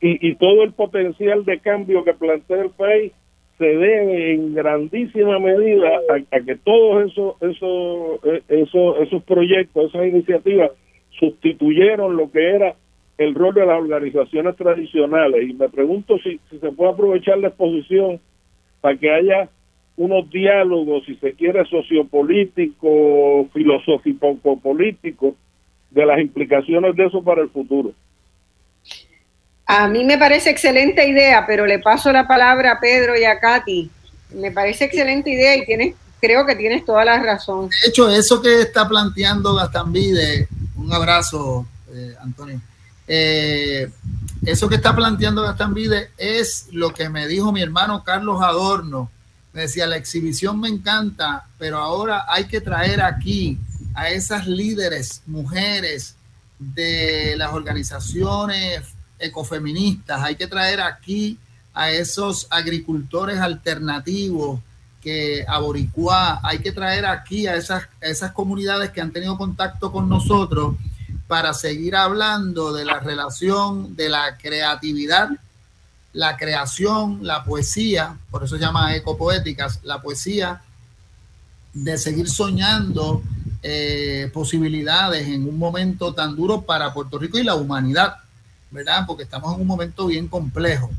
y, 0.00 0.28
y 0.28 0.34
todo 0.34 0.64
el 0.64 0.72
potencial 0.72 1.44
de 1.44 1.60
cambio 1.60 2.04
que 2.04 2.14
plantea 2.14 2.62
el 2.62 2.70
país 2.70 3.12
se 3.58 3.64
debe 3.64 4.34
en 4.34 4.54
grandísima 4.54 5.38
medida 5.38 5.88
a, 6.08 6.40
que 6.40 6.56
todos 6.56 7.10
esos, 7.10 7.40
esos, 7.40 8.24
eh, 8.24 8.42
esos, 8.48 8.98
esos 9.00 9.22
proyectos, 9.22 9.90
esas 9.90 10.06
iniciativas 10.06 10.72
sustituyeron 11.20 12.16
lo 12.16 12.30
que 12.32 12.50
era 12.50 12.74
el 13.22 13.34
rol 13.34 13.54
de 13.54 13.66
las 13.66 13.80
organizaciones 13.80 14.56
tradicionales. 14.56 15.48
Y 15.48 15.54
me 15.54 15.68
pregunto 15.68 16.18
si, 16.18 16.40
si 16.50 16.58
se 16.58 16.72
puede 16.72 16.92
aprovechar 16.92 17.38
la 17.38 17.48
exposición 17.48 18.20
para 18.80 18.96
que 18.96 19.10
haya 19.10 19.48
unos 19.96 20.30
diálogos, 20.30 21.04
si 21.06 21.16
se 21.16 21.34
quiere, 21.34 21.64
sociopolíticos, 21.66 23.50
filosófico-políticos, 23.52 25.34
de 25.90 26.06
las 26.06 26.18
implicaciones 26.18 26.96
de 26.96 27.06
eso 27.06 27.22
para 27.22 27.42
el 27.42 27.50
futuro. 27.50 27.92
A 29.66 29.88
mí 29.88 30.04
me 30.04 30.18
parece 30.18 30.50
excelente 30.50 31.06
idea, 31.06 31.44
pero 31.46 31.66
le 31.66 31.78
paso 31.78 32.12
la 32.12 32.26
palabra 32.26 32.72
a 32.72 32.80
Pedro 32.80 33.16
y 33.16 33.24
a 33.24 33.38
Katy. 33.38 33.90
Me 34.34 34.50
parece 34.50 34.86
excelente 34.86 35.30
idea 35.30 35.56
y 35.56 35.64
tienes, 35.64 35.94
creo 36.20 36.44
que 36.46 36.56
tienes 36.56 36.84
toda 36.84 37.04
la 37.04 37.22
razón. 37.22 37.68
De 37.68 37.88
hecho, 37.88 38.10
eso 38.10 38.40
que 38.40 38.62
está 38.62 38.88
planteando 38.88 39.54
Gastambide, 39.54 40.48
un 40.76 40.92
abrazo, 40.92 41.66
eh, 41.94 42.14
Antonio. 42.22 42.60
Eh, 43.06 43.90
eso 44.44 44.68
que 44.68 44.76
está 44.76 44.94
planteando 44.94 45.42
Gastambide 45.42 46.10
es 46.16 46.68
lo 46.72 46.92
que 46.92 47.08
me 47.08 47.26
dijo 47.26 47.52
mi 47.52 47.62
hermano 47.62 48.02
Carlos 48.04 48.42
Adorno. 48.42 49.10
Me 49.52 49.62
decía, 49.62 49.86
la 49.86 49.96
exhibición 49.96 50.58
me 50.58 50.68
encanta, 50.68 51.46
pero 51.58 51.78
ahora 51.78 52.24
hay 52.28 52.46
que 52.46 52.60
traer 52.60 53.02
aquí 53.02 53.58
a 53.94 54.08
esas 54.08 54.46
líderes, 54.46 55.22
mujeres 55.26 56.16
de 56.58 57.34
las 57.36 57.52
organizaciones 57.52 58.82
ecofeministas, 59.18 60.22
hay 60.22 60.36
que 60.36 60.46
traer 60.46 60.80
aquí 60.80 61.38
a 61.74 61.90
esos 61.90 62.46
agricultores 62.50 63.38
alternativos 63.38 64.60
que 65.00 65.44
aboricua, 65.48 66.40
hay 66.42 66.60
que 66.60 66.72
traer 66.72 67.06
aquí 67.06 67.46
a 67.46 67.56
esas, 67.56 67.84
a 68.00 68.06
esas 68.06 68.32
comunidades 68.32 68.90
que 68.90 69.00
han 69.00 69.12
tenido 69.12 69.36
contacto 69.36 69.90
con 69.90 70.08
nosotros 70.08 70.76
para 71.32 71.54
seguir 71.54 71.96
hablando 71.96 72.74
de 72.74 72.84
la 72.84 73.00
relación 73.00 73.96
de 73.96 74.10
la 74.10 74.36
creatividad 74.36 75.30
la 76.12 76.36
creación, 76.36 77.20
la 77.22 77.42
poesía, 77.42 78.18
por 78.30 78.44
eso 78.44 78.56
se 78.56 78.60
llama 78.60 78.94
ecopoéticas, 78.94 79.80
la 79.82 80.02
poesía 80.02 80.60
de 81.72 81.96
seguir 81.96 82.28
soñando 82.28 83.22
eh, 83.62 84.30
posibilidades 84.30 85.26
en 85.26 85.48
un 85.48 85.58
momento 85.58 86.12
tan 86.12 86.36
duro 86.36 86.60
para 86.60 86.92
Puerto 86.92 87.18
Rico 87.18 87.38
y 87.38 87.44
la 87.44 87.54
humanidad, 87.54 88.16
¿verdad? 88.70 89.04
Porque 89.06 89.22
estamos 89.22 89.54
en 89.54 89.62
un 89.62 89.66
momento 89.66 90.08
bien 90.08 90.28
complejo, 90.28 90.90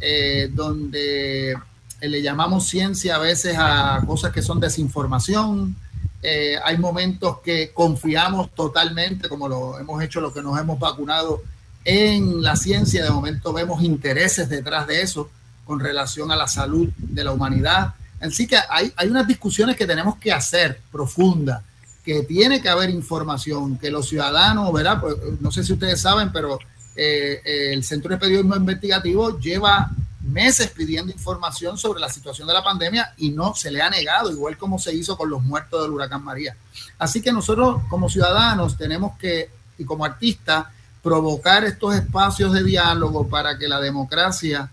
eh, 0.00 0.48
donde 0.54 1.50
eh, 1.50 2.08
le 2.08 2.22
llamamos 2.22 2.68
ciencia 2.68 3.16
a 3.16 3.18
veces 3.18 3.56
a 3.58 4.00
cosas 4.06 4.30
que 4.30 4.40
son 4.40 4.60
desinformación. 4.60 5.74
Hay 6.22 6.76
momentos 6.76 7.38
que 7.40 7.72
confiamos 7.72 8.54
totalmente, 8.54 9.28
como 9.28 9.48
lo 9.48 9.78
hemos 9.78 10.02
hecho 10.02 10.20
los 10.20 10.34
que 10.34 10.42
nos 10.42 10.58
hemos 10.60 10.78
vacunado 10.78 11.42
en 11.84 12.42
la 12.42 12.56
ciencia 12.56 13.02
de 13.04 13.10
momento 13.10 13.52
vemos 13.52 13.82
intereses 13.82 14.48
detrás 14.48 14.86
de 14.86 15.02
eso 15.02 15.30
con 15.64 15.80
relación 15.80 16.30
a 16.30 16.36
la 16.36 16.46
salud 16.46 16.88
de 16.96 17.24
la 17.24 17.32
humanidad. 17.32 17.94
Así 18.20 18.46
que 18.46 18.56
hay, 18.68 18.92
hay 18.96 19.08
unas 19.08 19.26
discusiones 19.26 19.76
que 19.76 19.86
tenemos 19.86 20.16
que 20.16 20.32
hacer 20.32 20.80
profundas, 20.92 21.62
que 22.04 22.22
tiene 22.22 22.60
que 22.60 22.68
haber 22.68 22.90
información, 22.90 23.78
que 23.78 23.90
los 23.90 24.08
ciudadanos, 24.08 24.72
¿verdad? 24.72 25.00
Pues, 25.00 25.16
no 25.40 25.50
sé 25.50 25.64
si 25.64 25.72
ustedes 25.72 26.00
saben, 26.00 26.30
pero 26.32 26.58
eh, 26.96 27.40
eh, 27.44 27.72
el 27.72 27.82
Centro 27.82 28.10
de 28.10 28.18
Periodismo 28.18 28.56
Investigativo 28.56 29.38
lleva 29.38 29.90
meses 30.20 30.70
pidiendo 30.70 31.12
información 31.12 31.78
sobre 31.78 32.00
la 32.00 32.08
situación 32.08 32.46
de 32.46 32.54
la 32.54 32.62
pandemia 32.62 33.14
y 33.16 33.30
no 33.30 33.54
se 33.54 33.70
le 33.70 33.80
ha 33.80 33.90
negado, 33.90 34.30
igual 34.30 34.56
como 34.58 34.78
se 34.78 34.94
hizo 34.94 35.16
con 35.16 35.30
los 35.30 35.42
muertos 35.42 35.82
del 35.82 35.92
huracán 35.92 36.22
María. 36.22 36.56
Así 36.98 37.22
que 37.22 37.32
nosotros 37.32 37.82
como 37.88 38.08
ciudadanos 38.08 38.76
tenemos 38.76 39.16
que, 39.18 39.50
y 39.78 39.84
como 39.84 40.04
artistas, 40.04 40.66
provocar 41.02 41.64
estos 41.64 41.94
espacios 41.94 42.52
de 42.52 42.62
diálogo 42.62 43.28
para 43.28 43.56
que 43.56 43.66
la 43.66 43.80
democracia 43.80 44.70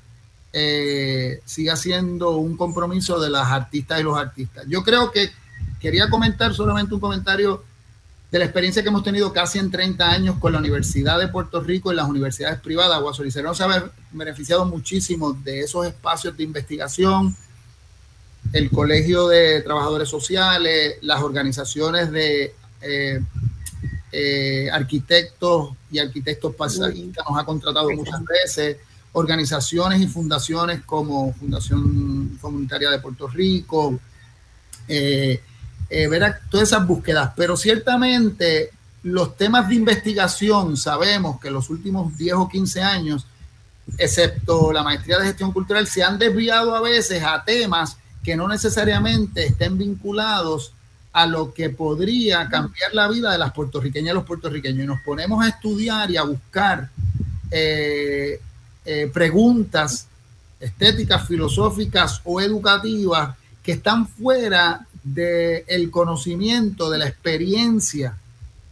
eh, 0.52 1.42
siga 1.46 1.76
siendo 1.76 2.32
un 2.38 2.58
compromiso 2.58 3.20
de 3.20 3.30
las 3.30 3.48
artistas 3.48 4.00
y 4.00 4.04
los 4.04 4.18
artistas. 4.18 4.66
Yo 4.68 4.84
creo 4.84 5.12
que 5.12 5.32
quería 5.80 6.10
comentar 6.10 6.54
solamente 6.54 6.94
un 6.94 7.00
comentario 7.00 7.64
de 8.32 8.40
la 8.40 8.46
experiencia 8.46 8.82
que 8.82 8.90
hemos 8.90 9.04
tenido 9.04 9.32
casi 9.32 9.58
en 9.58 9.72
30 9.72 10.10
años 10.10 10.36
con 10.40 10.52
la 10.52 10.60
Universidad 10.60 11.18
de 11.18 11.30
Puerto 11.30 11.62
Rico 11.62 11.92
y 11.92 11.96
las 11.96 12.10
universidades 12.10 12.60
privadas. 12.60 13.02
Guasolicereno 13.02 13.54
se 13.56 13.64
ha 13.64 13.92
beneficiado 14.12 14.66
muchísimo 14.66 15.34
de 15.34 15.62
esos 15.62 15.86
espacios 15.86 16.36
de 16.36 16.44
investigación, 16.44 17.36
el 18.54 18.70
Colegio 18.70 19.28
de 19.28 19.62
Trabajadores 19.62 20.10
Sociales, 20.10 20.98
las 21.02 21.22
organizaciones 21.22 22.12
de 22.12 22.54
eh, 22.82 23.20
eh, 24.12 24.70
arquitectos 24.72 25.72
y 25.92 26.00
arquitectos 26.00 26.56
paisajistas 26.56 27.26
nos 27.30 27.40
ha 27.40 27.46
contratado 27.46 27.90
muchas 27.92 28.22
veces, 28.24 28.78
organizaciones 29.14 30.02
y 30.02 30.08
fundaciones 30.08 30.82
como 30.86 31.34
Fundación 31.34 32.38
Comunitaria 32.42 32.90
de 32.90 33.00
Puerto 33.00 33.28
Rico, 33.28 34.00
eh, 34.88 35.42
eh, 35.90 36.08
ver 36.08 36.40
todas 36.50 36.70
esas 36.70 36.86
búsquedas, 36.86 37.32
pero 37.36 37.56
ciertamente 37.56 38.72
los 39.04 39.38
temas 39.38 39.70
de 39.70 39.76
investigación 39.76 40.76
sabemos 40.76 41.40
que 41.40 41.50
los 41.50 41.70
últimos 41.70 42.18
10 42.18 42.34
o 42.36 42.50
15 42.50 42.82
años, 42.82 43.26
excepto 43.98 44.74
la 44.74 44.84
maestría 44.84 45.20
de 45.20 45.28
gestión 45.28 45.52
cultural, 45.52 45.88
se 45.88 46.04
han 46.04 46.20
desviado 46.20 46.76
a 46.76 46.82
veces 46.82 47.24
a 47.24 47.44
temas 47.46 47.98
que 48.24 48.36
no 48.36 48.48
necesariamente 48.48 49.46
estén 49.46 49.78
vinculados 49.78 50.74
a 51.14 51.26
lo 51.26 51.54
que 51.54 51.70
podría 51.70 52.48
cambiar 52.50 52.94
la 52.94 53.08
vida 53.08 53.32
de 53.32 53.38
las 53.38 53.54
puertorriqueñas 53.54 54.12
y 54.12 54.16
los 54.16 54.26
puertorriqueños. 54.26 54.84
Y 54.84 54.88
nos 54.88 55.02
ponemos 55.02 55.44
a 55.44 55.48
estudiar 55.48 56.12
y 56.12 56.18
a 56.18 56.24
buscar 56.24 56.90
eh, 57.50 58.42
eh, 58.86 59.10
preguntas 59.14 60.08
estéticas, 60.60 61.28
filosóficas 61.28 62.22
o 62.26 62.42
educativas 62.42 63.36
que 63.64 63.74
están 63.74 64.08
fuera 64.08 64.87
del 65.14 65.90
conocimiento, 65.90 66.90
de 66.90 66.98
la 66.98 67.08
experiencia 67.08 68.18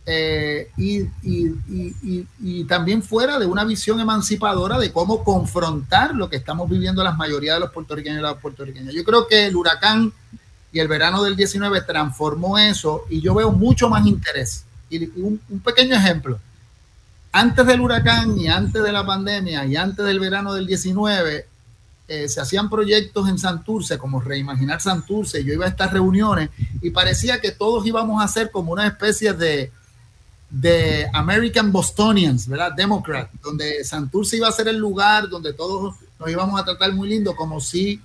eh, 0.08 0.70
y, 0.78 1.08
y, 1.24 2.64
también 2.66 3.02
fuera 3.02 3.40
de 3.40 3.48
una 3.48 3.64
visión 3.64 4.00
emancipadora 4.00 4.78
de 4.78 4.92
cómo 4.92 5.24
confrontar 5.24 6.14
lo 6.14 6.30
que 6.30 6.36
estamos 6.36 6.70
viviendo 6.70 7.04
la 7.04 7.14
mayoría 7.14 7.56
de 7.56 7.62
los 7.62 7.72
puertorriqueños 7.72 8.20
y 8.20 8.22
las 8.22 8.36
puertorriqueñas. 8.36 8.94
Yo 8.94 9.04
creo 9.04 9.28
que 9.28 9.48
el 9.48 9.56
huracán 9.56 10.14
y 10.72 10.80
el 10.80 10.88
verano 10.88 11.24
del 11.24 11.36
19 11.36 11.82
transformó 11.82 12.60
eso 12.60 13.06
y 13.10 13.22
yo 13.22 13.34
veo 13.34 13.52
mucho 13.52 13.90
más 13.90 14.06
interés. 14.06 14.66
Y 14.90 15.06
un, 15.20 15.42
un 15.50 15.60
pequeño 15.60 15.96
ejemplo. 15.96 16.40
Antes 17.32 17.66
del 17.66 17.82
huracán 17.82 18.38
y 18.38 18.48
antes 18.48 18.84
de 18.84 18.92
la 18.92 19.06
pandemia 19.06 19.66
y 19.66 19.76
antes 19.76 20.06
del 20.06 20.20
verano 20.20 20.54
del 20.54 20.68
19, 20.68 21.48
eh, 22.08 22.30
se 22.30 22.40
hacían 22.40 22.70
proyectos 22.70 23.28
en 23.28 23.40
Santurce, 23.40 23.98
como 23.98 24.22
Reimaginar 24.22 24.80
Santurce, 24.80 25.44
yo 25.44 25.54
iba 25.54 25.66
a 25.66 25.70
estas 25.70 25.92
reuniones 25.92 26.52
y 26.82 26.92
parecía 26.92 27.42
que 27.42 27.52
todos 27.52 27.86
íbamos 27.88 28.24
a 28.24 28.28
ser 28.28 28.52
como 28.52 28.72
una 28.74 28.86
especie 28.86 29.34
de, 29.34 29.72
de 30.52 31.10
American 31.14 31.72
Bostonians, 31.72 32.48
¿verdad? 32.48 32.74
Democrat, 32.74 33.32
donde 33.42 33.84
Santurce 33.84 34.38
iba 34.38 34.48
a 34.48 34.52
ser 34.52 34.68
el 34.68 34.78
lugar 34.78 35.30
donde 35.30 35.54
todos 35.54 35.96
nos 36.20 36.30
íbamos 36.30 36.60
a 36.60 36.64
tratar 36.64 36.94
muy 36.94 37.10
lindo, 37.10 37.36
como 37.36 37.60
si 37.60 38.00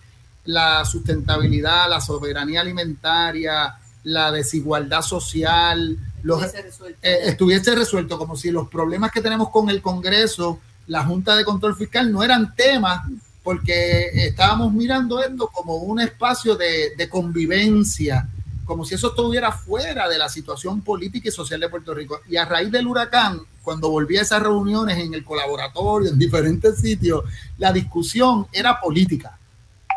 la 0.47 0.85
sustentabilidad, 0.86 1.90
la 1.90 2.01
soberanía 2.01 2.62
alimentaria, 2.62 3.74
la 4.05 4.32
desigualdad 4.32 5.02
social, 5.02 5.98
los, 6.22 6.43
eh, 6.43 6.94
estuviese 7.02 7.74
resuelto, 7.74 8.16
como 8.16 8.35
si 8.35 8.51
los 8.51 8.68
problemas 8.68 9.12
que 9.12 9.20
tenemos 9.20 9.51
con 9.51 9.68
el 9.68 9.82
Congreso, 9.82 10.59
la 10.86 11.05
Junta 11.05 11.36
de 11.36 11.44
Control 11.44 11.77
Fiscal, 11.77 12.10
no 12.10 12.22
eran 12.22 12.55
temas 12.55 13.02
porque 13.42 14.10
estábamos 14.26 14.72
mirando 14.72 15.22
esto 15.22 15.48
como 15.48 15.76
un 15.76 16.00
espacio 16.00 16.56
de, 16.56 17.08
convivencia, 17.08 18.28
como 18.64 18.84
si 18.84 18.94
eso 18.94 19.08
estuviera 19.08 19.50
fuera 19.50 20.08
de 20.08 20.18
la 20.18 20.28
situación 20.28 20.82
política 20.82 21.28
y 21.28 21.32
social 21.32 21.60
de 21.60 21.68
Puerto 21.68 21.94
Rico. 21.94 22.20
Y 22.28 22.36
a 22.36 22.44
raíz 22.44 22.70
del 22.70 22.86
huracán, 22.86 23.40
cuando 23.62 23.90
volví 23.90 24.16
a 24.16 24.22
esas 24.22 24.42
reuniones 24.42 24.98
en 24.98 25.14
el 25.14 25.24
colaboratorio, 25.24 26.10
en 26.10 26.18
diferentes 26.18 26.78
sitios, 26.78 27.24
la 27.58 27.72
discusión 27.72 28.46
era 28.52 28.80
política. 28.80 29.38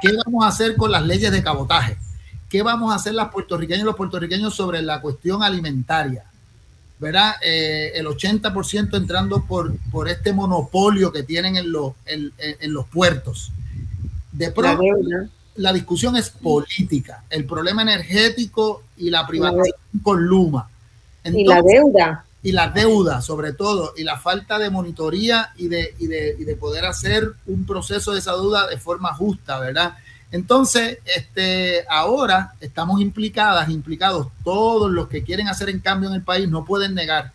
¿Qué 0.01 0.11
vamos 0.25 0.43
a 0.43 0.47
hacer 0.47 0.75
con 0.75 0.91
las 0.91 1.03
leyes 1.05 1.31
de 1.31 1.43
cabotaje? 1.43 1.97
¿Qué 2.49 2.61
vamos 2.61 2.91
a 2.91 2.95
hacer 2.95 3.13
las 3.13 3.29
puertorriqueñas 3.29 3.83
y 3.83 3.85
los 3.85 3.95
puertorriqueños 3.95 4.55
sobre 4.55 4.81
la 4.81 5.01
cuestión 5.01 5.43
alimentaria? 5.43 6.25
¿Verdad? 7.03 7.35
Eh, 7.41 7.91
el 7.95 8.07
80% 8.07 8.95
entrando 8.95 9.43
por, 9.43 9.77
por 9.91 10.07
este 10.07 10.31
monopolio 10.31 11.11
que 11.11 11.23
tienen 11.23 11.57
en, 11.57 11.69
los 11.69 11.91
en, 12.05 12.73
los 12.73 12.87
puertos. 12.87 13.51
De 14.31 14.51
pronto, 14.51 14.81
la, 15.55 15.73
discusión 15.73 16.15
es 16.15 16.29
política, 16.29 17.25
el 17.29 17.43
problema 17.43 17.81
energético 17.81 18.83
y 18.95 19.09
la 19.09 19.27
privatización 19.27 19.99
con 20.01 20.25
Luma. 20.25 20.69
y 21.25 21.45
la 21.45 21.61
deuda. 21.61 22.25
Y 22.41 22.53
la 22.53 22.69
deuda, 22.69 23.21
sobre 23.21 23.51
todo, 23.51 23.93
y 23.97 24.03
la 24.03 24.17
falta 24.17 24.57
de 24.57 24.69
monitoría 24.69 25.49
y 25.57 25.67
de, 25.67 25.95
y 25.99 26.07
de, 26.07 26.37
y 26.39 26.45
de 26.45 26.55
poder 26.55 26.85
hacer 26.85 27.33
un 27.47 27.65
proceso 27.65 28.13
de 28.13 28.19
esa 28.19 28.31
deuda 28.31 28.67
de 28.67 28.77
forma 28.77 29.13
justa, 29.13 29.59
¿verdad? 29.59 29.95
Entonces, 30.33 30.97
este, 31.15 31.85
ahora 31.87 32.53
estamos 32.59 32.99
implicadas, 32.99 33.69
implicados 33.69 34.29
todos 34.43 34.91
los 34.91 35.07
que 35.07 35.23
quieren 35.23 35.47
hacer 35.47 35.69
en 35.69 35.79
cambio 35.79 36.09
en 36.09 36.15
el 36.15 36.23
país, 36.23 36.49
no 36.49 36.65
pueden 36.65 36.95
negar 36.95 37.31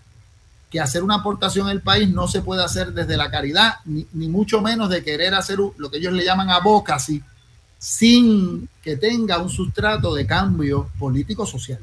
que 0.69 0.81
hacer 0.81 1.05
una 1.05 1.15
aportación 1.15 1.69
al 1.69 1.81
país 1.81 2.09
no 2.09 2.27
se 2.27 2.43
puede 2.43 2.65
hacer 2.65 2.89
desde 2.89 3.16
la 3.16 3.31
caridad, 3.31 3.77
ni, 3.85 4.05
mucho 4.27 4.61
menos 4.61 4.91
de 4.91 5.05
querer 5.05 5.33
hacer 5.33 5.59
lo 5.77 5.91
que 5.91 5.99
ellos 5.99 6.12
le 6.12 6.25
llaman 6.25 6.51
advocacy, 6.51 7.23
sin 7.79 8.69
que 8.83 8.97
tenga 8.97 9.39
un 9.39 9.49
sustrato 9.49 10.12
de 10.12 10.27
cambio 10.27 10.91
político-social. 10.99 11.79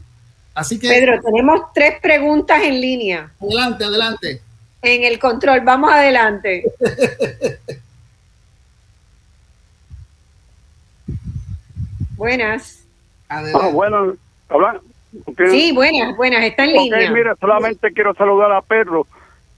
Así 0.54 0.78
que... 0.78 0.90
Pedro, 0.90 1.22
tenemos 1.22 1.62
tres 1.74 1.94
preguntas 2.02 2.62
en 2.62 2.82
línea. 2.82 3.32
Adelante, 3.40 3.86
adelante. 3.86 4.42
En 4.82 5.06
el 5.06 5.18
control, 5.18 5.62
vamos 5.62 5.94
adelante. 5.94 6.66
Buenas. 12.18 12.86
Ah, 13.30 13.42
bueno, 13.74 14.14
¿habla? 14.50 14.80
Sí, 15.50 15.72
buenas, 15.74 16.16
buenas, 16.16 16.44
está 16.44 16.66
en 16.66 16.74
línea. 16.74 17.12
Mira, 17.12 17.36
solamente 17.40 17.92
quiero 17.94 18.14
saludar 18.14 18.52
a 18.52 18.62
Pedro, 18.62 19.08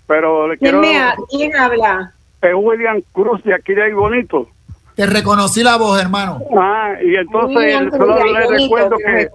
pero 0.05 0.47
le 0.47 0.57
quiero... 0.57 0.81
¿Quién 1.29 1.55
habla? 1.55 2.13
Es 2.41 2.53
William 2.55 3.01
Cruz 3.11 3.43
de 3.43 3.53
aquí 3.53 3.73
de 3.73 3.83
ahí 3.83 3.93
Bonito. 3.93 4.47
Te 4.95 5.05
reconocí 5.05 5.63
la 5.63 5.77
voz, 5.77 6.01
hermano. 6.01 6.41
Ah, 6.57 6.93
y 7.03 7.15
entonces 7.15 7.91
solo 7.91 8.33
le 8.33 8.47
recuerdo 8.47 8.97
que, 8.97 9.29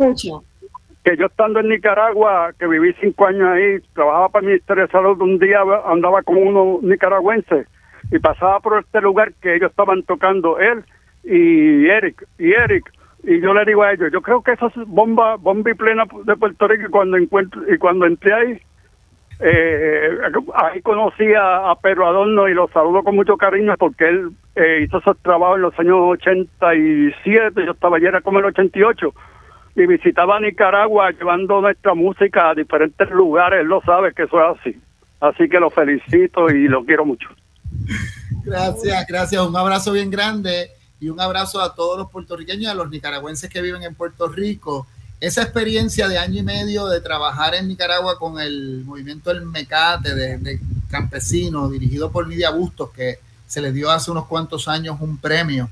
que 1.05 1.17
yo 1.17 1.27
estando 1.27 1.61
en 1.61 1.69
Nicaragua, 1.69 2.53
que 2.59 2.67
viví 2.67 2.95
cinco 3.01 3.27
años 3.27 3.49
ahí, 3.49 3.81
trabajaba 3.95 4.29
para 4.29 4.43
el 4.45 4.53
Ministerio 4.53 4.87
de 4.87 4.93
Salud, 4.93 5.21
un 5.21 5.39
día 5.39 5.61
andaba 5.87 6.23
con 6.23 6.37
uno 6.37 6.81
nicaragüense 6.83 7.67
y 8.11 8.19
pasaba 8.19 8.61
por 8.61 8.81
este 8.81 9.01
lugar 9.01 9.33
que 9.41 9.55
ellos 9.55 9.71
estaban 9.71 10.03
tocando, 10.03 10.59
él 10.59 10.85
y 11.25 11.87
Eric, 11.87 12.27
y 12.39 12.53
Eric, 12.53 12.91
y 13.25 13.41
yo 13.41 13.55
le 13.55 13.65
digo 13.65 13.83
a 13.83 13.93
ellos, 13.93 14.11
yo 14.13 14.21
creo 14.21 14.43
que 14.43 14.53
esa 14.53 14.67
es 14.67 14.75
bomba, 14.87 15.37
bomba 15.37 15.71
y 15.71 15.75
plena 15.75 16.05
de 16.25 16.37
Puerto 16.37 16.67
Rico 16.67 16.87
y 16.89 16.91
cuando 16.91 17.17
encuentro, 17.17 17.63
y 17.73 17.79
cuando 17.79 18.07
entré 18.07 18.33
ahí, 18.33 18.61
eh, 19.39 20.19
ahí 20.55 20.83
conocí 20.83 21.25
a, 21.39 21.75
Pedro 21.81 22.07
Adorno 22.07 22.49
y 22.49 22.55
lo 22.55 22.69
saludo 22.69 23.03
con 23.03 23.15
mucho 23.15 23.37
cariño 23.37 23.75
porque 23.79 24.09
él 24.09 24.31
eh, 24.57 24.83
hizo 24.85 24.99
esos 24.99 25.19
trabajos 25.19 25.57
en 25.57 25.63
los 25.63 25.79
años 25.79 25.97
87, 26.01 27.65
yo 27.65 27.73
estaba 27.73 27.97
ayer 27.97 28.21
como 28.23 28.41
el 28.41 28.47
88 28.47 29.15
y 29.77 29.87
visitaba 29.87 30.41
Nicaragua 30.41 31.11
llevando 31.13 31.61
nuestra 31.61 31.95
música 31.95 32.51
a 32.51 32.55
diferentes 32.55 33.09
lugares, 33.11 33.61
él 33.61 33.69
lo 33.69 33.81
sabe 33.83 34.13
que 34.13 34.25
eso 34.25 34.39
es 34.39 34.59
así. 34.61 34.81
Así 35.21 35.49
que 35.49 35.61
lo 35.61 35.71
felicito 35.71 36.51
y 36.51 36.67
lo 36.67 36.85
quiero 36.85 37.05
mucho. 37.05 37.29
Gracias, 38.45 39.07
gracias. 39.07 39.47
Un 39.47 39.57
abrazo 39.57 39.93
bien 39.93 40.11
grande 40.11 40.67
y 41.03 41.09
un 41.09 41.21
abrazo 41.21 41.61
a 41.61 41.75
todos 41.75 41.99
los 41.99 42.11
puertorriqueños 42.11 42.63
y 42.63 42.67
a 42.67 42.75
los 42.75 42.89
nicaragüenses 42.89 43.51
que 43.51 43.61
viven 43.61 43.83
en 43.83 43.93
Puerto 43.93 44.29
Rico. 44.29 44.87
Esa 45.19 45.43
experiencia 45.43 46.07
de 46.07 46.17
año 46.17 46.39
y 46.39 46.45
medio 46.45 46.87
de 46.87 47.01
trabajar 47.01 47.57
en 47.57 47.67
Nicaragua 47.67 48.17
con 48.21 48.41
el 48.41 48.85
movimiento 48.85 49.33
El 49.33 49.45
Mecate 49.45 50.15
de, 50.15 50.61
campesinos 50.89 51.73
dirigido 51.73 52.13
por 52.13 52.29
Lidia 52.29 52.51
Bustos, 52.51 52.91
que 52.91 53.19
se 53.49 53.61
le 53.61 53.73
dio 53.73 53.91
hace 53.91 54.13
unos 54.13 54.27
cuantos 54.27 54.69
años 54.69 54.97
un 55.01 55.19
premio. 55.19 55.69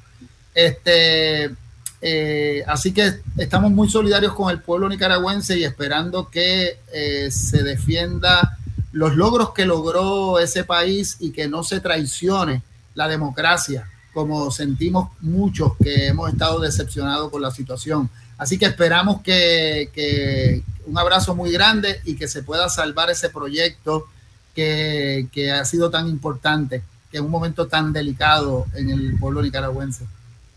Este, 0.52 1.55
eh, 2.01 2.65
así 2.66 2.93
que 2.93 3.20
estamos 3.36 3.70
muy 3.70 3.89
solidarios 3.89 4.35
con 4.35 4.51
el 4.51 4.61
pueblo 4.61 4.89
nicaragüense 4.89 5.57
y 5.57 5.62
esperando 5.62 6.28
que 6.28 6.81
eh, 6.93 7.31
se 7.31 7.62
defienda 7.62 8.59
los 8.90 9.15
logros 9.15 9.52
que 9.52 9.65
logró 9.65 10.40
ese 10.40 10.65
país 10.65 11.19
y 11.20 11.31
que 11.31 11.47
no 11.47 11.62
se 11.62 11.78
traicione 11.78 12.62
la 12.94 13.07
democracia 13.07 13.89
como 14.12 14.51
sentimos 14.51 15.11
muchos 15.20 15.73
que 15.82 16.09
hemos 16.09 16.31
estado 16.31 16.61
decepcionados 16.61 17.31
con 17.31 17.43
la 17.43 17.51
situación. 17.51 18.11
Así 18.39 18.59
que 18.59 18.66
esperamos 18.66 19.20
que, 19.23 20.62
un 20.87 20.99
abrazo 20.99 21.35
muy 21.35 21.53
grande 21.53 22.01
y 22.05 22.16
que 22.16 22.27
se 22.27 22.43
pueda 22.43 22.69
salvar 22.69 23.11
ese 23.11 23.28
proyecto 23.28 24.07
que, 24.55 25.28
que 25.32 25.51
ha 25.53 25.65
sido 25.65 25.91
tan 25.91 26.09
importante, 26.09 26.82
que 27.11 27.19
en 27.19 27.24
un 27.24 27.31
momento 27.31 27.69
tan 27.69 27.93
delicado 27.93 28.66
en 28.74 28.91
el 28.91 29.19
pueblo 29.19 29.43
nicaragüense. 29.43 30.05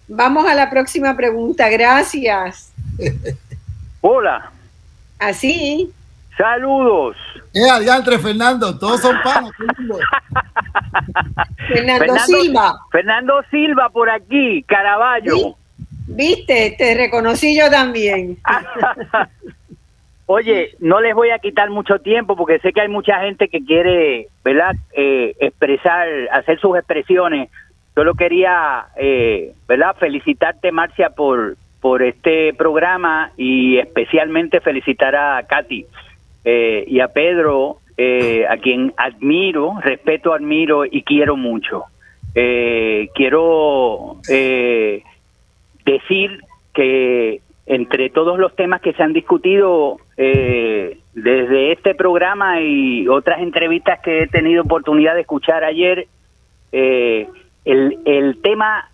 Vamos 0.07 0.45
a 0.47 0.55
la 0.55 0.69
próxima 0.69 1.15
pregunta, 1.15 1.69
gracias. 1.69 2.71
Hola. 4.01 4.51
Así. 5.19 5.93
Saludos. 6.38 7.15
Eh, 7.53 7.69
adiante, 7.69 8.18
Fernando, 8.18 8.77
todos 8.77 9.01
son 9.01 9.15
panos. 9.23 9.51
Fernando, 11.68 12.15
Silva. 12.18 12.73
Fernando 12.91 13.43
Silva 13.51 13.89
por 13.89 14.10
aquí, 14.10 14.64
Caraballo. 14.64 15.55
Viste, 16.07 16.76
te 16.77 16.95
reconocí 16.95 17.57
yo 17.57 17.69
también. 17.69 18.38
Oye, 20.26 20.76
no 20.80 21.01
les 21.01 21.14
voy 21.14 21.30
a 21.30 21.39
quitar 21.39 21.69
mucho 21.69 21.99
tiempo 21.99 22.35
porque 22.35 22.60
sé 22.60 22.73
que 22.73 22.81
hay 22.81 22.88
mucha 22.88 23.19
gente 23.19 23.49
que 23.49 23.64
quiere, 23.64 24.30
¿verdad? 24.43 24.76
Eh, 24.93 25.35
expresar, 25.39 26.07
hacer 26.31 26.60
sus 26.60 26.76
expresiones. 26.77 27.49
Solo 27.93 28.15
quería, 28.15 28.85
eh, 28.97 29.53
¿verdad? 29.68 29.95
Felicitarte, 29.99 30.72
Marcia, 30.72 31.11
por, 31.11 31.57
por 31.81 32.01
este 32.01 32.55
programa 32.55 33.31
y 33.38 33.77
especialmente 33.77 34.61
felicitar 34.61 35.15
a 35.15 35.43
Katy 35.43 35.85
eh, 36.45 36.84
y 36.88 36.99
a 36.99 37.07
Pedro, 37.07 37.78
eh, 37.98 38.45
a 38.48 38.57
quien 38.57 38.94
admiro, 38.98 39.76
respeto, 39.82 40.34
admiro 40.34 40.86
y 40.86 41.03
quiero 41.03 41.38
mucho. 41.38 41.86
Eh, 42.36 43.10
quiero 43.14 44.18
decir 45.86 46.41
que 46.74 47.41
entre 47.65 48.10
todos 48.10 48.40
los 48.40 48.56
temas 48.56 48.82
que 48.82 48.94
se 48.94 49.03
han 49.03 49.14
discutido 49.14 49.98
desde 50.18 51.72
este 51.72 51.95
programa 51.95 52.60
y 52.61 53.07
otras 53.07 53.40
entrevistas 53.41 53.99
que 54.02 54.24
he 54.24 54.28
tenido 54.28 54.64
oportunidad 54.64 55.14
de 55.15 55.22
escuchar 55.22 55.64
ayer, 55.64 56.07
el, 56.72 57.99
el 58.06 58.41
tema 58.41 58.90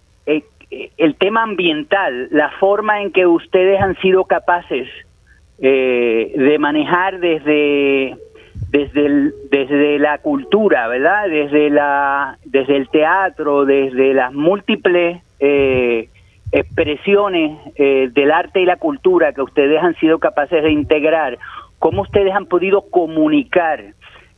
el 0.98 1.16
tema 1.16 1.42
ambiental, 1.44 2.28
la 2.30 2.52
forma 2.60 3.02
en 3.02 3.12
que 3.12 3.26
ustedes 3.26 3.82
han 3.82 3.96
sido 4.02 4.26
capaces 4.26 4.88
eh, 5.62 6.34
de 6.36 6.60
manejar 6.60 7.20
desde 7.20 8.18
desde, 8.72 9.32
desde 9.50 10.00
la 10.00 10.20
cultura, 10.20 10.88
¿verdad? 10.88 11.28
Desde, 11.28 11.70
la, 11.70 12.38
desde 12.46 12.78
el 12.78 12.90
teatro, 12.90 13.66
desde 13.66 14.14
las 14.14 14.34
múltiples 14.34 15.22
eh, 15.40 16.10
expresiones 16.52 17.58
eh, 17.76 18.10
del 18.12 18.32
arte 18.32 18.62
y 18.62 18.66
la 18.66 18.78
cultura 18.78 19.34
que 19.34 19.42
ustedes 19.42 19.82
han 19.82 19.96
sido 19.96 20.20
capaces 20.20 20.64
de 20.64 20.72
integrar, 20.72 21.38
cómo 21.80 22.04
ustedes 22.04 22.34
han 22.34 22.46
podido 22.46 22.90
comunicar 22.90 23.84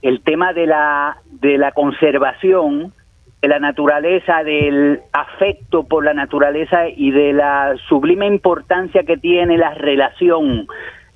el 0.02 0.22
tema 0.22 0.54
de 0.54 0.68
la, 0.68 1.18
de 1.26 1.58
la 1.58 1.72
conservación 1.72 2.94
de 3.42 3.48
la 3.48 3.60
naturaleza, 3.60 4.44
del 4.44 5.02
afecto 5.14 5.84
por 5.84 6.06
la 6.06 6.14
naturaleza 6.14 6.88
y 6.88 7.10
de 7.10 7.34
la 7.34 7.76
sublime 7.90 8.28
importancia 8.28 9.04
que 9.04 9.18
tiene 9.18 9.58
la 9.58 9.74
relación 9.74 10.68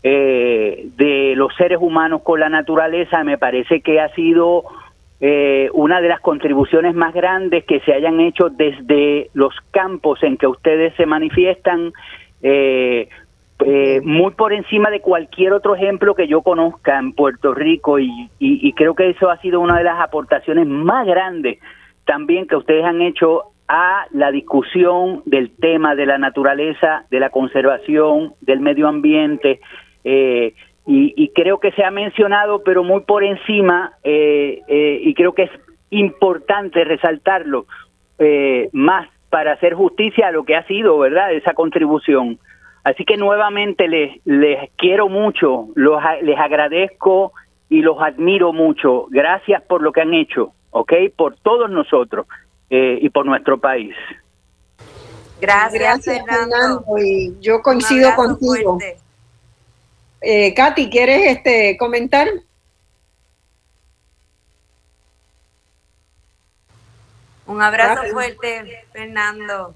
eh, 0.07 0.89
de 0.97 1.33
los 1.35 1.51
seres 1.55 1.79
humanos 1.81 2.21
con 2.21 2.39
la 2.39 2.47
naturaleza, 2.47 3.23
me 3.23 3.39
parece 3.39 3.81
que 3.81 3.99
ha 3.99 4.13
sido 4.13 4.63
eh, 5.19 5.67
una 5.73 5.99
de 5.99 6.09
las 6.09 6.19
contribuciones 6.19 6.93
más 6.93 7.11
grandes 7.11 7.65
que 7.65 7.79
se 7.79 7.91
hayan 7.91 8.19
hecho 8.19 8.49
desde 8.51 9.31
los 9.33 9.55
campos 9.71 10.21
en 10.21 10.37
que 10.37 10.45
ustedes 10.45 10.93
se 10.93 11.07
manifiestan, 11.07 11.91
eh, 12.43 13.09
eh, 13.65 14.01
muy 14.03 14.33
por 14.33 14.53
encima 14.53 14.91
de 14.91 15.01
cualquier 15.01 15.53
otro 15.53 15.73
ejemplo 15.73 16.13
que 16.13 16.27
yo 16.27 16.43
conozca 16.43 16.99
en 16.99 17.13
Puerto 17.13 17.55
Rico 17.55 17.97
y, 17.97 18.29
y, 18.37 18.73
creo 18.73 18.93
que 18.93 19.09
eso 19.09 19.31
ha 19.31 19.37
sido 19.37 19.59
una 19.59 19.79
de 19.79 19.85
las 19.85 19.99
aportaciones 19.99 20.67
más 20.67 21.07
grandes 21.07 21.57
también 22.05 22.45
que 22.45 22.57
ustedes 22.57 22.85
han 22.85 23.01
hecho 23.01 23.45
a 23.67 24.05
la 24.11 24.31
discusión 24.31 25.23
del 25.25 25.49
tema 25.49 25.95
de 25.95 26.05
la 26.05 26.19
naturaleza, 26.19 27.05
de 27.09 27.19
la 27.19 27.31
conservación, 27.31 28.33
del 28.41 28.59
medio 28.59 28.87
ambiente. 28.87 29.59
Eh, 30.05 30.53
y, 30.87 31.29
creo 31.29 31.59
que 31.59 31.71
se 31.71 31.83
ha 31.83 31.89
mencionado, 31.89 32.63
pero 32.63 32.83
muy 32.83 33.01
por 33.01 33.23
encima, 33.23 33.93
eh, 34.03 34.61
eh, 34.67 34.99
y 35.01 35.13
creo 35.15 35.33
que 35.33 35.43
es 35.43 35.51
importante 35.89 36.83
resaltarlo 36.83 37.65
eh, 38.19 38.69
más 38.71 39.09
para 39.29 39.53
hacer 39.53 39.73
justicia 39.73 40.27
a 40.27 40.31
lo 40.31 40.43
que 40.43 40.55
ha 40.55 40.65
sido, 40.67 40.99
¿verdad?, 40.99 41.33
esa 41.33 41.53
contribución. 41.53 42.39
Así 42.83 43.03
que 43.03 43.17
nuevamente 43.17 43.87
les, 43.87 44.23
les 44.25 44.69
quiero 44.77 45.09
mucho, 45.09 45.69
los, 45.73 45.99
les 46.21 46.37
agradezco 46.37 47.33
y 47.67 47.81
los 47.81 47.99
admiro 47.99 48.53
mucho. 48.53 49.07
Gracias 49.09 49.63
por 49.63 49.81
lo 49.81 49.91
que 49.91 50.01
han 50.01 50.13
hecho, 50.13 50.51
¿ok? 50.69 50.93
Por 51.17 51.35
todos 51.37 51.69
nosotros 51.69 52.27
y 52.69 53.09
por 53.09 53.25
nuestro 53.25 53.57
país. 53.57 53.95
Gracias, 55.41 56.05
Fernando. 56.05 56.83
Y 56.99 57.33
yo 57.39 57.61
coincido 57.61 58.13
contigo. 58.15 58.77
Eh, 60.27 60.55
Katy, 60.55 60.89
¿quieres 60.89 61.37
este, 61.37 61.77
comentar? 61.77 62.27
Un 67.45 67.61
abrazo 67.61 68.01
fuerte, 68.11 68.85
Fernando. 68.91 69.75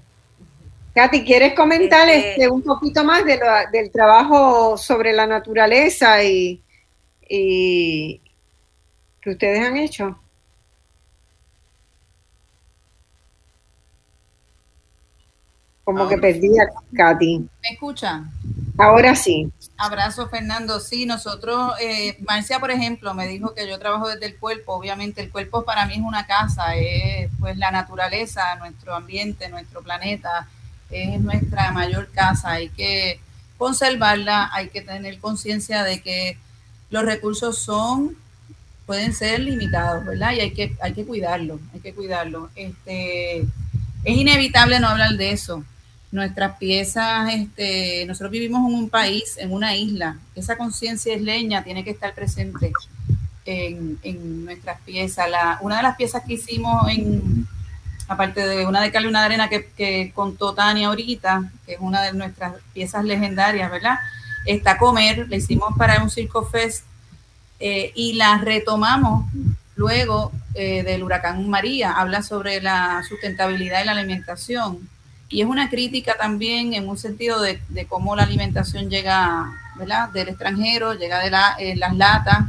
Katy, 0.92 1.24
¿quieres 1.24 1.54
comentar 1.54 2.08
este, 2.08 2.30
este 2.30 2.48
un 2.48 2.62
poquito 2.62 3.04
más 3.04 3.24
de 3.24 3.38
del 3.70 3.92
trabajo 3.92 4.76
sobre 4.76 5.12
la 5.12 5.24
naturaleza 5.24 6.20
y, 6.24 6.60
y 7.28 8.20
que 9.22 9.30
ustedes 9.30 9.64
han 9.64 9.76
hecho? 9.76 10.20
Como 15.84 16.08
que 16.08 16.18
perdí 16.18 16.58
a 16.58 16.68
Katy. 16.94 17.38
¿Me 17.38 17.68
escuchan? 17.72 18.30
Ahora 18.78 19.14
sí. 19.14 19.50
Abrazo, 19.76 20.28
Fernando. 20.28 20.78
Sí, 20.80 21.06
nosotros, 21.06 21.74
eh, 21.80 22.16
Marcia, 22.20 22.60
por 22.60 22.70
ejemplo, 22.70 23.12
me 23.14 23.26
dijo 23.26 23.54
que 23.54 23.68
yo 23.68 23.78
trabajo 23.78 24.08
desde 24.08 24.26
el 24.26 24.36
cuerpo. 24.36 24.74
Obviamente, 24.74 25.20
el 25.20 25.30
cuerpo 25.30 25.64
para 25.64 25.86
mí 25.86 25.94
es 25.94 26.00
una 26.00 26.26
casa, 26.26 26.76
es 26.76 27.30
pues 27.40 27.56
la 27.56 27.70
naturaleza, 27.70 28.56
nuestro 28.56 28.94
ambiente, 28.94 29.48
nuestro 29.48 29.82
planeta, 29.82 30.48
es 30.90 31.20
nuestra 31.20 31.72
mayor 31.72 32.10
casa. 32.10 32.52
Hay 32.52 32.68
que 32.70 33.20
conservarla, 33.58 34.50
hay 34.52 34.68
que 34.68 34.82
tener 34.82 35.18
conciencia 35.18 35.82
de 35.82 36.00
que 36.00 36.38
los 36.90 37.04
recursos 37.04 37.58
son, 37.58 38.16
pueden 38.86 39.12
ser 39.12 39.40
limitados, 39.40 40.04
¿verdad? 40.04 40.32
Y 40.32 40.40
hay 40.40 40.50
que, 40.52 40.76
hay 40.80 40.92
que 40.92 41.04
cuidarlo, 41.04 41.60
hay 41.72 41.80
que 41.80 41.94
cuidarlo. 41.94 42.50
Este, 42.56 43.44
es 44.04 44.16
inevitable 44.16 44.80
no 44.80 44.88
hablar 44.88 45.16
de 45.16 45.32
eso 45.32 45.64
nuestras 46.12 46.56
piezas, 46.58 47.32
este, 47.32 48.04
nosotros 48.06 48.32
vivimos 48.32 48.68
en 48.68 48.74
un 48.74 48.90
país, 48.90 49.36
en 49.38 49.52
una 49.52 49.76
isla, 49.76 50.18
esa 50.34 50.56
conciencia 50.56 51.14
isleña 51.14 51.62
tiene 51.62 51.84
que 51.84 51.90
estar 51.90 52.14
presente 52.14 52.72
en, 53.44 54.44
nuestras 54.44 54.80
piezas. 54.80 55.30
La, 55.30 55.58
una 55.60 55.78
de 55.78 55.82
las 55.82 55.96
piezas 55.96 56.24
que 56.24 56.34
hicimos 56.34 56.88
en, 56.88 57.46
aparte 58.08 58.46
de 58.46 58.66
una 58.66 58.80
de 58.80 58.90
cal 58.90 59.04
y 59.04 59.08
una 59.08 59.20
de 59.20 59.26
arena 59.26 59.48
que, 59.48 59.70
que 59.76 60.12
contó 60.14 60.52
Tania 60.52 60.88
ahorita, 60.88 61.50
que 61.64 61.74
es 61.74 61.80
una 61.80 62.02
de 62.02 62.12
nuestras 62.12 62.54
piezas 62.72 63.04
legendarias, 63.04 63.70
¿verdad? 63.70 63.98
Está 64.46 64.78
Comer, 64.78 65.28
la 65.28 65.36
hicimos 65.36 65.76
para 65.76 66.02
un 66.02 66.10
Circo 66.10 66.44
Fest 66.44 66.84
eh, 67.60 67.92
y 67.94 68.14
la 68.14 68.38
retomamos 68.38 69.26
luego 69.76 70.32
eh, 70.54 70.82
del 70.82 71.02
huracán 71.02 71.48
María. 71.48 71.92
Habla 71.92 72.22
sobre 72.22 72.60
la 72.60 73.02
sustentabilidad 73.08 73.82
y 73.82 73.86
la 73.86 73.92
alimentación 73.92 74.88
y 75.32 75.42
es 75.42 75.46
una 75.46 75.70
crítica 75.70 76.16
también 76.18 76.74
en 76.74 76.88
un 76.88 76.98
sentido 76.98 77.40
de, 77.40 77.60
cómo 77.88 78.16
la 78.16 78.24
alimentación 78.24 78.90
llega 78.90 79.46
¿verdad? 79.76 80.08
del 80.08 80.28
extranjero, 80.28 80.94
llega 80.94 81.20
de 81.20 81.30
la, 81.30 81.54
eh, 81.56 81.76
las 81.76 81.96
latas, 81.96 82.46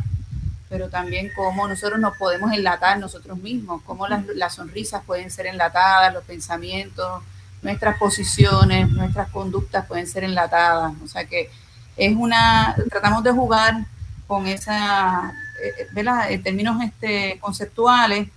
pero 0.68 0.90
también 0.90 1.30
cómo 1.36 1.68
nosotros 1.68 2.00
nos 2.00 2.18
podemos 2.18 2.52
enlatar 2.52 2.98
nosotros 2.98 3.38
mismos, 3.38 3.84
cómo 3.86 4.08
las, 4.08 4.26
las 4.36 4.56
sonrisas 4.56 5.04
pueden 5.06 5.30
ser 5.30 5.46
enlatadas, 5.46 6.12
los 6.12 6.24
pensamientos, 6.24 7.22
nuestras 7.62 8.00
posiciones, 8.00 8.90
nuestras 8.90 9.30
conductas 9.30 9.86
pueden 9.86 10.08
ser 10.08 10.24
enlatadas. 10.24 10.94
O 11.04 11.08
sea 11.08 11.26
que 11.26 11.52
es 11.96 12.16
una, 12.16 12.76
tratamos 12.90 13.24
de 13.24 13.30
jugar 13.30 13.86
con 14.26 14.48
esa, 14.48 15.32
¿verdad? 15.94 16.32
En 16.32 16.44
términos 16.44 16.82
este, 16.84 17.38
conceptuales, 17.40 18.28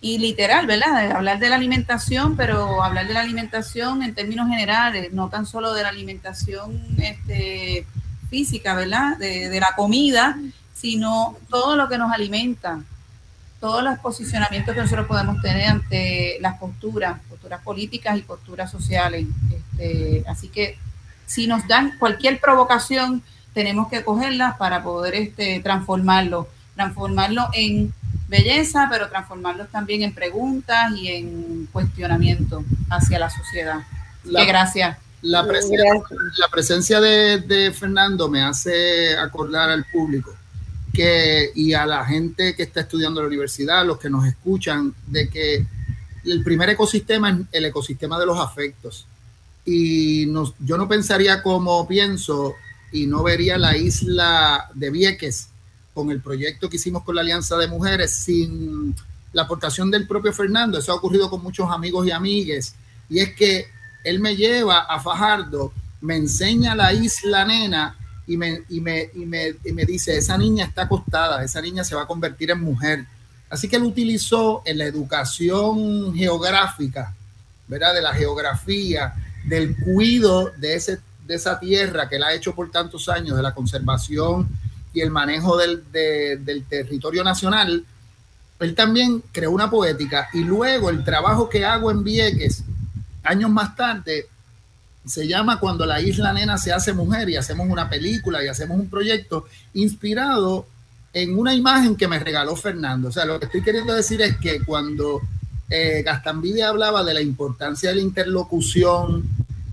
y 0.00 0.18
literal, 0.18 0.66
¿verdad? 0.66 1.10
hablar 1.10 1.40
de 1.40 1.48
la 1.48 1.56
alimentación, 1.56 2.36
pero 2.36 2.84
hablar 2.84 3.08
de 3.08 3.14
la 3.14 3.20
alimentación 3.20 4.02
en 4.02 4.14
términos 4.14 4.48
generales, 4.48 5.12
no 5.12 5.28
tan 5.28 5.44
solo 5.44 5.74
de 5.74 5.82
la 5.82 5.88
alimentación 5.88 6.80
este, 6.98 7.84
física, 8.30 8.74
¿verdad? 8.74 9.16
De, 9.18 9.48
de 9.48 9.60
la 9.60 9.74
comida, 9.76 10.38
sino 10.72 11.36
todo 11.48 11.76
lo 11.76 11.88
que 11.88 11.98
nos 11.98 12.12
alimenta, 12.12 12.80
todos 13.60 13.82
los 13.82 13.98
posicionamientos 13.98 14.74
que 14.74 14.82
nosotros 14.82 15.08
podemos 15.08 15.42
tener 15.42 15.68
ante 15.68 16.38
las 16.40 16.58
posturas, 16.58 17.18
posturas 17.28 17.60
políticas 17.62 18.16
y 18.16 18.22
posturas 18.22 18.70
sociales. 18.70 19.26
Este, 19.50 20.24
así 20.28 20.48
que 20.48 20.78
si 21.26 21.48
nos 21.48 21.66
dan 21.66 21.98
cualquier 21.98 22.38
provocación, 22.40 23.22
tenemos 23.58 23.88
que 23.88 24.04
cogerlas 24.04 24.56
para 24.56 24.84
poder 24.84 25.16
este, 25.16 25.58
transformarlo, 25.58 26.46
transformarlo 26.76 27.48
en 27.52 27.92
belleza, 28.28 28.86
pero 28.88 29.08
transformarlos 29.08 29.68
también 29.70 30.04
en 30.04 30.14
preguntas 30.14 30.92
y 30.96 31.08
en 31.08 31.68
cuestionamiento 31.72 32.62
hacia 32.88 33.18
la 33.18 33.28
sociedad. 33.28 33.80
gracias. 34.22 34.96
La 35.22 35.44
presencia, 35.44 35.92
la 36.36 36.48
presencia 36.48 37.00
de, 37.00 37.74
Fernando 37.76 38.28
me 38.28 38.42
hace 38.42 39.18
acordar 39.18 39.70
al 39.70 39.84
público 39.86 40.32
que, 40.94 41.50
y 41.56 41.72
a 41.72 41.84
la 41.84 42.04
gente 42.04 42.54
que 42.54 42.62
está 42.62 42.82
estudiando 42.82 43.18
en 43.18 43.24
la 43.24 43.28
universidad, 43.28 43.84
los 43.84 43.98
que 43.98 44.08
nos 44.08 44.24
escuchan, 44.24 44.94
de 45.08 45.28
que 45.28 45.66
el 46.24 46.44
primer 46.44 46.70
ecosistema 46.70 47.30
es 47.30 47.38
el 47.50 47.64
ecosistema 47.64 48.20
de 48.20 48.26
los 48.26 48.38
afectos. 48.38 49.08
Y 49.64 50.26
nos, 50.28 50.54
yo 50.60 50.78
no 50.78 50.86
pensaría 50.86 51.42
como 51.42 51.88
pienso 51.88 52.54
y 52.92 53.06
no 53.06 53.22
vería 53.22 53.58
la 53.58 53.76
isla 53.76 54.70
de 54.74 54.90
Vieques 54.90 55.48
con 55.94 56.10
el 56.10 56.20
proyecto 56.20 56.68
que 56.68 56.76
hicimos 56.76 57.02
con 57.02 57.14
la 57.14 57.22
Alianza 57.22 57.56
de 57.56 57.66
Mujeres 57.66 58.14
sin 58.14 58.94
la 59.32 59.42
aportación 59.42 59.90
del 59.90 60.06
propio 60.06 60.32
Fernando. 60.32 60.78
Eso 60.78 60.92
ha 60.92 60.96
ocurrido 60.96 61.28
con 61.28 61.42
muchos 61.42 61.70
amigos 61.70 62.06
y 62.06 62.10
amigues. 62.10 62.74
Y 63.08 63.20
es 63.20 63.34
que 63.34 63.66
él 64.04 64.20
me 64.20 64.36
lleva 64.36 64.80
a 64.80 65.00
Fajardo, 65.00 65.72
me 66.00 66.16
enseña 66.16 66.74
la 66.74 66.92
isla 66.92 67.44
nena 67.44 67.96
y 68.26 68.36
me, 68.36 68.62
y 68.68 68.80
me, 68.80 69.10
y 69.14 69.26
me, 69.26 69.54
y 69.64 69.72
me 69.72 69.84
dice, 69.84 70.16
esa 70.16 70.38
niña 70.38 70.66
está 70.66 70.82
acostada, 70.82 71.42
esa 71.42 71.60
niña 71.60 71.82
se 71.84 71.94
va 71.94 72.02
a 72.02 72.06
convertir 72.06 72.50
en 72.50 72.60
mujer. 72.60 73.06
Así 73.50 73.68
que 73.68 73.76
él 73.76 73.82
utilizó 73.82 74.62
en 74.64 74.78
la 74.78 74.84
educación 74.84 76.14
geográfica, 76.14 77.14
¿verdad? 77.66 77.94
De 77.94 78.02
la 78.02 78.14
geografía, 78.14 79.14
del 79.44 79.76
cuido 79.76 80.52
de, 80.58 80.74
ese, 80.74 80.98
de 81.28 81.34
esa 81.34 81.60
tierra 81.60 82.08
que 82.08 82.16
él 82.16 82.24
ha 82.24 82.32
hecho 82.32 82.54
por 82.54 82.70
tantos 82.70 83.08
años, 83.08 83.36
de 83.36 83.42
la 83.42 83.54
conservación 83.54 84.48
y 84.94 85.02
el 85.02 85.10
manejo 85.10 85.58
del, 85.58 85.84
del 85.92 86.64
territorio 86.64 87.22
nacional, 87.22 87.84
él 88.58 88.74
también 88.74 89.22
creó 89.30 89.52
una 89.52 89.70
poética 89.70 90.28
y 90.32 90.42
luego 90.42 90.90
el 90.90 91.04
trabajo 91.04 91.48
que 91.48 91.64
hago 91.64 91.90
en 91.90 92.02
Vieques, 92.02 92.64
años 93.22 93.50
más 93.50 93.76
tarde, 93.76 94.26
se 95.04 95.28
llama 95.28 95.60
Cuando 95.60 95.86
la 95.86 96.00
isla 96.00 96.32
nena 96.32 96.56
se 96.56 96.72
hace 96.72 96.92
mujer 96.94 97.28
y 97.28 97.36
hacemos 97.36 97.68
una 97.68 97.88
película 97.88 98.42
y 98.42 98.48
hacemos 98.48 98.78
un 98.78 98.88
proyecto 98.88 99.46
inspirado 99.74 100.66
en 101.12 101.38
una 101.38 101.54
imagen 101.54 101.94
que 101.94 102.08
me 102.08 102.18
regaló 102.18 102.56
Fernando. 102.56 103.08
O 103.08 103.12
sea, 103.12 103.26
lo 103.26 103.38
que 103.38 103.46
estoy 103.46 103.62
queriendo 103.62 103.94
decir 103.94 104.20
es 104.22 104.36
que 104.38 104.60
cuando 104.60 105.20
eh, 105.68 106.02
Gastambide 106.04 106.62
hablaba 106.62 107.04
de 107.04 107.14
la 107.14 107.20
importancia 107.20 107.90
de 107.90 107.96
la 107.96 108.02
interlocución, 108.02 109.24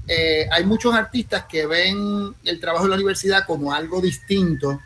eh, 0.07 0.47
hay 0.51 0.65
muchos 0.65 0.93
artistas 0.93 1.45
que 1.45 1.65
ven 1.65 2.33
el 2.43 2.59
trabajo 2.59 2.85
de 2.85 2.89
la 2.89 2.95
universidad 2.95 3.45
como 3.45 3.73
algo 3.73 4.01
distinto. 4.01 4.79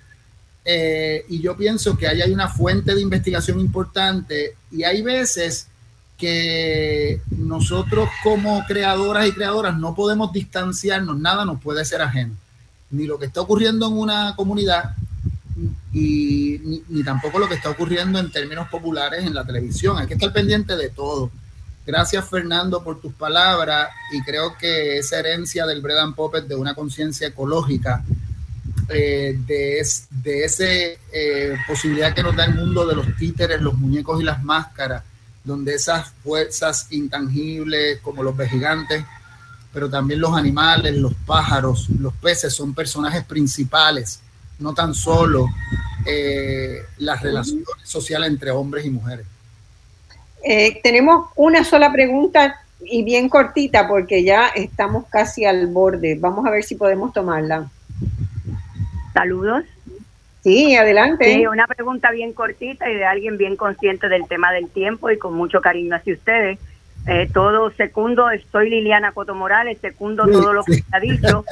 Eh, 0.63 1.25
y 1.29 1.41
yo 1.41 1.55
pienso 1.57 1.97
que 1.97 2.07
ahí 2.07 2.21
hay 2.21 2.31
una 2.31 2.47
fuente 2.47 2.93
de 2.93 3.01
investigación 3.01 3.59
importante 3.59 4.55
y 4.71 4.83
hay 4.83 5.01
veces 5.01 5.67
que 6.17 7.21
nosotros 7.31 8.09
como 8.23 8.63
creadoras 8.67 9.25
y 9.27 9.31
creadoras 9.31 9.77
no 9.77 9.95
podemos 9.95 10.33
distanciarnos, 10.33 11.17
nada 11.17 11.45
nos 11.45 11.61
puede 11.61 11.85
ser 11.85 12.01
ajeno, 12.01 12.35
ni 12.91 13.07
lo 13.07 13.17
que 13.17 13.27
está 13.27 13.39
ocurriendo 13.39 13.87
en 13.87 13.93
una 13.93 14.35
comunidad, 14.35 14.95
y 15.93 16.83
ni, 16.87 17.03
tampoco 17.03 17.39
lo 17.39 17.47
que 17.47 17.55
está 17.55 17.69
ocurriendo 17.69 18.19
en 18.19 18.31
términos 18.31 18.67
populares 18.69 19.25
en 19.25 19.33
la 19.33 19.45
televisión. 19.45 19.97
Hay 19.97 20.07
que 20.07 20.13
estar 20.13 20.31
pendiente 20.31 20.75
de 20.75 20.89
todo. 20.89 21.31
Gracias 21.89 22.29
Fernando 22.29 22.83
por 22.83 23.01
tus 23.01 23.11
palabras 23.13 23.89
y 24.11 24.21
creo 24.21 24.55
que 24.55 24.99
esa 24.99 25.17
herencia 25.17 25.65
del 25.65 25.81
Bredan 25.81 26.13
Puppet 26.13 26.45
de 26.45 26.53
una 26.53 26.75
conciencia 26.75 27.29
ecológica, 27.29 28.03
eh, 28.89 29.35
de, 29.47 29.83
de 30.11 30.43
esa 30.43 30.65
eh, 30.67 31.57
posibilidad 31.67 32.13
que 32.13 32.21
nos 32.21 32.35
da 32.35 32.45
el 32.45 32.53
mundo 32.53 32.85
de 32.85 32.95
los 32.95 33.07
títeres, 33.17 33.59
los 33.59 33.73
muñecos 33.73 34.21
y 34.21 34.23
las 34.23 34.43
máscaras, 34.43 35.03
donde 35.43 35.73
esas 35.73 36.11
fuerzas 36.23 36.85
intangibles 36.91 37.99
como 38.01 38.21
los 38.21 38.37
gigantes, 38.47 39.03
pero 39.73 39.89
también 39.89 40.19
los 40.19 40.37
animales, 40.37 40.95
los 40.95 41.15
pájaros, 41.25 41.89
los 41.89 42.13
peces 42.13 42.53
son 42.53 42.75
personajes 42.75 43.23
principales 43.23 44.19
no 44.59 44.75
tan 44.75 44.93
solo 44.93 45.47
eh, 46.05 46.83
las 46.99 47.19
relaciones 47.23 47.65
sociales 47.83 48.29
entre 48.29 48.51
hombres 48.51 48.85
y 48.85 48.91
mujeres. 48.91 49.25
Eh, 50.43 50.79
tenemos 50.83 51.29
una 51.35 51.63
sola 51.63 51.91
pregunta 51.91 52.55
y 52.81 53.03
bien 53.03 53.29
cortita 53.29 53.87
porque 53.87 54.23
ya 54.23 54.47
estamos 54.49 55.05
casi 55.07 55.45
al 55.45 55.67
borde. 55.67 56.15
Vamos 56.19 56.45
a 56.45 56.51
ver 56.51 56.63
si 56.63 56.75
podemos 56.75 57.13
tomarla. 57.13 57.69
Saludos. 59.13 59.65
Sí, 60.43 60.75
adelante. 60.75 61.25
Sí, 61.25 61.45
una 61.45 61.67
pregunta 61.67 62.11
bien 62.11 62.31
cortita 62.33 62.89
y 62.89 62.95
de 62.95 63.05
alguien 63.05 63.37
bien 63.37 63.57
consciente 63.57 64.07
del 64.07 64.27
tema 64.27 64.51
del 64.53 64.69
tiempo 64.69 65.09
y 65.09 65.17
con 65.17 65.33
mucho 65.33 65.59
cariño 65.61 65.95
hacia 65.95 66.13
ustedes. 66.13 66.59
Eh, 67.07 67.29
todo 67.33 67.71
segundo, 67.71 68.27
soy 68.51 68.69
Liliana 68.69 69.11
Coto 69.11 69.35
Morales, 69.35 69.77
segundo 69.81 70.25
todo 70.27 70.53
lo 70.53 70.63
que 70.63 70.75
se 70.75 70.83
ha 70.91 70.99
dicho. 70.99 71.45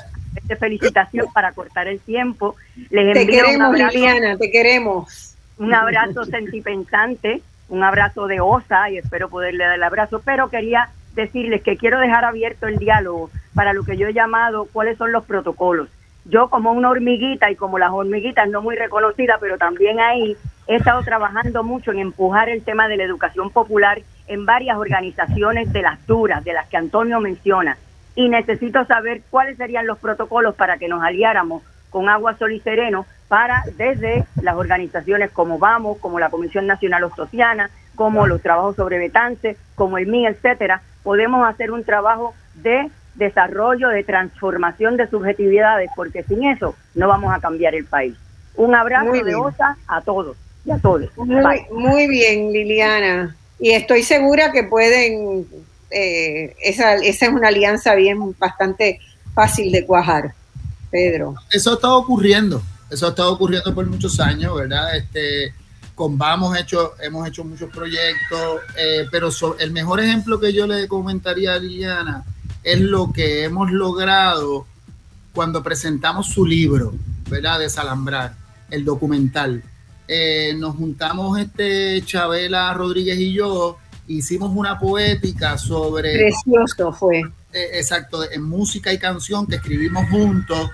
de 0.44 0.56
felicitación 0.56 1.28
para 1.34 1.52
cortar 1.52 1.88
el 1.88 2.00
tiempo. 2.00 2.56
Les 2.90 3.14
te 3.14 3.28
queremos, 3.28 3.78
Liliana, 3.78 4.38
te 4.38 4.52
queremos. 4.52 5.36
Un 5.58 5.74
abrazo 5.74 6.26
sentipensante, 6.26 7.42
un 7.70 7.84
abrazo 7.84 8.28
de 8.28 8.40
osa 8.40 8.90
y 8.90 8.98
espero 8.98 9.30
poderle 9.30 9.66
dar 9.66 9.76
el 9.76 9.84
abrazo, 9.84 10.22
pero 10.24 10.50
quería 10.50 10.90
decirles 11.14 11.64
que 11.64 11.78
quiero 11.78 12.00
dejar 12.00 12.26
abierto 12.26 12.68
el 12.68 12.78
diálogo 12.78 13.30
para 13.54 13.74
lo 13.74 13.84
que 13.84 13.98
yo 13.98 14.08
he 14.08 14.14
llamado 14.14 14.68
cuáles 14.72 14.98
son 14.98 15.12
los 15.12 15.26
protocolos. 15.26 15.90
Yo 16.26 16.50
como 16.50 16.72
una 16.72 16.90
hormiguita 16.90 17.50
y 17.50 17.56
como 17.56 17.80
las 17.80 17.92
hormiguitas 17.92 18.50
no 18.50 18.62
muy 18.62 18.76
reconocidas, 18.76 19.38
pero 19.40 19.58
también 19.58 20.00
ahí 20.00 20.36
he 20.68 20.76
estado 20.76 21.02
trabajando 21.04 21.64
mucho 21.64 21.92
en 21.92 22.00
empujar 22.00 22.50
el 22.50 22.64
tema 22.64 22.88
de 22.88 22.98
la 22.98 23.04
educación 23.04 23.50
popular 23.50 24.02
en 24.28 24.46
varias 24.46 24.78
organizaciones 24.78 25.72
de 25.72 25.82
las 25.82 26.06
duras, 26.06 26.44
de 26.44 26.54
las 26.54 26.68
que 26.68 26.78
Antonio 26.78 27.20
menciona 27.20 27.78
y 28.16 28.30
necesito 28.30 28.84
saber 28.86 29.22
cuáles 29.30 29.58
serían 29.58 29.88
los 29.88 30.00
protocolos 30.00 30.56
para 30.56 30.78
que 30.78 30.88
nos 30.88 31.04
aliáramos 31.04 31.64
con 31.98 32.10
Agua 32.10 32.38
Sol 32.38 32.52
y 32.52 32.60
Sereno 32.60 33.08
para 33.28 33.64
desde 33.76 34.24
las 34.40 34.56
organizaciones 34.56 35.32
como 35.32 35.58
Vamos, 35.58 35.98
como 35.98 36.20
la 36.20 36.30
Comisión 36.30 36.68
Nacional 36.68 37.04
Ostosiana, 37.06 37.72
como 37.96 38.28
los 38.28 38.44
trabajos 38.44 38.76
sobre 38.76 39.00
Betance, 39.00 39.58
como 39.74 39.98
el 39.98 40.06
MI, 40.06 40.28
etcétera, 40.28 40.84
podemos 41.02 41.50
hacer 41.50 41.72
un 41.72 41.84
trabajo 41.84 42.36
de 42.54 42.92
desarrollo, 43.16 43.90
de 43.90 44.04
transformación 44.04 44.96
de 44.96 45.10
subjetividades, 45.10 45.90
porque 45.96 46.22
sin 46.22 46.44
eso 46.44 46.76
no 46.94 47.08
vamos 47.08 47.34
a 47.34 47.40
cambiar 47.40 47.74
el 47.74 47.86
país. 47.86 48.16
Un 48.56 48.76
abrazo 48.76 49.14
de 49.14 49.34
OSA 49.34 49.76
a 49.88 50.02
todos 50.02 50.38
y 50.66 50.70
a 50.70 50.78
todos. 50.78 51.10
muy 51.18 52.08
bien, 52.08 52.54
Liliana. 52.54 53.36
Y 53.58 53.72
estoy 53.72 54.04
segura 54.04 54.52
que 54.52 54.66
pueden 54.66 55.48
eh, 55.90 56.54
esa, 56.62 56.94
esa 56.94 57.26
es 57.26 57.32
una 57.32 57.48
alianza 57.48 57.96
bien 57.96 58.36
bastante 58.38 59.00
fácil 59.34 59.72
de 59.72 59.84
cuajar, 59.84 60.36
Pedro. 60.90 61.36
Eso 61.52 61.72
ha 61.72 61.74
estado 61.76 61.98
ocurriendo, 61.98 62.62
eso 62.90 63.08
ha 63.08 63.10
estado 63.10 63.34
ocurriendo 63.34 63.74
por 63.74 63.86
muchos 63.88 64.20
años, 64.20 64.56
¿verdad? 64.56 64.96
Este, 64.96 65.54
con 65.96 66.18
Vamos 66.18 66.58
hecho, 66.58 66.94
hemos 67.02 67.28
hecho 67.28 67.44
muchos 67.44 67.72
proyectos, 67.72 68.62
eh, 68.78 69.06
pero 69.12 69.30
el 69.60 69.72
mejor 69.72 70.00
ejemplo 70.00 70.40
que 70.40 70.54
yo 70.54 70.68
le 70.68 70.88
comentaría 70.88 71.56
a 71.56 71.60
Liliana 71.60 72.24
es 72.64 72.80
lo 72.80 73.12
que 73.12 73.44
hemos 73.44 73.72
logrado 73.72 74.68
cuando 75.34 75.64
presentamos 75.64 76.28
su 76.28 76.46
libro, 76.46 76.94
¿verdad? 77.30 77.60
Desalambrar, 77.60 78.36
el 78.70 78.86
documental. 78.86 79.64
Eh, 80.08 80.54
nos 80.58 80.76
juntamos 80.76 81.40
este 81.40 82.02
Chabela 82.06 82.74
Rodríguez 82.74 83.20
y 83.20 83.34
yo 83.34 83.78
hicimos 84.08 84.52
una 84.56 84.80
poética 84.80 85.58
sobre... 85.58 86.14
Precioso 86.14 86.94
fue. 86.94 87.24
Eh, 87.58 87.80
exacto, 87.80 88.32
en 88.32 88.44
música 88.44 88.94
y 88.94 89.00
canción 89.00 89.48
que 89.48 89.56
escribimos 89.56 90.08
juntos 90.12 90.70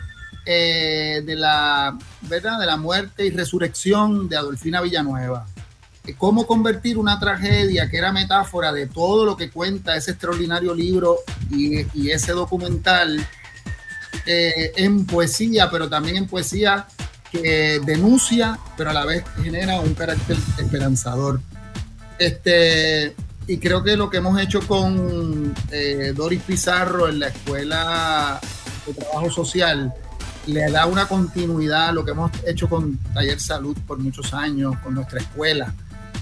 eh, 0.46 1.24
de 1.26 1.36
la 1.38 1.98
verdad 2.24 2.60
de 2.60 2.66
la 2.66 2.76
muerte 2.76 3.26
y 3.26 3.30
resurrección 3.30 4.28
de 4.28 4.36
Adolfina 4.36 4.82
Villanueva. 4.82 5.48
Eh, 6.06 6.14
cómo 6.18 6.46
convertir 6.46 6.98
una 6.98 7.18
tragedia 7.22 7.90
que 7.90 7.98
era 7.98 8.12
metáfora 8.12 8.74
de 8.74 8.88
todo 8.88 9.26
lo 9.26 9.38
que 9.38 9.50
cuenta 9.50 9.96
ese 9.96 10.12
extraordinario 10.12 10.76
libro 10.76 11.20
y, 11.50 11.86
y 11.98 12.12
ese 12.12 12.34
documental 12.34 13.26
en 14.26 15.06
poesía, 15.06 15.70
pero 15.70 15.90
también 15.90 16.16
en 16.16 16.28
poesía 16.28 16.88
que 17.30 17.82
denuncia, 17.86 18.58
pero 18.78 18.90
a 18.90 18.94
la 18.94 19.06
vez 19.06 19.24
genera 19.42 19.80
un 19.82 19.94
carácter 19.94 20.38
esperanzador. 20.58 21.42
Este, 22.20 23.16
y 23.48 23.58
creo 23.58 23.84
que 23.84 23.98
lo 23.98 24.10
que 24.10 24.18
hemos 24.18 24.40
hecho 24.40 24.62
con 24.68 25.54
eh, 25.72 26.14
Doris 26.16 26.42
Pizarro 26.44 27.10
en 27.10 27.20
la 27.20 27.28
Escuela 27.28 28.40
de 28.86 28.94
Trabajo 28.94 29.30
Social 29.32 29.94
le 30.48 30.72
da 30.72 30.86
una 30.86 31.08
continuidad 31.08 31.90
a 31.90 31.92
lo 31.92 32.04
que 32.04 32.12
hemos 32.12 32.32
hecho 32.46 32.70
con 32.70 32.98
Taller 33.14 33.40
Salud 33.40 33.78
por 33.88 34.00
muchos 34.00 34.34
años, 34.34 34.78
con 34.84 34.94
nuestra 34.94 35.20
escuela. 35.20 35.74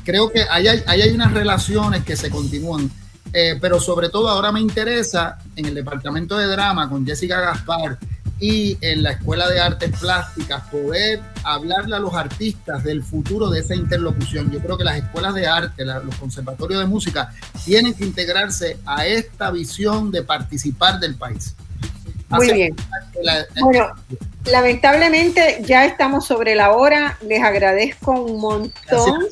Creo 0.04 0.32
que 0.32 0.44
ahí 0.50 0.68
hay, 0.68 0.84
hay 0.86 1.12
unas 1.12 1.34
relaciones 1.34 2.04
que 2.04 2.16
se 2.16 2.30
continúan, 2.30 2.90
eh, 3.34 3.58
pero 3.62 3.80
sobre 3.80 4.10
todo 4.10 4.30
ahora 4.30 4.52
me 4.52 4.60
interesa 4.60 5.38
en 5.56 5.66
el 5.66 5.76
departamento 5.76 6.38
de 6.38 6.48
drama 6.48 6.90
con 6.90 7.06
Jessica 7.06 7.40
Gaspar 7.40 7.98
y 8.42 8.76
en 8.82 9.04
la 9.04 9.12
Escuela 9.12 9.48
de 9.48 9.60
Artes 9.60 9.92
Plásticas 10.00 10.64
poder 10.72 11.22
hablarle 11.44 11.96
a 11.96 12.00
los 12.00 12.16
artistas 12.16 12.84
del 12.84 13.04
futuro 13.04 13.52
de 13.52 13.60
esa 13.60 13.76
interlocución. 13.76 14.52
Yo 14.52 14.60
creo 14.60 14.80
que 14.80 14.84
las 14.84 14.98
escuelas 14.98 15.36
de 15.36 15.46
arte, 15.46 15.86
los 15.86 16.16
conservatorios 16.16 16.82
de 16.82 16.88
música 16.88 17.32
tienen 17.64 17.94
que 17.94 18.04
integrarse 18.04 18.80
a 18.84 19.06
esta 19.06 19.52
visión 19.52 20.12
de 20.12 20.24
participar 20.24 21.00
del 21.00 21.16
país. 21.16 21.56
Muy 22.30 22.52
bien. 22.52 22.76
bueno, 23.60 23.90
lamentablemente 24.46 25.62
ya 25.64 25.86
estamos 25.86 26.26
sobre 26.26 26.56
la 26.56 26.72
hora. 26.72 27.20
Les 27.22 27.44
agradezco 27.44 28.12
un 28.12 28.40
montón. 28.40 29.28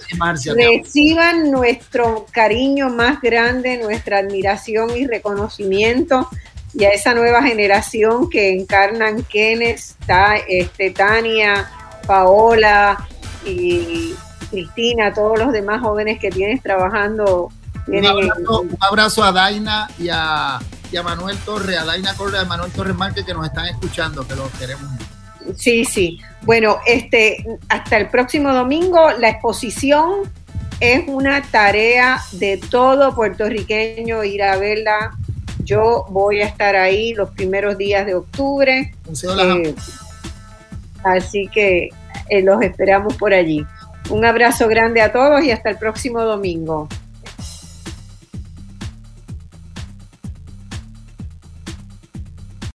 Reciban 0.56 1.50
nuestro 1.50 2.28
cariño 2.32 2.90
más 2.90 3.22
grande, 3.22 3.78
nuestra 3.78 4.20
admiración 4.20 4.96
y 4.96 5.08
reconocimiento 5.08 6.30
y 6.74 6.86
a 6.86 6.90
esa 6.92 7.14
nueva 7.14 7.42
generación 7.44 8.30
que 8.30 8.52
encarnan 8.52 9.24
Kenneth, 9.24 9.82
este, 10.48 10.92
Tania, 10.92 11.70
Paola 12.06 13.08
y 13.46 14.14
Cristina, 14.50 15.14
todos 15.14 15.40
los 15.40 15.52
demás 15.52 15.82
jóvenes 15.82 16.20
que 16.20 16.30
tienes 16.30 16.62
trabajando. 16.62 17.50
Un 17.88 18.78
abrazo, 18.80 19.24
a 19.24 19.32
Daina 19.32 19.90
y 19.98 20.10
a, 20.10 20.60
Manuel 21.04 21.38
Torres, 21.40 21.78
a 21.80 21.86
Daina 21.86 22.14
Correa 22.16 22.42
y 22.42 22.46
a 22.46 22.48
Manuel 22.48 22.72
Torres 22.72 22.96
Márquez 22.96 23.26
que 23.26 23.34
nos 23.34 23.46
están 23.46 23.66
escuchando, 23.66 24.28
que 24.28 24.36
los 24.36 24.50
queremos. 24.52 24.92
Sí, 25.56 25.86
sí. 25.86 26.20
Bueno, 26.44 26.78
este, 26.86 27.44
hasta 27.70 27.98
el 27.98 28.10
próximo 28.10 28.54
domingo, 28.54 29.12
la 29.18 29.30
exposición 29.30 30.32
es 30.80 31.04
una 31.08 31.42
tarea 31.42 32.22
de 32.34 32.58
todo 32.58 33.16
puertorriqueño 33.16 34.24
ir 34.24 34.44
a 34.44 34.58
verla 34.58 35.18
yo 35.70 36.06
voy 36.10 36.42
a 36.42 36.48
estar 36.48 36.76
ahí 36.76 37.14
los 37.14 37.30
primeros 37.30 37.78
días 37.78 38.04
de 38.08 38.16
octubre. 38.16 38.92
Eh, 39.08 39.76
así 41.04 41.48
que 41.54 41.90
eh, 42.30 42.42
los 42.42 42.60
esperamos 42.64 43.16
por 43.18 43.34
allí. 43.34 43.64
Un 44.10 44.26
abrazo 44.26 44.68
grande 44.68 45.02
a 45.02 45.12
todos 45.12 45.44
y 45.44 45.52
hasta 45.52 45.70
el 45.70 45.78
próximo 45.78 46.24
domingo. 46.24 46.88